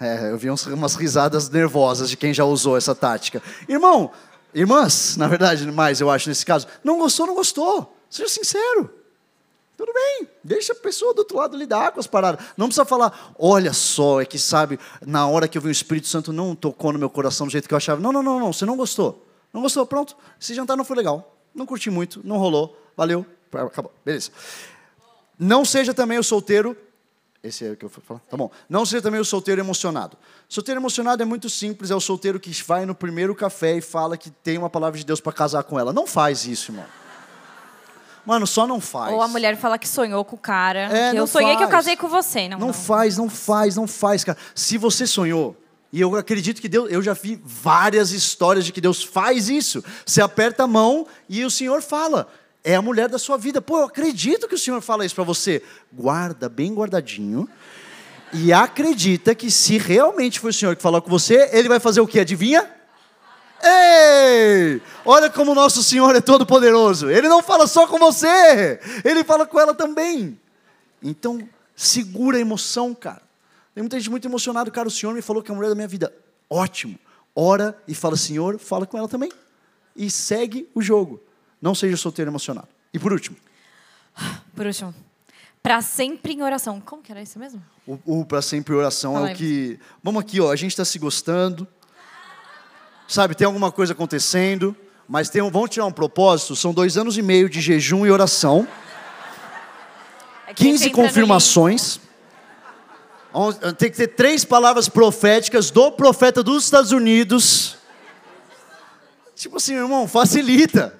É, 0.00 0.30
eu 0.30 0.38
vi 0.38 0.50
uns- 0.50 0.66
umas 0.66 0.94
risadas 0.94 1.48
nervosas 1.48 2.08
de 2.08 2.16
quem 2.16 2.32
já 2.32 2.44
usou 2.44 2.76
essa 2.76 2.94
tática. 2.94 3.42
Irmão, 3.68 4.12
irmãs, 4.54 5.16
na 5.16 5.26
verdade, 5.28 5.70
mais 5.70 6.00
eu 6.00 6.10
acho 6.10 6.28
nesse 6.28 6.44
caso, 6.46 6.66
não 6.84 6.98
gostou, 6.98 7.26
não 7.26 7.34
gostou. 7.34 7.96
Seja 8.08 8.28
sincero. 8.28 8.90
Tudo 9.76 9.92
bem, 9.92 10.28
deixa 10.42 10.72
a 10.72 10.76
pessoa 10.76 11.12
do 11.12 11.18
outro 11.18 11.36
lado 11.36 11.56
lidar 11.56 11.92
com 11.92 12.00
as 12.00 12.06
paradas. 12.06 12.44
Não 12.56 12.66
precisa 12.66 12.86
falar, 12.86 13.34
olha 13.38 13.74
só, 13.74 14.22
é 14.22 14.24
que 14.24 14.38
sabe, 14.38 14.80
na 15.04 15.28
hora 15.28 15.46
que 15.46 15.58
eu 15.58 15.62
vi 15.62 15.68
o 15.68 15.70
Espírito 15.70 16.08
Santo 16.08 16.32
não 16.32 16.54
tocou 16.56 16.92
no 16.94 16.98
meu 16.98 17.10
coração 17.10 17.46
do 17.46 17.50
jeito 17.50 17.68
que 17.68 17.74
eu 17.74 17.76
achava. 17.76 18.00
Não, 18.00 18.10
não, 18.10 18.22
não, 18.22 18.40
não, 18.40 18.52
você 18.52 18.64
não 18.64 18.76
gostou. 18.76 19.26
Não 19.52 19.60
gostou, 19.60 19.84
pronto. 19.86 20.16
Esse 20.40 20.54
jantar 20.54 20.76
não 20.76 20.84
foi 20.84 20.96
legal. 20.96 21.36
Não 21.54 21.66
curti 21.66 21.90
muito, 21.90 22.20
não 22.24 22.38
rolou. 22.38 22.78
Valeu, 22.96 23.26
acabou. 23.52 23.92
Beleza. 24.02 24.30
Não 25.38 25.64
seja 25.64 25.92
também 25.92 26.18
o 26.18 26.24
solteiro. 26.24 26.74
Esse 27.42 27.66
é 27.66 27.72
o 27.72 27.76
que 27.76 27.84
eu 27.84 27.88
vou 27.90 28.02
falar? 28.02 28.20
Tá 28.20 28.36
bom. 28.36 28.50
Não 28.68 28.86
seja 28.86 29.02
também 29.02 29.20
o 29.20 29.24
solteiro 29.24 29.60
emocionado. 29.60 30.16
Solteiro 30.48 30.80
emocionado 30.80 31.22
é 31.22 31.26
muito 31.26 31.50
simples, 31.50 31.90
é 31.90 31.94
o 31.94 32.00
solteiro 32.00 32.40
que 32.40 32.50
vai 32.64 32.86
no 32.86 32.94
primeiro 32.94 33.34
café 33.34 33.76
e 33.76 33.82
fala 33.82 34.16
que 34.16 34.30
tem 34.30 34.56
uma 34.56 34.70
palavra 34.70 34.98
de 34.98 35.04
Deus 35.04 35.20
para 35.20 35.32
casar 35.32 35.62
com 35.64 35.78
ela. 35.78 35.92
Não 35.92 36.06
faz 36.06 36.46
isso, 36.46 36.72
irmão. 36.72 36.86
Mano, 38.26 38.46
só 38.46 38.66
não 38.66 38.80
faz. 38.80 39.14
Ou 39.14 39.22
a 39.22 39.28
mulher 39.28 39.56
fala 39.56 39.78
que 39.78 39.86
sonhou 39.88 40.24
com 40.24 40.34
o 40.34 40.38
cara. 40.38 40.80
É, 40.80 41.10
que 41.10 41.16
eu 41.16 41.20
não 41.20 41.26
sonhei 41.26 41.56
que 41.56 41.62
eu 41.62 41.68
faz. 41.68 41.84
casei 41.84 41.96
com 41.96 42.08
você. 42.08 42.48
Não, 42.48 42.58
Não 42.58 42.66
não. 42.68 42.74
faz, 42.74 43.16
não 43.16 43.30
faz, 43.30 43.76
não 43.76 43.86
faz, 43.86 44.24
cara. 44.24 44.36
Se 44.54 44.76
você 44.76 45.06
sonhou, 45.06 45.56
e 45.92 46.00
eu 46.00 46.14
acredito 46.16 46.60
que 46.60 46.68
Deus, 46.68 46.90
eu 46.90 47.00
já 47.00 47.12
vi 47.12 47.40
várias 47.44 48.10
histórias 48.10 48.64
de 48.64 48.72
que 48.72 48.80
Deus 48.80 49.02
faz 49.02 49.48
isso. 49.48 49.82
Você 50.04 50.20
aperta 50.20 50.64
a 50.64 50.66
mão 50.66 51.06
e 51.28 51.44
o 51.44 51.50
Senhor 51.50 51.80
fala. 51.80 52.26
É 52.64 52.74
a 52.74 52.82
mulher 52.82 53.08
da 53.08 53.18
sua 53.18 53.38
vida. 53.38 53.62
Pô, 53.62 53.78
eu 53.78 53.84
acredito 53.84 54.48
que 54.48 54.56
o 54.56 54.58
Senhor 54.58 54.80
fala 54.82 55.06
isso 55.06 55.14
para 55.14 55.22
você. 55.22 55.62
Guarda 55.92 56.48
bem 56.48 56.74
guardadinho. 56.74 57.48
E 58.32 58.52
acredita 58.52 59.36
que 59.36 59.50
se 59.52 59.78
realmente 59.78 60.40
foi 60.40 60.50
o 60.50 60.52
Senhor 60.52 60.74
que 60.74 60.82
falou 60.82 61.00
com 61.00 61.08
você, 61.08 61.48
ele 61.52 61.68
vai 61.68 61.78
fazer 61.78 62.00
o 62.00 62.06
quê? 62.08 62.20
Adivinha? 62.20 62.68
Ei! 63.62 64.80
Olha 65.04 65.30
como 65.30 65.52
o 65.52 65.54
nosso 65.54 65.82
Senhor 65.82 66.14
é 66.14 66.20
todo 66.20 66.44
poderoso. 66.44 67.10
Ele 67.10 67.28
não 67.28 67.42
fala 67.42 67.66
só 67.66 67.86
com 67.86 67.98
você, 67.98 68.80
ele 69.04 69.24
fala 69.24 69.46
com 69.46 69.58
ela 69.58 69.74
também. 69.74 70.38
Então, 71.02 71.46
segura 71.74 72.36
a 72.36 72.40
emoção, 72.40 72.94
cara. 72.94 73.22
Tem 73.74 73.82
muita 73.82 73.98
gente 73.98 74.10
muito 74.10 74.26
emocionada, 74.26 74.70
cara. 74.70 74.88
O 74.88 74.90
Senhor 74.90 75.12
me 75.14 75.22
falou 75.22 75.42
que 75.42 75.50
é 75.50 75.54
a 75.54 75.56
mulher 75.56 75.68
da 75.68 75.74
minha 75.74 75.88
vida. 75.88 76.12
Ótimo. 76.48 76.98
Ora 77.34 77.76
e 77.86 77.94
fala, 77.94 78.16
Senhor, 78.16 78.58
fala 78.58 78.86
com 78.86 78.96
ela 78.96 79.08
também. 79.08 79.30
E 79.94 80.10
segue 80.10 80.68
o 80.74 80.80
jogo. 80.80 81.22
Não 81.60 81.74
seja 81.74 81.96
solteiro 81.96 82.30
emocionado. 82.30 82.68
E 82.92 82.98
por 82.98 83.12
último, 83.12 83.36
Por 84.54 84.66
último. 84.66 84.94
Pra 85.62 85.82
sempre 85.82 86.32
em 86.32 86.42
oração. 86.42 86.80
Como 86.80 87.02
que 87.02 87.12
era 87.12 87.20
isso 87.20 87.38
mesmo? 87.38 87.62
o, 87.86 88.20
o 88.20 88.24
para 88.24 88.40
sempre 88.40 88.74
oração 88.74 89.14
Fala 89.14 89.30
é 89.30 89.34
o 89.34 89.36
que. 89.36 89.78
Vamos 90.02 90.20
aqui, 90.20 90.40
ó. 90.40 90.50
A 90.50 90.56
gente 90.56 90.70
está 90.70 90.84
se 90.84 90.98
gostando. 90.98 91.66
Sabe, 93.08 93.34
tem 93.34 93.46
alguma 93.46 93.70
coisa 93.70 93.92
acontecendo. 93.92 94.74
Mas 95.08 95.28
tem 95.30 95.40
um, 95.40 95.50
vamos 95.50 95.70
tirar 95.70 95.86
um 95.86 95.92
propósito. 95.92 96.56
São 96.56 96.72
dois 96.74 96.96
anos 96.96 97.16
e 97.16 97.22
meio 97.22 97.48
de 97.48 97.60
jejum 97.60 98.04
e 98.04 98.10
oração. 98.10 98.66
É 100.48 100.54
que 100.54 100.64
15 100.64 100.88
entra 100.88 101.02
no 101.02 101.08
confirmações. 101.08 102.00
On- 103.32 103.52
Tem 103.52 103.90
que 103.90 103.96
ter 103.96 104.08
três 104.08 104.44
palavras 104.44 104.88
proféticas 104.88 105.70
do 105.70 105.92
profeta 105.92 106.42
dos 106.42 106.64
Estados 106.64 106.90
Unidos. 106.90 107.76
Tipo 109.36 109.58
assim, 109.58 109.74
irmão, 109.74 110.08
facilita. 110.08 110.98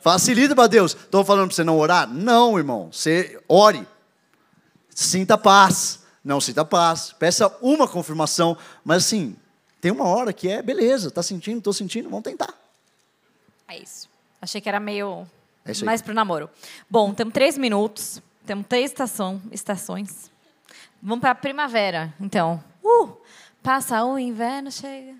Facilita 0.00 0.54
para 0.54 0.66
Deus. 0.68 0.92
Estou 0.92 1.24
falando 1.24 1.48
para 1.48 1.56
você 1.56 1.64
não 1.64 1.78
orar? 1.78 2.08
Não, 2.08 2.56
irmão. 2.58 2.90
Você 2.92 3.40
ore. 3.48 3.86
Sinta 4.94 5.36
paz. 5.36 6.00
Não 6.24 6.40
sinta 6.40 6.64
paz. 6.64 7.14
Peça 7.18 7.50
uma 7.60 7.88
confirmação. 7.88 8.56
Mas 8.84 9.04
assim, 9.06 9.34
tem 9.80 9.90
uma 9.90 10.04
hora 10.04 10.32
que 10.32 10.48
é 10.48 10.62
beleza. 10.62 11.10
Tá 11.10 11.22
sentindo? 11.22 11.58
Estou 11.58 11.72
sentindo. 11.72 12.08
Vamos 12.08 12.24
tentar. 12.24 12.52
É 13.68 13.78
isso. 13.78 14.08
Achei 14.42 14.60
que 14.60 14.68
era 14.68 14.80
meio 14.80 15.26
É 15.64 15.72
isso 15.72 15.82
aí. 15.84 15.86
mais 15.86 16.02
pro 16.02 16.14
namoro. 16.14 16.50
Bom, 16.88 17.12
temos 17.14 17.32
três 17.32 17.56
minutos. 17.58 18.20
Temos 18.46 18.66
três 18.68 18.90
estação, 18.90 19.40
estações. 19.52 20.30
Vamos 21.02 21.20
para 21.20 21.30
a 21.30 21.34
primavera, 21.34 22.12
então. 22.20 22.62
Uh, 22.82 23.16
passa 23.62 24.02
o 24.04 24.18
inverno, 24.18 24.72
chega. 24.72 25.14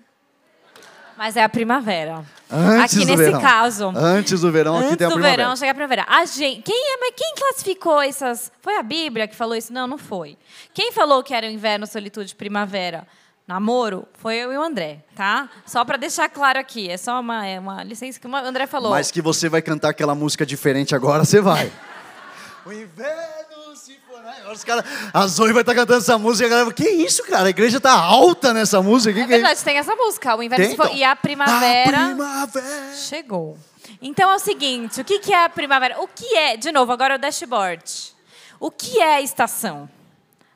Mas 1.17 1.37
é 1.37 1.43
a 1.43 1.49
primavera. 1.49 2.25
Antes 2.49 2.97
aqui 2.97 3.05
do 3.05 3.11
nesse 3.11 3.23
verão. 3.25 3.41
caso. 3.41 3.93
Antes 3.95 4.41
do 4.41 4.51
verão, 4.51 4.75
aqui 4.75 4.85
Antes 4.85 4.97
tem 4.97 5.05
a 5.05 5.09
do 5.09 5.13
primavera. 5.13 5.43
verão 5.43 5.55
chega 5.55 5.71
a 5.71 5.75
primavera. 5.75 6.05
A 6.07 6.25
gente, 6.25 6.61
quem, 6.63 6.75
é, 6.93 6.97
mas 6.97 7.13
quem 7.15 7.35
classificou 7.35 8.01
essas? 8.01 8.51
Foi 8.61 8.75
a 8.77 8.83
Bíblia 8.83 9.27
que 9.27 9.35
falou 9.35 9.55
isso? 9.55 9.71
Não, 9.71 9.85
não 9.87 9.97
foi. 9.99 10.37
Quem 10.73 10.91
falou 10.91 11.23
que 11.23 11.33
era 11.33 11.45
o 11.45 11.49
inverno, 11.49 11.85
solitude, 11.85 12.33
primavera? 12.35 13.07
Namoro? 13.51 14.07
Foi 14.13 14.37
eu 14.37 14.53
e 14.53 14.57
o 14.57 14.61
André, 14.63 15.03
tá? 15.13 15.49
Só 15.65 15.83
para 15.83 15.97
deixar 15.97 16.29
claro 16.29 16.57
aqui. 16.57 16.89
É 16.89 16.95
só 16.95 17.19
uma, 17.19 17.45
é 17.45 17.59
uma 17.59 17.83
licença 17.83 18.17
que 18.17 18.25
o 18.25 18.33
André 18.33 18.65
falou. 18.65 18.91
Mas 18.91 19.11
que 19.11 19.21
você 19.21 19.49
vai 19.49 19.61
cantar 19.61 19.89
aquela 19.89 20.15
música 20.15 20.45
diferente 20.45 20.95
agora, 20.95 21.25
você 21.25 21.41
vai. 21.41 21.69
o 22.65 22.71
inverno 22.71 23.75
se 23.75 23.99
for. 24.07 24.19
Agora 24.25 24.53
Os 24.53 24.63
caras. 24.63 24.85
A 25.13 25.27
Zoe 25.27 25.51
vai 25.51 25.63
estar 25.63 25.75
cantando 25.75 25.99
essa 25.99 26.17
música 26.17 26.45
e 26.45 26.47
a 26.47 26.49
galera 26.49 26.73
que 26.73 26.87
isso, 26.87 27.25
cara? 27.25 27.47
A 27.47 27.49
igreja 27.49 27.81
tá 27.81 27.91
alta 27.91 28.53
nessa 28.53 28.81
música. 28.81 29.13
Que 29.13 29.19
É 29.19 29.27
que 29.27 29.33
é 29.33 29.35
verdade, 29.35 29.61
tem 29.65 29.77
essa 29.77 29.97
música. 29.97 30.33
O 30.33 30.41
inverno 30.41 30.63
Tem, 30.63 30.71
se 30.71 30.77
for- 30.77 30.85
então? 30.85 30.97
e 30.97 31.03
a 31.03 31.13
primavera 31.13 32.03
A 32.05 32.07
primavera. 32.07 32.95
chegou. 32.95 33.57
Então 34.01 34.31
é 34.31 34.35
o 34.35 34.39
seguinte, 34.39 35.01
o 35.01 35.03
que, 35.03 35.19
que 35.19 35.33
é 35.33 35.43
a 35.43 35.49
primavera? 35.49 35.99
O 35.99 36.07
que 36.07 36.37
é, 36.37 36.55
de 36.55 36.71
novo, 36.71 36.93
agora 36.93 37.15
o 37.15 37.17
dashboard. 37.17 38.13
O 38.61 38.71
que 38.71 39.01
é 39.01 39.15
a 39.15 39.21
estação? 39.21 39.89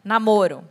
Namoro. 0.02 0.64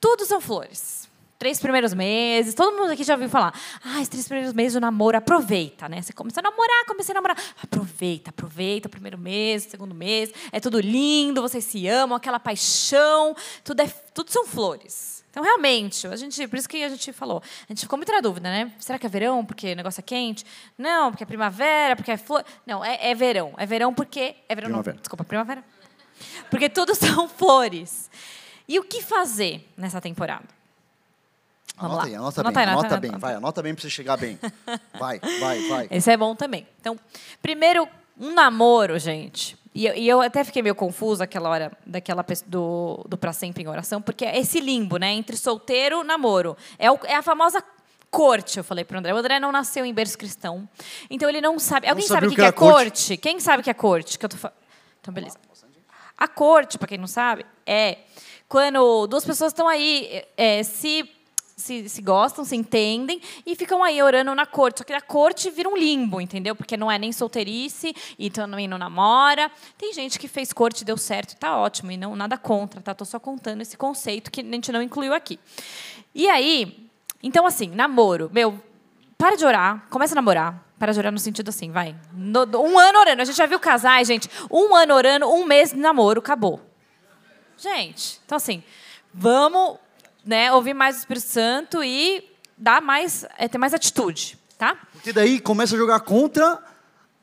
Tudo 0.00 0.24
são 0.26 0.40
flores. 0.40 0.97
Três 1.38 1.60
primeiros 1.60 1.94
meses, 1.94 2.52
todo 2.52 2.76
mundo 2.76 2.90
aqui 2.90 3.04
já 3.04 3.14
ouviu 3.14 3.28
falar. 3.28 3.54
Ah, 3.84 4.00
os 4.00 4.08
três 4.08 4.26
primeiros 4.26 4.52
meses 4.52 4.72
do 4.72 4.80
namoro, 4.80 5.16
aproveita, 5.16 5.88
né? 5.88 6.02
Você 6.02 6.12
começou 6.12 6.40
a 6.40 6.50
namorar, 6.50 6.84
comecei 6.84 7.12
a 7.12 7.14
namorar. 7.14 7.36
Aproveita, 7.62 8.30
aproveita 8.30 8.88
o 8.88 8.90
primeiro 8.90 9.16
mês, 9.16 9.64
o 9.64 9.70
segundo 9.70 9.94
mês. 9.94 10.32
É 10.50 10.58
tudo 10.58 10.80
lindo, 10.80 11.40
vocês 11.40 11.62
se 11.64 11.86
amam, 11.86 12.16
aquela 12.16 12.40
paixão. 12.40 13.36
Tudo, 13.62 13.80
é, 13.82 13.86
tudo 14.12 14.32
são 14.32 14.44
flores. 14.46 15.24
Então, 15.30 15.40
realmente, 15.44 16.08
a 16.08 16.16
gente, 16.16 16.48
por 16.48 16.58
isso 16.58 16.68
que 16.68 16.82
a 16.82 16.88
gente 16.88 17.12
falou. 17.12 17.40
A 17.40 17.72
gente 17.72 17.82
ficou 17.82 17.96
muito 17.96 18.10
na 18.10 18.20
dúvida, 18.20 18.50
né? 18.50 18.72
Será 18.80 18.98
que 18.98 19.06
é 19.06 19.08
verão 19.08 19.44
porque 19.44 19.74
o 19.74 19.76
negócio 19.76 20.00
é 20.00 20.02
quente? 20.02 20.44
Não, 20.76 21.12
porque 21.12 21.22
é 21.22 21.26
primavera, 21.26 21.94
porque 21.94 22.10
é 22.10 22.16
flor. 22.16 22.44
Não, 22.66 22.84
é, 22.84 22.98
é 23.10 23.14
verão. 23.14 23.54
É 23.56 23.64
verão 23.64 23.94
porque. 23.94 24.34
É 24.48 24.56
verão, 24.56 24.70
Primavera. 24.70 24.94
não. 24.96 25.00
Desculpa, 25.00 25.22
primavera. 25.22 25.62
Porque 26.50 26.68
tudo 26.68 26.96
são 26.98 27.28
flores. 27.28 28.10
E 28.66 28.76
o 28.80 28.82
que 28.82 29.00
fazer 29.00 29.64
nessa 29.76 30.00
temporada? 30.00 30.57
Vamos 31.80 31.92
Anota 31.96 31.96
lá. 31.96 32.04
aí, 32.04 32.14
anota, 32.14 32.40
Anota 32.40 32.54
bem, 32.54 32.62
aí, 32.64 32.68
anota 32.70 32.86
anota 32.86 33.00
bem, 33.00 33.10
vai, 33.18 33.34
anota 33.34 33.62
bem 33.62 33.74
pra 33.74 33.82
você 33.82 33.90
chegar 33.90 34.16
bem. 34.16 34.38
Vai, 34.98 35.20
vai, 35.40 35.68
vai. 35.68 35.88
Esse 35.90 36.10
é 36.10 36.16
bom 36.16 36.34
também. 36.34 36.66
Então, 36.80 36.98
primeiro, 37.40 37.88
um 38.18 38.32
namoro, 38.34 38.98
gente. 38.98 39.56
E 39.74 39.86
eu, 39.86 39.94
e 39.94 40.08
eu 40.08 40.20
até 40.20 40.42
fiquei 40.42 40.60
meio 40.60 40.74
confusa 40.74 41.22
aquela 41.24 41.48
hora 41.48 41.72
daquela 41.86 42.24
do, 42.46 43.04
do 43.08 43.16
Pra 43.16 43.32
Sempre 43.32 43.62
em 43.62 43.68
Oração, 43.68 44.02
porque 44.02 44.24
é 44.24 44.36
esse 44.38 44.58
limbo, 44.58 44.96
né? 44.96 45.12
Entre 45.12 45.36
solteiro 45.36 46.00
e 46.00 46.04
namoro. 46.04 46.56
É, 46.78 46.90
o- 46.90 46.98
é 47.04 47.14
a 47.14 47.22
famosa 47.22 47.62
corte, 48.10 48.58
eu 48.58 48.64
falei 48.64 48.84
pro 48.84 48.98
André. 48.98 49.14
O 49.14 49.16
André 49.16 49.38
não 49.38 49.52
nasceu 49.52 49.84
em 49.84 49.94
berço 49.94 50.18
cristão. 50.18 50.68
Então 51.08 51.28
ele 51.28 51.40
não 51.40 51.58
sabe. 51.60 51.86
Alguém 51.86 52.04
sabe 52.06 52.14
sabia 52.22 52.28
o 52.28 52.30
que, 52.30 52.36
que 52.36 52.42
é 52.42 52.44
era 52.46 52.52
corte? 52.52 52.74
corte? 53.08 53.16
Quem 53.18 53.38
sabe 53.38 53.60
o 53.60 53.64
que 53.64 53.70
é 53.70 53.74
corte? 53.74 54.18
Que 54.18 54.24
eu 54.24 54.28
tô 54.30 54.36
fa- 54.36 54.52
Então, 55.00 55.14
beleza. 55.14 55.38
A 56.16 56.26
corte, 56.26 56.76
para 56.76 56.88
quem 56.88 56.98
não 56.98 57.06
sabe, 57.06 57.46
é 57.64 57.98
quando 58.48 59.06
duas 59.06 59.24
pessoas 59.24 59.52
estão 59.52 59.68
aí 59.68 60.24
é, 60.36 60.62
se, 60.64 61.08
se, 61.58 61.88
se 61.88 62.00
gostam, 62.00 62.44
se 62.44 62.54
entendem 62.54 63.20
e 63.44 63.56
ficam 63.56 63.82
aí 63.82 64.00
orando 64.00 64.34
na 64.34 64.46
corte. 64.46 64.78
Só 64.78 64.84
que 64.84 64.92
a 64.92 65.00
corte 65.00 65.50
vira 65.50 65.68
um 65.68 65.76
limbo, 65.76 66.20
entendeu? 66.20 66.54
Porque 66.54 66.76
não 66.76 66.90
é 66.90 66.98
nem 66.98 67.12
solteirice 67.12 67.94
e 68.18 68.30
também 68.30 68.68
não 68.68 68.78
namora. 68.78 69.50
Tem 69.76 69.92
gente 69.92 70.18
que 70.18 70.28
fez 70.28 70.52
corte 70.52 70.84
deu 70.84 70.96
certo, 70.96 71.36
tá 71.36 71.56
ótimo, 71.58 71.90
e 71.90 71.96
não 71.96 72.14
nada 72.14 72.38
contra, 72.38 72.80
tá? 72.80 72.94
Tô 72.94 73.04
só 73.04 73.18
contando 73.18 73.60
esse 73.60 73.76
conceito 73.76 74.30
que 74.30 74.40
a 74.40 74.44
gente 74.44 74.70
não 74.70 74.80
incluiu 74.80 75.12
aqui. 75.12 75.38
E 76.14 76.28
aí, 76.28 76.88
então 77.22 77.44
assim, 77.44 77.68
namoro, 77.68 78.30
meu, 78.32 78.62
para 79.18 79.36
de 79.36 79.44
orar, 79.44 79.84
começa 79.90 80.14
a 80.14 80.16
namorar. 80.16 80.64
Para 80.78 80.92
de 80.92 80.98
orar 81.00 81.10
no 81.10 81.18
sentido 81.18 81.48
assim, 81.48 81.72
vai. 81.72 81.96
No- 82.12 82.46
um 82.62 82.78
ano 82.78 83.00
orando. 83.00 83.20
A 83.20 83.24
gente 83.24 83.34
já 83.36 83.46
viu 83.46 83.58
casais, 83.58 84.06
gente. 84.06 84.30
Um 84.48 84.76
ano 84.76 84.94
orando, 84.94 85.28
um 85.28 85.44
mês 85.44 85.70
de 85.72 85.76
namoro, 85.76 86.20
acabou. 86.20 86.60
Gente, 87.56 88.20
então 88.24 88.36
assim, 88.36 88.62
vamos 89.12 89.76
né, 90.28 90.52
ouvir 90.52 90.74
mais 90.74 90.96
o 90.96 90.98
Espírito 90.98 91.26
Santo 91.26 91.82
e 91.82 92.22
dar 92.56 92.82
mais, 92.82 93.24
é, 93.38 93.48
ter 93.48 93.56
mais 93.56 93.72
atitude, 93.72 94.38
tá? 94.58 94.76
Porque 94.92 95.10
daí 95.10 95.40
começa 95.40 95.74
a 95.74 95.78
jogar 95.78 96.00
contra 96.00 96.62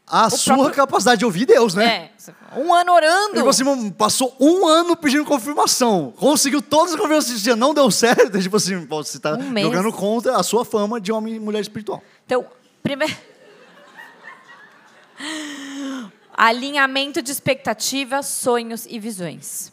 a 0.07 0.27
sua 0.29 0.55
próprio- 0.55 0.75
capacidade 0.75 1.19
de 1.19 1.25
ouvir 1.25 1.45
Deus, 1.45 1.75
né? 1.75 2.09
É, 2.55 2.59
um 2.59 2.73
ano 2.73 2.91
orando. 2.93 3.39
E 3.39 3.43
você 3.43 3.63
mano, 3.63 3.91
passou 3.91 4.35
um 4.39 4.65
ano 4.67 4.95
pedindo 4.95 5.23
confirmação. 5.23 6.13
Conseguiu 6.17 6.63
todas 6.63 6.93
as 6.93 6.99
confirmações 6.99 7.43
que 7.43 7.55
não 7.55 7.75
deu 7.75 7.91
certo. 7.91 8.37
Tipo 8.41 8.57
assim, 8.57 8.85
você 8.87 9.17
está 9.17 9.33
Um 9.35 9.61
jogando 9.61 9.91
contra 9.93 10.35
a 10.37 10.41
sua 10.43 10.65
fama 10.65 10.99
de 10.99 11.11
homem 11.11 11.35
e 11.35 11.39
mulher 11.39 11.59
espiritual. 11.61 12.01
Então, 12.25 12.43
primeiro. 12.81 13.15
Alinhamento 16.37 17.21
de 17.21 17.31
expectativas, 17.31 18.25
sonhos 18.25 18.85
e 18.89 18.99
visões. 18.99 19.71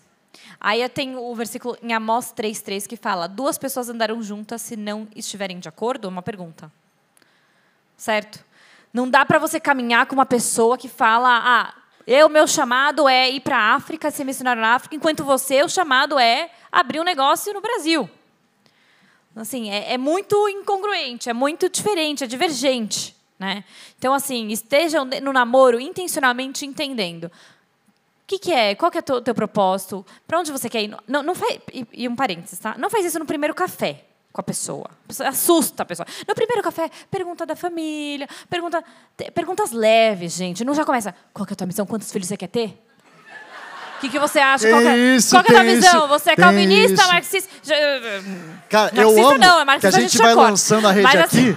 Aí 0.64 0.88
tem 0.88 1.16
o 1.16 1.34
versículo 1.34 1.76
em 1.82 1.92
Amós 1.92 2.32
3,3 2.32 2.86
que 2.86 2.96
fala: 2.96 3.26
Duas 3.26 3.58
pessoas 3.58 3.88
andarão 3.88 4.22
juntas 4.22 4.62
se 4.62 4.76
não 4.76 5.08
estiverem 5.16 5.58
de 5.58 5.68
acordo? 5.68 6.06
Uma 6.06 6.22
pergunta. 6.22 6.70
Certo? 7.96 8.44
Não 8.92 9.10
dá 9.10 9.26
para 9.26 9.40
você 9.40 9.58
caminhar 9.58 10.06
com 10.06 10.14
uma 10.14 10.24
pessoa 10.24 10.78
que 10.78 10.88
fala: 10.88 11.40
Ah, 11.42 11.74
eu, 12.06 12.28
meu 12.28 12.46
chamado 12.46 13.08
é 13.08 13.28
ir 13.28 13.40
para 13.40 13.58
a 13.58 13.74
África, 13.74 14.08
ser 14.12 14.22
missionário 14.22 14.62
na 14.62 14.76
África, 14.76 14.94
enquanto 14.94 15.24
você, 15.24 15.64
o 15.64 15.68
chamado 15.68 16.16
é 16.16 16.48
abrir 16.70 17.00
um 17.00 17.04
negócio 17.04 17.52
no 17.52 17.60
Brasil. 17.60 18.08
Assim, 19.34 19.68
é, 19.68 19.94
é 19.94 19.98
muito 19.98 20.48
incongruente, 20.48 21.28
é 21.28 21.32
muito 21.32 21.68
diferente, 21.68 22.22
é 22.22 22.26
divergente. 22.28 23.16
Né? 23.36 23.64
Então, 23.98 24.14
assim, 24.14 24.46
estejam 24.52 25.04
no 25.04 25.32
namoro 25.32 25.80
intencionalmente 25.80 26.64
entendendo. 26.64 27.32
O 28.32 28.34
que, 28.34 28.38
que 28.46 28.52
é? 28.52 28.74
Qual 28.74 28.90
que 28.90 28.96
é 28.96 29.00
o 29.00 29.02
teu, 29.02 29.20
teu 29.20 29.34
propósito? 29.34 30.06
Para 30.26 30.38
onde 30.40 30.50
você 30.50 30.66
quer 30.70 30.82
ir? 30.82 30.96
Não, 31.06 31.22
não 31.22 31.34
faz, 31.34 31.58
e, 31.70 31.86
e 31.92 32.08
um 32.08 32.16
parênteses, 32.16 32.58
tá? 32.58 32.74
Não 32.78 32.88
faz 32.88 33.04
isso 33.04 33.18
no 33.18 33.26
primeiro 33.26 33.54
café 33.54 34.04
com 34.32 34.40
a 34.40 34.42
pessoa. 34.42 34.88
Assusta 35.26 35.82
a 35.82 35.86
pessoa. 35.86 36.06
No 36.26 36.34
primeiro 36.34 36.62
café, 36.62 36.88
pergunta 37.10 37.44
da 37.44 37.54
família, 37.54 38.26
pergunta, 38.48 38.82
perguntas 39.34 39.70
leves, 39.72 40.32
gente. 40.32 40.64
Não 40.64 40.72
já 40.72 40.82
começa, 40.82 41.14
qual 41.34 41.44
que 41.44 41.52
é 41.52 41.54
a 41.54 41.56
tua 41.56 41.66
missão? 41.66 41.84
Quantos 41.84 42.10
filhos 42.10 42.26
você 42.26 42.38
quer 42.38 42.46
ter? 42.48 42.82
O 43.98 44.00
que, 44.00 44.08
que 44.08 44.18
você 44.18 44.38
acha? 44.38 44.66
Qual 44.70 44.80
que 44.80 44.88
é, 44.88 44.96
isso, 44.96 45.30
qual 45.36 45.44
que 45.44 45.52
é 45.52 45.54
a 45.54 45.58
tua 45.58 45.66
tem 45.66 45.74
visão? 45.76 45.98
isso, 45.98 46.08
você 46.08 46.30
é 46.30 46.36
calvinista, 46.36 47.02
isso. 47.02 47.12
marxista? 47.12 47.50
Já- 47.62 47.74
Cara, 48.70 48.92
eu 48.96 49.02
Marxista 49.08 49.28
amo 49.28 49.38
não, 49.38 49.46
é 49.46 49.56
que 49.56 49.60
a 49.60 49.64
marxista 49.66 49.88
a 49.98 50.00
gente 50.00 50.12
gente 50.12 50.22
vai 50.22 50.34
corta. 50.34 50.50
lançando 50.52 50.88
a 50.88 50.92
rede 50.92 51.02
Mas 51.04 51.14
aqui. 51.16 51.24
assim- 51.24 51.50
O 51.50 51.56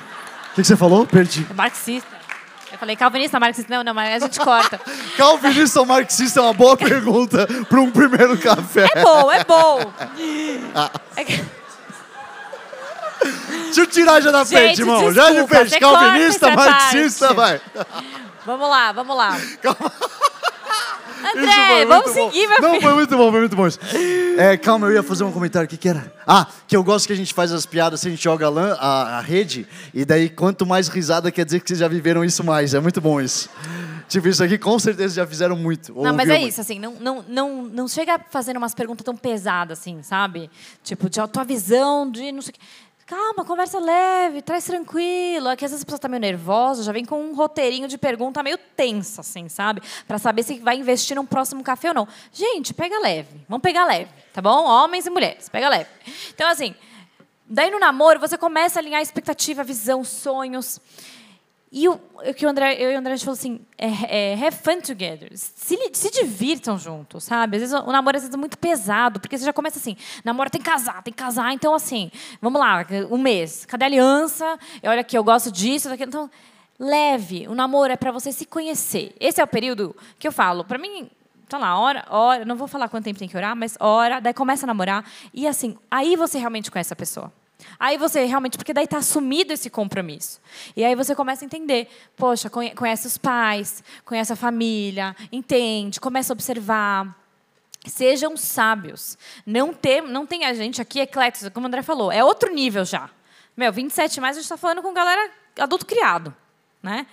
que, 0.56 0.62
que 0.62 0.68
você 0.68 0.76
falou? 0.76 1.08
Perdi. 1.08 1.48
É 1.50 1.54
marxista. 1.54 2.15
Eu 2.72 2.78
falei 2.78 2.96
calvinista, 2.96 3.40
marxista. 3.40 3.74
Não, 3.74 3.84
não, 3.84 3.94
mas 3.94 4.22
a 4.22 4.26
gente 4.26 4.40
corta. 4.40 4.80
Calvinista 5.18 5.80
ou 5.80 5.86
marxista 5.86 6.40
é 6.40 6.44
uma 6.44 6.54
boa 6.54 6.76
pergunta 6.76 7.48
para 7.70 7.80
um 7.80 7.90
primeiro 7.90 8.38
café. 8.38 8.86
É 8.94 9.02
bom, 9.04 9.32
é 9.32 9.44
bom. 9.44 9.94
É 11.16 11.24
que- 11.24 11.46
Deixa 13.66 13.82
eu 13.82 13.88
tirar 13.88 14.22
já 14.22 14.32
da 14.32 14.46
frente, 14.46 14.82
irmão. 14.82 15.12
Já 15.14 15.28
de 15.32 15.38
desculpa, 15.38 15.56
frente. 15.56 15.80
Calvinista, 15.80 16.52
marxista, 16.52 17.34
vai. 17.34 17.60
parte. 17.60 17.98
Vamos 18.46 18.70
lá, 18.70 18.92
vamos 18.92 19.18
lá. 19.18 19.38
Isso 19.40 19.58
André, 21.30 21.86
vamos 21.86 22.14
bom. 22.14 22.32
seguir, 22.32 22.48
meu 22.48 22.62
Não, 22.62 22.70
filho. 22.72 22.82
foi 22.82 22.94
muito 22.94 23.18
bom, 23.18 23.32
foi 23.32 23.40
muito 23.40 23.56
bom 23.56 23.68
isso. 23.68 23.80
É, 24.38 24.58
calma, 24.58 24.88
eu 24.88 24.94
ia 24.94 25.04
fazer 25.04 25.24
um 25.24 25.32
comentário. 25.32 25.66
O 25.66 25.70
que, 25.70 25.78
que 25.78 25.90
era? 25.90 26.14
Ah, 26.28 26.48
que 26.68 26.76
eu 26.76 26.84
gosto 26.84 27.08
que 27.08 27.14
a 27.14 27.16
gente 27.16 27.34
faz 27.34 27.52
as 27.52 27.66
piadas, 27.66 28.00
assim, 28.00 28.10
a 28.10 28.12
gente 28.12 28.24
joga 28.24 28.48
a, 28.48 29.18
a, 29.18 29.22
rede, 29.22 29.68
e 29.94 30.04
daí 30.04 30.30
quanto 30.30 30.66
mais 30.66 30.88
risada 30.88 31.32
quer 31.32 31.46
dizer 31.46 31.60
que 31.62 31.68
vocês 31.68 31.80
já 31.80 31.88
viveram 31.88 32.24
isso 32.24 32.44
mais. 32.44 32.74
É 32.74 32.80
muito 32.80 33.00
bom 33.00 33.20
isso. 33.22 33.50
Tipo, 34.08 34.28
isso 34.28 34.44
aqui 34.44 34.58
com 34.58 34.78
certeza 34.78 35.16
já 35.16 35.28
fizeram 35.28 35.56
muito. 35.56 35.94
Não, 35.94 36.14
mas 36.14 36.30
é 36.30 36.34
muito. 36.34 36.50
isso, 36.50 36.62
assim, 36.62 36.80
não, 36.80 36.94
não, 37.00 37.26
não, 37.28 37.62
não 37.64 37.88
chega 37.88 38.20
fazendo 38.30 38.58
umas 38.58 38.76
perguntas 38.76 39.04
tão 39.04 39.16
pesadas, 39.16 39.80
assim, 39.80 40.02
sabe? 40.04 40.50
Tipo, 40.84 41.10
de 41.10 41.20
a 41.20 41.28
tua 41.28 41.44
visão, 41.44 42.10
de 42.10 42.32
não 42.32 42.42
sei 42.42 42.52
o 42.52 42.54
quê. 42.54 42.60
Calma, 43.08 43.46
conversa 43.46 43.78
leve, 43.78 44.42
traz 44.42 44.66
tranquilo. 44.66 45.50
É 45.50 45.56
que 45.56 45.64
às 45.64 45.70
vezes 45.70 45.84
a 45.84 45.86
pessoa 45.86 46.00
tá 46.00 46.08
meio 46.08 46.22
nervosa, 46.22 46.82
já 46.82 46.92
vem 46.92 47.06
com 47.06 47.22
um 47.22 47.36
roteirinho 47.36 47.88
de 47.88 48.00
pergunta 48.00 48.42
meio 48.42 48.58
tensa, 48.58 49.22
assim, 49.22 49.48
sabe? 49.48 49.80
Pra 50.08 50.18
saber 50.18 50.42
se 50.42 50.58
vai 50.58 50.78
investir 50.78 51.16
num 51.16 51.26
próximo 51.26 51.64
café 51.64 51.90
ou 51.90 51.94
não. 51.94 52.08
Gente, 52.34 52.74
pega 52.74 52.98
leve. 53.00 53.42
Vamos 53.48 53.62
pegar 53.62 53.86
leve, 53.86 54.10
tá 54.34 54.42
bom? 54.42 54.66
Homens 54.66 55.06
e 55.06 55.12
mulheres, 55.12 55.48
pega 55.50 55.70
leve. 55.70 55.88
Então, 56.34 56.50
assim, 56.50 56.74
daí 57.46 57.70
no 57.70 57.78
namoro 57.78 58.20
você 58.20 58.40
começa 58.40 58.80
a 58.80 58.82
alinhar 58.82 59.04
expectativa, 59.04 59.64
visão, 59.64 60.04
sonhos. 60.04 60.82
E 61.78 61.90
o, 61.90 62.00
o 62.14 62.34
que 62.34 62.46
o 62.46 62.50
André, 62.50 62.82
eu 62.82 62.90
e 62.90 62.96
o 62.96 62.98
André 62.98 63.18
falou 63.18 63.34
assim, 63.34 63.60
é, 63.78 64.32
é, 64.32 64.34
have 64.36 64.56
fun 64.56 64.80
together. 64.80 65.30
Se, 65.34 65.78
se 65.92 66.10
divirtam 66.10 66.80
juntos, 66.80 67.26
sabe? 67.26 67.58
Às 67.58 67.64
vezes 67.64 67.76
o, 67.78 67.84
o 67.84 67.92
namoro 67.92 68.16
às 68.16 68.24
vezes, 68.24 68.34
é 68.34 68.38
muito 68.38 68.58
pesado, 68.58 69.20
porque 69.20 69.38
você 69.38 69.44
já 69.44 69.52
começa 69.52 69.78
assim, 69.78 69.98
namoro 70.24 70.50
tem 70.50 70.62
que 70.62 70.70
casar, 70.70 71.04
tem 71.04 71.12
que 71.14 71.22
casar, 71.22 71.52
então 71.52 71.74
assim, 71.76 72.10
vamos 72.42 72.62
lá, 72.62 72.86
um 73.12 73.18
mês, 73.18 73.66
cadê 73.66 73.84
a 73.84 73.88
aliança? 73.90 74.58
E 74.82 74.88
olha 74.88 75.02
aqui, 75.02 75.18
eu 75.18 75.24
gosto 75.24 75.52
disso, 75.52 75.90
daquilo. 75.90 76.08
Então, 76.08 76.32
leve, 76.80 77.46
o 77.50 77.54
namoro 77.54 77.92
é 77.92 77.98
para 77.98 78.10
você 78.10 78.32
se 78.32 78.46
conhecer. 78.46 79.14
Esse 79.20 79.42
é 79.42 79.44
o 79.44 79.48
período 79.48 79.94
que 80.18 80.26
eu 80.26 80.32
falo, 80.32 80.64
para 80.64 80.78
mim, 80.78 81.12
tá 81.50 81.58
lá, 81.58 81.78
hora, 81.78 82.06
hora, 82.10 82.46
não 82.46 82.56
vou 82.56 82.70
falar 82.70 82.88
quanto 82.88 83.04
tempo 83.04 83.20
tem 83.20 83.28
que 83.28 83.36
orar, 83.36 83.54
mas 83.54 83.76
hora, 83.82 84.22
daí 84.22 84.34
começa 84.34 84.66
a 84.66 84.68
namorar, 84.68 85.04
e 85.34 85.46
assim, 85.46 85.78
aí 85.92 86.16
você 86.16 86.38
realmente 86.38 86.72
conhece 86.72 86.94
a 86.94 86.96
pessoa. 86.96 87.34
Aí 87.80 87.98
você 87.98 88.26
realmente, 88.26 88.58
porque 88.58 88.74
daí 88.74 88.84
está 88.86 88.98
assumido 88.98 89.54
esse 89.54 89.70
compromisso. 89.70 90.42
E 90.76 90.84
aí 90.84 90.96
você 90.96 91.16
começa 91.16 91.44
a 91.44 91.48
entender, 91.48 91.88
poxa, 92.16 92.50
conhe- 92.50 92.74
conhece 92.76 93.08
os 93.08 93.18
pais, 93.18 93.84
conhece 94.04 94.34
a 94.34 94.36
família, 94.36 95.16
entende, 95.32 96.00
começa 96.00 96.32
a 96.32 96.36
observar. 96.36 97.16
Sejam 97.86 98.36
sábios. 98.36 99.18
Não 99.46 99.74
tem, 99.74 100.02
não 100.02 100.26
tem 100.26 100.44
a 100.46 100.54
gente 100.54 100.82
aqui, 100.82 101.00
ecléticos, 101.00 101.50
como 101.50 101.66
o 101.66 101.68
André 101.68 101.82
falou, 101.84 102.12
é 102.12 102.24
outro 102.24 102.54
nível 102.54 102.84
já. 102.84 103.10
Meu, 103.56 103.72
27 103.72 104.20
mais 104.20 104.36
a 104.36 104.40
gente 104.40 104.46
está 104.46 104.58
falando 104.58 104.82
com 104.82 104.94
galera 104.94 105.32
adulto 105.60 105.86
criado, 105.86 106.36
né? 106.84 107.06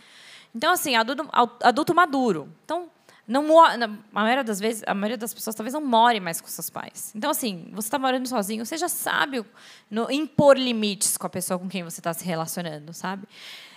Então, 0.55 0.73
assim, 0.73 0.97
adulto, 0.97 1.29
adulto 1.63 1.95
maduro. 1.95 2.49
Então, 2.65 2.91
não 3.27 3.65
a 3.65 3.89
maioria 4.11 4.45
das 4.45 4.59
vezes, 4.59 4.83
a 4.87 4.95
maioria 4.95 5.17
das 5.17 5.33
pessoas 5.33 5.55
talvez 5.55 5.75
não 5.75 5.81
more 5.81 6.19
mais 6.21 6.41
com 6.41 6.49
seus 6.49 6.69
pais. 6.69 7.13
Então, 7.15 7.31
assim, 7.31 7.69
você 7.73 7.87
está 7.87 7.99
morando 7.99 8.29
sozinho, 8.29 8.67
seja 8.67 8.89
sábio 8.89 9.47
no 9.91 10.11
impor 10.11 10.59
limites 10.59 11.17
com 11.17 11.27
a 11.27 11.31
pessoa 11.31 11.59
com 11.59 11.69
quem 11.69 11.83
você 11.85 12.01
está 12.01 12.13
se 12.13 12.25
relacionando, 12.25 12.93
sabe? 12.93 13.27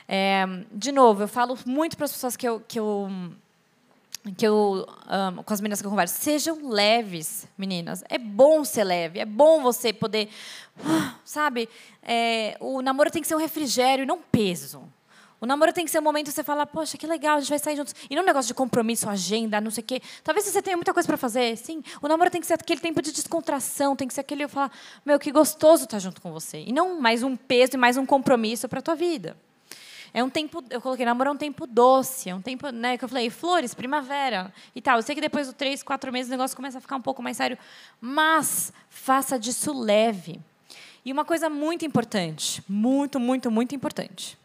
É, 0.07 0.45
de 0.71 0.91
novo, 0.91 1.23
eu 1.23 1.27
falo 1.27 1.57
muito 1.65 1.95
para 1.95 2.05
as 2.05 2.11
pessoas 2.11 2.35
que 2.35 2.47
eu, 2.47 2.59
que 2.67 2.79
eu 2.79 3.09
que 4.37 4.47
eu 4.47 4.87
amo, 5.07 5.43
com 5.43 5.53
as 5.53 5.61
meninas 5.61 5.79
que 5.79 5.85
eu 5.85 5.91
converso, 5.91 6.19
sejam 6.19 6.67
leves, 6.67 7.47
meninas. 7.55 8.03
É 8.09 8.17
bom 8.17 8.63
ser 8.63 8.83
leve, 8.83 9.19
é 9.19 9.25
bom 9.25 9.61
você 9.61 9.93
poder, 9.93 10.29
ah, 10.83 11.13
sabe? 11.23 11.69
É, 12.01 12.57
o 12.59 12.81
namoro 12.81 13.11
tem 13.11 13.21
que 13.21 13.27
ser 13.27 13.35
um 13.35 13.39
refrigério 13.39 14.05
não 14.05 14.17
peso. 14.19 14.81
O 15.45 15.47
namoro 15.47 15.71
tem 15.71 15.85
que 15.85 15.91
ser 15.91 15.99
um 15.99 16.01
momento 16.01 16.25
que 16.25 16.33
você 16.33 16.43
fala, 16.43 16.65
poxa, 16.65 16.97
que 16.97 17.05
legal, 17.05 17.37
a 17.37 17.39
gente 17.39 17.49
vai 17.49 17.59
sair 17.59 17.75
juntos. 17.75 17.93
E 18.09 18.15
não 18.15 18.23
um 18.23 18.25
negócio 18.25 18.47
de 18.47 18.55
compromisso, 18.55 19.07
agenda, 19.07 19.61
não 19.61 19.69
sei 19.69 19.83
o 19.83 19.85
quê. 19.85 20.01
Talvez 20.23 20.43
você 20.43 20.59
tenha 20.59 20.75
muita 20.75 20.91
coisa 20.91 21.05
para 21.05 21.17
fazer, 21.17 21.55
sim. 21.55 21.83
O 22.01 22.07
namoro 22.07 22.31
tem 22.31 22.41
que 22.41 22.47
ser 22.47 22.55
aquele 22.55 22.81
tempo 22.81 22.99
de 22.99 23.11
descontração, 23.11 23.95
tem 23.95 24.07
que 24.07 24.13
ser 24.15 24.21
aquele, 24.21 24.45
eu 24.45 24.49
falar, 24.49 24.71
meu, 25.05 25.19
que 25.19 25.31
gostoso 25.31 25.83
estar 25.83 25.99
junto 25.99 26.19
com 26.19 26.31
você. 26.31 26.63
E 26.65 26.73
não 26.73 26.99
mais 26.99 27.21
um 27.21 27.35
peso 27.35 27.75
e 27.75 27.77
mais 27.77 27.95
um 27.95 28.07
compromisso 28.07 28.67
para 28.67 28.79
a 28.79 28.81
tua 28.81 28.95
vida. 28.95 29.37
É 30.11 30.23
um 30.23 30.31
tempo, 30.31 30.63
eu 30.67 30.81
coloquei 30.81 31.05
namoro 31.05 31.29
é 31.29 31.33
um 31.33 31.37
tempo 31.37 31.67
doce, 31.67 32.27
é 32.27 32.33
um 32.33 32.41
tempo, 32.41 32.71
né, 32.71 32.97
que 32.97 33.05
eu 33.05 33.09
falei, 33.09 33.29
flores, 33.29 33.75
primavera 33.75 34.51
e 34.75 34.81
tal. 34.81 34.97
Eu 34.97 35.03
sei 35.03 35.13
que 35.13 35.21
depois 35.21 35.45
dos 35.45 35.55
três, 35.55 35.83
quatro 35.83 36.11
meses 36.11 36.27
o 36.27 36.31
negócio 36.31 36.57
começa 36.57 36.79
a 36.79 36.81
ficar 36.81 36.95
um 36.95 37.01
pouco 37.03 37.21
mais 37.21 37.37
sério, 37.37 37.55
mas 38.01 38.73
faça 38.89 39.37
disso 39.37 39.79
leve. 39.79 40.41
E 41.05 41.13
uma 41.13 41.23
coisa 41.23 41.51
muito 41.51 41.85
importante, 41.85 42.63
muito, 42.67 43.19
muito, 43.19 43.51
muito 43.51 43.75
importante, 43.75 44.39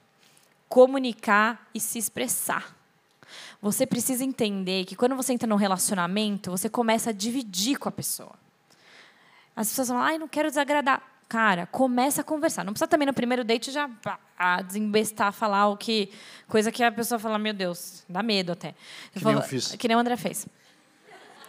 comunicar 0.70 1.68
e 1.74 1.80
se 1.80 1.98
expressar. 1.98 2.74
Você 3.60 3.84
precisa 3.86 4.24
entender 4.24 4.84
que 4.86 4.96
quando 4.96 5.14
você 5.16 5.32
entra 5.32 5.46
num 5.46 5.56
relacionamento, 5.56 6.50
você 6.50 6.68
começa 6.70 7.10
a 7.10 7.12
dividir 7.12 7.76
com 7.78 7.88
a 7.88 7.92
pessoa. 7.92 8.32
As 9.54 9.68
pessoas 9.68 9.88
falam, 9.88 10.02
ai, 10.02 10.16
não 10.16 10.28
quero 10.28 10.48
desagradar. 10.48 11.02
Cara, 11.28 11.66
começa 11.66 12.22
a 12.22 12.24
conversar. 12.24 12.64
Não 12.64 12.72
precisa 12.72 12.88
também 12.88 13.06
no 13.06 13.12
primeiro 13.12 13.44
date 13.44 13.70
já 13.70 13.90
a 14.38 14.62
desembestar, 14.62 15.32
falar 15.32 15.68
o 15.68 15.76
que. 15.76 16.10
Coisa 16.48 16.72
que 16.72 16.82
a 16.82 16.90
pessoa 16.90 17.18
fala, 17.18 17.38
meu 17.38 17.52
Deus, 17.52 18.02
dá 18.08 18.22
medo 18.22 18.52
até. 18.52 18.74
Que 19.12 19.20
falo- 19.20 19.34
nem 19.36 19.42
eu 19.44 19.48
fiz. 19.48 19.72
Que 19.76 19.86
nem 19.86 19.96
o 19.96 20.00
André 20.00 20.16
fez. 20.16 20.46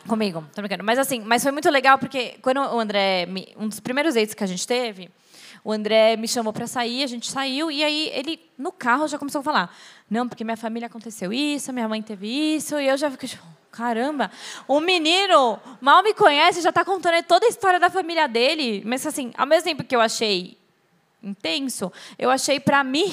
Comigo, 0.07 0.43
tô 0.53 0.61
brincando. 0.61 0.83
Mas 0.83 0.97
assim, 0.99 1.21
mas 1.21 1.41
foi 1.43 1.51
muito 1.51 1.69
legal 1.69 1.97
porque 1.97 2.37
quando 2.41 2.57
o 2.59 2.79
André. 2.79 3.27
Um 3.57 3.67
dos 3.67 3.79
primeiros 3.79 4.15
dates 4.15 4.33
que 4.33 4.43
a 4.43 4.47
gente 4.47 4.67
teve, 4.67 5.09
o 5.63 5.71
André 5.71 6.15
me 6.17 6.27
chamou 6.27 6.51
para 6.51 6.67
sair, 6.67 7.03
a 7.03 7.07
gente 7.07 7.29
saiu, 7.29 7.69
e 7.69 7.83
aí 7.83 8.09
ele, 8.13 8.39
no 8.57 8.71
carro, 8.71 9.07
já 9.07 9.17
começou 9.17 9.41
a 9.41 9.43
falar: 9.43 9.77
Não, 10.09 10.27
porque 10.27 10.43
minha 10.43 10.57
família 10.57 10.87
aconteceu 10.87 11.31
isso, 11.31 11.71
minha 11.71 11.87
mãe 11.87 12.01
teve 12.01 12.27
isso, 12.27 12.79
e 12.79 12.87
eu 12.87 12.97
já 12.97 13.11
fiquei 13.11 13.29
tipo, 13.29 13.43
caramba, 13.71 14.29
o 14.67 14.79
menino 14.79 15.59
mal 15.79 16.03
me 16.03 16.13
conhece, 16.13 16.61
já 16.61 16.69
está 16.69 16.83
contando 16.83 17.23
toda 17.23 17.45
a 17.45 17.49
história 17.49 17.79
da 17.79 17.89
família 17.89 18.27
dele. 18.27 18.83
Mas 18.85 19.05
assim, 19.05 19.31
ao 19.37 19.47
mesmo 19.47 19.63
tempo 19.63 19.83
que 19.83 19.95
eu 19.95 20.01
achei 20.01 20.57
intenso, 21.23 21.91
eu 22.17 22.29
achei 22.29 22.59
para 22.59 22.83
mim 22.83 23.11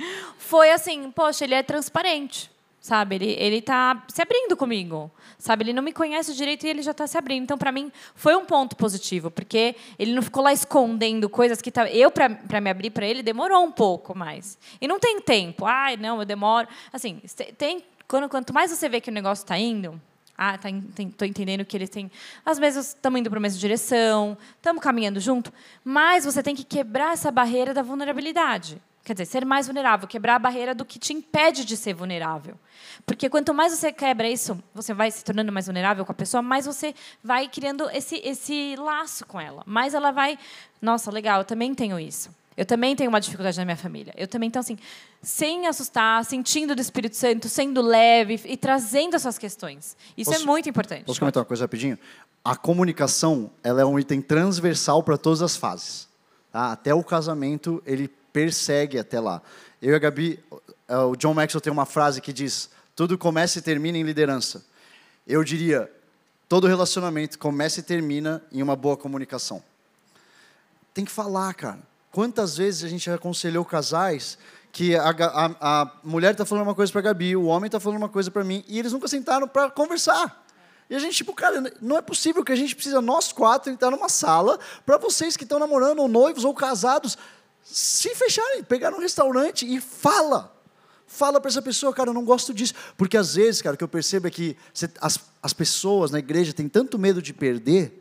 foi 0.38 0.70
assim, 0.72 1.10
poxa, 1.10 1.44
ele 1.44 1.54
é 1.54 1.62
transparente. 1.62 2.50
Sabe? 2.80 3.16
Ele, 3.16 3.36
ele 3.38 3.62
tá 3.62 4.02
se 4.08 4.22
abrindo 4.22 4.56
comigo, 4.56 5.10
sabe? 5.38 5.64
Ele 5.64 5.72
não 5.72 5.82
me 5.82 5.92
conhece 5.92 6.34
direito 6.34 6.64
e 6.64 6.68
ele 6.70 6.82
já 6.82 6.92
está 6.92 7.06
se 7.06 7.18
abrindo. 7.18 7.44
Então, 7.44 7.58
para 7.58 7.70
mim, 7.70 7.92
foi 8.14 8.34
um 8.34 8.44
ponto 8.44 8.74
positivo, 8.74 9.30
porque 9.30 9.76
ele 9.98 10.14
não 10.14 10.22
ficou 10.22 10.42
lá 10.42 10.52
escondendo 10.52 11.28
coisas 11.28 11.60
que 11.60 11.70
tá, 11.70 11.88
eu, 11.90 12.10
para 12.10 12.60
me 12.60 12.70
abrir 12.70 12.90
para 12.90 13.06
ele, 13.06 13.22
demorou 13.22 13.62
um 13.62 13.70
pouco 13.70 14.16
mais. 14.16 14.58
E 14.80 14.88
não 14.88 14.98
tem 14.98 15.20
tempo. 15.20 15.66
Ai, 15.66 15.96
não, 15.96 16.18
eu 16.20 16.24
demoro. 16.24 16.66
Assim, 16.92 17.20
tem, 17.58 17.84
quando, 18.08 18.28
quanto 18.28 18.54
mais 18.54 18.70
você 18.70 18.88
vê 18.88 19.00
que 19.00 19.10
o 19.10 19.12
negócio 19.12 19.42
está 19.42 19.58
indo, 19.58 20.00
ah, 20.36 20.56
tá, 20.56 20.70
tô 21.18 21.26
entendendo 21.26 21.66
que 21.66 21.76
eles 21.76 21.90
têm. 21.90 22.10
Às 22.46 22.58
vezes 22.58 22.88
estamos 22.88 23.20
indo 23.20 23.28
para 23.28 23.38
a 23.38 23.42
mesma 23.42 23.58
direção, 23.58 24.38
estamos 24.56 24.82
caminhando 24.82 25.20
junto, 25.20 25.52
mas 25.84 26.24
você 26.24 26.42
tem 26.42 26.56
que 26.56 26.64
quebrar 26.64 27.12
essa 27.12 27.30
barreira 27.30 27.74
da 27.74 27.82
vulnerabilidade. 27.82 28.80
Quer 29.02 29.14
dizer, 29.14 29.24
ser 29.24 29.44
mais 29.46 29.66
vulnerável, 29.66 30.06
quebrar 30.06 30.36
a 30.36 30.38
barreira 30.38 30.74
do 30.74 30.84
que 30.84 30.98
te 30.98 31.12
impede 31.12 31.64
de 31.64 31.76
ser 31.76 31.94
vulnerável. 31.94 32.54
Porque 33.06 33.30
quanto 33.30 33.54
mais 33.54 33.72
você 33.72 33.90
quebra 33.92 34.28
isso, 34.28 34.62
você 34.74 34.92
vai 34.92 35.10
se 35.10 35.24
tornando 35.24 35.50
mais 35.50 35.66
vulnerável 35.66 36.04
com 36.04 36.12
a 36.12 36.14
pessoa, 36.14 36.42
mais 36.42 36.66
você 36.66 36.94
vai 37.24 37.48
criando 37.48 37.88
esse, 37.90 38.20
esse 38.22 38.76
laço 38.76 39.26
com 39.26 39.40
ela. 39.40 39.62
Mais 39.66 39.94
ela 39.94 40.10
vai. 40.10 40.38
Nossa, 40.82 41.10
legal, 41.10 41.40
eu 41.40 41.44
também 41.44 41.74
tenho 41.74 41.98
isso. 41.98 42.30
Eu 42.56 42.66
também 42.66 42.94
tenho 42.94 43.08
uma 43.08 43.20
dificuldade 43.20 43.56
na 43.56 43.64
minha 43.64 43.76
família. 43.76 44.12
Eu 44.18 44.28
também, 44.28 44.48
então, 44.48 44.60
assim, 44.60 44.76
sem 45.22 45.66
assustar, 45.66 46.22
sentindo 46.26 46.74
do 46.74 46.80
Espírito 46.82 47.16
Santo, 47.16 47.48
sendo 47.48 47.80
leve 47.80 48.38
e 48.44 48.54
trazendo 48.54 49.14
as 49.14 49.22
suas 49.22 49.38
questões. 49.38 49.96
Isso 50.14 50.30
é 50.30 50.34
posso, 50.34 50.44
é 50.44 50.46
muito 50.46 50.68
importante. 50.68 51.04
Posso 51.04 51.18
comentar 51.18 51.40
uma 51.40 51.46
coisa 51.46 51.64
rapidinho? 51.64 51.98
A 52.44 52.54
comunicação 52.54 53.50
ela 53.64 53.80
é 53.80 53.84
um 53.84 53.98
item 53.98 54.20
transversal 54.20 55.02
para 55.02 55.16
todas 55.16 55.40
as 55.40 55.56
fases. 55.56 56.06
Tá? 56.52 56.72
Até 56.72 56.92
o 56.92 57.02
casamento, 57.02 57.82
ele 57.86 58.10
persegue 58.32 58.98
até 58.98 59.20
lá. 59.20 59.42
Eu 59.80 59.92
e 59.92 59.94
a 59.94 59.98
Gabi, 59.98 60.42
é, 60.88 60.96
o 60.96 61.16
John 61.16 61.34
Maxwell 61.34 61.60
tem 61.60 61.72
uma 61.72 61.86
frase 61.86 62.20
que 62.20 62.32
diz: 62.32 62.70
tudo 62.94 63.16
começa 63.16 63.58
e 63.58 63.62
termina 63.62 63.98
em 63.98 64.02
liderança. 64.02 64.64
Eu 65.26 65.44
diria, 65.44 65.90
todo 66.48 66.66
relacionamento 66.66 67.38
começa 67.38 67.80
e 67.80 67.82
termina 67.82 68.42
em 68.50 68.62
uma 68.62 68.76
boa 68.76 68.96
comunicação. 68.96 69.62
Tem 70.92 71.04
que 71.04 71.10
falar, 71.10 71.54
cara. 71.54 71.78
Quantas 72.10 72.56
vezes 72.56 72.82
a 72.82 72.88
gente 72.88 73.08
aconselhou 73.08 73.64
casais 73.64 74.36
que 74.72 74.96
a, 74.96 75.10
a, 75.10 75.82
a 75.82 75.92
mulher 76.02 76.32
está 76.32 76.44
falando 76.44 76.64
uma 76.64 76.74
coisa 76.74 76.90
para 76.92 77.00
a 77.00 77.04
Gabi, 77.04 77.36
o 77.36 77.44
homem 77.44 77.66
está 77.66 77.78
falando 77.78 77.98
uma 77.98 78.08
coisa 78.08 78.30
para 78.30 78.44
mim, 78.44 78.64
e 78.68 78.78
eles 78.78 78.92
nunca 78.92 79.08
sentaram 79.08 79.46
para 79.46 79.70
conversar. 79.70 80.44
E 80.88 80.94
a 80.94 80.98
gente, 80.98 81.16
tipo, 81.16 81.32
cara, 81.32 81.72
não 81.80 81.96
é 81.96 82.02
possível 82.02 82.44
que 82.44 82.50
a 82.50 82.56
gente 82.56 82.74
precisa, 82.74 83.00
nós 83.00 83.32
quatro, 83.32 83.70
entrar 83.70 83.90
numa 83.92 84.08
sala 84.08 84.58
para 84.84 84.98
vocês 84.98 85.36
que 85.36 85.44
estão 85.44 85.58
namorando, 85.58 86.00
ou 86.00 86.08
noivos, 86.08 86.44
ou 86.44 86.52
casados, 86.52 87.16
se 87.62 88.14
fecharem, 88.14 88.64
pegar 88.64 88.92
um 88.94 88.98
restaurante 88.98 89.66
e 89.66 89.80
fala. 89.80 90.54
Fala 91.06 91.40
para 91.40 91.48
essa 91.48 91.60
pessoa, 91.60 91.92
cara, 91.92 92.10
eu 92.10 92.14
não 92.14 92.24
gosto 92.24 92.54
disso. 92.54 92.74
Porque 92.96 93.16
às 93.16 93.34
vezes, 93.34 93.60
cara, 93.60 93.74
o 93.74 93.78
que 93.78 93.84
eu 93.84 93.88
percebo 93.88 94.28
é 94.28 94.30
que 94.30 94.56
as, 95.00 95.18
as 95.42 95.52
pessoas 95.52 96.10
na 96.10 96.18
igreja 96.18 96.52
têm 96.52 96.68
tanto 96.68 96.98
medo 96.98 97.20
de 97.20 97.32
perder 97.32 98.00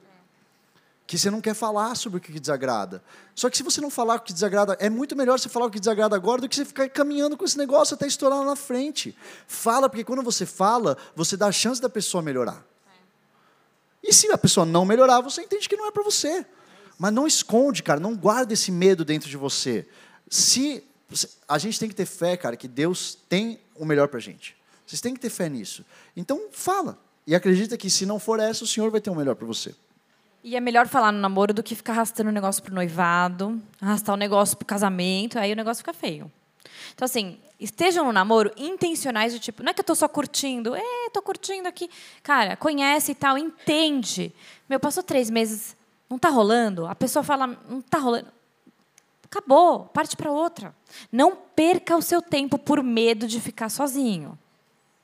que 1.10 1.18
você 1.18 1.32
não 1.32 1.42
quer 1.42 1.56
falar 1.56 1.96
sobre 1.96 2.20
o 2.20 2.22
que 2.22 2.40
desagrada. 2.40 3.04
Só 3.34 3.50
que 3.50 3.58
se 3.58 3.64
você 3.64 3.82
não 3.82 3.90
falar 3.90 4.18
o 4.18 4.20
que 4.20 4.32
desagrada, 4.32 4.78
é 4.80 4.92
muito 4.92 5.16
melhor 5.16 5.40
você 5.40 5.50
falar 5.50 5.66
o 5.66 5.72
que 5.72 5.80
desagrada 5.80 6.16
agora 6.16 6.40
do 6.40 6.48
que 6.48 6.56
você 6.56 6.64
ficar 6.64 6.88
caminhando 6.88 7.36
com 7.36 7.44
esse 7.44 7.58
negócio 7.58 7.96
até 7.96 8.06
estourar 8.06 8.38
lá 8.38 8.46
na 8.46 8.56
frente. 8.56 9.18
Fala, 9.48 9.90
porque 9.90 10.04
quando 10.04 10.22
você 10.22 10.46
fala, 10.46 10.96
você 11.16 11.36
dá 11.36 11.48
a 11.48 11.52
chance 11.52 11.82
da 11.82 11.90
pessoa 11.90 12.22
melhorar. 12.22 12.64
E 14.04 14.14
se 14.14 14.32
a 14.32 14.38
pessoa 14.38 14.68
não 14.68 14.86
melhorar, 14.86 15.20
você 15.22 15.42
entende 15.42 15.68
que 15.68 15.76
não 15.76 15.88
é 15.88 15.92
para 15.92 16.04
você. 16.04 16.46
Mas 17.00 17.14
não 17.14 17.26
esconde, 17.26 17.82
cara, 17.82 18.00
não 18.00 18.14
guarda 18.14 18.54
esse 18.54 18.74
medo 18.74 19.06
dentro 19.06 19.30
de 19.30 19.38
você. 19.38 19.88
Se 20.30 20.84
a 21.48 21.58
gente 21.58 21.80
tem 21.80 21.88
que 21.88 21.96
ter 21.96 22.06
fé, 22.06 22.36
cara, 22.36 22.58
que 22.58 22.68
Deus 22.68 23.18
tem 23.30 23.58
o 23.76 23.86
melhor 23.86 24.10
para 24.10 24.20
gente. 24.20 24.56
Vocês 24.86 25.00
têm 25.00 25.14
que 25.14 25.20
ter 25.20 25.30
fé 25.30 25.48
nisso. 25.48 25.86
Então, 26.16 26.48
fala. 26.52 27.00
E 27.26 27.34
acredita 27.34 27.78
que 27.78 27.90
se 27.90 28.06
não 28.06 28.20
for 28.20 28.40
essa, 28.40 28.64
o 28.64 28.68
Senhor 28.68 28.92
vai 28.92 29.00
ter 29.00 29.10
o 29.10 29.16
melhor 29.16 29.36
para 29.36 29.48
você. 29.48 29.74
E 30.44 30.56
é 30.56 30.60
melhor 30.60 30.88
falar 30.88 31.12
no 31.12 31.20
namoro 31.20 31.54
do 31.54 31.64
que 31.64 31.76
ficar 31.76 31.94
arrastando 31.94 32.30
o 32.30 32.34
negócio 32.34 32.62
pro 32.62 32.74
noivado, 32.74 33.62
arrastar 33.80 34.16
o 34.16 34.18
negócio 34.18 34.58
pro 34.58 34.66
casamento, 34.66 35.40
aí 35.40 35.54
o 35.54 35.56
negócio 35.56 35.82
fica 35.82 35.94
feio. 35.94 36.32
Então, 36.94 37.06
assim, 37.06 37.38
estejam 37.60 38.06
no 38.06 38.12
namoro 38.12 38.52
intencionais 38.58 39.32
de 39.32 39.40
tipo, 39.40 39.64
não 39.64 39.72
é 39.72 39.74
que 39.74 39.82
eu 39.82 39.86
tô 39.86 39.96
só 39.96 40.08
curtindo, 40.08 40.76
é, 40.76 41.10
tô 41.14 41.22
curtindo 41.22 41.68
aqui. 41.68 41.90
Cara, 42.24 42.58
conhece 42.58 43.12
e 43.12 43.16
tal, 43.16 43.38
entende. 43.38 44.34
Meu, 44.68 44.80
passou 44.80 45.04
três 45.04 45.30
meses, 45.30 45.76
não 46.10 46.18
tá 46.18 46.30
rolando? 46.30 46.88
A 46.88 46.96
pessoa 46.96 47.24
fala, 47.24 47.48
não 47.48 47.82
tá 47.82 48.00
rolando. 48.00 48.28
Acabou, 49.26 49.86
parte 49.86 50.18
para 50.18 50.32
outra. 50.32 50.76
Não 51.12 51.36
perca 51.36 51.96
o 51.96 52.02
seu 52.02 52.22
tempo 52.22 52.58
por 52.58 52.82
medo 52.82 53.28
de 53.28 53.40
ficar 53.40 53.70
sozinho. 53.70 54.38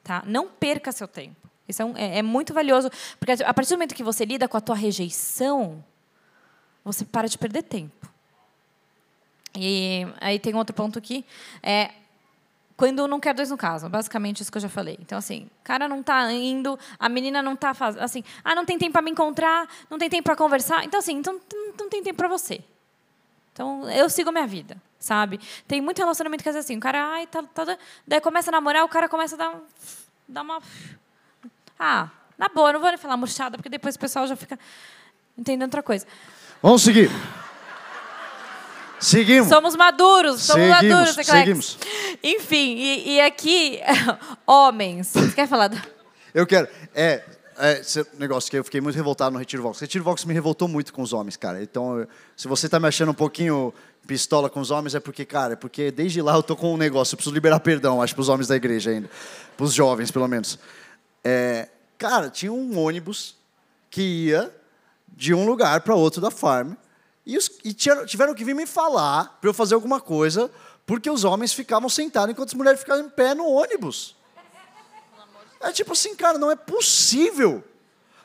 Tá? 0.03 0.23
Não 0.25 0.47
perca 0.47 0.91
seu 0.91 1.07
tempo. 1.07 1.45
Isso 1.67 1.81
é, 1.81 1.85
um, 1.85 1.97
é, 1.97 2.19
é, 2.19 2.21
muito 2.21 2.53
valioso, 2.53 2.89
porque 3.19 3.31
a 3.43 3.53
partir 3.53 3.69
do 3.69 3.77
momento 3.77 3.95
que 3.95 4.03
você 4.03 4.23
lida 4.23 4.47
com 4.47 4.55
a 4.57 4.61
tua 4.61 4.75
rejeição, 4.75 5.83
você 6.83 7.03
para 7.03 7.27
de 7.27 7.37
perder 7.37 7.63
tempo. 7.63 8.07
E 9.55 10.05
aí 10.19 10.37
tem 10.37 10.53
outro 10.53 10.75
ponto 10.75 10.99
aqui, 10.99 11.25
é 11.63 11.91
quando 12.77 13.07
não 13.07 13.19
quer 13.19 13.33
dois 13.33 13.49
no 13.49 13.57
caso, 13.57 13.87
basicamente 13.89 14.41
isso 14.41 14.51
que 14.51 14.57
eu 14.57 14.61
já 14.61 14.69
falei. 14.69 14.97
Então 15.01 15.17
assim, 15.17 15.47
o 15.61 15.63
cara 15.63 15.87
não 15.87 16.01
está 16.01 16.31
indo, 16.31 16.77
a 16.99 17.07
menina 17.07 17.41
não 17.41 17.53
está 17.53 17.73
fazendo, 17.73 18.03
assim, 18.03 18.23
ah, 18.43 18.53
não 18.53 18.65
tem 18.65 18.77
tempo 18.77 18.93
para 18.93 19.01
me 19.01 19.11
encontrar, 19.11 19.67
não 19.89 19.97
tem 19.97 20.09
tempo 20.09 20.23
para 20.23 20.35
conversar, 20.35 20.83
então 20.83 20.99
assim, 20.99 21.13
então 21.13 21.39
não 21.77 21.89
tem 21.89 22.03
tempo 22.03 22.17
para 22.17 22.27
você. 22.27 22.61
Então 23.53 23.89
eu 23.89 24.09
sigo 24.09 24.29
a 24.29 24.31
minha 24.33 24.47
vida, 24.47 24.75
sabe? 24.99 25.39
Tem 25.67 25.79
muito 25.79 25.99
relacionamento 25.99 26.43
que 26.43 26.49
é 26.49 26.57
assim, 26.57 26.77
o 26.77 26.79
cara, 26.79 27.13
ai, 27.13 27.27
tá, 27.27 27.41
tá, 27.43 27.77
daí 28.05 28.19
começa 28.19 28.49
a 28.49 28.53
namorar, 28.53 28.83
o 28.83 28.89
cara 28.89 29.07
começa 29.07 29.35
a 29.35 29.37
dar, 29.37 29.61
dar 30.27 30.41
uma 30.41 30.61
ah, 31.79 32.09
na 32.37 32.49
boa, 32.49 32.73
não 32.73 32.79
vou 32.79 32.89
nem 32.89 32.97
falar 32.97 33.17
murchada, 33.17 33.57
porque 33.57 33.69
depois 33.69 33.95
o 33.95 33.99
pessoal 33.99 34.27
já 34.27 34.35
fica 34.35 34.59
entendendo 35.37 35.63
outra 35.63 35.83
coisa. 35.83 36.05
Vamos 36.61 36.81
seguir. 36.81 37.09
Seguimos. 39.05 39.49
Somos 39.49 39.75
maduros, 39.75 40.41
somos 40.41 40.63
seguimos, 40.63 40.91
maduros, 40.91 41.17
Eclex. 41.17 41.27
Seguimos. 41.27 41.77
Enfim, 42.23 42.75
e, 42.75 43.13
e, 43.13 43.21
aqui, 43.21 43.79
homens. 44.47 45.09
Você 45.09 45.31
quer 45.31 45.47
falar? 45.47 45.67
Do... 45.67 45.79
Eu 46.33 46.47
quero. 46.47 46.67
É, 46.95 47.23
é, 47.59 47.79
esse 47.81 48.03
negócio 48.17 48.49
que 48.49 48.57
eu 48.57 48.63
fiquei 48.63 48.81
muito 48.81 48.95
revoltado 48.95 49.31
no 49.31 49.37
Retiro 49.37 49.61
Vox. 49.61 49.79
Retiro 49.79 50.03
Vox 50.03 50.25
me 50.25 50.33
revoltou 50.33 50.67
muito 50.67 50.91
com 50.91 51.03
os 51.03 51.13
homens, 51.13 51.37
cara. 51.37 51.61
Então, 51.61 52.07
se 52.35 52.47
você 52.47 52.65
está 52.65 52.79
me 52.79 52.87
achando 52.87 53.11
um 53.11 53.15
pouquinho 53.15 53.71
pistola 54.07 54.49
com 54.49 54.59
os 54.59 54.71
homens, 54.71 54.95
é 54.95 54.99
porque, 54.99 55.23
cara, 55.23 55.53
é 55.53 55.55
porque 55.55 55.91
desde 55.91 56.19
lá 56.19 56.33
eu 56.33 56.41
tô 56.41 56.55
com 56.55 56.73
um 56.73 56.77
negócio. 56.77 57.13
Eu 57.13 57.17
preciso 57.17 57.33
liberar 57.33 57.59
perdão, 57.59 58.01
acho, 58.01 58.15
para 58.15 58.21
os 58.21 58.29
homens 58.29 58.47
da 58.47 58.55
igreja 58.55 58.89
ainda. 58.89 59.07
Para 59.55 59.65
os 59.65 59.73
jovens, 59.73 60.09
pelo 60.09 60.27
menos. 60.27 60.57
É, 61.23 61.69
cara, 61.95 62.31
tinha 62.31 62.51
um 62.51 62.79
ônibus 62.79 63.35
que 63.91 64.01
ia 64.01 64.51
de 65.15 65.31
um 65.31 65.45
lugar 65.45 65.81
para 65.81 65.93
outro 65.93 66.19
da 66.19 66.31
farm 66.31 66.73
e, 67.25 67.37
os, 67.37 67.49
e 67.63 67.73
tiveram 67.73 68.33
que 68.35 68.43
vir 68.43 68.53
me 68.53 68.65
falar 68.65 69.37
para 69.41 69.49
eu 69.49 69.53
fazer 69.53 69.73
alguma 69.73 69.99
coisa 69.99 70.51
porque 70.85 71.09
os 71.09 71.23
homens 71.23 71.53
ficavam 71.53 71.89
sentados 71.89 72.29
enquanto 72.29 72.49
as 72.49 72.53
mulheres 72.53 72.79
ficavam 72.79 73.05
em 73.05 73.09
pé 73.09 73.33
no 73.33 73.47
ônibus. 73.47 74.15
É 75.59 75.71
tipo 75.71 75.93
assim, 75.93 76.15
cara, 76.15 76.37
não 76.37 76.51
é 76.51 76.55
possível. 76.55 77.63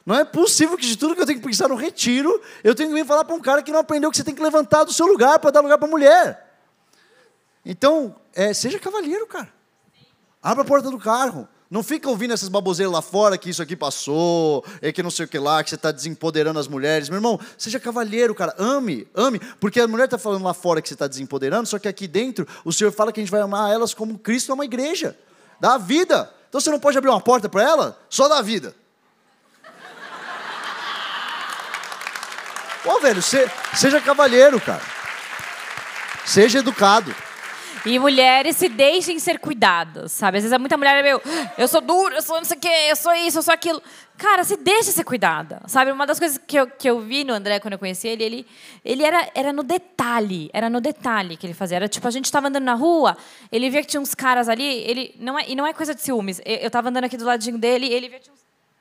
Não 0.05 0.14
é 0.14 0.24
possível 0.24 0.76
que 0.76 0.86
de 0.86 0.96
tudo 0.96 1.14
que 1.14 1.22
eu 1.22 1.26
tenho 1.26 1.40
que 1.40 1.46
pensar 1.46 1.68
no 1.68 1.74
retiro, 1.74 2.42
eu 2.62 2.74
tenho 2.74 2.90
que 2.90 2.94
vir 2.94 3.07
falar 3.07 3.24
para 3.24 3.34
um 3.34 3.40
cara 3.40 3.62
que 3.62 3.72
não 3.72 3.80
aprendeu 3.80 4.11
que 4.11 4.16
você 4.16 4.24
tem 4.24 4.34
que 4.34 4.42
levantar 4.42 4.84
do 4.84 4.92
seu 4.92 5.07
lugar 5.07 5.38
para 5.38 5.51
dar 5.51 5.61
lugar 5.61 5.78
para 5.78 5.88
mulher. 5.88 6.59
Então, 7.64 8.14
é, 8.34 8.53
seja 8.53 8.78
cavalheiro, 8.78 9.26
cara. 9.26 9.53
Abra 10.42 10.62
a 10.62 10.66
porta 10.66 10.90
do 10.90 10.98
carro. 10.98 11.48
Não 11.70 11.84
fica 11.84 12.08
ouvindo 12.10 12.34
essas 12.34 12.48
baboseiras 12.48 12.92
lá 12.92 13.00
fora 13.00 13.38
que 13.38 13.48
isso 13.48 13.62
aqui 13.62 13.76
passou, 13.76 14.64
é 14.82 14.90
que 14.90 15.04
não 15.04 15.10
sei 15.10 15.24
o 15.24 15.28
que 15.28 15.38
lá, 15.38 15.62
que 15.62 15.70
você 15.70 15.76
está 15.76 15.92
desempoderando 15.92 16.58
as 16.58 16.66
mulheres. 16.66 17.08
Meu 17.08 17.18
irmão, 17.18 17.38
seja 17.56 17.78
cavalheiro, 17.78 18.34
cara. 18.34 18.52
Ame, 18.58 19.06
ame. 19.14 19.38
Porque 19.60 19.80
a 19.80 19.86
mulher 19.86 20.06
está 20.06 20.18
falando 20.18 20.42
lá 20.42 20.52
fora 20.52 20.82
que 20.82 20.88
você 20.88 20.94
está 20.94 21.06
desempoderando, 21.06 21.68
só 21.68 21.78
que 21.78 21.86
aqui 21.86 22.08
dentro 22.08 22.44
o 22.64 22.72
Senhor 22.72 22.90
fala 22.90 23.12
que 23.12 23.20
a 23.20 23.22
gente 23.22 23.30
vai 23.30 23.40
amar 23.40 23.72
elas 23.72 23.94
como 23.94 24.18
Cristo 24.18 24.52
ama 24.52 24.64
a 24.64 24.66
igreja. 24.66 25.16
Dá 25.60 25.74
a 25.74 25.78
vida. 25.78 26.34
Então 26.48 26.60
você 26.60 26.70
não 26.70 26.80
pode 26.80 26.98
abrir 26.98 27.10
uma 27.10 27.20
porta 27.20 27.48
para 27.48 27.62
ela? 27.62 27.96
Só 28.08 28.26
dá 28.26 28.38
a 28.38 28.42
vida. 28.42 28.74
Pô, 32.82 32.98
velho, 32.98 33.22
seja 33.22 34.00
cavalheiro, 34.00 34.60
cara. 34.60 34.82
Seja 36.26 36.58
educado. 36.58 37.14
E 37.87 37.99
mulheres 37.99 38.57
se 38.57 38.68
deixem 38.68 39.18
ser 39.18 39.39
cuidadas, 39.39 40.12
sabe? 40.12 40.39
Às 40.39 40.45
vezes 40.45 40.59
muita 40.59 40.76
mulher 40.76 40.97
é 40.97 41.03
meu, 41.03 41.20
eu 41.57 41.66
sou 41.66 41.81
dura, 41.81 42.16
eu 42.16 42.22
sou 42.22 42.37
não 42.37 42.45
sei 42.45 42.57
o 42.57 42.61
quê, 42.61 42.87
eu 42.89 42.97
sou 42.97 43.14
isso, 43.14 43.39
eu 43.39 43.43
sou 43.43 43.55
aquilo. 43.55 43.83
Cara, 44.18 44.45
se 44.45 44.57
deixa 44.57 44.93
ser 44.93 45.03
cuidada, 45.03 45.62
sabe? 45.66 45.91
Uma 45.91 46.07
das 46.07 46.18
coisas 46.18 46.39
que 46.39 46.59
eu, 46.59 46.66
que 46.66 46.89
eu 46.89 47.01
vi 47.01 47.24
no 47.24 47.33
André 47.33 47.59
quando 47.59 47.72
eu 47.72 47.78
conheci 47.78 48.07
ele, 48.07 48.22
ele, 48.22 48.47
ele 48.85 49.03
era, 49.03 49.31
era 49.35 49.53
no 49.53 49.62
detalhe, 49.62 50.51
era 50.53 50.68
no 50.68 50.81
detalhe 50.81 51.39
que 51.39 51.47
ele 51.47 51.55
fazia. 51.55 51.76
Era 51.76 51.89
tipo, 51.89 52.07
a 52.07 52.11
gente 52.11 52.26
estava 52.26 52.49
andando 52.49 52.64
na 52.64 52.74
rua, 52.74 53.16
ele 53.51 53.70
via 53.70 53.81
que 53.81 53.89
tinha 53.89 54.01
uns 54.01 54.14
caras 54.14 54.49
ali, 54.49 54.62
ele, 54.62 55.14
não 55.18 55.39
é, 55.39 55.49
e 55.49 55.57
não 55.57 55.66
é 55.66 55.72
coisa 55.72 55.95
de 55.95 56.03
ciúmes. 56.03 56.41
Eu 56.45 56.66
estava 56.66 56.91
andando 56.91 57.05
aqui 57.05 57.16
do 57.16 57.24
ladinho 57.24 57.57
dele, 57.57 57.87
ele 57.87 58.09
via 58.11 58.18
que 58.18 58.24
tinha 58.24 58.35
uns 58.35 58.41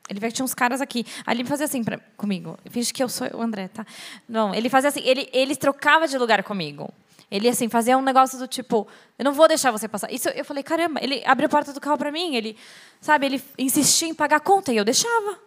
ele 0.09 0.19
via 0.19 0.29
que 0.29 0.35
tinha 0.35 0.43
uns 0.43 0.55
caras 0.55 0.81
aqui. 0.81 1.05
Aí 1.25 1.37
ele 1.37 1.45
fazia 1.45 1.65
assim 1.65 1.83
pra, 1.83 1.99
comigo. 2.17 2.57
Finge 2.71 2.91
que 2.91 3.01
eu 3.01 3.07
sou 3.07 3.27
o 3.31 3.41
André, 3.43 3.67
tá? 3.67 3.85
Não, 4.27 4.55
ele 4.55 4.67
fazia 4.67 4.89
assim. 4.89 5.01
Ele, 5.01 5.29
ele 5.31 5.55
trocava 5.55 6.07
de 6.07 6.17
lugar 6.17 6.43
comigo. 6.43 6.91
Ele, 7.31 7.47
assim, 7.47 7.69
fazia 7.69 7.97
um 7.97 8.01
negócio 8.01 8.39
do 8.39 8.47
tipo, 8.47 8.87
eu 9.17 9.23
não 9.23 9.33
vou 9.33 9.47
deixar 9.47 9.71
você 9.71 9.87
passar. 9.87 10.11
Isso, 10.11 10.29
eu 10.29 10.43
falei, 10.43 10.63
caramba, 10.63 10.99
ele 11.03 11.23
abriu 11.25 11.45
a 11.45 11.49
porta 11.49 11.71
do 11.71 11.79
carro 11.79 11.97
para 11.97 12.11
mim, 12.11 12.35
ele, 12.35 12.57
sabe, 12.99 13.27
ele 13.27 13.43
insistia 13.57 14.07
em 14.07 14.15
pagar 14.15 14.37
a 14.37 14.39
conta 14.39 14.73
e 14.73 14.77
eu 14.77 14.85
deixava. 14.85 15.37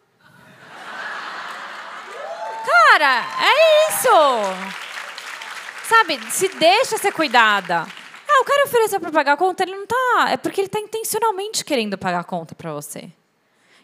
Cara, 2.65 3.25
é 3.41 3.89
isso! 3.89 4.09
Sabe, 5.89 6.21
se 6.31 6.49
deixa 6.51 6.97
ser 6.99 7.13
cuidada. 7.13 7.87
Ah, 8.29 8.41
o 8.41 8.45
cara 8.45 8.65
ofereceu 8.65 9.01
para 9.01 9.11
pagar 9.11 9.33
a 9.33 9.37
conta, 9.37 9.65
ele 9.65 9.77
não 9.77 9.87
tá. 9.87 10.31
É 10.31 10.37
porque 10.37 10.61
ele 10.61 10.69
está 10.69 10.79
intencionalmente 10.79 11.65
querendo 11.65 11.99
pagar 11.99 12.21
a 12.21 12.25
conta 12.25 12.55
para 12.55 12.73
você. 12.73 13.11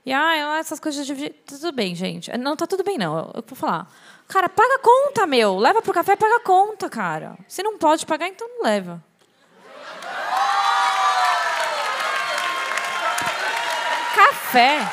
E 0.06 0.12
ah, 0.12 0.56
essas 0.58 0.80
coisas 0.80 1.06
de. 1.06 1.30
Tudo 1.30 1.72
bem, 1.72 1.94
gente. 1.94 2.34
Não 2.38 2.56
tá 2.56 2.66
tudo 2.66 2.82
bem, 2.82 2.96
não. 2.96 3.30
Eu 3.34 3.44
vou 3.46 3.56
falar. 3.56 3.92
Cara, 4.28 4.46
paga 4.46 4.78
conta, 4.80 5.26
meu. 5.26 5.56
Leva 5.56 5.80
pro 5.80 5.94
café 5.94 6.14
paga 6.14 6.38
conta, 6.40 6.90
cara. 6.90 7.38
Se 7.48 7.62
não 7.62 7.78
pode 7.78 8.04
pagar, 8.04 8.28
então 8.28 8.46
não 8.46 8.62
leva. 8.62 9.02
Café. 14.14 14.86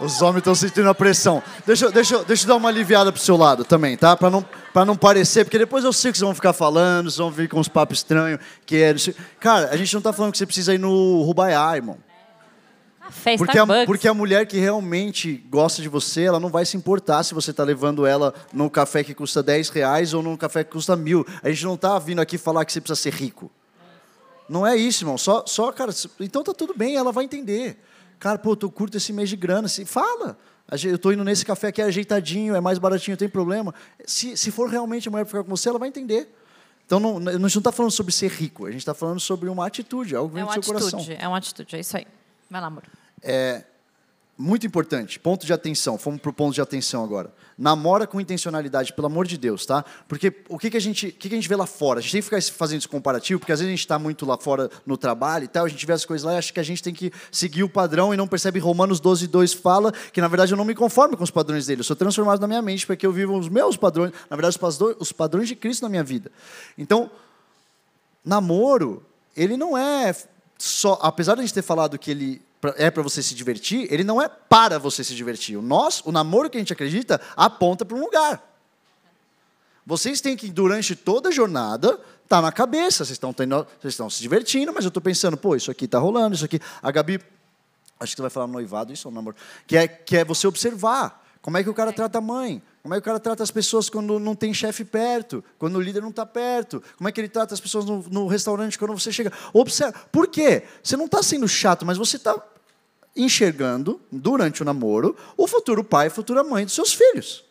Os 0.00 0.20
homens 0.20 0.38
estão 0.38 0.54
sentindo 0.56 0.88
a 0.90 0.94
pressão. 0.94 1.40
Deixa, 1.64 1.88
deixa, 1.92 2.24
deixa 2.24 2.42
eu 2.42 2.48
dar 2.48 2.56
uma 2.56 2.68
aliviada 2.68 3.12
pro 3.12 3.20
seu 3.22 3.36
lado 3.36 3.64
também, 3.64 3.96
tá? 3.96 4.16
Pra 4.16 4.28
não, 4.28 4.44
pra 4.72 4.84
não 4.84 4.96
parecer, 4.96 5.44
porque 5.44 5.58
depois 5.58 5.84
eu 5.84 5.92
sei 5.92 6.10
que 6.10 6.18
vocês 6.18 6.26
vão 6.26 6.34
ficar 6.34 6.52
falando, 6.52 7.10
vocês 7.10 7.18
vão 7.18 7.30
vir 7.30 7.48
com 7.48 7.60
uns 7.60 7.68
papos 7.68 7.98
estranhos, 7.98 8.40
que 8.64 8.76
é... 8.76 8.94
Cara, 9.38 9.70
a 9.70 9.76
gente 9.76 9.92
não 9.94 10.00
tá 10.00 10.12
falando 10.12 10.32
que 10.32 10.38
você 10.38 10.46
precisa 10.46 10.74
ir 10.74 10.78
no 10.78 11.22
Rubaiá, 11.22 11.76
irmão. 11.76 11.98
Café, 13.12 13.36
Porque 13.36 13.58
a, 13.58 13.66
porque 13.84 14.08
a 14.08 14.14
mulher 14.14 14.46
que 14.46 14.58
realmente 14.58 15.44
gosta 15.50 15.82
de 15.82 15.88
você, 15.88 16.22
ela 16.22 16.40
não 16.40 16.48
vai 16.48 16.64
se 16.64 16.76
importar 16.76 17.22
se 17.22 17.34
você 17.34 17.50
está 17.50 17.62
levando 17.62 18.06
ela 18.06 18.32
num 18.52 18.68
café 18.68 19.04
que 19.04 19.14
custa 19.14 19.42
10 19.42 19.68
reais 19.68 20.14
ou 20.14 20.22
num 20.22 20.36
café 20.36 20.64
que 20.64 20.70
custa 20.70 20.96
mil. 20.96 21.26
A 21.42 21.50
gente 21.50 21.64
não 21.64 21.74
está 21.74 21.98
vindo 21.98 22.20
aqui 22.20 22.38
falar 22.38 22.64
que 22.64 22.72
você 22.72 22.80
precisa 22.80 23.00
ser 23.00 23.12
rico. 23.12 23.50
Não 24.48 24.66
é 24.66 24.76
isso, 24.76 25.02
irmão. 25.02 25.18
Só, 25.18 25.44
só 25.46 25.70
cara, 25.72 25.92
então 26.20 26.42
tá 26.42 26.54
tudo 26.54 26.74
bem, 26.74 26.96
ela 26.96 27.12
vai 27.12 27.24
entender. 27.24 27.76
Cara, 28.18 28.38
pô, 28.38 28.56
eu 28.60 28.70
curto 28.70 28.96
esse 28.96 29.12
mês 29.12 29.28
de 29.28 29.36
grana. 29.36 29.68
Se, 29.68 29.84
fala. 29.84 30.38
Eu 30.84 30.98
tô 30.98 31.12
indo 31.12 31.22
nesse 31.24 31.44
café 31.44 31.70
que 31.72 31.80
é 31.82 31.84
ajeitadinho, 31.84 32.54
é 32.54 32.60
mais 32.60 32.78
baratinho, 32.78 33.16
tem 33.16 33.28
problema. 33.28 33.74
Se, 34.06 34.36
se 34.36 34.50
for 34.50 34.68
realmente 34.70 35.08
a 35.08 35.10
mulher 35.10 35.26
ficar 35.26 35.42
com 35.44 35.50
você, 35.50 35.68
ela 35.68 35.78
vai 35.78 35.88
entender. 35.88 36.28
Então, 36.86 36.98
não, 37.00 37.16
a 37.18 37.32
gente 37.32 37.40
não 37.40 37.46
está 37.46 37.72
falando 37.72 37.92
sobre 37.92 38.12
ser 38.12 38.30
rico, 38.30 38.66
a 38.66 38.70
gente 38.70 38.80
está 38.80 38.94
falando 38.94 39.20
sobre 39.20 39.48
uma 39.48 39.66
atitude, 39.66 40.14
algo 40.16 40.30
que 40.30 40.36
É 40.36 40.40
vem 40.40 40.44
uma 40.44 40.56
do 40.58 40.64
seu 40.64 40.72
coração. 40.74 40.98
atitude, 40.98 41.18
é 41.20 41.28
uma 41.28 41.36
atitude, 41.38 41.76
é 41.76 41.80
isso 41.80 41.96
aí. 41.96 42.06
Vai 42.50 42.60
lá, 42.60 42.66
amor. 42.66 42.82
Muito 44.44 44.66
importante, 44.66 45.20
ponto 45.20 45.46
de 45.46 45.52
atenção. 45.52 45.96
Fomos 45.96 46.20
para 46.20 46.30
o 46.30 46.32
ponto 46.32 46.52
de 46.52 46.60
atenção 46.60 47.04
agora. 47.04 47.32
Namora 47.56 48.08
com 48.08 48.20
intencionalidade, 48.20 48.92
pelo 48.92 49.06
amor 49.06 49.24
de 49.24 49.38
Deus, 49.38 49.64
tá? 49.64 49.84
Porque 50.08 50.34
o 50.48 50.58
que, 50.58 50.68
que, 50.68 50.76
a, 50.76 50.80
gente, 50.80 51.06
o 51.06 51.12
que, 51.12 51.28
que 51.28 51.34
a 51.36 51.38
gente 51.38 51.48
vê 51.48 51.54
lá 51.54 51.64
fora? 51.64 52.00
A 52.00 52.02
gente 52.02 52.10
tem 52.10 52.20
que 52.20 52.24
ficar 52.24 52.42
fazendo 52.52 52.78
esse 52.78 52.88
comparativo, 52.88 53.38
porque 53.38 53.52
às 53.52 53.60
vezes 53.60 53.68
a 53.68 53.70
gente 53.70 53.78
está 53.78 54.00
muito 54.00 54.26
lá 54.26 54.36
fora 54.36 54.68
no 54.84 54.96
trabalho 54.96 55.44
e 55.44 55.46
tal, 55.46 55.64
a 55.64 55.68
gente 55.68 55.86
vê 55.86 55.92
as 55.92 56.04
coisas 56.04 56.24
lá 56.24 56.34
e 56.34 56.38
acha 56.38 56.52
que 56.52 56.58
a 56.58 56.62
gente 56.64 56.82
tem 56.82 56.92
que 56.92 57.12
seguir 57.30 57.62
o 57.62 57.68
padrão 57.68 58.12
e 58.12 58.16
não 58.16 58.26
percebe 58.26 58.58
Romanos 58.58 58.98
12, 58.98 59.28
2 59.28 59.52
fala 59.52 59.92
que, 60.12 60.20
na 60.20 60.26
verdade, 60.26 60.52
eu 60.52 60.56
não 60.56 60.64
me 60.64 60.74
conformo 60.74 61.16
com 61.16 61.22
os 61.22 61.30
padrões 61.30 61.66
dele. 61.66 61.82
Eu 61.82 61.84
sou 61.84 61.94
transformado 61.94 62.40
na 62.40 62.48
minha 62.48 62.62
mente 62.62 62.84
para 62.84 62.96
que 62.96 63.06
eu 63.06 63.12
viva 63.12 63.32
os 63.32 63.48
meus 63.48 63.76
padrões, 63.76 64.10
na 64.28 64.36
verdade, 64.36 64.58
os 64.98 65.12
padrões, 65.12 65.46
de 65.46 65.54
Cristo 65.54 65.82
na 65.82 65.88
minha 65.88 66.02
vida. 66.02 66.32
Então, 66.76 67.12
namoro, 68.24 69.06
ele 69.36 69.56
não 69.56 69.78
é 69.78 70.12
só, 70.58 70.98
apesar 71.00 71.36
de 71.36 71.42
a 71.42 71.44
gente 71.44 71.54
ter 71.54 71.62
falado 71.62 71.96
que 71.96 72.10
ele 72.10 72.42
é 72.76 72.90
para 72.90 73.02
você 73.02 73.22
se 73.22 73.34
divertir, 73.34 73.92
ele 73.92 74.04
não 74.04 74.20
é 74.20 74.28
para 74.28 74.78
você 74.78 75.02
se 75.02 75.14
divertir. 75.14 75.56
O 75.56 75.62
nós, 75.62 76.02
o 76.04 76.12
namoro 76.12 76.48
que 76.48 76.56
a 76.56 76.60
gente 76.60 76.72
acredita, 76.72 77.20
aponta 77.36 77.84
para 77.84 77.96
um 77.96 78.00
lugar. 78.00 78.42
Vocês 79.84 80.20
têm 80.20 80.36
que 80.36 80.48
durante 80.48 80.94
toda 80.94 81.28
a 81.28 81.32
jornada 81.32 82.00
tá 82.28 82.40
na 82.40 82.52
cabeça, 82.52 83.04
vocês 83.04 83.16
estão 83.16 83.32
tendo, 83.32 83.66
vocês 83.80 83.94
estão 83.94 84.08
se 84.08 84.22
divertindo, 84.22 84.72
mas 84.72 84.84
eu 84.84 84.88
estou 84.88 85.02
pensando, 85.02 85.36
pô, 85.36 85.56
isso 85.56 85.70
aqui 85.70 85.88
tá 85.88 85.98
rolando, 85.98 86.34
isso 86.34 86.44
aqui. 86.44 86.60
A 86.80 86.90
Gabi, 86.90 87.20
acho 87.98 88.12
que 88.12 88.16
você 88.16 88.22
vai 88.22 88.30
falar 88.30 88.46
noivado, 88.46 88.92
isso 88.92 89.08
ou 89.08 89.14
namoro, 89.14 89.36
que 89.66 89.76
é 89.76 89.88
que 89.88 90.16
é 90.16 90.24
você 90.24 90.46
observar 90.46 91.20
como 91.42 91.58
é 91.58 91.64
que 91.64 91.68
o 91.68 91.74
cara 91.74 91.92
trata 91.92 92.18
a 92.18 92.20
mãe, 92.20 92.62
como 92.80 92.94
é 92.94 92.98
que 92.98 93.00
o 93.00 93.04
cara 93.04 93.18
trata 93.18 93.42
as 93.42 93.50
pessoas 93.50 93.90
quando 93.90 94.20
não 94.20 94.36
tem 94.36 94.54
chefe 94.54 94.84
perto, 94.84 95.44
quando 95.58 95.76
o 95.76 95.80
líder 95.80 96.00
não 96.00 96.10
está 96.10 96.24
perto, 96.24 96.82
como 96.96 97.08
é 97.08 97.12
que 97.12 97.20
ele 97.20 97.28
trata 97.28 97.52
as 97.52 97.60
pessoas 97.60 97.84
no, 97.84 98.04
no 98.08 98.26
restaurante 98.28 98.78
quando 98.78 98.92
você 98.92 99.10
chega. 99.10 99.32
Observa. 99.52 99.92
Por 100.12 100.28
quê? 100.28 100.62
Você 100.82 100.96
não 100.96 101.06
está 101.06 101.22
sendo 101.22 101.48
chato, 101.48 101.84
mas 101.84 101.98
você 101.98 102.16
está 102.16 102.40
enxergando, 103.14 104.00
durante 104.10 104.62
o 104.62 104.64
namoro, 104.64 105.16
o 105.36 105.46
futuro 105.46 105.84
pai 105.84 106.06
e 106.06 106.10
futura 106.10 106.42
mãe 106.42 106.64
dos 106.64 106.74
seus 106.74 106.92
filhos. 106.92 107.44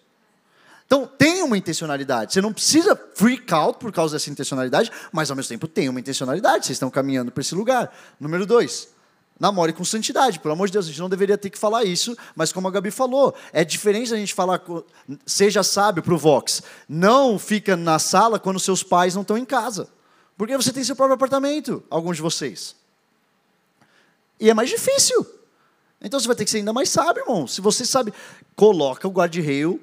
Então, 0.86 1.08
tem 1.08 1.42
uma 1.42 1.58
intencionalidade. 1.58 2.34
Você 2.34 2.42
não 2.42 2.52
precisa 2.52 3.00
freak 3.16 3.54
out 3.54 3.80
por 3.80 3.94
causa 3.94 4.16
dessa 4.16 4.30
intencionalidade, 4.30 4.92
mas 5.12 5.30
ao 5.30 5.38
mesmo 5.38 5.48
tempo 5.48 5.66
tem 5.66 5.88
uma 5.88 6.02
intencionalidade. 6.02 6.66
Vocês 6.66 6.76
estão 6.76 6.90
caminhando 6.90 7.32
para 7.32 7.40
esse 7.40 7.56
lugar. 7.56 7.96
Número 8.20 8.46
dois, 8.46 8.90
namore 9.40 9.72
com 9.72 9.86
santidade. 9.86 10.40
Pelo 10.40 10.54
amor 10.54 10.68
de 10.68 10.74
Deus, 10.74 10.86
a 10.86 10.90
gente 10.90 11.00
não 11.00 11.08
deveria 11.08 11.38
ter 11.38 11.50
que 11.50 11.58
falar 11.58 11.86
isso, 11.86 12.18
mas 12.36 12.52
como 12.52 12.68
a 12.68 12.72
Gabi 12.72 12.92
falou, 12.92 13.34
é 13.54 13.64
diferente 13.64 14.14
a 14.14 14.18
gente 14.18 14.34
falar, 14.34 14.62
seja 15.26 15.64
sábio 15.64 16.04
para 16.04 16.14
o 16.14 16.18
Vox. 16.18 16.62
Não 16.90 17.40
fica 17.40 17.78
na 17.78 17.98
sala 17.98 18.38
quando 18.38 18.60
seus 18.60 18.84
pais 18.84 19.16
não 19.16 19.22
estão 19.22 19.38
em 19.38 19.46
casa. 19.46 19.88
Porque 20.38 20.58
você 20.58 20.74
tem 20.74 20.84
seu 20.84 20.96
próprio 20.98 21.16
apartamento, 21.16 21.82
alguns 21.90 22.18
de 22.18 22.22
vocês. 22.22 22.76
E 24.42 24.50
é 24.50 24.54
mais 24.54 24.70
difícil. 24.70 25.26
Então 26.02 26.20
você 26.20 26.28
vai 26.28 26.36
ter 26.36 26.46
que 26.46 26.52
ser 26.52 26.58
ainda 26.58 26.74
mais 26.74 26.90
sábio, 26.90 27.22
irmão. 27.22 27.48
Se 27.48 27.62
você 27.62 27.86
sabe, 27.86 28.14
coloca 28.56 29.08
o 29.08 29.12
guarda-reio 29.12 29.80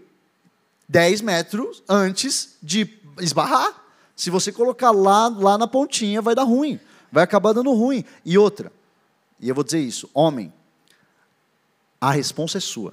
10 0.88 1.20
metros 1.20 1.82
antes 1.88 2.56
de 2.62 2.98
esbarrar. 3.20 3.84
Se 4.16 4.30
você 4.30 4.50
colocar 4.50 4.90
lá, 4.90 5.28
lá 5.28 5.56
na 5.56 5.68
pontinha, 5.68 6.20
vai 6.20 6.34
dar 6.34 6.42
ruim. 6.42 6.80
Vai 7.12 7.22
acabar 7.22 7.52
dando 7.52 7.72
ruim. 7.72 8.04
E 8.24 8.36
outra, 8.36 8.72
e 9.38 9.48
eu 9.48 9.54
vou 9.54 9.62
dizer 9.62 9.80
isso, 9.80 10.10
homem, 10.12 10.52
a 12.00 12.10
responsa 12.10 12.58
é 12.58 12.60
sua. 12.60 12.92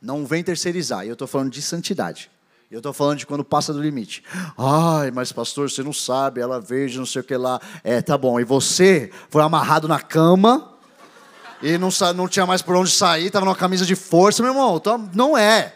Não 0.00 0.26
vem 0.26 0.44
terceirizar. 0.44 1.04
E 1.04 1.08
eu 1.08 1.14
estou 1.14 1.26
falando 1.26 1.50
de 1.50 1.62
santidade. 1.62 2.30
Eu 2.70 2.78
estou 2.78 2.92
falando 2.92 3.18
de 3.18 3.26
quando 3.26 3.42
passa 3.42 3.72
do 3.72 3.80
limite. 3.80 4.22
Ai, 4.56 5.10
mas 5.10 5.32
pastor, 5.32 5.70
você 5.70 5.82
não 5.82 5.92
sabe, 5.92 6.40
ela 6.40 6.60
veja, 6.60 6.98
não 6.98 7.06
sei 7.06 7.22
o 7.22 7.24
que 7.24 7.36
lá. 7.36 7.60
É, 7.82 8.02
tá 8.02 8.16
bom. 8.16 8.38
E 8.38 8.44
você 8.44 9.10
foi 9.30 9.42
amarrado 9.42 9.88
na 9.88 9.98
cama 9.98 10.77
e 11.62 11.76
não, 11.78 11.88
não 12.14 12.28
tinha 12.28 12.46
mais 12.46 12.62
por 12.62 12.76
onde 12.76 12.90
sair, 12.90 13.26
estava 13.26 13.44
numa 13.44 13.56
camisa 13.56 13.84
de 13.84 13.94
força, 13.94 14.42
meu 14.42 14.52
irmão. 14.52 14.76
Então, 14.76 15.10
não 15.14 15.36
é. 15.36 15.74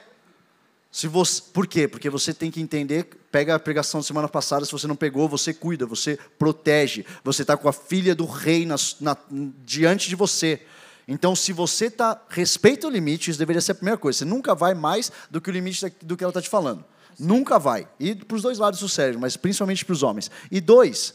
Se 0.90 1.08
você, 1.08 1.42
por 1.52 1.66
quê? 1.66 1.88
Porque 1.88 2.10
você 2.10 2.34
tem 2.34 2.50
que 2.50 2.60
entender, 2.60 3.08
pega 3.30 3.54
a 3.54 3.58
pregação 3.58 4.00
da 4.00 4.06
semana 4.06 4.28
passada, 4.28 4.64
se 4.64 4.72
você 4.72 4.86
não 4.86 4.94
pegou, 4.94 5.28
você 5.28 5.54
cuida, 5.54 5.86
você 5.86 6.18
protege. 6.38 7.04
Você 7.24 7.42
está 7.42 7.56
com 7.56 7.68
a 7.68 7.72
filha 7.72 8.14
do 8.14 8.26
rei 8.26 8.66
na- 8.66 8.76
na- 9.00 9.16
diante 9.64 10.08
de 10.08 10.14
você. 10.14 10.60
Então, 11.08 11.34
se 11.34 11.52
você 11.52 11.90
tá, 11.90 12.20
respeita 12.28 12.86
o 12.86 12.90
limite, 12.90 13.30
isso 13.30 13.38
deveria 13.38 13.60
ser 13.60 13.72
a 13.72 13.74
primeira 13.74 13.98
coisa. 13.98 14.18
Você 14.18 14.24
nunca 14.24 14.54
vai 14.54 14.74
mais 14.74 15.10
do 15.30 15.40
que 15.40 15.48
o 15.50 15.52
limite 15.52 15.92
do 16.02 16.16
que 16.16 16.22
ela 16.22 16.30
está 16.30 16.42
te 16.42 16.48
falando. 16.48 16.84
Nunca 17.18 17.58
vai. 17.58 17.88
E 17.98 18.14
para 18.14 18.36
os 18.36 18.42
dois 18.42 18.58
lados 18.58 18.80
do 18.80 18.88
cérebro, 18.88 19.20
mas 19.20 19.36
principalmente 19.36 19.84
para 19.84 19.92
os 19.94 20.02
homens. 20.02 20.30
E 20.50 20.60
dois, 20.60 21.14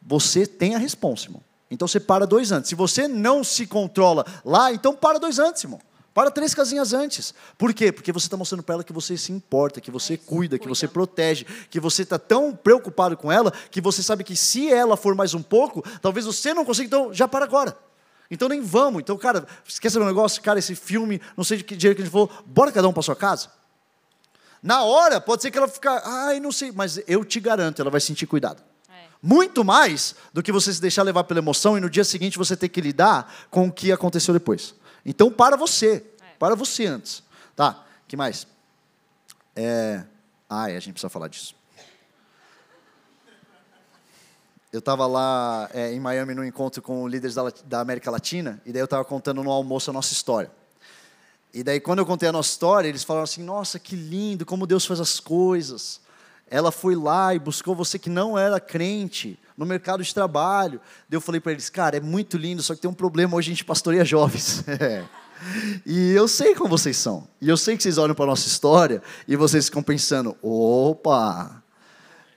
você 0.00 0.46
tem 0.46 0.74
a 0.74 0.78
responsa, 0.78 1.26
irmão. 1.26 1.42
Então 1.70 1.88
você 1.88 1.98
para 1.98 2.26
dois 2.26 2.52
antes. 2.52 2.68
Se 2.68 2.74
você 2.74 3.08
não 3.08 3.42
se 3.42 3.66
controla 3.66 4.24
lá, 4.44 4.72
então 4.72 4.94
para 4.94 5.18
dois 5.18 5.38
antes, 5.38 5.64
irmão. 5.64 5.80
Para 6.14 6.30
três 6.30 6.54
casinhas 6.54 6.92
antes. 6.92 7.34
Por 7.58 7.74
quê? 7.74 7.90
Porque 7.90 8.12
você 8.12 8.26
está 8.26 8.36
mostrando 8.36 8.62
para 8.62 8.76
ela 8.76 8.84
que 8.84 8.92
você 8.92 9.16
se 9.16 9.32
importa, 9.32 9.80
que 9.80 9.90
você 9.90 10.16
cuida, 10.16 10.58
que 10.58 10.68
você 10.68 10.86
protege, 10.86 11.44
que 11.68 11.80
você 11.80 12.02
está 12.02 12.20
tão 12.20 12.54
preocupado 12.54 13.16
com 13.16 13.32
ela 13.32 13.52
que 13.68 13.80
você 13.80 14.00
sabe 14.00 14.22
que 14.22 14.36
se 14.36 14.72
ela 14.72 14.96
for 14.96 15.16
mais 15.16 15.34
um 15.34 15.42
pouco, 15.42 15.82
talvez 16.00 16.24
você 16.24 16.54
não 16.54 16.64
consiga, 16.64 16.86
então 16.86 17.12
já 17.12 17.26
para 17.26 17.44
agora. 17.44 17.76
Então 18.30 18.48
nem 18.48 18.60
vamos. 18.60 19.00
Então, 19.00 19.18
cara, 19.18 19.44
saber 19.66 20.04
um 20.04 20.06
negócio? 20.06 20.40
Cara, 20.40 20.60
esse 20.60 20.76
filme, 20.76 21.20
não 21.36 21.42
sei 21.42 21.58
de 21.58 21.64
que 21.64 21.74
dia 21.74 21.92
que 21.92 22.00
a 22.00 22.04
gente 22.04 22.12
falou, 22.12 22.30
bora 22.46 22.70
cada 22.70 22.88
um 22.88 22.92
para 22.92 23.02
sua 23.02 23.16
casa? 23.16 23.48
Na 24.62 24.84
hora, 24.84 25.20
pode 25.20 25.42
ser 25.42 25.50
que 25.50 25.58
ela 25.58 25.68
fique, 25.68 25.88
ai, 25.88 26.38
não 26.38 26.52
sei, 26.52 26.70
mas 26.70 27.00
eu 27.08 27.24
te 27.24 27.40
garanto, 27.40 27.82
ela 27.82 27.90
vai 27.90 28.00
sentir 28.00 28.26
cuidado. 28.26 28.62
Muito 29.26 29.64
mais 29.64 30.14
do 30.34 30.42
que 30.42 30.52
você 30.52 30.70
se 30.70 30.82
deixar 30.82 31.02
levar 31.02 31.24
pela 31.24 31.40
emoção 31.40 31.78
e 31.78 31.80
no 31.80 31.88
dia 31.88 32.04
seguinte 32.04 32.36
você 32.36 32.54
ter 32.54 32.68
que 32.68 32.78
lidar 32.78 33.34
com 33.50 33.68
o 33.68 33.72
que 33.72 33.90
aconteceu 33.90 34.34
depois. 34.34 34.74
Então, 35.02 35.32
para 35.32 35.56
você. 35.56 36.04
Para 36.38 36.54
você 36.54 36.84
antes. 36.84 37.22
Tá, 37.56 37.86
que 38.06 38.18
mais? 38.18 38.46
É... 39.56 40.04
Ai, 40.46 40.76
a 40.76 40.80
gente 40.80 40.92
precisa 40.92 41.08
falar 41.08 41.28
disso. 41.28 41.56
Eu 44.70 44.80
estava 44.80 45.06
lá 45.06 45.70
é, 45.72 45.90
em 45.90 46.00
Miami 46.00 46.34
num 46.34 46.44
encontro 46.44 46.82
com 46.82 47.08
líderes 47.08 47.34
da, 47.34 47.50
da 47.64 47.80
América 47.80 48.10
Latina, 48.10 48.60
e 48.66 48.72
daí 48.72 48.82
eu 48.82 48.84
estava 48.84 49.06
contando 49.06 49.42
no 49.42 49.50
almoço 49.50 49.88
a 49.88 49.92
nossa 49.94 50.12
história. 50.12 50.52
E 51.54 51.62
daí, 51.62 51.80
quando 51.80 52.00
eu 52.00 52.06
contei 52.06 52.28
a 52.28 52.32
nossa 52.32 52.50
história, 52.50 52.88
eles 52.88 53.04
falaram 53.04 53.24
assim: 53.24 53.42
Nossa, 53.42 53.78
que 53.78 53.96
lindo, 53.96 54.44
como 54.44 54.66
Deus 54.66 54.84
faz 54.84 55.00
as 55.00 55.18
coisas. 55.18 56.03
Ela 56.54 56.70
foi 56.70 56.94
lá 56.94 57.34
e 57.34 57.38
buscou 57.40 57.74
você 57.74 57.98
que 57.98 58.08
não 58.08 58.38
era 58.38 58.60
crente, 58.60 59.36
no 59.58 59.66
mercado 59.66 60.04
de 60.04 60.14
trabalho. 60.14 60.80
Daí 61.08 61.16
eu 61.16 61.20
falei 61.20 61.40
para 61.40 61.50
eles, 61.50 61.68
cara, 61.68 61.96
é 61.96 62.00
muito 62.00 62.36
lindo, 62.36 62.62
só 62.62 62.76
que 62.76 62.80
tem 62.80 62.88
um 62.88 62.94
problema, 62.94 63.34
hoje 63.34 63.50
a 63.50 63.54
gente 63.54 63.64
pastoreia 63.64 64.04
jovens. 64.04 64.64
E 65.84 66.12
eu 66.12 66.26
sei 66.26 66.54
como 66.54 66.70
vocês 66.70 66.96
são. 66.96 67.28
E 67.38 67.50
eu 67.50 67.56
sei 67.56 67.76
que 67.76 67.82
vocês 67.82 67.98
olham 67.98 68.14
para 68.14 68.24
a 68.24 68.28
nossa 68.28 68.46
história 68.46 69.02
e 69.28 69.36
vocês 69.36 69.66
ficam 69.66 69.82
pensando, 69.82 70.34
opa, 70.40 71.62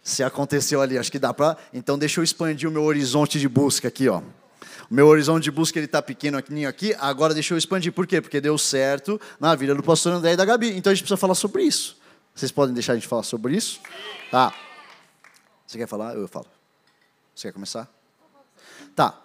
se 0.04 0.24
aconteceu 0.24 0.82
ali, 0.82 0.98
acho 0.98 1.10
que 1.10 1.20
dá 1.20 1.34
para... 1.34 1.56
Então 1.72 1.98
deixa 1.98 2.20
eu 2.20 2.24
expandir 2.24 2.68
o 2.68 2.72
meu 2.72 2.84
horizonte 2.84 3.40
de 3.40 3.48
busca 3.48 3.88
aqui, 3.88 4.10
ó. 4.10 4.18
O 4.18 4.94
meu 4.94 5.08
horizonte 5.08 5.44
de 5.44 5.52
busca 5.52 5.80
ele 5.80 5.86
está 5.86 6.02
pequeno 6.02 6.38
aqui, 6.68 6.94
agora 7.00 7.34
deixa 7.34 7.54
eu 7.54 7.58
expandir. 7.58 7.94
Por 7.94 8.06
quê? 8.06 8.20
Porque 8.20 8.42
deu 8.42 8.58
certo 8.58 9.22
na 9.40 9.56
vida 9.56 9.74
do 9.74 9.84
pastor 9.84 10.12
André 10.12 10.34
e 10.34 10.36
da 10.36 10.44
Gabi. 10.44 10.76
Então 10.76 10.92
a 10.92 10.94
gente 10.94 11.04
precisa 11.04 11.18
falar 11.18 11.36
sobre 11.36 11.64
isso. 11.64 11.96
Vocês 12.38 12.52
podem 12.52 12.72
deixar 12.72 12.94
a 12.94 12.96
gente 12.96 13.08
falar 13.08 13.24
sobre 13.24 13.56
isso? 13.56 13.80
Tá. 14.30 14.54
Você 15.66 15.76
quer 15.76 15.88
falar? 15.88 16.14
Eu 16.14 16.28
falo. 16.28 16.46
Você 17.34 17.48
quer 17.48 17.52
começar? 17.52 17.92
Tá. 18.96 19.20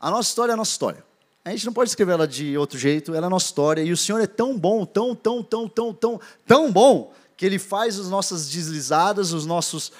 A 0.00 0.10
nossa 0.10 0.30
história 0.30 0.52
é 0.52 0.54
a 0.54 0.56
nossa 0.56 0.70
história. 0.70 1.04
A 1.44 1.50
gente 1.50 1.66
não 1.66 1.74
pode 1.74 1.90
escrever 1.90 2.12
ela 2.12 2.26
de 2.26 2.56
outro 2.56 2.78
jeito, 2.78 3.14
ela 3.14 3.26
é 3.26 3.28
a 3.28 3.30
nossa 3.30 3.44
história. 3.44 3.82
E 3.82 3.92
o 3.92 3.96
Senhor 3.98 4.18
é 4.18 4.26
tão 4.26 4.58
bom, 4.58 4.86
tão, 4.86 5.14
tão, 5.14 5.42
tão, 5.42 5.68
tão, 5.68 5.92
tão, 5.92 6.20
tão 6.46 6.72
bom, 6.72 7.12
que 7.36 7.44
Ele 7.44 7.58
faz 7.58 7.98
as 7.98 8.08
nossas 8.08 8.48
deslizadas, 8.48 9.34
os 9.34 9.44
nossos 9.44 9.92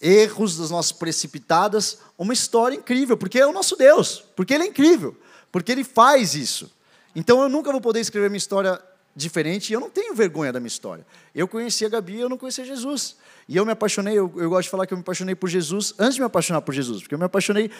erros, 0.00 0.58
das 0.58 0.70
nossas 0.70 0.92
precipitadas, 0.92 1.98
uma 2.16 2.32
história 2.32 2.76
incrível, 2.76 3.16
porque 3.16 3.40
é 3.40 3.46
o 3.48 3.52
nosso 3.52 3.74
Deus, 3.74 4.22
porque 4.36 4.54
Ele 4.54 4.62
é 4.62 4.66
incrível, 4.68 5.16
porque 5.50 5.72
Ele 5.72 5.82
faz 5.82 6.36
isso. 6.36 6.70
Então 7.16 7.42
eu 7.42 7.48
nunca 7.48 7.72
vou 7.72 7.80
poder 7.80 7.98
escrever 7.98 8.30
minha 8.30 8.38
história 8.38 8.80
diferente 9.16 9.70
e 9.70 9.72
eu 9.72 9.80
não 9.80 9.88
tenho 9.88 10.14
vergonha 10.14 10.52
da 10.52 10.60
minha 10.60 10.68
história. 10.68 11.04
Eu 11.34 11.48
conheci 11.48 11.86
a 11.86 11.88
Gabi 11.88 12.20
eu 12.20 12.28
não 12.28 12.36
conhecia 12.36 12.64
Jesus. 12.64 13.16
E 13.48 13.56
eu 13.56 13.64
me 13.64 13.72
apaixonei, 13.72 14.14
eu, 14.14 14.30
eu, 14.36 14.50
gosto 14.50 14.64
de 14.64 14.70
falar 14.70 14.86
que 14.86 14.92
eu 14.92 14.98
me 14.98 15.02
apaixonei 15.02 15.34
por 15.34 15.48
Jesus 15.48 15.94
antes 15.98 16.16
de 16.16 16.20
me 16.20 16.26
apaixonar 16.26 16.60
por 16.60 16.74
Jesus, 16.74 17.00
porque 17.00 17.14
eu 17.14 17.18
me 17.18 17.24
apaixonei 17.24 17.70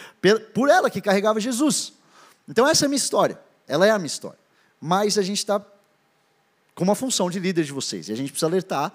por 0.53 0.69
ela 0.69 0.89
que 0.89 0.99
carregava 0.99 1.39
Jesus. 1.39 1.93
Então 2.47 2.67
essa 2.67 2.85
é 2.85 2.87
a 2.87 2.89
minha 2.89 2.97
história, 2.97 3.39
ela 3.67 3.85
é 3.85 3.91
a 3.91 3.99
minha 3.99 4.07
história. 4.07 4.39
Mas 4.81 5.17
a 5.17 5.21
gente 5.21 5.37
está 5.37 5.63
com 6.73 6.83
uma 6.83 6.95
função 6.95 7.29
de 7.29 7.39
líder 7.39 7.65
de 7.65 7.73
vocês, 7.73 8.07
e 8.07 8.13
a 8.13 8.15
gente 8.15 8.31
precisa 8.31 8.47
alertar 8.47 8.93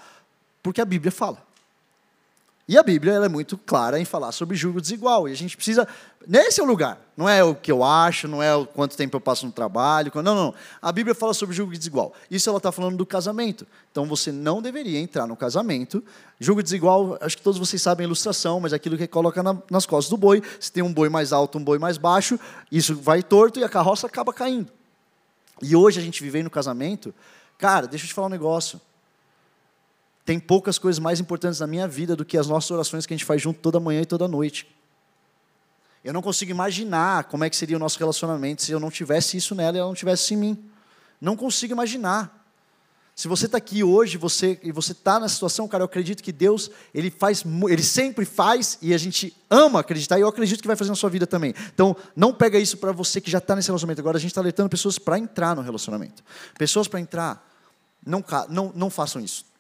porque 0.63 0.81
a 0.81 0.85
Bíblia 0.85 1.13
fala. 1.13 1.45
E 2.69 2.79
a 2.79 2.83
Bíblia 2.83 3.15
ela 3.15 3.27
é 3.27 3.29
muito 3.29 3.59
clara 3.59 3.99
em 3.99 4.05
falar 4.05 4.31
sobre 4.31 4.57
julgo 4.57 4.81
desigual. 4.81 5.29
E 5.29 5.33
a 5.33 5.37
gente 5.37 5.57
precisa. 5.57 5.87
Nesse 6.27 6.61
é 6.61 6.63
o 6.63 6.67
lugar. 6.67 6.99
Não 7.17 7.29
é 7.29 7.43
o 7.43 7.55
que 7.55 7.71
eu 7.71 7.83
acho, 7.83 8.29
não 8.29 8.43
é 8.43 8.55
o 8.55 8.65
quanto 8.65 8.97
tempo 8.97 9.17
eu 9.17 9.21
passo 9.21 9.45
no 9.45 9.53
trabalho. 9.53 10.13
Não, 10.15 10.35
não. 10.35 10.55
A 10.81 10.93
Bíblia 10.93 11.15
fala 11.15 11.35
sobre 11.35 11.57
julgo 11.57 11.77
desigual. 11.77 12.15
Isso 12.31 12.49
ela 12.49 12.59
está 12.59 12.71
falando 12.71 12.97
do 12.97 13.05
casamento. 13.05 13.67
Então 13.91 14.07
você 14.07 14.31
não 14.31 14.63
deveria 14.63 15.01
entrar 15.01 15.27
no 15.27 15.37
casamento. 15.37 16.03
Julgo 16.39 16.63
desigual, 16.63 17.19
acho 17.21 17.37
que 17.37 17.43
todos 17.43 17.59
vocês 17.59 17.83
sabem 17.83 18.05
a 18.05 18.07
ilustração, 18.07 18.61
mas 18.61 18.73
é 18.73 18.77
aquilo 18.77 18.97
que 18.97 19.09
coloca 19.09 19.43
na, 19.43 19.59
nas 19.69 19.85
costas 19.85 20.09
do 20.09 20.17
boi. 20.17 20.41
Se 20.61 20.71
tem 20.71 20.83
um 20.83 20.93
boi 20.93 21.09
mais 21.09 21.33
alto, 21.33 21.59
um 21.59 21.65
boi 21.65 21.79
mais 21.79 21.99
baixo, 21.99 22.39
isso 22.71 22.95
vai 22.95 23.23
torto 23.23 23.59
e 23.59 23.65
a 23.65 23.69
carroça 23.69 24.07
acaba 24.07 24.33
caindo. 24.33 24.71
E 25.61 25.75
hoje 25.75 25.99
a 25.99 26.03
gente 26.03 26.23
vive 26.23 26.43
no 26.43 26.51
casamento. 26.51 27.13
Cara, 27.59 27.87
deixa 27.87 28.05
eu 28.05 28.09
te 28.09 28.15
falar 28.15 28.29
um 28.29 28.31
negócio. 28.31 28.81
Tem 30.25 30.39
poucas 30.39 30.79
coisas 30.79 30.99
mais 30.99 31.19
importantes 31.21 31.61
na 31.61 31.67
minha 31.67 31.89
vida 31.89 32.15
do 32.15 32.25
que 32.25 32.39
as 32.39 32.47
nossas 32.47 32.71
orações 32.71 33.07
que 33.07 33.13
a 33.13 33.17
gente 33.17 33.25
faz 33.25 33.43
junto 33.43 33.61
toda 33.61 33.81
manhã 33.81 34.03
e 34.03 34.07
toda 34.07 34.29
noite. 34.29 34.67
Eu 36.05 36.13
não 36.13 36.23
consigo 36.23 36.51
imaginar 36.51 37.25
como 37.25 37.45
é 37.45 37.51
que 37.51 37.57
seria 37.57 37.77
o 37.77 37.81
nosso 37.81 37.99
relacionamento 37.99 38.63
se 38.63 38.73
eu 38.73 38.81
não 38.81 38.91
tivesse 38.91 39.37
isso 39.37 39.55
nela 39.55 39.77
e 39.77 39.81
ela 39.81 39.89
não 39.89 39.95
tivesse 39.95 40.35
em 40.35 40.37
mim. 40.37 40.71
Não 41.21 41.37
consigo 41.37 41.73
imaginar. 41.73 42.41
Se 43.15 43.29
você 43.29 43.47
está 43.47 43.59
aqui 43.59 43.85
hoje 43.85 44.17
você, 44.17 44.59
e 44.63 44.73
você 44.73 44.93
está 44.93 45.21
na 45.21 45.29
situação, 45.29 45.69
cara, 45.69 45.83
eu 45.83 45.87
acredito 45.87 46.23
que 46.23 46.33
Deus, 46.33 46.71
Ele 46.95 47.11
faz, 47.11 47.45
Ele 47.69 47.83
sempre 47.83 48.25
faz 48.25 48.79
e 48.81 48.95
a 48.95 48.99
gente 48.99 49.37
ama 49.51 49.81
acreditar 49.81 50.19
e 50.19 50.23
eu 50.23 50.29
acredito 50.29 50.61
que 50.61 50.67
vai 50.67 50.77
fazer 50.77 50.91
na 50.91 50.97
sua 50.97 51.11
vida 51.11 51.27
também. 51.27 51.55
Então, 51.73 51.95
não 52.17 52.33
pega 52.33 52.59
isso 52.59 52.79
para 52.79 52.91
você 52.91 53.21
que 53.21 53.31
já 53.31 53.39
está 53.39 53.55
nesse 53.55 53.69
relacionamento. 53.69 54.01
Agora 54.01 54.17
a 54.17 54.21
gente 54.21 54.31
está 54.31 54.41
alertando 54.41 54.71
pessoas 54.71 54.99
para 54.99 55.19
entrar 55.19 55.55
no 55.55 55.63
relacionamento. 55.63 56.25
Pessoas 56.59 56.89
para 56.89 57.01
entrar, 57.01 57.49
não, 58.05 58.25
não, 58.49 58.73
não 58.75 58.91
façam 58.91 59.23
isso. 59.23 59.52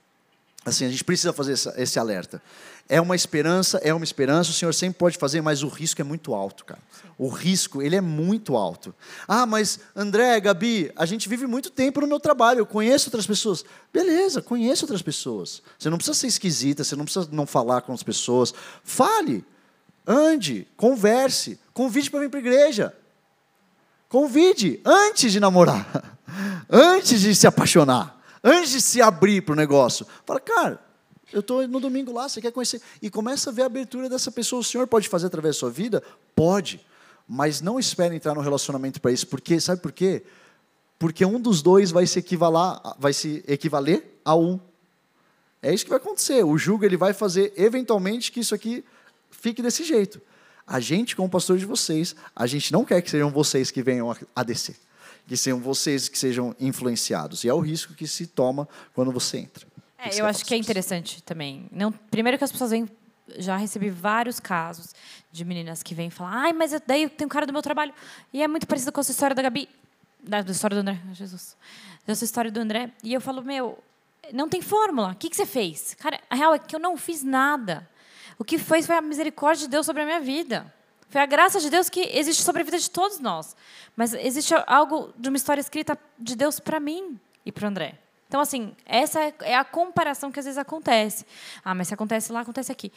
Assim, 0.65 0.85
a 0.85 0.89
gente 0.89 1.03
precisa 1.03 1.33
fazer 1.33 1.55
esse 1.77 1.99
alerta. 1.99 2.41
É 2.89 3.01
uma 3.01 3.17
esperança, 3.17 3.79
é 3.79 3.93
uma 3.93 4.05
esperança, 4.05 4.51
o 4.51 4.55
Senhor 4.55 4.73
sempre 4.73 4.99
pode 4.99 5.19
fazer, 5.19 5.41
mas 5.41 5.63
o 5.63 5.69
risco 5.69 6.01
é 6.01 6.05
muito 6.05 6.35
alto, 6.35 6.65
cara. 6.65 6.81
O 7.19 7.29
risco, 7.29 7.83
ele 7.83 7.97
é 7.97 8.01
muito 8.01 8.57
alto. 8.57 8.95
Ah, 9.27 9.45
mas 9.45 9.81
André, 9.95 10.39
Gabi, 10.41 10.93
a 10.95 11.05
gente 11.05 11.29
vive 11.29 11.47
muito 11.47 11.71
tempo 11.71 12.01
no 12.01 12.07
meu 12.07 12.21
trabalho, 12.21 12.61
eu 12.61 12.67
conheço 12.67 13.09
outras 13.09 13.27
pessoas. 13.27 13.65
Beleza, 13.93 14.41
conheço 14.41 14.85
outras 14.85 15.03
pessoas. 15.03 15.63
Você 15.79 15.91
não 15.91 15.97
precisa 15.97 16.19
ser 16.19 16.27
esquisita, 16.29 16.85
você 16.85 16.95
não 16.95 17.05
precisa 17.05 17.29
não 17.33 17.47
falar 17.47 17.83
com 17.83 17.93
as 17.93 18.03
pessoas. 18.03 18.55
Fale, 18.85 19.45
ande, 20.07 20.69
converse, 20.77 21.59
convide 21.73 22.11
para 22.11 22.21
vir 22.21 22.31
para 22.31 22.39
a 22.39 22.43
igreja. 22.43 22.97
Convide 24.09 24.81
antes 24.85 25.33
de 25.33 25.41
namorar, 25.41 26.19
antes 26.71 27.21
de 27.21 27.35
se 27.35 27.47
apaixonar 27.47 28.22
antes 28.43 28.71
de 28.71 28.81
se 28.81 29.01
abrir 29.01 29.43
para 29.43 29.53
o 29.53 29.57
negócio. 29.57 30.07
Fala, 30.25 30.41
cara, 30.41 30.81
eu 31.33 31.41
estou 31.41 31.67
no 31.67 31.81
domingo 31.81 32.13
lá, 32.13 32.29
você 32.29 32.41
quer 32.41 32.53
conhecer? 32.53 32.81
E 33.01 33.09
começa 33.09 33.51
a 33.51 33.53
ver 33.53 33.63
a 33.63 33.67
abertura 33.67 34.09
dessa 34.09 34.31
pessoa. 34.31 34.61
O 34.61 34.65
Senhor 34.65 34.87
pode 34.87 35.09
fazer 35.09 35.27
através 35.27 35.57
da 35.57 35.61
sua 35.61 35.71
vida? 35.71 36.03
Pode. 36.35 36.85
Mas 37.29 37.61
não 37.61 37.79
espere 37.79 38.15
entrar 38.15 38.35
no 38.35 38.41
relacionamento 38.41 39.01
para 39.01 39.13
isso, 39.13 39.27
porque 39.27 39.59
sabe 39.61 39.81
por 39.81 39.93
quê? 39.93 40.23
Porque 40.99 41.25
um 41.25 41.41
dos 41.41 41.63
dois 41.63 41.91
vai 41.91 42.07
se 42.07 42.19
equivaler, 42.19 42.81
vai 42.99 43.13
se 43.13 43.43
equivaler 43.47 44.21
a 44.25 44.35
um. 44.37 44.61
É 45.63 45.73
isso 45.73 45.85
que 45.85 45.91
vai 45.91 45.99
acontecer. 45.99 46.45
O 46.45 46.59
julgo 46.59 46.85
ele 46.85 46.97
vai 46.97 47.13
fazer 47.13 47.53
eventualmente 47.57 48.31
que 48.31 48.41
isso 48.41 48.55
aqui 48.55 48.85
fique 49.31 49.63
desse 49.63 49.85
jeito. 49.85 50.21
A 50.67 50.81
gente, 50.81 51.17
como 51.17 51.29
pastor 51.29 51.57
de 51.59 51.65
vocês, 51.65 52.15
a 52.35 52.47
gente 52.47 52.73
não 52.73 52.85
quer 52.85 53.01
que 53.01 53.11
sejam 53.11 53.31
vocês 53.31 53.71
que 53.71 53.83
venham 53.83 54.15
a 54.35 54.43
descer 54.43 54.77
que 55.27 55.37
sejam 55.37 55.61
vocês 55.61 56.09
que 56.09 56.19
sejam 56.19 56.55
influenciados. 56.59 57.45
E 57.45 57.49
é 57.49 57.55
o 57.55 57.61
risco 57.61 57.95
que 57.95 58.07
se 58.07 58.27
toma 58.27 58.69
quando 58.95 59.13
você 59.13 59.39
entra. 59.39 59.67
É, 59.99 60.21
eu 60.21 60.27
acho 60.27 60.45
que 60.45 60.55
é 60.55 60.57
interessante 60.57 61.23
também. 61.23 61.69
Não, 61.71 61.93
primeiro 61.93 62.37
que 62.37 62.45
as 62.45 62.53
pessoas 62.53 62.71
vêm 62.71 62.89
já 63.39 63.57
recebi 63.57 63.89
vários 63.89 64.41
casos 64.41 64.95
de 65.31 65.45
meninas 65.45 65.83
que 65.83 65.95
vêm 65.95 66.11
falar, 66.11 66.33
ai, 66.35 66.53
mas 66.53 66.73
daí 66.87 67.09
tem 67.09 67.25
um 67.25 67.29
cara 67.29 67.47
do 67.47 67.53
meu 67.53 67.63
trabalho 67.63 67.95
e 68.33 68.43
é 68.43 68.49
muito 68.49 68.67
parecido 68.67 68.93
com 68.93 69.01
a 69.01 69.05
sua 69.05 69.13
história 69.13 69.35
da 69.35 69.43
Gabi, 69.43 69.69
da, 70.23 70.41
história 70.41 70.75
do 70.75 70.81
André, 70.81 71.01
Jesus, 71.13 71.57
da 72.07 72.15
sua 72.15 72.25
história 72.25 72.51
do 72.51 72.61
André. 72.61 72.91
E 73.03 73.15
eu 73.15 73.21
falo, 73.21 73.43
meu, 73.43 73.79
não 74.33 74.49
tem 74.49 74.61
fórmula. 74.61 75.13
O 75.13 75.15
que, 75.17 75.31
que 75.31 75.37
você 75.37 75.47
fez? 75.47 75.95
Cara, 75.95 76.21
a 76.29 76.35
real 76.35 76.55
é 76.55 76.59
que 76.59 76.75
eu 76.75 76.81
não 76.81 76.97
fiz 76.97 77.23
nada. 77.23 77.89
O 78.39 78.45
que 78.45 78.59
fez 78.59 78.87
foi 78.87 78.97
a 78.97 79.01
misericórdia 79.01 79.67
de 79.67 79.71
Deus 79.71 79.87
sobre 79.87 80.03
a 80.03 80.05
minha 80.05 80.21
vida. 80.21 80.73
Foi 81.13 81.21
a 81.21 81.27
graça 81.27 81.61
de 81.61 81.69
Deus 81.69 81.91
que 81.91 82.01
existe 82.01 82.43
sobre 82.43 82.63
a 82.63 82.65
vida 82.65 82.79
de 82.79 82.91
todos 82.91 83.21
nós. 83.21 83.55
Mas 83.95 84.15
existe 84.15 84.55
algo 84.67 85.13
de 85.19 85.29
uma 85.29 85.37
história 85.37 85.61
escrita 85.61 85.99
de 86.19 86.35
Deus 86.35 86.59
para 86.59 86.81
mim 86.81 87.21
e 87.45 87.53
para 87.53 87.67
o 87.67 87.69
André. 87.69 87.99
Então, 88.27 88.41
assim, 88.41 88.75
essa 88.87 89.21
é 89.43 89.55
a 89.55 89.63
comparação 89.63 90.33
que 90.33 90.39
às 90.39 90.47
vezes 90.47 90.57
acontece. 90.57 91.27
Ah, 91.63 91.75
mas 91.75 91.89
se 91.89 91.93
acontece 91.93 92.33
lá, 92.33 92.41
acontece 92.41 92.73
aqui. 92.73 92.91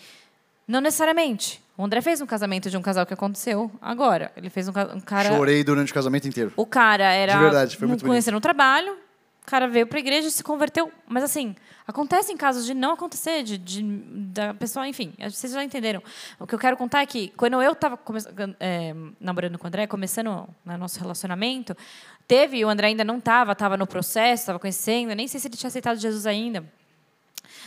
Não 0.66 0.80
necessariamente. 0.80 1.62
O 1.78 1.84
André 1.84 2.00
fez 2.02 2.22
um 2.22 2.26
casamento 2.26 2.70
de 2.70 2.78
um 2.78 2.82
casal 2.82 3.06
que 3.06 3.14
aconteceu 3.14 3.70
agora. 3.82 4.32
Ele 4.38 4.50
fez 4.50 4.70
um, 4.70 4.72
um 4.72 5.02
cara. 5.02 5.36
Chorei 5.36 5.62
durante 5.62 5.92
o 5.92 5.94
casamento 5.94 6.26
inteiro. 6.26 6.54
O 6.56 6.66
cara 6.66 7.12
era. 7.12 7.34
De 7.34 7.40
verdade, 7.40 7.76
foi 7.76 7.86
muito 7.86 8.06
Conhecendo 8.06 8.36
no 8.36 8.42
trabalho, 8.42 8.98
o 9.46 9.50
cara 9.50 9.68
veio 9.68 9.88
para 9.88 9.98
a 9.98 10.02
igreja 10.02 10.30
se 10.30 10.44
converteu. 10.44 10.92
Mas, 11.08 11.24
assim, 11.24 11.56
Acontecem 11.88 12.36
casos 12.36 12.66
de 12.66 12.74
não 12.74 12.94
acontecer, 12.94 13.44
de, 13.44 13.60
de, 13.60 13.84
da 13.84 14.56
pessoa, 14.56 14.88
enfim, 14.88 15.14
vocês 15.20 15.54
já 15.54 15.64
entenderam. 15.64 16.02
O 16.40 16.48
que 16.48 16.56
eu 16.56 16.58
quero 16.58 16.76
contar 16.76 17.02
é 17.02 17.06
que, 17.06 17.32
quando 17.38 17.62
eu 17.62 17.74
estava 17.74 18.00
é, 18.60 18.96
namorando 19.20 19.60
com 19.60 19.66
o 19.66 19.68
André, 19.68 19.86
começando 19.86 20.30
o 20.30 20.50
né, 20.66 20.78
nosso 20.78 21.00
relacionamento, 21.00 21.78
teve, 22.28 22.66
o 22.66 22.70
André 22.70 22.88
ainda 22.88 23.04
não 23.04 23.20
estava, 23.20 23.52
estava 23.52 23.78
no 23.78 23.86
processo, 23.86 24.42
estava 24.42 24.58
conhecendo, 24.58 25.14
nem 25.14 25.28
sei 25.28 25.40
se 25.40 25.48
ele 25.48 25.56
tinha 25.56 25.68
aceitado 25.68 26.00
Jesus 26.00 26.26
ainda. 26.26 26.66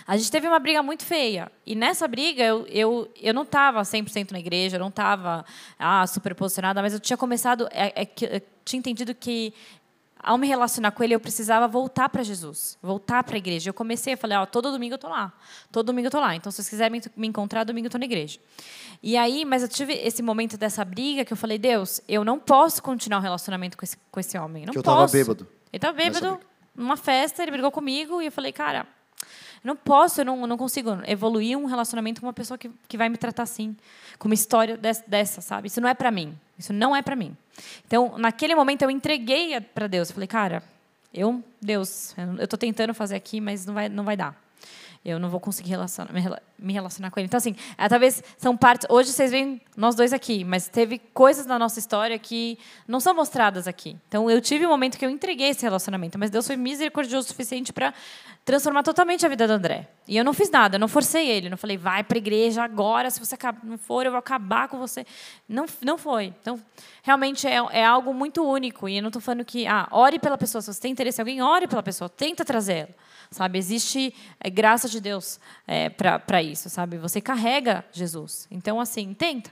A 0.05 0.17
gente 0.17 0.33
teve 0.33 0.49
uma 0.49 0.59
briga 0.59 0.83
muito 0.83 1.05
feia. 1.05 1.53
E 1.65 1.77
nessa 1.77 2.09
briga, 2.09 2.43
eu, 2.43 2.67
eu, 2.67 3.13
eu 3.21 3.33
não 3.33 3.43
estava 3.43 3.83
100% 3.83 4.33
na 4.33 4.41
igreja, 4.41 4.77
eu 4.77 4.81
não 4.81 4.89
estava 4.89 5.45
ah, 5.79 6.05
super 6.09 6.35
posicionada, 6.35 6.83
mas 6.83 6.93
eu 6.93 6.99
tinha 6.99 7.17
começado, 7.17 7.69
é, 7.71 8.03
é, 8.03 8.43
tinha 8.65 8.79
entendido 8.81 9.15
que 9.15 9.55
ao 10.29 10.37
me 10.37 10.47
relacionar 10.47 10.91
com 10.91 11.03
ele, 11.03 11.15
eu 11.15 11.21
precisava 11.21 11.67
voltar 11.67 12.11
para 12.11 12.23
Jesus, 12.23 12.77
voltar 12.83 13.25
para 13.25 13.37
a 13.37 13.39
igreja. 13.39 13.71
Eu 13.71 13.75
comecei, 13.75 14.13
eu 14.13 14.19
falei, 14.19 14.37
ó, 14.37 14.45
todo 14.45 14.71
domingo 14.71 14.93
eu 14.93 14.97
estou 14.97 15.09
lá, 15.09 15.33
todo 15.73 15.87
domingo 15.87 16.05
eu 16.05 16.09
estou 16.09 16.21
lá. 16.21 16.37
Então, 16.37 16.53
se 16.53 16.57
vocês 16.57 16.69
quiserem 16.69 17.01
me 17.17 17.27
encontrar, 17.27 17.65
domingo 17.65 17.87
eu 17.87 17.89
estou 17.89 17.99
na 17.99 18.05
igreja. 18.05 18.39
E 19.03 19.17
aí, 19.17 19.47
mas 19.47 19.63
eu 19.63 19.69
tive 19.69 19.95
esse 19.95 20.21
momento 20.23 20.59
dessa 20.59 20.85
briga 20.85 21.25
que 21.25 21.33
eu 21.33 21.37
falei, 21.37 21.57
Deus, 21.57 22.03
eu 22.07 22.27
não 22.27 22.39
posso 22.39 22.83
continuar 22.83 23.17
o 23.17 23.21
um 23.21 23.23
relacionamento 23.23 23.79
com 23.79 23.87
esse, 23.87 23.97
com 24.11 24.21
esse 24.21 24.37
homem. 24.37 24.67
Não 24.67 24.73
que 24.73 24.79
eu 24.79 24.81
estava 24.81 25.07
bêbado. 25.07 25.49
Ele 25.73 25.79
estava 25.79 25.97
bêbado 25.97 26.39
numa 26.77 26.99
festa, 26.99 27.43
ele 27.43 27.53
brigou 27.53 27.71
comigo 27.71 28.21
e 28.21 28.27
eu 28.27 28.33
falei, 28.33 28.53
cara, 28.53 28.87
não 29.63 29.77
posso, 29.77 30.21
eu 30.21 30.25
não, 30.25 30.47
não 30.47 30.57
consigo 30.57 30.99
evoluir 31.07 31.57
um 31.57 31.67
relacionamento 31.67 32.21
com 32.21 32.27
uma 32.27 32.33
pessoa 32.33 32.57
que, 32.57 32.71
que 32.87 32.97
vai 32.97 33.09
me 33.09 33.17
tratar 33.17 33.43
assim, 33.43 33.77
com 34.19 34.29
uma 34.29 34.35
história 34.35 34.77
dessa 34.77 35.41
sabe? 35.41 35.69
Isso 35.69 35.81
não 35.81 35.89
é 35.89 35.95
para 35.95 36.11
mim. 36.11 36.37
Isso 36.59 36.73
não 36.73 36.95
é 36.95 37.03
para 37.03 37.15
mim. 37.15 37.37
Então, 37.87 38.19
naquele 38.19 38.55
momento, 38.55 38.83
eu 38.83 38.91
entreguei 38.91 39.61
para 39.61 39.87
Deus. 39.87 40.11
Falei, 40.11 40.27
cara, 40.27 40.63
eu, 41.13 41.43
Deus, 41.61 42.15
eu 42.39 42.45
estou 42.45 42.59
tentando 42.59 42.93
fazer 42.93 43.17
aqui, 43.17 43.41
mas 43.41 43.65
não 43.65 43.75
vai, 43.75 43.89
não 43.89 44.05
vai 44.05 44.17
dar. 44.17 44.37
Eu 45.05 45.19
não 45.19 45.31
vou 45.31 45.39
conseguir 45.39 45.71
relacionar, 45.71 46.13
me 46.59 46.73
relacionar 46.73 47.11
com 47.11 47.21
ele. 47.21 47.27
Então, 47.27 47.39
assim, 47.39 47.55
é, 47.79 47.89
talvez 47.89 48.23
são 48.37 48.57
partes. 48.57 48.87
Hoje 48.91 49.13
vocês 49.13 49.31
veem 49.31 49.61
nós 49.77 49.95
dois 49.95 50.13
aqui, 50.13 50.45
mas 50.45 50.69
teve 50.69 50.99
coisas 50.99 51.47
na 51.47 51.59
nossa 51.59 51.79
história 51.79 52.19
que 52.19 52.59
não 52.87 52.99
são 52.99 53.15
mostradas 53.15 53.69
aqui. 53.69 53.97
Então, 54.09 54.29
eu 54.29 54.41
tive 54.41 54.67
um 54.67 54.69
momento 54.69 54.99
que 54.99 55.07
eu 55.07 55.11
entreguei 55.11 55.51
esse 55.51 55.63
relacionamento, 55.63 56.19
mas 56.19 56.31
Deus 56.31 56.47
foi 56.47 56.57
misericordioso 56.57 57.27
o 57.27 57.29
suficiente 57.29 57.73
para 57.73 57.95
transformar 58.49 58.83
totalmente 58.83 59.27
a 59.27 59.29
vida 59.29 59.47
do 59.47 59.53
André. 59.53 59.87
E 60.07 60.17
eu 60.17 60.25
não 60.25 60.33
fiz 60.33 60.49
nada, 60.49 60.77
eu 60.77 60.81
não 60.81 60.89
forcei 60.89 61.29
ele, 61.29 61.51
não 61.51 61.59
falei, 61.59 61.77
vai 61.77 62.03
para 62.03 62.17
a 62.17 62.19
igreja 62.19 62.65
agora, 62.65 63.11
se 63.11 63.21
você 63.21 63.37
não 63.63 63.77
for, 63.77 64.07
eu 64.07 64.11
vou 64.11 64.19
acabar 64.19 64.69
com 64.69 64.79
você. 64.79 65.05
Não, 65.47 65.67
não 65.83 65.99
foi. 65.99 66.33
Então, 66.41 66.59
realmente 67.03 67.47
é, 67.47 67.57
é 67.73 67.85
algo 67.85 68.15
muito 68.15 68.43
único. 68.43 68.89
E 68.89 68.97
eu 68.97 69.03
não 69.03 69.11
estou 69.11 69.21
falando 69.21 69.45
que, 69.45 69.67
ah, 69.67 69.87
ore 69.91 70.19
pela 70.19 70.39
pessoa. 70.39 70.63
Se 70.63 70.73
você 70.73 70.81
tem 70.81 70.91
interesse 70.91 71.21
em 71.21 71.23
alguém, 71.23 71.43
ore 71.43 71.69
pela 71.69 71.83
pessoa, 71.83 72.09
tenta 72.09 72.43
trazê-la. 72.43 72.89
Sabe, 73.31 73.59
existe 73.59 74.15
é, 74.41 74.49
graça 74.49 74.89
de 74.89 74.99
Deus 74.99 75.39
é, 75.67 75.91
para 75.91 76.43
isso, 76.43 76.71
sabe? 76.71 76.97
Você 76.97 77.21
carrega 77.21 77.85
Jesus. 77.93 78.49
Então, 78.51 78.81
assim, 78.81 79.13
tenta. 79.13 79.51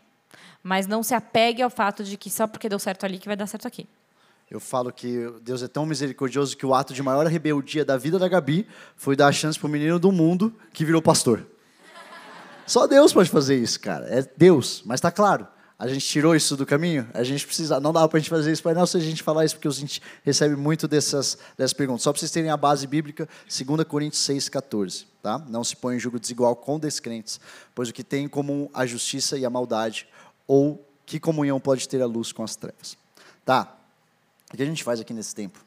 Mas 0.62 0.86
não 0.86 1.02
se 1.02 1.14
apegue 1.14 1.60
ao 1.60 1.68
fato 1.68 2.02
de 2.02 2.16
que 2.16 2.30
só 2.30 2.46
porque 2.46 2.66
deu 2.66 2.78
certo 2.78 3.04
ali 3.04 3.18
que 3.18 3.28
vai 3.28 3.36
dar 3.36 3.46
certo 3.46 3.68
aqui. 3.68 3.86
Eu 4.48 4.60
falo 4.60 4.92
que 4.92 5.28
Deus 5.42 5.60
é 5.62 5.68
tão 5.68 5.84
misericordioso 5.84 6.56
que 6.56 6.64
o 6.64 6.72
ato 6.72 6.94
de 6.94 7.02
maior 7.02 7.26
rebeldia 7.26 7.84
da 7.84 7.96
vida 7.96 8.18
da 8.18 8.28
Gabi 8.28 8.66
foi 8.94 9.16
dar 9.16 9.26
a 9.26 9.32
chance 9.32 9.58
para 9.58 9.66
o 9.66 9.70
menino 9.70 9.98
do 9.98 10.12
mundo 10.12 10.54
que 10.72 10.84
virou 10.84 11.02
pastor. 11.02 11.44
Só 12.64 12.86
Deus 12.86 13.12
pode 13.12 13.28
fazer 13.28 13.56
isso, 13.56 13.80
cara. 13.80 14.06
É 14.06 14.22
Deus. 14.36 14.82
Mas 14.84 14.98
está 14.98 15.10
claro, 15.10 15.48
a 15.78 15.88
gente 15.88 16.06
tirou 16.06 16.34
isso 16.34 16.56
do 16.56 16.64
caminho. 16.64 17.08
A 17.12 17.22
gente 17.22 17.44
precisa. 17.44 17.78
Não 17.80 17.92
dá 17.92 18.06
para 18.08 18.16
a 18.16 18.20
gente 18.20 18.30
fazer 18.30 18.50
isso 18.52 18.62
não 18.72 18.86
se 18.86 18.96
a 18.96 19.00
gente 19.00 19.22
falar 19.22 19.44
isso, 19.44 19.56
porque 19.56 19.68
a 19.68 19.70
gente 19.72 20.00
recebe 20.22 20.56
muito 20.56 20.88
dessas, 20.88 21.36
dessas 21.58 21.72
perguntas. 21.72 22.02
Só 22.02 22.12
para 22.12 22.20
vocês 22.20 22.30
terem 22.30 22.50
a 22.50 22.56
base 22.56 22.86
bíblica, 22.86 23.28
2 23.46 23.84
Coríntios 23.84 24.22
6, 24.22 24.48
14. 24.48 25.06
Tá? 25.22 25.38
Não 25.48 25.62
se 25.62 25.76
põe 25.76 25.96
em 25.96 25.98
julgo 25.98 26.18
desigual 26.18 26.54
com 26.56 26.78
descrentes, 26.78 27.40
pois 27.74 27.88
o 27.88 27.92
que 27.92 28.04
tem 28.04 28.24
em 28.24 28.28
comum 28.28 28.70
a 28.72 28.86
justiça 28.86 29.36
e 29.36 29.44
a 29.44 29.50
maldade, 29.50 30.08
ou 30.46 30.88
que 31.04 31.20
comunhão 31.20 31.60
pode 31.60 31.88
ter 31.88 32.00
a 32.00 32.06
luz 32.06 32.32
com 32.32 32.42
as 32.42 32.56
trevas. 32.56 32.96
Tá, 33.44 33.76
o 34.52 34.56
que 34.56 34.62
a 34.62 34.66
gente 34.66 34.84
faz 34.84 35.00
aqui 35.00 35.12
nesse 35.12 35.34
tempo? 35.34 35.64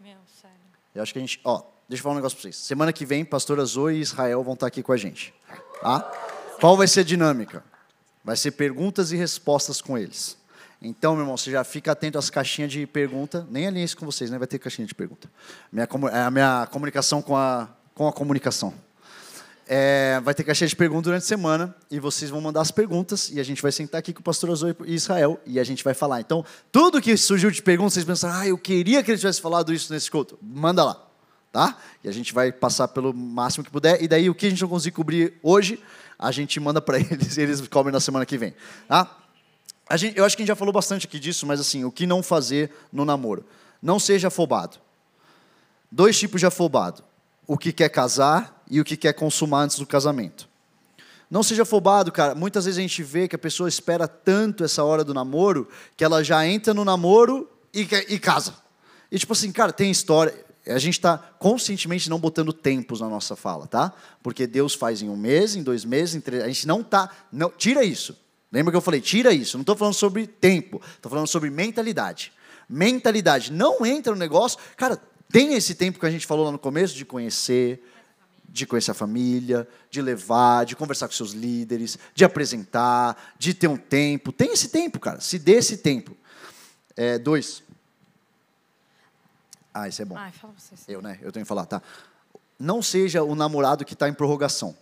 Meu, 0.00 0.16
sério. 0.40 0.56
Eu 0.94 1.02
acho 1.02 1.12
que 1.12 1.18
a 1.18 1.22
gente. 1.22 1.40
Ó, 1.44 1.62
deixa 1.88 2.00
eu 2.00 2.02
falar 2.02 2.14
um 2.14 2.16
negócio 2.16 2.36
para 2.36 2.42
vocês. 2.42 2.56
Semana 2.56 2.92
que 2.92 3.04
vem, 3.04 3.24
pastora 3.24 3.64
Zoe 3.64 3.96
e 3.96 4.00
Israel 4.00 4.42
vão 4.42 4.54
estar 4.54 4.66
aqui 4.66 4.82
com 4.82 4.92
a 4.92 4.96
gente. 4.96 5.34
Tá? 5.80 6.00
Qual 6.60 6.76
vai 6.76 6.86
ser 6.86 7.00
a 7.00 7.04
dinâmica? 7.04 7.64
Vai 8.24 8.36
ser 8.36 8.52
perguntas 8.52 9.12
e 9.12 9.16
respostas 9.16 9.80
com 9.80 9.98
eles. 9.98 10.38
Então, 10.80 11.14
meu 11.14 11.22
irmão, 11.22 11.36
você 11.36 11.50
já 11.50 11.62
fica 11.62 11.92
atento 11.92 12.18
às 12.18 12.28
caixinhas 12.28 12.72
de 12.72 12.86
pergunta. 12.86 13.46
Nem 13.50 13.66
alinha 13.66 13.84
isso 13.84 13.96
com 13.96 14.06
vocês, 14.06 14.30
né? 14.30 14.38
Vai 14.38 14.48
ter 14.48 14.58
caixinha 14.58 14.86
de 14.86 14.94
pergunta. 14.94 15.30
Minha, 15.70 15.88
é 16.12 16.20
a 16.22 16.30
minha 16.30 16.66
comunicação 16.70 17.22
com 17.22 17.36
a, 17.36 17.68
com 17.94 18.08
a 18.08 18.12
comunicação. 18.12 18.74
É, 19.66 20.20
vai 20.24 20.34
ter 20.34 20.42
caixinha 20.42 20.66
de 20.66 20.74
perguntas 20.74 21.04
durante 21.04 21.22
a 21.22 21.26
semana 21.26 21.74
e 21.90 22.00
vocês 22.00 22.30
vão 22.30 22.40
mandar 22.40 22.60
as 22.60 22.70
perguntas 22.70 23.30
e 23.30 23.38
a 23.38 23.44
gente 23.44 23.62
vai 23.62 23.70
sentar 23.70 24.00
aqui 24.00 24.12
com 24.12 24.20
o 24.20 24.22
pastor 24.22 24.50
Azoi 24.50 24.76
e 24.84 24.94
Israel 24.94 25.40
e 25.46 25.60
a 25.60 25.64
gente 25.64 25.84
vai 25.84 25.94
falar. 25.94 26.20
Então, 26.20 26.44
tudo 26.70 27.00
que 27.00 27.16
surgiu 27.16 27.50
de 27.50 27.62
perguntas, 27.62 27.94
vocês 27.94 28.04
pensam, 28.04 28.30
ah, 28.30 28.46
eu 28.46 28.58
queria 28.58 29.02
que 29.02 29.10
ele 29.10 29.18
tivesse 29.18 29.40
falado 29.40 29.72
isso 29.72 29.92
nesse 29.92 30.10
culto. 30.10 30.36
Manda 30.42 30.84
lá, 30.84 31.06
tá? 31.52 31.78
E 32.02 32.08
a 32.08 32.12
gente 32.12 32.34
vai 32.34 32.50
passar 32.50 32.88
pelo 32.88 33.14
máximo 33.14 33.64
que 33.64 33.70
puder. 33.70 34.02
E 34.02 34.08
daí, 34.08 34.28
o 34.28 34.34
que 34.34 34.46
a 34.46 34.50
gente 34.50 34.62
não 34.62 34.68
conseguir 34.68 34.96
cobrir 34.96 35.34
hoje, 35.42 35.78
a 36.18 36.32
gente 36.32 36.58
manda 36.58 36.80
para 36.80 36.98
eles 37.00 37.36
e 37.36 37.40
eles 37.40 37.66
cobrem 37.68 37.92
na 37.92 38.00
semana 38.00 38.26
que 38.26 38.36
vem, 38.36 38.54
tá? 38.88 39.18
A 39.88 39.96
gente, 39.96 40.16
eu 40.16 40.24
acho 40.24 40.36
que 40.36 40.42
a 40.42 40.44
gente 40.44 40.48
já 40.48 40.56
falou 40.56 40.72
bastante 40.72 41.06
aqui 41.06 41.18
disso, 41.18 41.46
mas 41.46 41.60
assim, 41.60 41.84
o 41.84 41.92
que 41.92 42.06
não 42.06 42.22
fazer 42.22 42.70
no 42.92 43.04
namoro? 43.04 43.44
Não 43.80 43.98
seja 43.98 44.28
afobado. 44.28 44.78
Dois 45.90 46.18
tipos 46.18 46.40
de 46.40 46.46
afobado. 46.46 47.04
O 47.46 47.58
que 47.58 47.72
quer 47.72 47.90
casar 47.90 48.61
e 48.72 48.80
o 48.80 48.84
que 48.84 48.96
quer 48.96 49.12
consumar 49.12 49.64
antes 49.64 49.78
do 49.78 49.86
casamento. 49.86 50.48
Não 51.30 51.42
seja 51.42 51.62
afobado, 51.62 52.10
cara. 52.10 52.34
Muitas 52.34 52.64
vezes 52.64 52.78
a 52.78 52.80
gente 52.80 53.02
vê 53.02 53.28
que 53.28 53.36
a 53.36 53.38
pessoa 53.38 53.68
espera 53.68 54.08
tanto 54.08 54.64
essa 54.64 54.82
hora 54.82 55.04
do 55.04 55.12
namoro 55.12 55.68
que 55.94 56.02
ela 56.02 56.24
já 56.24 56.46
entra 56.46 56.72
no 56.72 56.82
namoro 56.82 57.50
e, 57.72 57.80
e 58.08 58.18
casa. 58.18 58.54
E 59.10 59.18
tipo 59.18 59.34
assim, 59.34 59.52
cara, 59.52 59.74
tem 59.74 59.90
história. 59.90 60.34
A 60.66 60.78
gente 60.78 60.94
está 60.94 61.18
conscientemente 61.38 62.08
não 62.08 62.18
botando 62.18 62.50
tempos 62.50 63.00
na 63.00 63.10
nossa 63.10 63.36
fala, 63.36 63.66
tá? 63.66 63.92
Porque 64.22 64.46
Deus 64.46 64.74
faz 64.74 65.02
em 65.02 65.10
um 65.10 65.16
mês, 65.16 65.54
em 65.54 65.62
dois 65.62 65.84
meses, 65.84 66.14
em 66.14 66.20
três. 66.20 66.42
A 66.42 66.48
gente 66.48 66.66
não 66.66 66.80
está. 66.80 67.10
Não, 67.30 67.50
tira 67.50 67.84
isso. 67.84 68.16
Lembra 68.50 68.70
que 68.70 68.76
eu 68.76 68.82
falei? 68.82 69.02
Tira 69.02 69.34
isso. 69.34 69.58
Não 69.58 69.62
estou 69.62 69.76
falando 69.76 69.94
sobre 69.94 70.26
tempo. 70.26 70.80
Estou 70.96 71.10
falando 71.10 71.26
sobre 71.26 71.50
mentalidade. 71.50 72.32
Mentalidade. 72.66 73.52
Não 73.52 73.84
entra 73.84 74.14
no 74.14 74.18
negócio. 74.18 74.58
Cara, 74.78 74.98
tem 75.30 75.54
esse 75.54 75.74
tempo 75.74 75.98
que 75.98 76.06
a 76.06 76.10
gente 76.10 76.26
falou 76.26 76.46
lá 76.46 76.52
no 76.52 76.58
começo 76.58 76.94
de 76.94 77.04
conhecer, 77.04 77.82
de 78.52 78.66
conhecer 78.66 78.90
a 78.90 78.94
família, 78.94 79.66
de 79.90 80.02
levar, 80.02 80.66
de 80.66 80.76
conversar 80.76 81.08
com 81.08 81.14
seus 81.14 81.32
líderes, 81.32 81.98
de 82.14 82.22
apresentar, 82.22 83.34
de 83.38 83.54
ter 83.54 83.66
um 83.66 83.78
tempo. 83.78 84.30
Tem 84.30 84.52
esse 84.52 84.68
tempo, 84.68 85.00
cara. 85.00 85.20
Se 85.22 85.38
dê 85.38 85.52
esse 85.52 85.78
tempo. 85.78 86.14
É, 86.94 87.18
dois. 87.18 87.62
Ah, 89.72 89.88
isso 89.88 90.02
é 90.02 90.04
bom. 90.04 90.18
Ai, 90.18 90.30
fala 90.32 90.52
você. 90.56 90.74
Eu, 90.86 91.00
né? 91.00 91.18
Eu 91.22 91.32
tenho 91.32 91.46
que 91.46 91.48
falar, 91.48 91.64
tá? 91.64 91.80
Não 92.58 92.82
seja 92.82 93.22
o 93.22 93.34
namorado 93.34 93.86
que 93.86 93.94
está 93.94 94.06
em 94.06 94.12
prorrogação. 94.12 94.70
O 94.70 94.76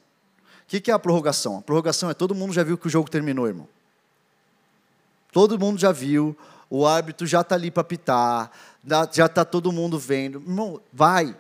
que, 0.67 0.81
que 0.81 0.91
é 0.91 0.95
a 0.95 0.99
prorrogação? 0.99 1.59
A 1.59 1.63
prorrogação 1.63 2.11
é 2.11 2.15
todo 2.15 2.35
mundo 2.35 2.53
já 2.53 2.65
viu 2.65 2.77
que 2.77 2.89
o 2.89 2.91
jogo 2.91 3.09
terminou, 3.09 3.47
irmão. 3.47 3.69
Todo 5.31 5.57
mundo 5.57 5.79
já 5.79 5.93
viu, 5.93 6.37
o 6.69 6.85
árbitro 6.85 7.25
já 7.25 7.43
está 7.43 7.55
ali 7.55 7.71
para 7.71 7.85
pitar, 7.85 8.51
já 9.13 9.27
está 9.27 9.45
todo 9.45 9.71
mundo 9.71 9.97
vendo. 9.97 10.41
Irmão, 10.41 10.81
vai, 10.93 11.37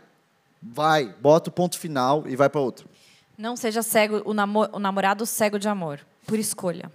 vai, 0.62 1.14
bota 1.20 1.50
o 1.50 1.52
ponto 1.52 1.78
final 1.78 2.24
e 2.26 2.36
vai 2.36 2.48
para 2.48 2.60
outro. 2.60 2.88
Não 3.36 3.56
seja 3.56 3.82
cego, 3.82 4.22
o, 4.24 4.34
namor, 4.34 4.68
o 4.72 4.78
namorado 4.78 5.24
cego 5.24 5.58
de 5.58 5.68
amor, 5.68 6.00
por 6.26 6.38
escolha. 6.38 6.90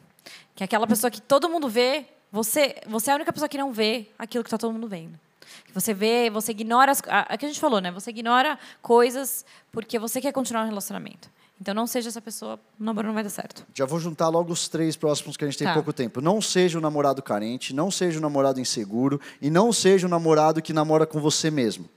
Que 0.56 0.64
é 0.64 0.66
aquela 0.66 0.88
pessoa 0.88 1.10
que 1.10 1.22
todo 1.22 1.50
mundo 1.50 1.68
vê, 1.68 2.06
você, 2.32 2.76
você 2.88 3.10
é 3.10 3.14
a 3.14 3.16
única 3.16 3.34
pessoa 3.34 3.50
que 3.50 3.58
não 3.58 3.74
vê 3.74 4.08
aquilo 4.18 4.44
que 4.44 4.48
está 4.48 4.58
todo 4.58 4.72
mundo 4.72 4.88
vendo. 4.88 5.20
Que 5.66 5.74
você 5.74 5.94
vê, 5.94 6.30
você 6.30 6.52
ignora 6.52 6.92
as, 6.92 7.02
a, 7.08 7.22
a 7.22 7.38
que 7.38 7.46
a 7.46 7.48
gente 7.48 7.60
falou, 7.60 7.82
né? 7.82 7.92
Você 7.92 8.10
ignora 8.12 8.60
coisas 8.82 9.46
porque 9.72 9.98
você 9.98 10.22
quer 10.22 10.32
continuar 10.32 10.64
um 10.64 10.68
relacionamento. 10.68 11.30
Então 11.60 11.74
não 11.74 11.88
seja 11.88 12.10
essa 12.10 12.22
pessoa, 12.22 12.60
o 12.80 12.84
namoro 12.84 13.08
não 13.08 13.14
vai 13.14 13.24
dar 13.24 13.30
certo. 13.30 13.66
Já 13.74 13.86
vou 13.86 14.00
juntar 14.00 14.28
logo 14.28 14.52
os 14.52 14.68
três 14.68 14.96
próximos 14.96 15.38
que 15.38 15.46
a 15.46 15.48
gente 15.48 15.58
tem 15.58 15.68
tá. 15.68 15.74
pouco 15.74 15.94
tempo. 15.94 16.20
Não 16.20 16.42
seja 16.42 16.78
o 16.78 16.80
um 16.80 16.82
namorado 16.82 17.24
carente, 17.24 17.74
não 17.74 17.90
seja 17.90 18.18
o 18.18 18.20
um 18.20 18.22
namorado 18.22 18.60
inseguro 18.60 19.20
e 19.42 19.50
não 19.50 19.72
seja 19.72 20.06
o 20.06 20.10
um 20.10 20.12
namorado 20.12 20.62
que 20.62 20.74
namora 20.74 21.06
com 21.06 21.20
você 21.20 21.50
mesmo. 21.50 21.90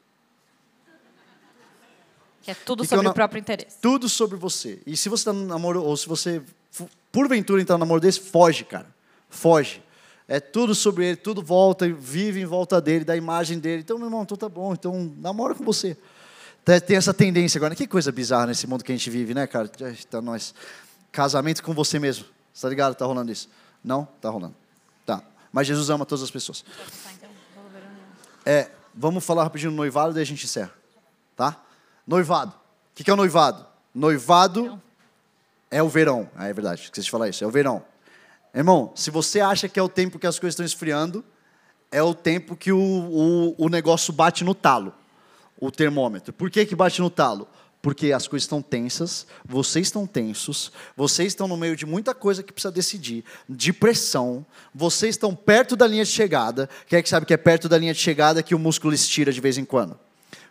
Que 2.49 2.53
é 2.53 2.55
tudo 2.55 2.83
sobre 2.83 3.07
o 3.07 3.13
próprio 3.13 3.41
interesse. 3.41 3.77
Tudo 3.79 4.09
sobre 4.09 4.39
você. 4.39 4.81
E 4.87 4.97
se 4.97 5.11
você 5.11 5.21
está 5.21 5.35
no 5.35 5.45
namoro, 5.45 5.85
ou 5.85 5.95
se 5.99 6.09
você, 6.09 6.41
porventura, 7.13 7.61
entrar 7.61 7.75
no 7.75 7.81
namoro 7.81 8.01
desse, 8.01 8.21
foge, 8.21 8.65
cara. 8.65 8.87
Foge. 9.29 9.83
É 10.27 10.41
tudo 10.41 10.75
sobre 10.75 11.09
ele, 11.09 11.17
tudo 11.17 11.43
volta, 11.43 11.87
vive 11.87 12.41
em 12.41 12.47
volta 12.47 12.81
dele, 12.81 13.05
da 13.05 13.15
imagem 13.15 13.59
dele. 13.59 13.83
Então, 13.83 13.99
meu 13.99 14.07
irmão, 14.07 14.23
então 14.23 14.35
tá 14.35 14.49
bom, 14.49 14.73
então 14.73 15.15
namora 15.19 15.55
com 15.55 15.63
você. 15.63 15.95
Tem 16.87 16.97
essa 16.97 17.13
tendência 17.13 17.59
agora. 17.59 17.75
Que 17.75 17.87
coisa 17.87 18.11
bizarra 18.11 18.47
nesse 18.47 18.67
mundo 18.67 18.83
que 18.83 18.93
a 18.93 18.97
gente 18.97 19.11
vive, 19.11 19.35
né, 19.35 19.47
cara? 19.47 19.71
Tá 20.09 20.23
nós. 20.23 20.55
Casamento 21.13 21.63
com 21.63 21.75
você 21.75 21.99
mesmo. 21.99 22.25
Você 22.55 22.63
tá 22.63 22.71
ligado? 22.71 22.95
Tá 22.95 23.05
rolando 23.05 23.31
isso? 23.31 23.51
Não? 23.85 24.09
Tá 24.23 24.31
rolando. 24.31 24.55
Tá. 25.05 25.23
Mas 25.53 25.67
Jesus 25.67 25.91
ama 25.91 26.07
todas 26.07 26.25
as 26.25 26.31
pessoas. 26.31 26.65
É, 28.47 28.71
vamos 28.95 29.23
falar 29.23 29.43
rapidinho 29.43 29.71
do 29.71 29.77
noivado, 29.77 30.15
daí 30.15 30.23
a 30.23 30.27
gente 30.27 30.47
encerra. 30.47 30.73
Tá? 31.37 31.63
Noivado. 32.09 32.55
O 32.99 33.05
que 33.05 33.11
é 33.11 33.13
o 33.13 33.17
noivado? 33.17 33.67
Noivado 33.95 34.81
é 35.71 35.83
o 35.83 35.91
verão. 35.91 36.31
Ah, 36.35 36.49
é 36.49 36.53
verdade, 36.55 36.81
esqueci 36.81 37.05
de 37.05 37.11
falar 37.11 37.29
isso. 37.29 37.45
É 37.45 37.47
o 37.47 37.51
verão. 37.51 37.85
Irmão, 38.55 38.91
se 38.95 39.11
você 39.11 39.41
acha 39.41 39.69
que 39.69 39.79
é 39.79 39.83
o 39.83 39.91
tempo 39.91 40.19
que 40.19 40.27
as 40.27 40.39
coisas 40.39 40.55
estão 40.55 40.65
esfriando, 40.65 41.23
é 41.93 42.03
o 42.03 42.15
tempo 42.15 42.57
que 42.57 42.73
o, 42.73 42.79
o, 42.79 43.55
o 43.59 43.69
negócio 43.69 44.11
bate 44.11 44.43
no 44.43 44.55
talo 44.55 44.95
o 45.61 45.71
termômetro. 45.71 46.33
Por 46.33 46.51
que, 46.51 46.65
que 46.65 46.75
bate 46.75 47.01
no 47.03 47.11
talo? 47.11 47.47
Porque 47.83 48.13
as 48.13 48.27
coisas 48.27 48.45
estão 48.45 48.63
tensas, 48.63 49.27
vocês 49.45 49.89
estão 49.89 50.07
tensos, 50.07 50.73
vocês 50.97 51.29
estão 51.29 51.47
no 51.47 51.57
meio 51.57 51.77
de 51.77 51.85
muita 51.85 52.15
coisa 52.15 52.43
que 52.43 52.53
precisa 52.53 52.73
decidir, 52.73 53.25
de 53.49 53.73
pressão, 53.73 54.47
vocês 54.75 55.15
estão 55.15 55.35
perto 55.35 55.77
da 55.77 55.87
linha 55.87 56.05
de 56.05 56.11
chegada. 56.11 56.71
Quem 56.87 56.99
é 56.99 57.03
que 57.03 57.09
sabe 57.09 57.27
que 57.27 57.35
é 57.35 57.37
perto 57.37 57.69
da 57.69 57.77
linha 57.77 57.93
de 57.93 58.01
chegada 58.01 58.43
que 58.43 58.55
o 58.55 58.59
músculo 58.59 58.95
estira 58.95 59.31
de 59.31 59.41
vez 59.41 59.59
em 59.59 59.65
quando? 59.65 59.99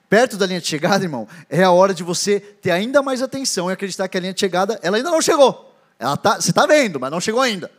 Perto 0.09 0.37
da 0.37 0.45
linha 0.45 0.61
de 0.61 0.67
chegada, 0.67 1.03
irmão, 1.03 1.27
é 1.49 1.63
a 1.63 1.71
hora 1.71 1.93
de 1.93 2.03
você 2.03 2.39
ter 2.39 2.71
ainda 2.71 3.01
mais 3.01 3.21
atenção 3.21 3.69
e 3.69 3.73
acreditar 3.73 4.07
que 4.07 4.17
a 4.17 4.21
linha 4.21 4.33
de 4.33 4.39
chegada, 4.39 4.79
ela 4.81 4.97
ainda 4.97 5.11
não 5.11 5.21
chegou. 5.21 5.75
Ela 5.99 6.15
tá, 6.15 6.39
você 6.39 6.51
está 6.51 6.65
vendo, 6.65 6.99
mas 6.99 7.11
não 7.11 7.19
chegou 7.19 7.41
ainda. 7.41 7.69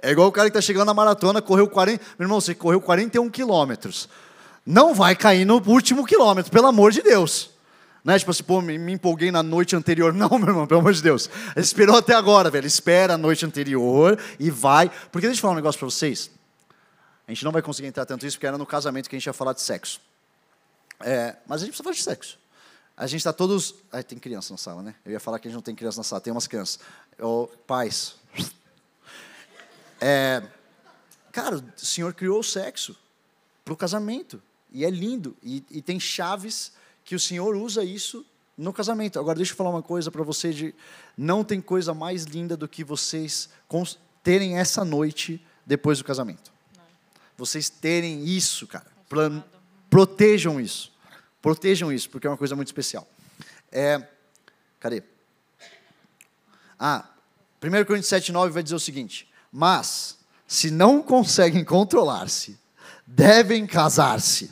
É 0.00 0.10
igual 0.10 0.28
o 0.28 0.32
cara 0.32 0.48
que 0.48 0.56
está 0.56 0.66
chegando 0.66 0.86
na 0.86 0.94
maratona, 0.94 1.42
correu 1.42 1.68
40. 1.68 2.02
Meu 2.18 2.26
irmão, 2.26 2.40
você 2.40 2.54
correu 2.54 2.80
41 2.80 3.28
quilômetros 3.30 4.08
não 4.66 4.92
vai 4.92 5.14
cair 5.14 5.44
no 5.44 5.62
último 5.64 6.04
quilômetro, 6.04 6.50
pelo 6.50 6.66
amor 6.66 6.90
de 6.90 7.00
Deus. 7.00 7.50
Né? 8.04 8.18
Tipo 8.18 8.32
assim, 8.32 8.42
pô, 8.42 8.60
me, 8.60 8.92
empolguei 8.92 9.30
na 9.30 9.42
noite 9.42 9.76
anterior. 9.76 10.12
Não, 10.14 10.28
meu 10.38 10.48
irmão, 10.48 10.66
pelo 10.66 10.80
amor 10.80 10.92
de 10.92 11.02
Deus. 11.02 11.30
Ele 11.54 11.64
esperou 11.64 11.96
até 11.96 12.14
agora, 12.14 12.50
velho. 12.50 12.66
Espera 12.66 13.14
a 13.14 13.18
noite 13.18 13.44
anterior 13.44 14.18
e 14.38 14.50
vai. 14.50 14.90
Porque 15.10 15.26
deixa 15.26 15.38
eu 15.38 15.42
falar 15.42 15.54
um 15.54 15.56
negócio 15.56 15.78
para 15.78 15.86
vocês. 15.86 16.30
A 17.26 17.32
gente 17.32 17.44
não 17.44 17.50
vai 17.50 17.60
conseguir 17.60 17.88
entrar 17.88 18.06
tanto 18.06 18.24
isso, 18.24 18.36
porque 18.36 18.46
era 18.46 18.56
no 18.56 18.64
casamento 18.64 19.08
que 19.10 19.16
a 19.16 19.18
gente 19.18 19.26
ia 19.26 19.32
falar 19.32 19.52
de 19.52 19.60
sexo. 19.60 20.00
É, 21.00 21.36
mas 21.46 21.62
a 21.62 21.64
gente 21.64 21.70
precisa 21.70 21.82
falar 21.84 21.94
de 21.94 22.02
sexo. 22.02 22.38
A 22.96 23.06
gente 23.06 23.18
está 23.20 23.32
todos. 23.32 23.74
Ai, 23.92 24.02
tem 24.02 24.18
criança 24.18 24.52
na 24.52 24.56
sala, 24.56 24.82
né? 24.82 24.94
Eu 25.04 25.12
ia 25.12 25.20
falar 25.20 25.38
que 25.38 25.46
a 25.46 25.50
gente 25.50 25.56
não 25.56 25.62
tem 25.62 25.74
criança 25.74 25.98
na 25.98 26.04
sala, 26.04 26.20
tem 26.20 26.32
umas 26.32 26.46
crianças. 26.46 26.78
Ô, 27.20 27.46
pais. 27.66 28.16
É, 30.00 30.42
cara, 31.32 31.56
o 31.56 31.64
Senhor 31.76 32.12
criou 32.14 32.40
o 32.40 32.44
sexo 32.44 32.96
para 33.64 33.74
o 33.74 33.76
casamento. 33.76 34.42
E 34.72 34.84
é 34.84 34.90
lindo. 34.90 35.36
E, 35.42 35.64
e 35.70 35.82
tem 35.82 35.98
chaves 35.98 36.72
que 37.04 37.14
o 37.14 37.20
Senhor 37.20 37.54
usa 37.56 37.84
isso 37.84 38.24
no 38.56 38.72
casamento. 38.72 39.18
Agora, 39.18 39.36
deixa 39.36 39.52
eu 39.52 39.56
falar 39.56 39.70
uma 39.70 39.82
coisa 39.82 40.10
para 40.10 40.22
você: 40.22 40.52
de, 40.52 40.74
não 41.16 41.44
tem 41.44 41.60
coisa 41.60 41.94
mais 41.94 42.24
linda 42.24 42.56
do 42.56 42.68
que 42.68 42.82
vocês 42.82 43.48
terem 44.22 44.58
essa 44.58 44.84
noite 44.84 45.44
depois 45.64 45.98
do 45.98 46.04
casamento. 46.04 46.50
Vocês 47.36 47.68
terem 47.68 48.24
isso, 48.24 48.66
cara. 48.66 48.86
Plan- 49.08 49.44
protejam 49.96 50.60
isso. 50.60 50.92
Protejam 51.40 51.90
isso, 51.90 52.10
porque 52.10 52.26
é 52.26 52.30
uma 52.30 52.36
coisa 52.36 52.54
muito 52.54 52.68
especial. 52.68 53.08
É, 53.72 54.06
cadê? 54.78 55.02
Ah, 56.78 57.08
1 57.64 57.84
Coríntios 57.86 58.08
7, 58.08 58.30
9 58.30 58.52
vai 58.52 58.62
dizer 58.62 58.74
o 58.74 58.80
seguinte: 58.80 59.26
Mas, 59.50 60.18
se 60.46 60.70
não 60.70 61.02
conseguem 61.02 61.64
controlar-se, 61.64 62.58
devem 63.06 63.66
casar-se, 63.66 64.50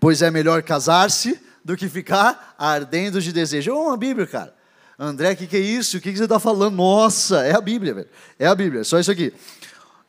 pois 0.00 0.22
é 0.22 0.30
melhor 0.30 0.62
casar-se 0.62 1.38
do 1.62 1.76
que 1.76 1.86
ficar 1.86 2.54
ardendo 2.56 3.20
de 3.20 3.30
desejo. 3.30 3.70
É 3.70 3.74
uma 3.74 3.96
Bíblia, 3.96 4.26
cara. 4.26 4.56
André, 4.98 5.32
o 5.32 5.36
que, 5.36 5.46
que 5.46 5.56
é 5.58 5.60
isso? 5.60 5.98
O 5.98 6.00
que, 6.00 6.12
que 6.12 6.16
você 6.16 6.24
está 6.24 6.40
falando? 6.40 6.76
Nossa, 6.76 7.44
é 7.44 7.54
a 7.54 7.60
Bíblia, 7.60 7.92
velho. 7.92 8.08
É 8.38 8.46
a 8.46 8.54
Bíblia, 8.54 8.84
só 8.84 8.98
isso 8.98 9.10
aqui. 9.10 9.34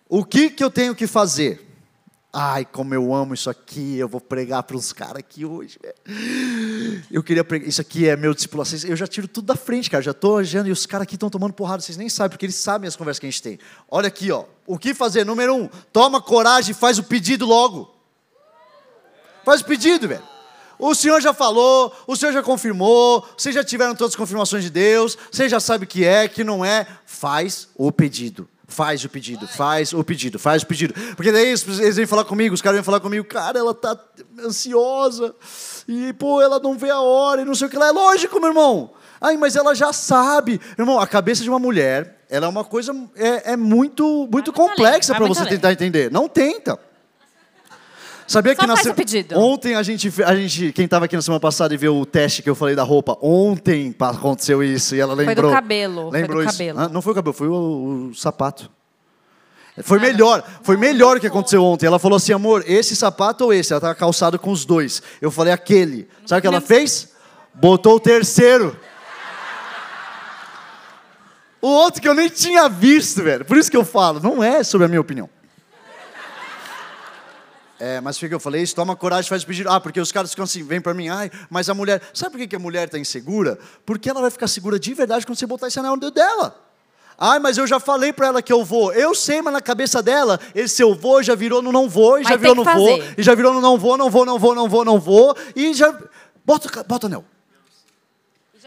O 0.08 0.24
que, 0.24 0.50
que 0.50 0.64
eu 0.64 0.72
tenho 0.72 0.96
que 0.96 1.06
fazer? 1.06 1.69
Ai, 2.32 2.64
como 2.64 2.94
eu 2.94 3.12
amo 3.14 3.34
isso 3.34 3.50
aqui, 3.50 3.98
eu 3.98 4.08
vou 4.08 4.22
pregar 4.22 4.62
para 4.62 4.78
uns 4.78 4.94
caras 4.94 5.16
aqui 5.18 5.46
hoje. 5.46 5.80
Eu 7.12 7.24
queria 7.24 7.44
pregar, 7.44 7.68
isso 7.68 7.82
aqui 7.82 8.08
é 8.08 8.16
meu 8.16 8.36
discípulo. 8.36 8.64
Vocês- 8.64 8.84
Eu 8.84 8.96
já 8.96 9.08
tiro 9.08 9.28
tudo 9.28 9.46
da 9.48 9.56
frente, 9.56 9.90
cara. 9.90 10.04
Já 10.04 10.12
estou 10.12 10.34
olhando 10.36 10.68
e 10.68 10.72
os 10.72 10.86
caras 10.86 11.04
aqui 11.04 11.16
estão 11.16 11.28
tomando 11.30 11.54
porrada. 11.54 11.82
Vocês 11.82 11.98
nem 11.98 12.08
sabem, 12.08 12.30
porque 12.32 12.46
eles 12.46 12.56
sabem 12.56 12.88
as 12.88 12.96
conversas 12.96 13.20
que 13.20 13.26
a 13.26 13.30
gente 13.32 13.42
tem. 13.42 13.58
Olha 13.90 14.08
aqui, 14.08 14.32
ó. 14.32 14.46
O 14.68 14.78
que 14.78 14.94
fazer? 14.94 15.26
Número 15.26 15.56
um, 15.56 15.68
toma 15.92 16.22
coragem 16.22 16.72
e 16.72 16.76
faz 16.76 17.00
o 17.00 17.04
pedido 17.04 17.48
logo. 17.48 17.90
Faz 19.44 19.62
o 19.62 19.66
pedido, 19.66 20.08
velho. 20.08 20.22
O 20.78 20.94
Senhor 20.94 21.20
já 21.20 21.34
falou, 21.34 21.92
o 22.08 22.16
Senhor 22.16 22.32
já 22.32 22.44
confirmou, 22.44 23.28
vocês 23.36 23.54
já 23.56 23.64
tiveram 23.64 23.96
todas 23.96 24.14
as 24.14 24.16
confirmações 24.16 24.64
de 24.64 24.70
Deus, 24.70 25.18
você 25.32 25.50
já 25.50 25.60
sabe 25.60 25.84
o 25.84 25.88
que 25.88 26.06
é, 26.06 26.28
que 26.28 26.44
não 26.44 26.64
é. 26.64 26.86
Faz 27.06 27.68
o 27.76 27.92
pedido. 27.92 28.48
Faz 28.70 29.04
o 29.04 29.10
pedido, 29.10 29.48
faz 29.48 29.92
o 29.94 30.04
pedido, 30.04 30.40
faz 30.40 30.64
o 30.64 30.68
pedido. 30.68 30.94
Porque 31.16 31.32
daí 31.32 31.48
eles, 31.48 31.68
eles 31.80 31.96
vêm 31.98 32.06
falar 32.06 32.24
comigo, 32.24 32.54
os 32.56 32.62
caras 32.62 32.78
vêm 32.78 32.84
falar 32.84 33.00
comigo, 33.00 33.26
cara, 33.26 33.60
ela 33.60 33.74
tá 33.74 33.98
ansiosa, 34.40 35.36
e 35.88 36.14
pô, 36.14 36.42
ela 36.42 36.60
não 36.60 36.78
vê 36.78 36.90
a 36.90 37.02
hora, 37.02 37.42
e 37.42 37.46
não 37.46 37.56
sei 37.56 37.68
o 37.68 37.70
que 37.70 37.78
lá. 37.78 37.88
É 37.88 37.92
lógico, 37.92 38.40
meu 38.40 38.50
irmão. 38.50 38.92
Ai, 39.20 39.36
mas 39.36 39.56
ela 39.56 39.76
já 39.76 39.92
sabe. 39.92 40.62
Irmão, 40.78 41.00
a 41.00 41.08
cabeça 41.08 41.44
de 41.44 41.50
uma 41.50 41.60
mulher, 41.60 42.24
ela 42.30 42.46
é 42.46 42.50
uma 42.50 42.64
coisa, 42.64 42.96
é, 43.16 43.54
é 43.54 43.58
muito, 43.58 44.04
muito 44.06 44.32
muito 44.32 44.54
complexa 44.54 45.14
além, 45.14 45.28
para 45.28 45.36
você 45.36 45.50
tentar 45.50 45.74
entender. 45.74 46.10
Não 46.12 46.30
tenta. 46.30 46.80
Sabia 48.30 48.54
Só 48.56 48.62
que 48.62 48.68
faz 48.68 48.82
se- 48.82 48.90
o 48.92 48.94
pedido. 48.94 49.40
ontem 49.40 49.74
a 49.74 49.82
gente, 49.82 50.14
a 50.24 50.36
gente, 50.36 50.72
quem 50.72 50.86
estava 50.86 51.06
aqui 51.06 51.16
na 51.16 51.22
semana 51.24 51.40
passada 51.40 51.74
e 51.74 51.78
viu 51.78 51.98
o 52.00 52.06
teste 52.06 52.44
que 52.44 52.50
eu 52.50 52.54
falei 52.54 52.76
da 52.76 52.84
roupa, 52.84 53.18
ontem 53.24 53.96
aconteceu 54.00 54.62
isso 54.64 54.96
e 54.96 55.00
ela 55.00 55.16
do 55.16 55.20
lembrou. 55.24 55.52
cabelo, 55.52 55.96
foi 55.96 56.04
do 56.04 56.14
Lembrou 56.14 56.44
isso. 56.44 56.52
cabelo. 56.52 56.80
Hã? 56.80 56.90
não 56.90 57.02
foi 57.02 57.12
o 57.14 57.16
cabelo, 57.16 57.34
foi 57.34 57.48
o, 57.48 58.10
o 58.12 58.16
sapato. 58.16 58.70
Foi 59.82 59.98
melhor, 59.98 60.44
foi 60.62 60.78
melhor 60.78 61.18
o 61.18 61.20
que 61.20 61.26
aconteceu 61.26 61.64
ontem. 61.64 61.88
Ela 61.88 61.98
falou 61.98 62.18
assim, 62.18 62.32
amor, 62.32 62.64
esse 62.68 62.96
sapato 62.96 63.46
ou 63.46 63.52
esse? 63.54 63.74
Ela 63.74 63.80
estava 63.80 63.96
calçado 63.96 64.38
com 64.38 64.52
os 64.52 64.64
dois. 64.64 65.02
Eu 65.20 65.32
falei, 65.32 65.52
aquele. 65.52 66.08
Sabe 66.28 66.38
o 66.38 66.42
que 66.42 66.48
ela 66.48 66.62
fez? 66.62 67.10
Botou 67.56 67.96
o 67.96 68.00
terceiro. 68.00 68.78
O 71.60 71.68
outro 71.68 72.00
que 72.02 72.08
eu 72.08 72.14
nem 72.14 72.30
tinha 72.30 72.70
visto, 72.70 73.24
velho. 73.24 73.44
Por 73.44 73.58
isso 73.58 73.72
que 73.72 73.78
eu 73.78 73.84
falo, 73.84 74.20
não 74.20 74.44
é 74.44 74.64
sobre 74.64 74.86
a 74.86 74.88
minha 74.88 75.02
opinião. 75.02 75.28
É, 77.80 78.02
mas 78.02 78.22
o 78.22 78.28
que 78.28 78.34
eu 78.34 78.40
falei? 78.40 78.62
Isso, 78.62 78.76
toma 78.76 78.96
coragem, 78.96 79.30
faz 79.30 79.44
o 79.44 79.48
pedido. 79.48 79.70
Ah, 79.70 79.80
porque 79.80 80.02
os 80.02 80.12
caras 80.12 80.32
ficam 80.32 80.44
assim, 80.44 80.64
vem 80.64 80.82
pra 80.82 80.94
mim, 80.94 81.08
ai, 81.08 81.32
mas 81.50 81.70
a 81.70 81.74
mulher. 81.74 82.02
Sabe 82.14 82.38
por 82.38 82.48
que 82.48 82.56
a 82.56 82.60
mulher 82.60 82.90
tá 82.90 83.00
insegura? 83.00 83.58
Porque 83.86 84.10
ela 84.10 84.20
vai 84.20 84.30
ficar 84.30 84.48
segura 84.48 84.78
de 84.78 84.94
verdade 84.94 85.26
quando 85.26 85.38
você 85.38 85.46
botar 85.46 85.68
esse 85.68 85.80
anel 85.80 85.94
no 85.94 86.02
dedo 86.02 86.14
dela. 86.14 86.56
Ai, 87.18 87.40
mas 87.40 87.58
eu 87.58 87.68
já 87.68 87.80
falei 87.80 88.14
pra 88.14 88.28
ela 88.28 88.42
que 88.42 88.52
eu 88.52 88.64
vou. 88.64 88.94
Eu 88.94 89.16
sei, 89.16 89.42
mas 89.42 89.54
na 89.54 89.62
cabeça 89.62 90.02
dela, 90.02 90.40
esse 90.56 90.82
eu 90.82 90.94
vou 90.94 91.22
já 91.24 91.36
virou 91.36 91.62
no 91.62 91.72
não 91.72 91.88
vou, 91.90 92.20
e 92.20 92.24
já 92.24 92.36
virou 92.36 92.56
no 92.56 92.66
que 92.66 92.74
vou, 92.74 92.98
fazer. 92.98 93.16
e 93.18 93.24
já 93.24 93.36
virou 93.36 93.54
no 93.54 93.62
não 93.62 93.78
vou, 93.78 93.98
não 93.98 94.10
vou, 94.10 94.26
não 94.26 94.40
vou, 94.40 94.56
não 94.56 94.70
vou, 94.70 94.86
não 94.86 95.00
vou, 95.00 95.36
e 95.56 95.74
já. 95.74 95.94
Bota, 96.46 96.84
bota 96.84 97.06
o 97.06 97.10
anel. 97.10 97.26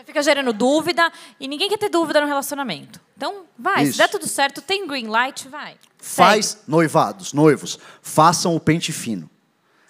Já 0.02 0.06
fica 0.06 0.22
gerando 0.22 0.52
dúvida 0.52 1.12
e 1.38 1.46
ninguém 1.46 1.68
quer 1.68 1.78
ter 1.78 1.88
dúvida 1.88 2.20
no 2.20 2.26
relacionamento. 2.26 3.00
Então, 3.16 3.44
vai. 3.56 3.84
Isso. 3.84 3.92
Se 3.92 3.98
der 3.98 4.08
tudo 4.08 4.26
certo, 4.26 4.60
tem 4.60 4.84
green 4.84 5.06
light, 5.06 5.48
vai. 5.48 5.76
Faz 5.96 6.46
Segue. 6.46 6.62
noivados, 6.66 7.32
noivos, 7.32 7.78
façam 8.02 8.56
o 8.56 8.58
pente 8.58 8.92
fino. 8.92 9.30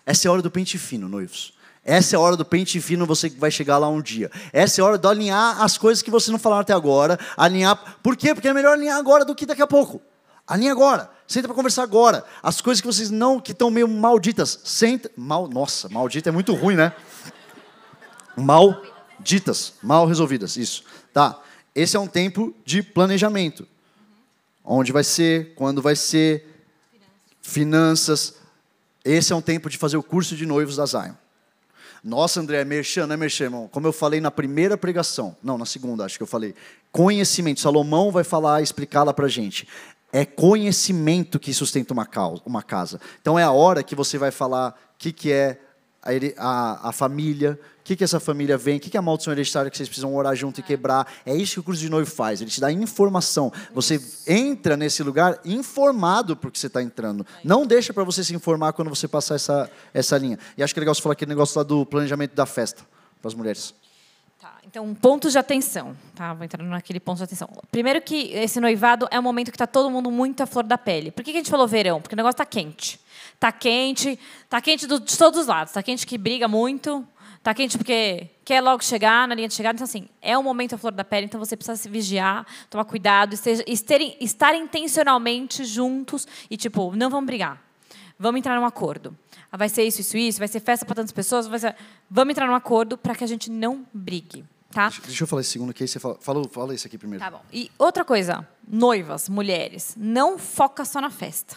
Essa 0.04 0.26
é 0.26 0.28
a 0.28 0.32
hora 0.32 0.42
do 0.42 0.50
pente 0.50 0.76
fino, 0.76 1.08
noivos. 1.08 1.54
Essa 1.82 2.14
é 2.14 2.18
a 2.18 2.20
hora 2.20 2.36
do 2.36 2.44
pente 2.44 2.78
fino, 2.78 3.06
você 3.06 3.30
vai 3.30 3.50
chegar 3.50 3.78
lá 3.78 3.88
um 3.88 4.02
dia. 4.02 4.30
Essa 4.52 4.80
é 4.80 4.84
a 4.84 4.86
hora 4.86 4.98
de 4.98 5.08
alinhar 5.08 5.62
as 5.62 5.78
coisas 5.78 6.02
que 6.02 6.10
você 6.10 6.30
não 6.30 6.38
falaram 6.38 6.60
até 6.60 6.74
agora. 6.74 7.18
Alinhar. 7.34 7.96
Por 8.02 8.14
quê? 8.14 8.34
Porque 8.34 8.48
é 8.48 8.52
melhor 8.52 8.74
alinhar 8.74 8.98
agora 8.98 9.24
do 9.24 9.34
que 9.34 9.46
daqui 9.46 9.62
a 9.62 9.66
pouco. 9.66 10.02
Alinha 10.46 10.72
agora. 10.72 11.10
Senta 11.26 11.48
para 11.48 11.54
conversar 11.54 11.84
agora. 11.84 12.22
As 12.42 12.60
coisas 12.60 12.82
que 12.82 12.86
vocês 12.86 13.08
não, 13.08 13.40
que 13.40 13.52
estão 13.52 13.70
meio 13.70 13.88
malditas. 13.88 14.60
Senta. 14.62 15.10
Mal, 15.16 15.48
nossa, 15.48 15.88
maldita 15.88 16.28
é 16.28 16.32
muito 16.32 16.52
ruim, 16.52 16.76
né? 16.76 16.92
Malditas, 19.22 19.74
mal 19.80 20.04
resolvidas, 20.04 20.56
isso. 20.56 20.82
Tá. 21.12 21.40
Esse 21.72 21.96
é 21.96 22.00
um 22.00 22.08
tempo 22.08 22.52
de 22.64 22.82
planejamento. 22.82 23.66
Onde 24.64 24.90
vai 24.90 25.04
ser, 25.04 25.54
quando 25.54 25.80
vai 25.80 25.94
ser, 25.94 26.44
finanças. 27.40 28.34
Esse 29.04 29.32
é 29.32 29.36
um 29.36 29.40
tempo 29.40 29.70
de 29.70 29.78
fazer 29.78 29.96
o 29.96 30.02
curso 30.02 30.34
de 30.34 30.44
noivos 30.44 30.74
da 30.74 30.86
Zion. 30.86 31.14
Nossa, 32.02 32.40
André, 32.40 32.64
merchan, 32.64 33.06
não 33.06 33.14
é 33.14 33.16
merchan, 33.16 33.44
irmão. 33.44 33.68
Como 33.68 33.86
eu 33.86 33.92
falei 33.92 34.20
na 34.20 34.30
primeira 34.30 34.76
pregação, 34.76 35.36
não, 35.40 35.56
na 35.56 35.64
segunda, 35.64 36.04
acho 36.04 36.16
que 36.16 36.22
eu 36.24 36.26
falei. 36.26 36.52
Conhecimento. 36.90 37.60
Salomão 37.60 38.10
vai 38.10 38.24
falar, 38.24 38.60
explicar 38.60 39.04
lá 39.04 39.14
pra 39.14 39.28
gente. 39.28 39.68
É 40.12 40.24
conhecimento 40.24 41.38
que 41.38 41.54
sustenta 41.54 41.92
uma, 41.92 42.04
causa, 42.04 42.42
uma 42.44 42.62
casa. 42.62 43.00
Então 43.20 43.38
é 43.38 43.44
a 43.44 43.52
hora 43.52 43.84
que 43.84 43.94
você 43.94 44.18
vai 44.18 44.32
falar 44.32 44.70
o 44.70 44.98
que, 44.98 45.12
que 45.12 45.30
é 45.30 45.60
a, 46.36 46.88
a 46.88 46.92
família, 46.92 47.58
o 47.80 47.84
que, 47.84 47.96
que 47.96 48.04
essa 48.04 48.20
família 48.20 48.56
vem, 48.56 48.76
o 48.76 48.80
que, 48.80 48.90
que 48.90 48.96
é 48.96 49.00
a 49.00 49.02
maldição 49.02 49.32
hereditária 49.32 49.70
que 49.70 49.76
vocês 49.76 49.88
precisam 49.88 50.14
orar 50.14 50.34
junto 50.34 50.60
e 50.60 50.62
quebrar. 50.62 51.06
É 51.24 51.34
isso 51.34 51.54
que 51.54 51.60
o 51.60 51.62
curso 51.62 51.80
de 51.80 51.88
noivo 51.88 52.10
faz, 52.10 52.40
ele 52.40 52.50
te 52.50 52.60
dá 52.60 52.70
informação. 52.70 53.52
Você 53.72 54.00
entra 54.26 54.76
nesse 54.76 55.02
lugar 55.02 55.40
informado 55.44 56.36
porque 56.36 56.58
você 56.58 56.66
está 56.66 56.82
entrando. 56.82 57.26
Não 57.44 57.66
deixa 57.66 57.92
para 57.92 58.04
você 58.04 58.22
se 58.22 58.34
informar 58.34 58.72
quando 58.72 58.88
você 58.88 59.06
passar 59.06 59.36
essa, 59.36 59.70
essa 59.94 60.18
linha. 60.18 60.38
E 60.56 60.62
acho 60.62 60.74
que 60.74 60.80
é 60.80 60.82
legal 60.82 60.94
você 60.94 61.02
falar 61.02 61.14
aquele 61.14 61.30
negócio 61.30 61.58
lá 61.58 61.64
do 61.64 61.86
planejamento 61.86 62.34
da 62.34 62.46
festa 62.46 62.82
para 63.20 63.28
as 63.28 63.34
mulheres. 63.34 63.81
Então, 64.72 64.94
pontos 64.94 65.32
de 65.32 65.38
atenção. 65.38 65.94
Tá, 66.14 66.32
vou 66.32 66.44
entrar 66.46 66.62
naquele 66.64 66.98
ponto 66.98 67.18
de 67.18 67.24
atenção. 67.24 67.46
Primeiro 67.70 68.00
que 68.00 68.30
esse 68.32 68.58
noivado 68.58 69.06
é 69.10 69.20
um 69.20 69.22
momento 69.22 69.50
que 69.50 69.54
está 69.54 69.66
todo 69.66 69.90
mundo 69.90 70.10
muito 70.10 70.42
à 70.42 70.46
flor 70.46 70.64
da 70.64 70.78
pele. 70.78 71.10
Por 71.10 71.22
que, 71.22 71.30
a 71.30 71.34
gente 71.34 71.50
falou 71.50 71.68
verão? 71.68 72.00
Porque 72.00 72.14
o 72.14 72.16
negócio 72.16 72.36
está 72.36 72.46
quente. 72.46 72.98
Está 73.34 73.52
quente, 73.52 74.18
está 74.44 74.62
quente 74.62 74.86
de 74.86 75.18
todos 75.18 75.40
os 75.40 75.46
lados. 75.46 75.72
Está 75.72 75.82
quente 75.82 76.06
que 76.06 76.16
briga 76.16 76.48
muito, 76.48 77.06
está 77.36 77.52
quente 77.52 77.76
porque 77.76 78.30
quer 78.46 78.62
logo 78.62 78.82
chegar 78.82 79.28
na 79.28 79.34
linha 79.34 79.46
de 79.46 79.52
chegada. 79.52 79.76
Então, 79.76 79.84
assim, 79.84 80.08
é 80.22 80.38
um 80.38 80.42
momento 80.42 80.74
à 80.74 80.78
flor 80.78 80.92
da 80.92 81.04
pele, 81.04 81.26
então 81.26 81.38
você 81.38 81.54
precisa 81.54 81.76
se 81.76 81.86
vigiar, 81.90 82.46
tomar 82.70 82.86
cuidado, 82.86 83.34
esteja, 83.34 83.62
esterem- 83.66 84.16
estar 84.22 84.54
intencionalmente 84.54 85.66
juntos 85.66 86.26
e, 86.50 86.56
tipo, 86.56 86.96
não 86.96 87.10
vamos 87.10 87.26
brigar. 87.26 87.62
Vamos 88.18 88.38
entrar 88.38 88.58
num 88.58 88.64
acordo. 88.64 89.14
Ah, 89.50 89.58
Vai 89.58 89.68
ser 89.68 89.82
isso, 89.84 90.00
isso, 90.00 90.16
isso, 90.16 90.38
vai 90.38 90.48
ser 90.48 90.60
festa 90.60 90.86
para 90.86 90.94
tantas 90.94 91.12
pessoas, 91.12 91.44
ser... 91.60 91.76
vamos 92.10 92.30
entrar 92.30 92.46
num 92.46 92.54
acordo 92.54 92.96
para 92.96 93.14
que 93.14 93.22
a 93.22 93.26
gente 93.26 93.50
não 93.50 93.84
brigue, 93.92 94.46
tá? 94.72 94.88
Deixa, 94.88 95.22
eu 95.22 95.26
falar 95.26 95.42
esse 95.42 95.50
segundo 95.50 95.72
que 95.72 95.84
aí 95.84 95.88
você 95.88 96.00
fala. 96.00 96.16
Fala, 96.20 96.48
fala 96.48 96.74
isso 96.74 96.86
aqui 96.86 96.98
primeiro. 96.98 97.24
Tá 97.24 97.30
bom. 97.30 97.40
E 97.52 97.70
outra 97.78 98.04
coisa, 98.04 98.46
noivas, 98.66 99.28
mulheres, 99.28 99.94
não 99.96 100.38
foca 100.38 100.84
só 100.84 101.00
na 101.00 101.10
festa. 101.10 101.56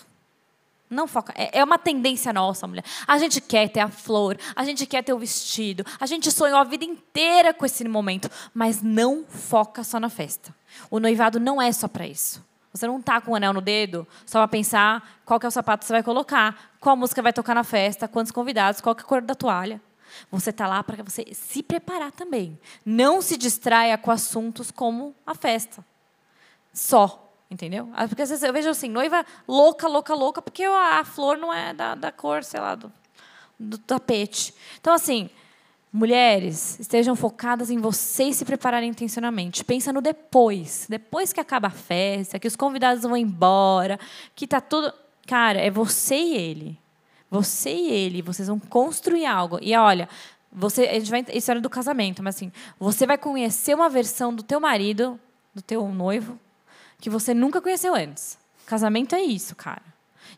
Não 0.89 1.07
foca. 1.07 1.33
É 1.35 1.59
é 1.59 1.63
uma 1.63 1.79
tendência 1.79 2.31
nossa, 2.31 2.67
mulher. 2.67 2.83
A 3.07 3.17
gente 3.17 3.41
quer 3.41 3.69
ter 3.69 3.79
a 3.79 3.89
flor, 3.89 4.37
a 4.55 4.63
gente 4.63 4.85
quer 4.85 5.03
ter 5.03 5.13
o 5.13 5.17
vestido, 5.17 5.83
a 5.99 6.05
gente 6.05 6.31
sonhou 6.31 6.59
a 6.59 6.63
vida 6.63 6.85
inteira 6.85 7.53
com 7.53 7.65
esse 7.65 7.83
momento, 7.87 8.29
mas 8.53 8.81
não 8.81 9.25
foca 9.27 9.83
só 9.83 9.99
na 9.99 10.09
festa. 10.09 10.53
O 10.91 10.99
noivado 10.99 11.39
não 11.39 11.61
é 11.61 11.71
só 11.71 11.87
para 11.87 12.05
isso. 12.05 12.43
Você 12.71 12.85
não 12.85 13.01
tá 13.01 13.21
com 13.21 13.31
o 13.31 13.35
anel 13.35 13.53
no 13.53 13.61
dedo 13.61 14.05
só 14.25 14.39
para 14.39 14.49
pensar 14.49 15.21
qual 15.23 15.39
que 15.39 15.45
é 15.45 15.49
o 15.49 15.51
sapato 15.51 15.79
que 15.79 15.87
você 15.87 15.93
vai 15.93 16.03
colocar, 16.03 16.73
qual 16.79 16.95
música 16.97 17.21
vai 17.21 17.31
tocar 17.31 17.55
na 17.55 17.63
festa, 17.63 18.05
quantos 18.05 18.33
convidados, 18.33 18.81
qual 18.81 18.93
que 18.93 19.01
é 19.01 19.05
a 19.05 19.07
cor 19.07 19.21
da 19.21 19.33
toalha. 19.33 19.81
Você 20.31 20.49
está 20.49 20.67
lá 20.67 20.83
para 20.83 21.03
você 21.03 21.25
se 21.33 21.63
preparar 21.63 22.11
também. 22.11 22.59
Não 22.85 23.21
se 23.21 23.37
distraia 23.37 23.97
com 23.97 24.11
assuntos 24.11 24.71
como 24.71 25.15
a 25.25 25.35
festa 25.35 25.85
só. 26.73 27.21
Entendeu? 27.49 27.89
Ah, 27.93 28.07
Porque 28.07 28.23
às 28.23 28.29
vezes 28.29 28.43
eu 28.43 28.51
vejo 28.51 28.69
assim, 28.69 28.89
noiva 28.89 29.23
louca, 29.47 29.87
louca, 29.87 30.15
louca, 30.15 30.41
porque 30.41 30.63
a 30.63 31.05
flor 31.05 31.37
não 31.37 31.53
é 31.53 31.73
da, 31.73 31.93
da 31.93 32.11
cor, 32.11 32.43
sei 32.43 32.59
lá, 32.59 32.73
do, 32.73 32.91
do 33.59 33.77
tapete. 33.77 34.53
Então, 34.79 34.93
assim, 34.93 35.29
Mulheres, 35.97 36.77
estejam 36.77 37.15
focadas 37.15 37.69
em 37.69 37.77
vocês 37.77 38.35
se 38.35 38.43
prepararem 38.43 38.89
intencionalmente. 38.89 39.63
Pensa 39.63 39.93
no 39.93 40.01
depois. 40.01 40.87
Depois 40.89 41.31
que 41.31 41.39
acaba 41.39 41.69
a 41.69 41.71
festa, 41.71 42.37
que 42.37 42.49
os 42.49 42.55
convidados 42.57 43.03
vão 43.03 43.15
embora, 43.15 43.97
que 44.35 44.45
tá 44.45 44.59
tudo. 44.59 44.93
Cara, 45.25 45.57
é 45.57 45.71
você 45.71 46.15
e 46.17 46.35
ele. 46.35 46.79
Você 47.36 47.72
e 47.72 47.91
ele. 47.91 48.22
Vocês 48.22 48.48
vão 48.48 48.60
construir 48.60 49.26
algo. 49.26 49.60
E 49.62 49.76
olha, 49.76 50.07
você, 50.52 50.84
a 50.84 50.94
gente 50.94 51.12
vai, 51.12 51.26
isso 51.34 51.52
era 51.52 51.60
do 51.60 51.70
casamento, 51.70 52.24
mas 52.24 52.36
assim, 52.36 52.52
você 52.80 53.06
vai 53.06 53.18
conhecer 53.18 53.76
uma 53.76 53.90
versão 53.90 54.34
do 54.34 54.41
teu 54.41 54.60
marido, 54.60 55.20
do 55.53 55.62
teu 55.62 55.88
noivo, 55.90 56.40
que 56.99 57.10
você 57.10 57.34
nunca 57.34 57.62
conheceu 57.62 57.94
antes. 57.94 58.38
Casamento 58.66 59.16
é 59.16 59.22
isso, 59.22 59.56
cara. 59.56 59.84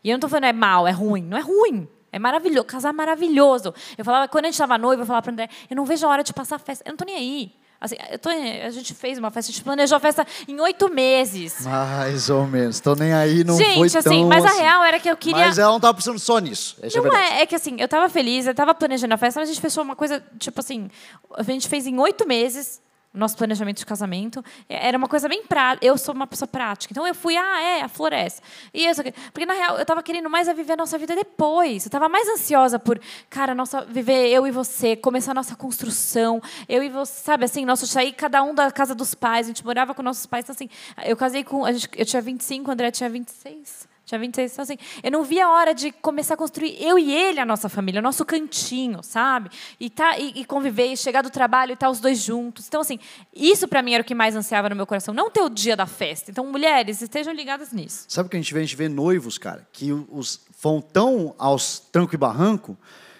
E 0.02 0.10
eu 0.10 0.14
não 0.14 0.20
tô 0.20 0.28
falando 0.28 0.44
é 0.44 0.52
mal, 0.52 0.86
é 0.86 0.90
ruim. 0.90 1.22
Não 1.22 1.38
é 1.38 1.40
ruim. 1.40 1.88
É 2.10 2.18
maravilhoso, 2.18 2.64
casar 2.64 2.92
maravilhoso. 2.92 3.74
Eu 3.96 4.04
falava, 4.04 4.28
quando 4.28 4.46
a 4.46 4.48
gente 4.48 4.54
estava 4.54 4.78
noiva, 4.78 5.02
eu 5.02 5.06
falava 5.06 5.22
para 5.22 5.32
André, 5.32 5.48
eu 5.68 5.76
não 5.76 5.84
vejo 5.84 6.06
a 6.06 6.10
hora 6.10 6.24
de 6.24 6.32
passar 6.32 6.56
a 6.56 6.58
festa. 6.58 6.82
Eu 6.86 6.92
não 6.92 6.96
tô 6.96 7.04
nem 7.04 7.14
aí. 7.14 7.52
Assim, 7.80 7.94
eu 8.10 8.18
tô, 8.18 8.28
a 8.28 8.70
gente 8.70 8.92
fez 8.92 9.18
uma 9.18 9.30
festa, 9.30 9.52
a 9.52 9.54
gente 9.54 9.62
planejou 9.62 9.96
a 9.96 10.00
festa 10.00 10.26
em 10.48 10.60
oito 10.60 10.92
meses. 10.92 11.64
Mais 11.64 12.28
ou 12.28 12.44
menos. 12.44 12.80
Tô 12.80 12.96
nem 12.96 13.12
aí, 13.12 13.44
não 13.44 13.56
gente, 13.56 13.74
foi 13.74 13.86
assim, 13.86 14.02
tão 14.02 14.26
mas 14.26 14.44
a 14.44 14.48
assim. 14.48 14.58
real 14.58 14.82
era 14.82 14.98
que 14.98 15.08
eu 15.08 15.16
queria. 15.16 15.46
Mas 15.46 15.58
ela 15.58 15.70
não 15.70 15.78
tava 15.78 15.94
pensando 15.94 16.18
só 16.18 16.40
nisso. 16.40 16.76
Essa 16.82 16.98
é 16.98 17.00
Não 17.00 17.16
é, 17.16 17.42
é 17.42 17.46
que 17.46 17.54
assim, 17.54 17.76
eu 17.78 17.86
tava 17.86 18.08
feliz, 18.08 18.48
eu 18.48 18.54
tava 18.54 18.74
planejando 18.74 19.14
a 19.14 19.16
festa, 19.16 19.38
mas 19.38 19.48
a 19.48 19.52
gente 19.52 19.62
fechou 19.62 19.84
uma 19.84 19.94
coisa, 19.94 20.20
tipo 20.38 20.58
assim, 20.58 20.90
a 21.36 21.42
gente 21.44 21.68
fez 21.68 21.86
em 21.86 21.96
oito 22.00 22.26
meses 22.26 22.80
nosso 23.12 23.36
planejamento 23.36 23.78
de 23.78 23.86
casamento. 23.86 24.44
É, 24.68 24.88
Era 24.88 24.98
uma 24.98 25.08
coisa 25.08 25.28
bem 25.28 25.42
prática. 25.44 25.84
Eu 25.84 25.96
sou 25.98 26.14
uma 26.14 26.26
pessoa 26.26 26.46
prática. 26.46 26.92
Então 26.92 27.06
eu 27.06 27.14
fui, 27.14 27.36
ah, 27.36 27.60
é, 27.60 27.82
a 27.82 27.88
floresta. 27.88 28.42
E 28.72 28.86
isso 28.86 29.00
aqui. 29.00 29.12
Porque, 29.32 29.46
na 29.46 29.54
real, 29.54 29.78
eu 29.78 29.86
tava 29.86 30.02
querendo 30.02 30.28
mais 30.28 30.48
a 30.48 30.52
viver 30.52 30.74
a 30.74 30.76
nossa 30.76 30.98
vida 30.98 31.14
depois. 31.14 31.84
Eu 31.84 31.90
tava 31.90 32.08
mais 32.08 32.28
ansiosa 32.28 32.78
por, 32.78 33.00
cara, 33.28 33.54
nossa, 33.54 33.82
viver 33.84 34.28
eu 34.28 34.46
e 34.46 34.50
você, 34.50 34.96
começar 34.96 35.32
a 35.32 35.34
nossa 35.34 35.56
construção. 35.56 36.40
Eu 36.68 36.82
e 36.82 36.88
você, 36.88 37.20
sabe 37.22 37.44
assim, 37.44 37.64
nosso 37.64 37.86
sair 37.86 38.12
cada 38.12 38.42
um 38.42 38.54
da 38.54 38.70
casa 38.70 38.94
dos 38.94 39.14
pais. 39.14 39.46
A 39.46 39.48
gente 39.48 39.64
morava 39.64 39.94
com 39.94 40.02
nossos 40.02 40.26
pais. 40.26 40.44
Então, 40.44 40.54
assim, 40.54 40.68
eu 41.04 41.16
casei 41.16 41.42
com. 41.44 41.64
A 41.64 41.72
gente, 41.72 41.88
eu 41.96 42.04
tinha 42.04 42.22
25, 42.22 42.68
o 42.68 42.72
André 42.72 42.90
tinha 42.90 43.08
26. 43.08 43.87
Tinha 44.08 44.18
26, 44.18 44.52
então 44.52 44.62
assim, 44.62 44.78
eu 45.02 45.10
não 45.10 45.22
via 45.22 45.44
a 45.44 45.50
hora 45.50 45.74
de 45.74 45.92
começar 45.92 46.32
a 46.32 46.36
construir 46.38 46.82
eu 46.82 46.98
e 46.98 47.12
ele 47.12 47.38
a 47.40 47.44
nossa 47.44 47.68
família, 47.68 47.98
o 47.98 48.02
nosso 48.02 48.24
cantinho, 48.24 49.02
sabe? 49.02 49.50
E, 49.78 49.90
tá, 49.90 50.18
e, 50.18 50.32
e 50.34 50.44
conviver, 50.46 50.86
e 50.86 50.96
chegar 50.96 51.20
do 51.20 51.28
trabalho 51.28 51.72
e 51.72 51.74
estar 51.74 51.90
os 51.90 52.00
dois 52.00 52.18
juntos. 52.18 52.66
Então, 52.66 52.80
assim, 52.80 52.98
isso 53.36 53.68
para 53.68 53.82
mim 53.82 53.92
era 53.92 54.00
o 54.00 54.06
que 54.06 54.14
mais 54.14 54.34
ansiava 54.34 54.70
no 54.70 54.74
meu 54.74 54.86
coração, 54.86 55.12
não 55.12 55.30
ter 55.30 55.42
o 55.42 55.50
dia 55.50 55.76
da 55.76 55.84
festa. 55.84 56.30
Então, 56.30 56.46
mulheres, 56.46 57.02
estejam 57.02 57.34
ligadas 57.34 57.70
nisso. 57.70 58.06
Sabe 58.08 58.28
o 58.28 58.30
que 58.30 58.38
a 58.38 58.40
gente 58.40 58.54
vê? 58.54 58.60
A 58.60 58.62
gente 58.62 58.76
vê 58.76 58.88
noivos, 58.88 59.36
cara, 59.36 59.68
que 59.70 59.92
os 59.92 60.40
vão 60.58 60.80
tão 60.80 61.34
aos 61.36 61.78
tranco 61.78 62.14
e 62.14 62.18
barranco, 62.18 62.78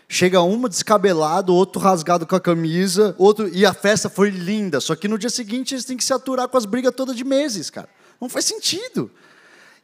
chega 0.08 0.40
uma 0.40 0.70
descabelado, 0.70 1.54
outro 1.54 1.82
rasgado 1.82 2.26
com 2.26 2.34
a 2.34 2.40
camisa, 2.40 3.14
outro 3.18 3.46
e 3.54 3.66
a 3.66 3.74
festa 3.74 4.08
foi 4.08 4.30
linda. 4.30 4.80
Só 4.80 4.96
que 4.96 5.06
no 5.06 5.18
dia 5.18 5.28
seguinte 5.28 5.74
eles 5.74 5.84
têm 5.84 5.98
que 5.98 6.04
se 6.04 6.14
aturar 6.14 6.48
com 6.48 6.56
as 6.56 6.64
brigas 6.64 6.94
todas 6.96 7.14
de 7.14 7.24
meses, 7.24 7.68
cara. 7.68 7.90
Não 8.18 8.30
faz 8.30 8.46
sentido. 8.46 9.10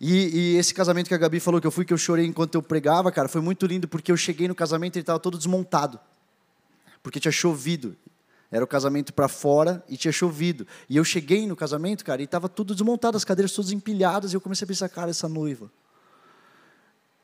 E, 0.06 0.52
e 0.52 0.56
esse 0.58 0.74
casamento 0.74 1.08
que 1.08 1.14
a 1.14 1.16
Gabi 1.16 1.40
falou 1.40 1.58
que 1.58 1.66
eu 1.66 1.70
fui, 1.70 1.82
que 1.82 1.92
eu 1.94 1.96
chorei 1.96 2.26
enquanto 2.26 2.56
eu 2.56 2.62
pregava, 2.62 3.10
cara, 3.10 3.26
foi 3.26 3.40
muito 3.40 3.64
lindo 3.64 3.88
porque 3.88 4.12
eu 4.12 4.18
cheguei 4.18 4.46
no 4.46 4.54
casamento 4.54 4.96
e 4.96 4.98
ele 4.98 5.02
estava 5.02 5.18
todo 5.18 5.38
desmontado. 5.38 5.98
Porque 7.02 7.18
tinha 7.18 7.32
chovido. 7.32 7.96
Era 8.50 8.62
o 8.62 8.66
casamento 8.68 9.14
para 9.14 9.28
fora 9.28 9.82
e 9.88 9.96
tinha 9.96 10.12
chovido. 10.12 10.66
E 10.90 10.98
eu 10.98 11.04
cheguei 11.04 11.46
no 11.46 11.56
casamento, 11.56 12.04
cara, 12.04 12.20
e 12.20 12.26
estava 12.26 12.50
tudo 12.50 12.74
desmontado, 12.74 13.16
as 13.16 13.24
cadeiras 13.24 13.52
todas 13.52 13.72
empilhadas, 13.72 14.34
e 14.34 14.36
eu 14.36 14.42
comecei 14.42 14.66
a 14.66 14.68
pensar, 14.68 14.90
cara, 14.90 15.08
essa 15.08 15.26
noiva. 15.26 15.72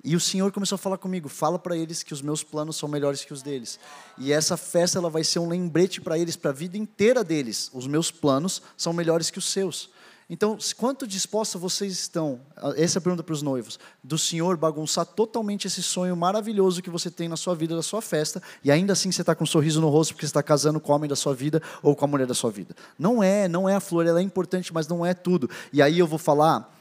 E 0.02 0.16
o 0.16 0.20
Senhor 0.20 0.50
começou 0.50 0.76
a 0.76 0.78
falar 0.78 0.96
comigo, 0.96 1.28
fala 1.28 1.58
para 1.58 1.76
eles 1.76 2.02
que 2.02 2.14
os 2.14 2.22
meus 2.22 2.42
planos 2.42 2.76
são 2.76 2.88
melhores 2.88 3.22
que 3.26 3.34
os 3.34 3.42
deles. 3.42 3.78
E 4.16 4.32
essa 4.32 4.56
festa 4.56 4.98
ela 4.98 5.10
vai 5.10 5.22
ser 5.22 5.38
um 5.38 5.50
lembrete 5.50 6.00
para 6.00 6.18
eles, 6.18 6.34
para 6.34 6.50
a 6.50 6.54
vida 6.54 6.78
inteira 6.78 7.22
deles. 7.22 7.70
Os 7.74 7.86
meus 7.86 8.10
planos 8.10 8.62
são 8.74 8.94
melhores 8.94 9.28
que 9.28 9.38
os 9.38 9.52
seus. 9.52 9.90
Então, 10.32 10.56
quanto 10.76 11.08
disposta 11.08 11.58
vocês 11.58 11.92
estão, 11.92 12.40
essa 12.76 12.98
é 12.98 13.00
a 13.00 13.02
pergunta 13.02 13.20
para 13.24 13.32
os 13.32 13.42
noivos, 13.42 13.80
do 14.02 14.16
Senhor 14.16 14.56
bagunçar 14.56 15.04
totalmente 15.04 15.66
esse 15.66 15.82
sonho 15.82 16.16
maravilhoso 16.16 16.80
que 16.80 16.88
você 16.88 17.10
tem 17.10 17.28
na 17.28 17.36
sua 17.36 17.52
vida, 17.56 17.74
da 17.74 17.82
sua 17.82 18.00
festa, 18.00 18.40
e 18.62 18.70
ainda 18.70 18.92
assim 18.92 19.10
você 19.10 19.22
está 19.22 19.34
com 19.34 19.42
um 19.42 19.46
sorriso 19.46 19.80
no 19.80 19.88
rosto 19.88 20.14
porque 20.14 20.24
você 20.24 20.30
está 20.30 20.40
casando 20.40 20.78
com 20.78 20.92
o 20.92 20.94
homem 20.94 21.10
da 21.10 21.16
sua 21.16 21.34
vida 21.34 21.60
ou 21.82 21.96
com 21.96 22.04
a 22.04 22.08
mulher 22.08 22.28
da 22.28 22.34
sua 22.34 22.48
vida. 22.48 22.76
Não 22.96 23.20
é, 23.20 23.48
não 23.48 23.68
é 23.68 23.74
a 23.74 23.80
flor, 23.80 24.06
ela 24.06 24.20
é 24.20 24.22
importante, 24.22 24.72
mas 24.72 24.86
não 24.86 25.04
é 25.04 25.14
tudo. 25.14 25.50
E 25.72 25.82
aí 25.82 25.98
eu 25.98 26.06
vou 26.06 26.18
falar, 26.18 26.72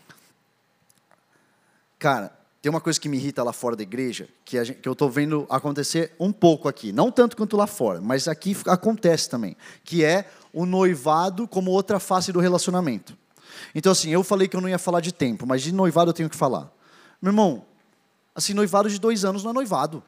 cara, 1.97 2.31
tem 2.61 2.69
uma 2.69 2.79
coisa 2.79 2.99
que 2.99 3.09
me 3.09 3.17
irrita 3.17 3.41
lá 3.41 3.51
fora 3.51 3.75
da 3.75 3.81
igreja, 3.81 4.29
que, 4.45 4.63
gente, 4.63 4.77
que 4.79 4.87
eu 4.87 4.93
estou 4.93 5.09
vendo 5.09 5.47
acontecer 5.49 6.13
um 6.19 6.31
pouco 6.31 6.67
aqui, 6.67 6.91
não 6.91 7.11
tanto 7.11 7.35
quanto 7.35 7.57
lá 7.57 7.65
fora, 7.65 7.99
mas 7.99 8.27
aqui 8.27 8.55
acontece 8.67 9.27
também, 9.27 9.57
que 9.83 10.03
é 10.03 10.29
o 10.53 10.67
noivado 10.67 11.47
como 11.47 11.71
outra 11.71 11.99
face 11.99 12.31
do 12.31 12.39
relacionamento. 12.39 13.17
Então, 13.73 13.91
assim, 13.91 14.09
eu 14.09 14.23
falei 14.23 14.47
que 14.47 14.55
eu 14.55 14.61
não 14.61 14.69
ia 14.69 14.79
falar 14.79 15.01
de 15.01 15.11
tempo, 15.11 15.45
mas 15.45 15.61
de 15.61 15.71
noivado 15.71 16.09
eu 16.09 16.13
tenho 16.13 16.29
que 16.29 16.35
falar. 16.35 16.71
Meu 17.21 17.31
irmão, 17.31 17.65
assim, 18.33 18.53
noivado 18.53 18.89
de 18.89 18.99
dois 18.99 19.25
anos 19.25 19.43
não 19.43 19.51
é 19.51 19.53
noivado. 19.53 20.03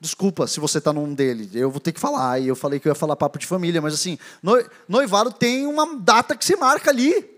Desculpa 0.00 0.46
se 0.46 0.60
você 0.60 0.78
está 0.78 0.92
num 0.92 1.12
dele, 1.12 1.50
eu 1.54 1.70
vou 1.70 1.80
ter 1.80 1.92
que 1.92 2.00
falar. 2.00 2.38
E 2.40 2.48
eu 2.48 2.54
falei 2.54 2.78
que 2.78 2.86
eu 2.86 2.90
ia 2.90 2.94
falar 2.94 3.16
papo 3.16 3.38
de 3.38 3.46
família, 3.46 3.82
mas 3.82 3.94
assim, 3.94 4.18
noi- 4.42 4.66
noivado 4.88 5.32
tem 5.32 5.66
uma 5.66 5.96
data 5.96 6.36
que 6.36 6.44
você 6.44 6.54
marca 6.54 6.90
ali. 6.90 7.28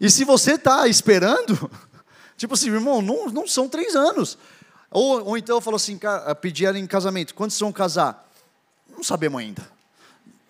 E 0.00 0.10
se 0.10 0.24
você 0.24 0.52
está 0.52 0.86
esperando, 0.86 1.70
tipo 2.36 2.54
assim, 2.54 2.68
irmão, 2.68 3.00
não, 3.00 3.28
não 3.28 3.46
são 3.46 3.68
três 3.68 3.96
anos. 3.96 4.36
Ou, 4.90 5.24
ou 5.28 5.38
então 5.38 5.56
eu 5.56 5.60
falo 5.60 5.76
assim, 5.76 5.98
pedir 6.40 6.66
ela 6.66 6.78
em 6.78 6.86
casamento, 6.86 7.34
quando 7.34 7.50
vocês 7.50 7.60
vão 7.60 7.72
casar? 7.72 8.28
Não 8.90 9.02
sabemos 9.02 9.40
ainda 9.40 9.77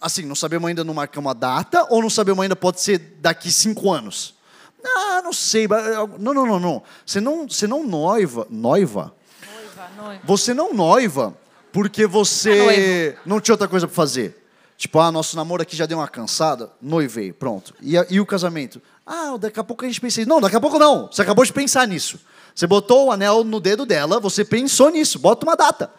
assim, 0.01 0.23
não 0.23 0.35
sabemos 0.35 0.69
ainda 0.69 0.85
não 0.85 0.95
marcar 0.95 1.21
uma 1.21 1.35
data, 1.35 1.87
ou 1.91 2.01
não 2.03 2.11
sabemos 2.11 2.43
ainda 2.43 2.57
pode 2.57 2.81
ser 2.81 2.99
daqui 3.21 3.51
cinco 3.51 3.91
anos? 3.93 4.35
Ah, 4.85 5.21
não 5.23 5.33
sei. 5.33 5.67
Não, 6.19 6.33
não, 6.35 6.47
não, 6.47 6.61
não. 6.61 6.83
Você 7.05 7.21
não, 7.21 7.49
você 7.49 7.67
não 7.67 7.85
noiva, 7.87 8.47
noiva. 8.49 9.15
Noiva, 9.53 9.91
noiva. 9.97 10.21
Você 10.25 10.55
não 10.55 10.73
noiva 10.73 11.37
porque 11.73 12.05
É 12.05 12.07
você 12.07 13.17
não 13.27 13.41
tinha 13.41 13.55
outra 13.55 13.69
coisa 13.69 13.87
para 13.87 13.95
fazer. 13.95 14.45
Tipo, 14.77 15.01
ah, 15.01 15.11
nosso 15.11 15.37
namoro 15.37 15.61
aqui 15.63 15.75
já 15.77 15.87
deu 15.87 15.99
uma 15.99 16.07
cansada, 16.07 16.71
noivei, 16.81 17.33
pronto. 17.33 17.75
E, 17.83 17.99
a- 17.99 18.07
e 18.09 18.21
o 18.21 18.25
casamento? 18.27 18.81
Ah, 19.05 19.37
daqui 19.39 19.59
a 19.59 19.65
pouco 19.65 19.85
a 19.85 19.89
gente 19.89 20.01
pensa 20.01 20.21
isso. 20.21 20.29
Não, 20.31 20.41
daqui 20.41 20.55
a 20.55 20.61
pouco 20.61 20.79
não. 20.79 21.09
Você 21.11 21.21
acabou 21.23 21.45
de 21.45 21.53
pensar 21.53 21.87
nisso. 21.89 22.21
Você 22.55 22.65
botou 22.67 23.07
o 23.07 23.11
anel 23.13 23.43
no 23.43 23.59
dedo 23.59 23.85
dela, 23.85 24.21
você 24.21 24.45
pensou 24.45 24.89
nisso. 24.91 25.19
Bota 25.19 25.45
uma 25.45 25.57
data. 25.57 25.91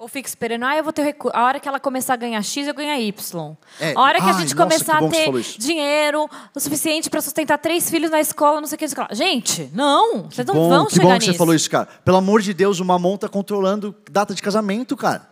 Ou 0.00 0.08
fica 0.08 0.26
esperando, 0.26 0.64
ah, 0.64 0.74
eu 0.74 0.82
vou 0.82 0.94
ter 0.94 1.02
recurso. 1.02 1.36
A 1.36 1.44
hora 1.44 1.60
que 1.60 1.68
ela 1.68 1.78
começar 1.78 2.14
a 2.14 2.16
ganhar 2.16 2.42
X, 2.42 2.66
eu 2.66 2.72
ganho 2.72 2.90
Y. 2.98 3.54
É, 3.78 3.92
A 3.94 4.00
hora 4.00 4.18
que 4.18 4.24
a 4.24 4.28
ai, 4.28 4.32
gente 4.40 4.54
nossa, 4.54 4.56
começar 4.56 4.98
que 4.98 5.04
a 5.04 5.08
que 5.10 5.30
ter 5.30 5.58
dinheiro 5.58 6.26
o 6.54 6.58
suficiente 6.58 7.10
para 7.10 7.20
sustentar 7.20 7.58
três 7.58 7.90
filhos 7.90 8.10
na 8.10 8.18
escola, 8.18 8.62
não 8.62 8.66
sei 8.66 8.76
o 8.76 8.78
que, 8.78 8.86
não 8.86 8.94
sei 8.94 9.04
o 9.04 9.08
que. 9.08 9.14
Gente, 9.14 9.70
não. 9.74 10.22
Vocês 10.30 10.46
não 10.46 10.54
bom, 10.54 10.68
vão 10.70 10.86
que 10.86 10.94
chegar 10.94 11.04
bom 11.04 11.12
que 11.12 11.18
nisso. 11.18 11.32
você 11.32 11.38
falou 11.38 11.54
isso, 11.54 11.68
cara. 11.68 11.86
Pelo 12.02 12.16
amor 12.16 12.40
de 12.40 12.54
Deus, 12.54 12.80
o 12.80 12.84
Mamon 12.86 13.18
tá 13.18 13.28
controlando 13.28 13.94
data 14.10 14.34
de 14.34 14.40
casamento, 14.40 14.96
cara. 14.96 15.28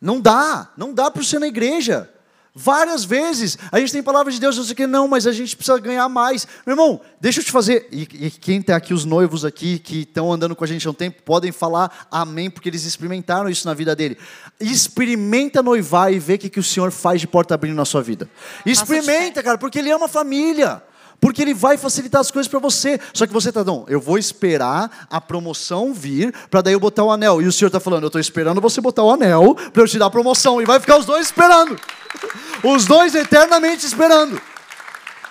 Não 0.00 0.20
dá, 0.20 0.70
não 0.76 0.94
dá 0.94 1.10
para 1.10 1.20
você 1.20 1.40
na 1.40 1.48
igreja. 1.48 2.08
Várias 2.60 3.04
vezes 3.04 3.56
a 3.70 3.78
gente 3.78 3.92
tem 3.92 4.02
palavra 4.02 4.32
de 4.32 4.40
Deus, 4.40 4.56
não 4.56 4.64
sei 4.64 4.72
o 4.72 4.76
que, 4.76 4.84
não, 4.84 5.06
mas 5.06 5.28
a 5.28 5.32
gente 5.32 5.54
precisa 5.54 5.78
ganhar 5.78 6.08
mais. 6.08 6.44
Meu 6.66 6.72
irmão, 6.72 7.00
deixa 7.20 7.38
eu 7.38 7.44
te 7.44 7.52
fazer. 7.52 7.86
E, 7.92 8.02
e 8.02 8.30
quem 8.32 8.58
está 8.58 8.74
aqui, 8.74 8.92
os 8.92 9.04
noivos 9.04 9.44
aqui, 9.44 9.78
que 9.78 10.00
estão 10.00 10.32
andando 10.32 10.56
com 10.56 10.64
a 10.64 10.66
gente 10.66 10.84
há 10.84 10.90
um 10.90 10.94
tempo, 10.94 11.22
podem 11.22 11.52
falar 11.52 12.08
amém, 12.10 12.50
porque 12.50 12.68
eles 12.68 12.84
experimentaram 12.84 13.48
isso 13.48 13.64
na 13.64 13.74
vida 13.74 13.94
dele. 13.94 14.18
Experimenta 14.58 15.62
noivar 15.62 16.12
e 16.12 16.18
ver 16.18 16.34
o 16.34 16.38
que, 16.38 16.50
que 16.50 16.58
o 16.58 16.64
Senhor 16.64 16.90
faz 16.90 17.20
de 17.20 17.28
porta 17.28 17.54
abrindo 17.54 17.76
na 17.76 17.84
sua 17.84 18.02
vida. 18.02 18.28
Experimenta, 18.66 19.40
cara, 19.40 19.56
porque 19.56 19.78
Ele 19.78 19.92
ama 19.92 20.06
a 20.06 20.08
família. 20.08 20.82
Porque 21.20 21.42
ele 21.42 21.52
vai 21.52 21.76
facilitar 21.76 22.20
as 22.20 22.30
coisas 22.30 22.48
para 22.48 22.60
você. 22.60 23.00
Só 23.12 23.26
que 23.26 23.32
você 23.32 23.50
tá, 23.50 23.64
não, 23.64 23.84
eu 23.88 24.00
vou 24.00 24.18
esperar 24.18 25.06
a 25.10 25.20
promoção 25.20 25.92
vir 25.92 26.32
para 26.50 26.62
daí 26.62 26.74
eu 26.74 26.80
botar 26.80 27.04
o 27.04 27.10
anel. 27.10 27.42
E 27.42 27.46
o 27.46 27.52
senhor 27.52 27.70
tá 27.70 27.80
falando, 27.80 28.04
eu 28.04 28.08
estou 28.08 28.20
esperando 28.20 28.60
você 28.60 28.80
botar 28.80 29.02
o 29.02 29.10
anel 29.10 29.56
para 29.72 29.82
eu 29.82 29.88
te 29.88 29.98
dar 29.98 30.06
a 30.06 30.10
promoção. 30.10 30.62
E 30.62 30.64
vai 30.64 30.78
ficar 30.78 30.98
os 30.98 31.06
dois 31.06 31.26
esperando. 31.26 31.78
Os 32.64 32.86
dois 32.86 33.14
eternamente 33.14 33.86
esperando. 33.86 34.40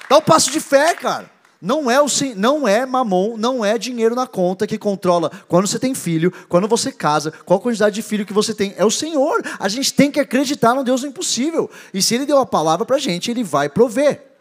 Dá 0.09 0.17
o 0.17 0.21
passo 0.21 0.49
de 0.49 0.61
fé, 0.61 0.93
cara. 0.93 1.29
Não 1.61 1.89
é, 1.89 1.99
o, 1.99 2.05
não 2.35 2.67
é 2.67 2.85
mamon, 2.85 3.35
não 3.35 3.65
é 3.65 3.77
dinheiro 3.77 4.13
na 4.13 4.27
conta 4.27 4.67
que 4.67 4.77
controla 4.77 5.31
quando 5.47 5.67
você 5.67 5.79
tem 5.79 5.95
filho, 5.95 6.31
quando 6.47 6.67
você 6.67 6.91
casa, 6.91 7.33
qual 7.45 7.59
a 7.59 7.61
quantidade 7.61 7.95
de 7.95 8.03
filho 8.03 8.25
que 8.25 8.31
você 8.31 8.53
tem. 8.53 8.75
É 8.77 8.85
o 8.85 8.91
Senhor. 8.91 9.41
A 9.59 9.67
gente 9.67 9.93
tem 9.93 10.11
que 10.11 10.19
acreditar 10.19 10.75
no 10.75 10.83
Deus 10.83 11.01
do 11.01 11.07
impossível. 11.07 11.69
E 11.93 12.01
se 12.01 12.13
Ele 12.15 12.25
deu 12.25 12.37
a 12.37 12.45
palavra 12.45 12.85
para 12.85 12.97
a 12.97 12.99
gente, 12.99 13.31
Ele 13.31 13.43
vai 13.43 13.67
prover. 13.67 14.36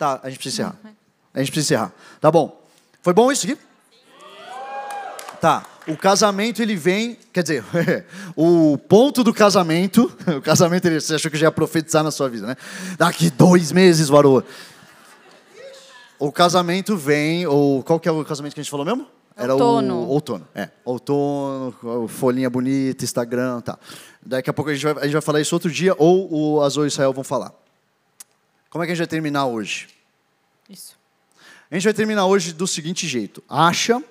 Tá, 0.00 0.18
a 0.22 0.30
gente 0.30 0.38
precisa 0.38 0.62
encerrar. 0.62 0.94
A 1.34 1.38
gente 1.40 1.52
precisa 1.52 1.74
encerrar. 1.74 1.92
Tá 2.22 2.30
bom. 2.30 2.58
Foi 3.02 3.12
bom 3.12 3.30
isso 3.30 3.44
aqui? 3.44 3.58
Tá. 5.38 5.66
O 5.86 5.94
casamento 5.94 6.62
ele 6.62 6.74
vem, 6.74 7.18
quer 7.30 7.42
dizer, 7.42 7.62
o 8.34 8.78
ponto 8.78 9.22
do 9.22 9.34
casamento, 9.34 10.10
o 10.38 10.40
casamento 10.40 10.86
ele, 10.86 11.02
você 11.02 11.16
achou 11.16 11.30
que 11.30 11.36
já 11.36 11.48
ia 11.48 11.52
profetizar 11.52 12.02
na 12.02 12.10
sua 12.10 12.30
vida, 12.30 12.46
né? 12.46 12.56
Daqui 12.96 13.28
dois 13.28 13.72
meses, 13.72 14.08
varoa. 14.08 14.42
O 16.18 16.32
casamento 16.32 16.96
vem, 16.96 17.46
ou 17.46 17.82
qual 17.82 18.00
que 18.00 18.08
é 18.08 18.12
o 18.12 18.24
casamento 18.24 18.54
que 18.54 18.60
a 18.60 18.62
gente 18.62 18.70
falou 18.70 18.86
mesmo? 18.86 19.06
Era 19.36 19.52
Outono. 19.52 19.96
o 19.96 20.08
outono. 20.08 20.48
É, 20.54 20.70
outono, 20.82 22.08
folhinha 22.08 22.48
bonita, 22.48 23.04
Instagram, 23.04 23.60
tá. 23.60 23.78
Daqui 24.24 24.48
a 24.48 24.52
pouco 24.54 24.70
a 24.70 24.74
gente, 24.74 24.82
vai, 24.82 24.94
a 24.94 25.04
gente 25.04 25.12
vai 25.12 25.22
falar 25.22 25.42
isso 25.42 25.54
outro 25.54 25.70
dia 25.70 25.94
ou 25.98 26.56
o 26.56 26.62
Azul 26.62 26.84
e 26.84 26.86
o 26.86 26.88
Israel 26.88 27.12
vão 27.12 27.22
falar. 27.22 27.59
Como 28.70 28.84
é 28.84 28.86
que 28.86 28.92
a 28.92 28.94
gente 28.94 29.02
vai 29.02 29.08
terminar 29.08 29.46
hoje? 29.46 29.88
Isso. 30.68 30.96
A 31.68 31.74
gente 31.74 31.84
vai 31.84 31.92
terminar 31.92 32.26
hoje 32.26 32.52
do 32.52 32.66
seguinte 32.66 33.06
jeito. 33.06 33.42
Acha. 33.48 34.02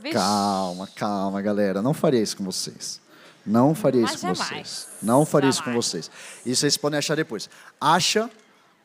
Vixe. 0.00 0.14
Calma, 0.14 0.88
calma, 0.88 1.40
galera. 1.40 1.80
Não 1.80 1.94
faria 1.94 2.20
isso 2.20 2.36
com 2.36 2.44
vocês. 2.44 3.00
Não 3.46 3.74
faria 3.74 4.04
isso 4.04 4.18
com 4.18 4.34
vocês. 4.34 4.88
Não 5.00 5.24
faria 5.24 5.48
isso 5.48 5.62
com 5.62 5.72
vocês. 5.72 6.10
Isso 6.44 6.60
vocês 6.60 6.76
podem 6.76 6.98
achar 6.98 7.16
depois. 7.16 7.48
Acha 7.80 8.28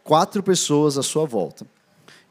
quatro 0.03 0.43
pessoas 0.43 0.97
à 0.97 1.03
sua 1.03 1.25
volta. 1.25 1.65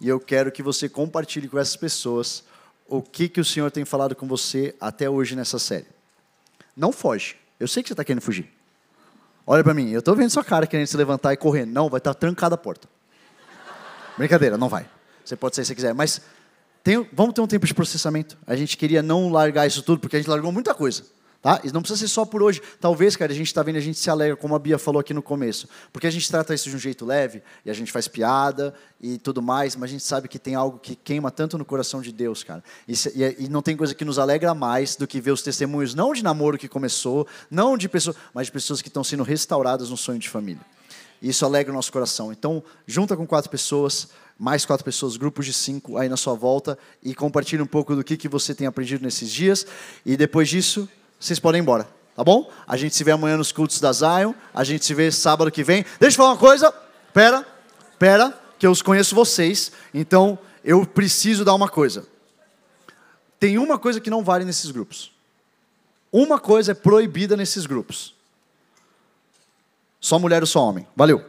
E 0.00 0.08
eu 0.08 0.20
quero 0.20 0.52
que 0.52 0.62
você 0.62 0.88
compartilhe 0.88 1.48
com 1.48 1.58
essas 1.58 1.76
pessoas 1.76 2.44
o 2.88 3.02
que, 3.02 3.28
que 3.28 3.40
o 3.40 3.44
Senhor 3.44 3.70
tem 3.70 3.84
falado 3.84 4.14
com 4.14 4.26
você 4.26 4.74
até 4.80 5.10
hoje 5.10 5.34
nessa 5.34 5.58
série. 5.58 5.86
Não 6.76 6.92
foge. 6.92 7.36
Eu 7.58 7.66
sei 7.66 7.82
que 7.82 7.88
você 7.88 7.94
está 7.94 8.04
querendo 8.04 8.22
fugir. 8.22 8.55
Olha 9.46 9.62
para 9.62 9.72
mim. 9.74 9.90
Eu 9.90 10.00
estou 10.00 10.16
vendo 10.16 10.30
sua 10.30 10.42
cara 10.44 10.66
querendo 10.66 10.86
se 10.86 10.96
levantar 10.96 11.32
e 11.32 11.36
correr. 11.36 11.64
Não, 11.64 11.88
vai 11.88 11.98
estar 11.98 12.12
trancada 12.14 12.54
a 12.54 12.58
porta. 12.58 12.88
Brincadeira, 14.18 14.56
não 14.58 14.68
vai. 14.68 14.88
Você 15.24 15.36
pode 15.36 15.54
sair 15.56 15.64
se 15.64 15.74
quiser, 15.74 15.94
mas 15.94 16.20
tem- 16.82 17.08
vamos 17.12 17.34
ter 17.34 17.40
um 17.40 17.46
tempo 17.46 17.66
de 17.66 17.74
processamento. 17.74 18.36
A 18.46 18.56
gente 18.56 18.76
queria 18.76 19.02
não 19.02 19.28
largar 19.30 19.66
isso 19.66 19.82
tudo, 19.82 20.00
porque 20.00 20.16
a 20.16 20.18
gente 20.18 20.28
largou 20.28 20.50
muita 20.50 20.74
coisa. 20.74 21.04
Tá? 21.42 21.60
E 21.62 21.70
não 21.70 21.80
precisa 21.80 22.00
ser 22.00 22.08
só 22.08 22.24
por 22.24 22.42
hoje. 22.42 22.60
Talvez, 22.80 23.14
cara, 23.14 23.30
a 23.30 23.34
gente 23.34 23.46
está 23.46 23.62
vendo, 23.62 23.76
a 23.76 23.80
gente 23.80 23.98
se 23.98 24.10
alegra, 24.10 24.36
como 24.36 24.54
a 24.54 24.58
Bia 24.58 24.78
falou 24.78 24.98
aqui 25.00 25.14
no 25.14 25.22
começo. 25.22 25.68
Porque 25.92 26.06
a 26.06 26.10
gente 26.10 26.28
trata 26.28 26.52
isso 26.54 26.68
de 26.68 26.74
um 26.74 26.78
jeito 26.78 27.04
leve, 27.04 27.42
e 27.64 27.70
a 27.70 27.74
gente 27.74 27.92
faz 27.92 28.08
piada 28.08 28.74
e 29.00 29.16
tudo 29.18 29.40
mais, 29.40 29.76
mas 29.76 29.90
a 29.90 29.92
gente 29.92 30.02
sabe 30.04 30.26
que 30.28 30.38
tem 30.38 30.54
algo 30.54 30.78
que 30.78 30.96
queima 30.96 31.30
tanto 31.30 31.56
no 31.56 31.64
coração 31.64 32.00
de 32.00 32.10
Deus, 32.10 32.42
cara. 32.42 32.64
E, 32.88 32.96
se- 32.96 33.12
e- 33.14 33.44
e 33.44 33.48
não 33.48 33.62
tem 33.62 33.76
coisa 33.76 33.94
que 33.94 34.04
nos 34.04 34.18
alegra 34.18 34.54
mais 34.54 34.96
do 34.96 35.06
que 35.06 35.20
ver 35.20 35.30
os 35.30 35.42
testemunhos, 35.42 35.94
não 35.94 36.12
de 36.12 36.22
namoro 36.24 36.58
que 36.58 36.66
começou, 36.68 37.26
não 37.50 37.76
de 37.78 37.88
pessoas, 37.88 38.16
mas 38.34 38.46
de 38.46 38.52
pessoas 38.52 38.82
que 38.82 38.88
estão 38.88 39.04
sendo 39.04 39.22
restauradas 39.22 39.90
no 39.90 39.96
sonho 39.96 40.18
de 40.18 40.28
família. 40.28 40.62
Isso 41.22 41.44
alegra 41.46 41.72
o 41.72 41.76
nosso 41.76 41.92
coração. 41.92 42.32
Então, 42.32 42.62
junta 42.86 43.16
com 43.16 43.26
quatro 43.26 43.50
pessoas, 43.50 44.08
mais 44.38 44.66
quatro 44.66 44.84
pessoas, 44.84 45.16
grupos 45.16 45.46
de 45.46 45.52
cinco 45.52 45.96
aí 45.96 46.08
na 46.08 46.16
sua 46.16 46.34
volta 46.34 46.76
e 47.02 47.14
compartilhe 47.14 47.62
um 47.62 47.66
pouco 47.66 47.94
do 47.96 48.04
que, 48.04 48.16
que 48.16 48.28
você 48.28 48.54
tem 48.54 48.66
aprendido 48.66 49.02
nesses 49.02 49.30
dias. 49.30 49.66
E 50.04 50.14
depois 50.16 50.48
disso, 50.48 50.86
vocês 51.18 51.38
podem 51.38 51.60
ir 51.60 51.62
embora, 51.62 51.88
tá 52.14 52.22
bom? 52.22 52.50
A 52.66 52.76
gente 52.76 52.94
se 52.94 53.02
vê 53.04 53.10
amanhã 53.10 53.36
nos 53.36 53.52
cultos 53.52 53.80
da 53.80 53.92
Zion, 53.92 54.32
a 54.54 54.64
gente 54.64 54.84
se 54.84 54.94
vê 54.94 55.10
sábado 55.10 55.50
que 55.50 55.64
vem. 55.64 55.84
Deixa 55.98 56.14
eu 56.14 56.18
falar 56.18 56.30
uma 56.30 56.38
coisa, 56.38 56.72
pera, 57.12 57.46
pera, 57.98 58.38
que 58.58 58.66
eu 58.66 58.70
os 58.70 58.82
conheço 58.82 59.14
vocês, 59.14 59.72
então 59.92 60.38
eu 60.64 60.84
preciso 60.84 61.44
dar 61.44 61.54
uma 61.54 61.68
coisa. 61.68 62.06
Tem 63.38 63.58
uma 63.58 63.78
coisa 63.78 64.00
que 64.00 64.10
não 64.10 64.24
vale 64.24 64.44
nesses 64.44 64.70
grupos. 64.70 65.12
Uma 66.10 66.38
coisa 66.38 66.72
é 66.72 66.74
proibida 66.74 67.36
nesses 67.36 67.66
grupos. 67.66 68.14
Só 70.00 70.18
mulher 70.18 70.42
ou 70.42 70.46
só 70.46 70.60
homem. 70.60 70.86
Valeu. 70.94 71.24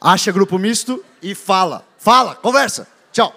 Acha 0.00 0.32
grupo 0.32 0.58
misto 0.58 1.04
e 1.22 1.34
fala. 1.34 1.84
Fala, 1.98 2.34
conversa. 2.34 2.88
Tchau. 3.12 3.34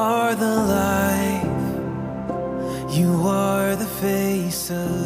Are 0.00 0.34
the 0.34 0.56
life, 0.80 1.66
you 2.98 3.12
are 3.26 3.76
the 3.76 3.90
face 4.04 4.70
of 4.70 4.99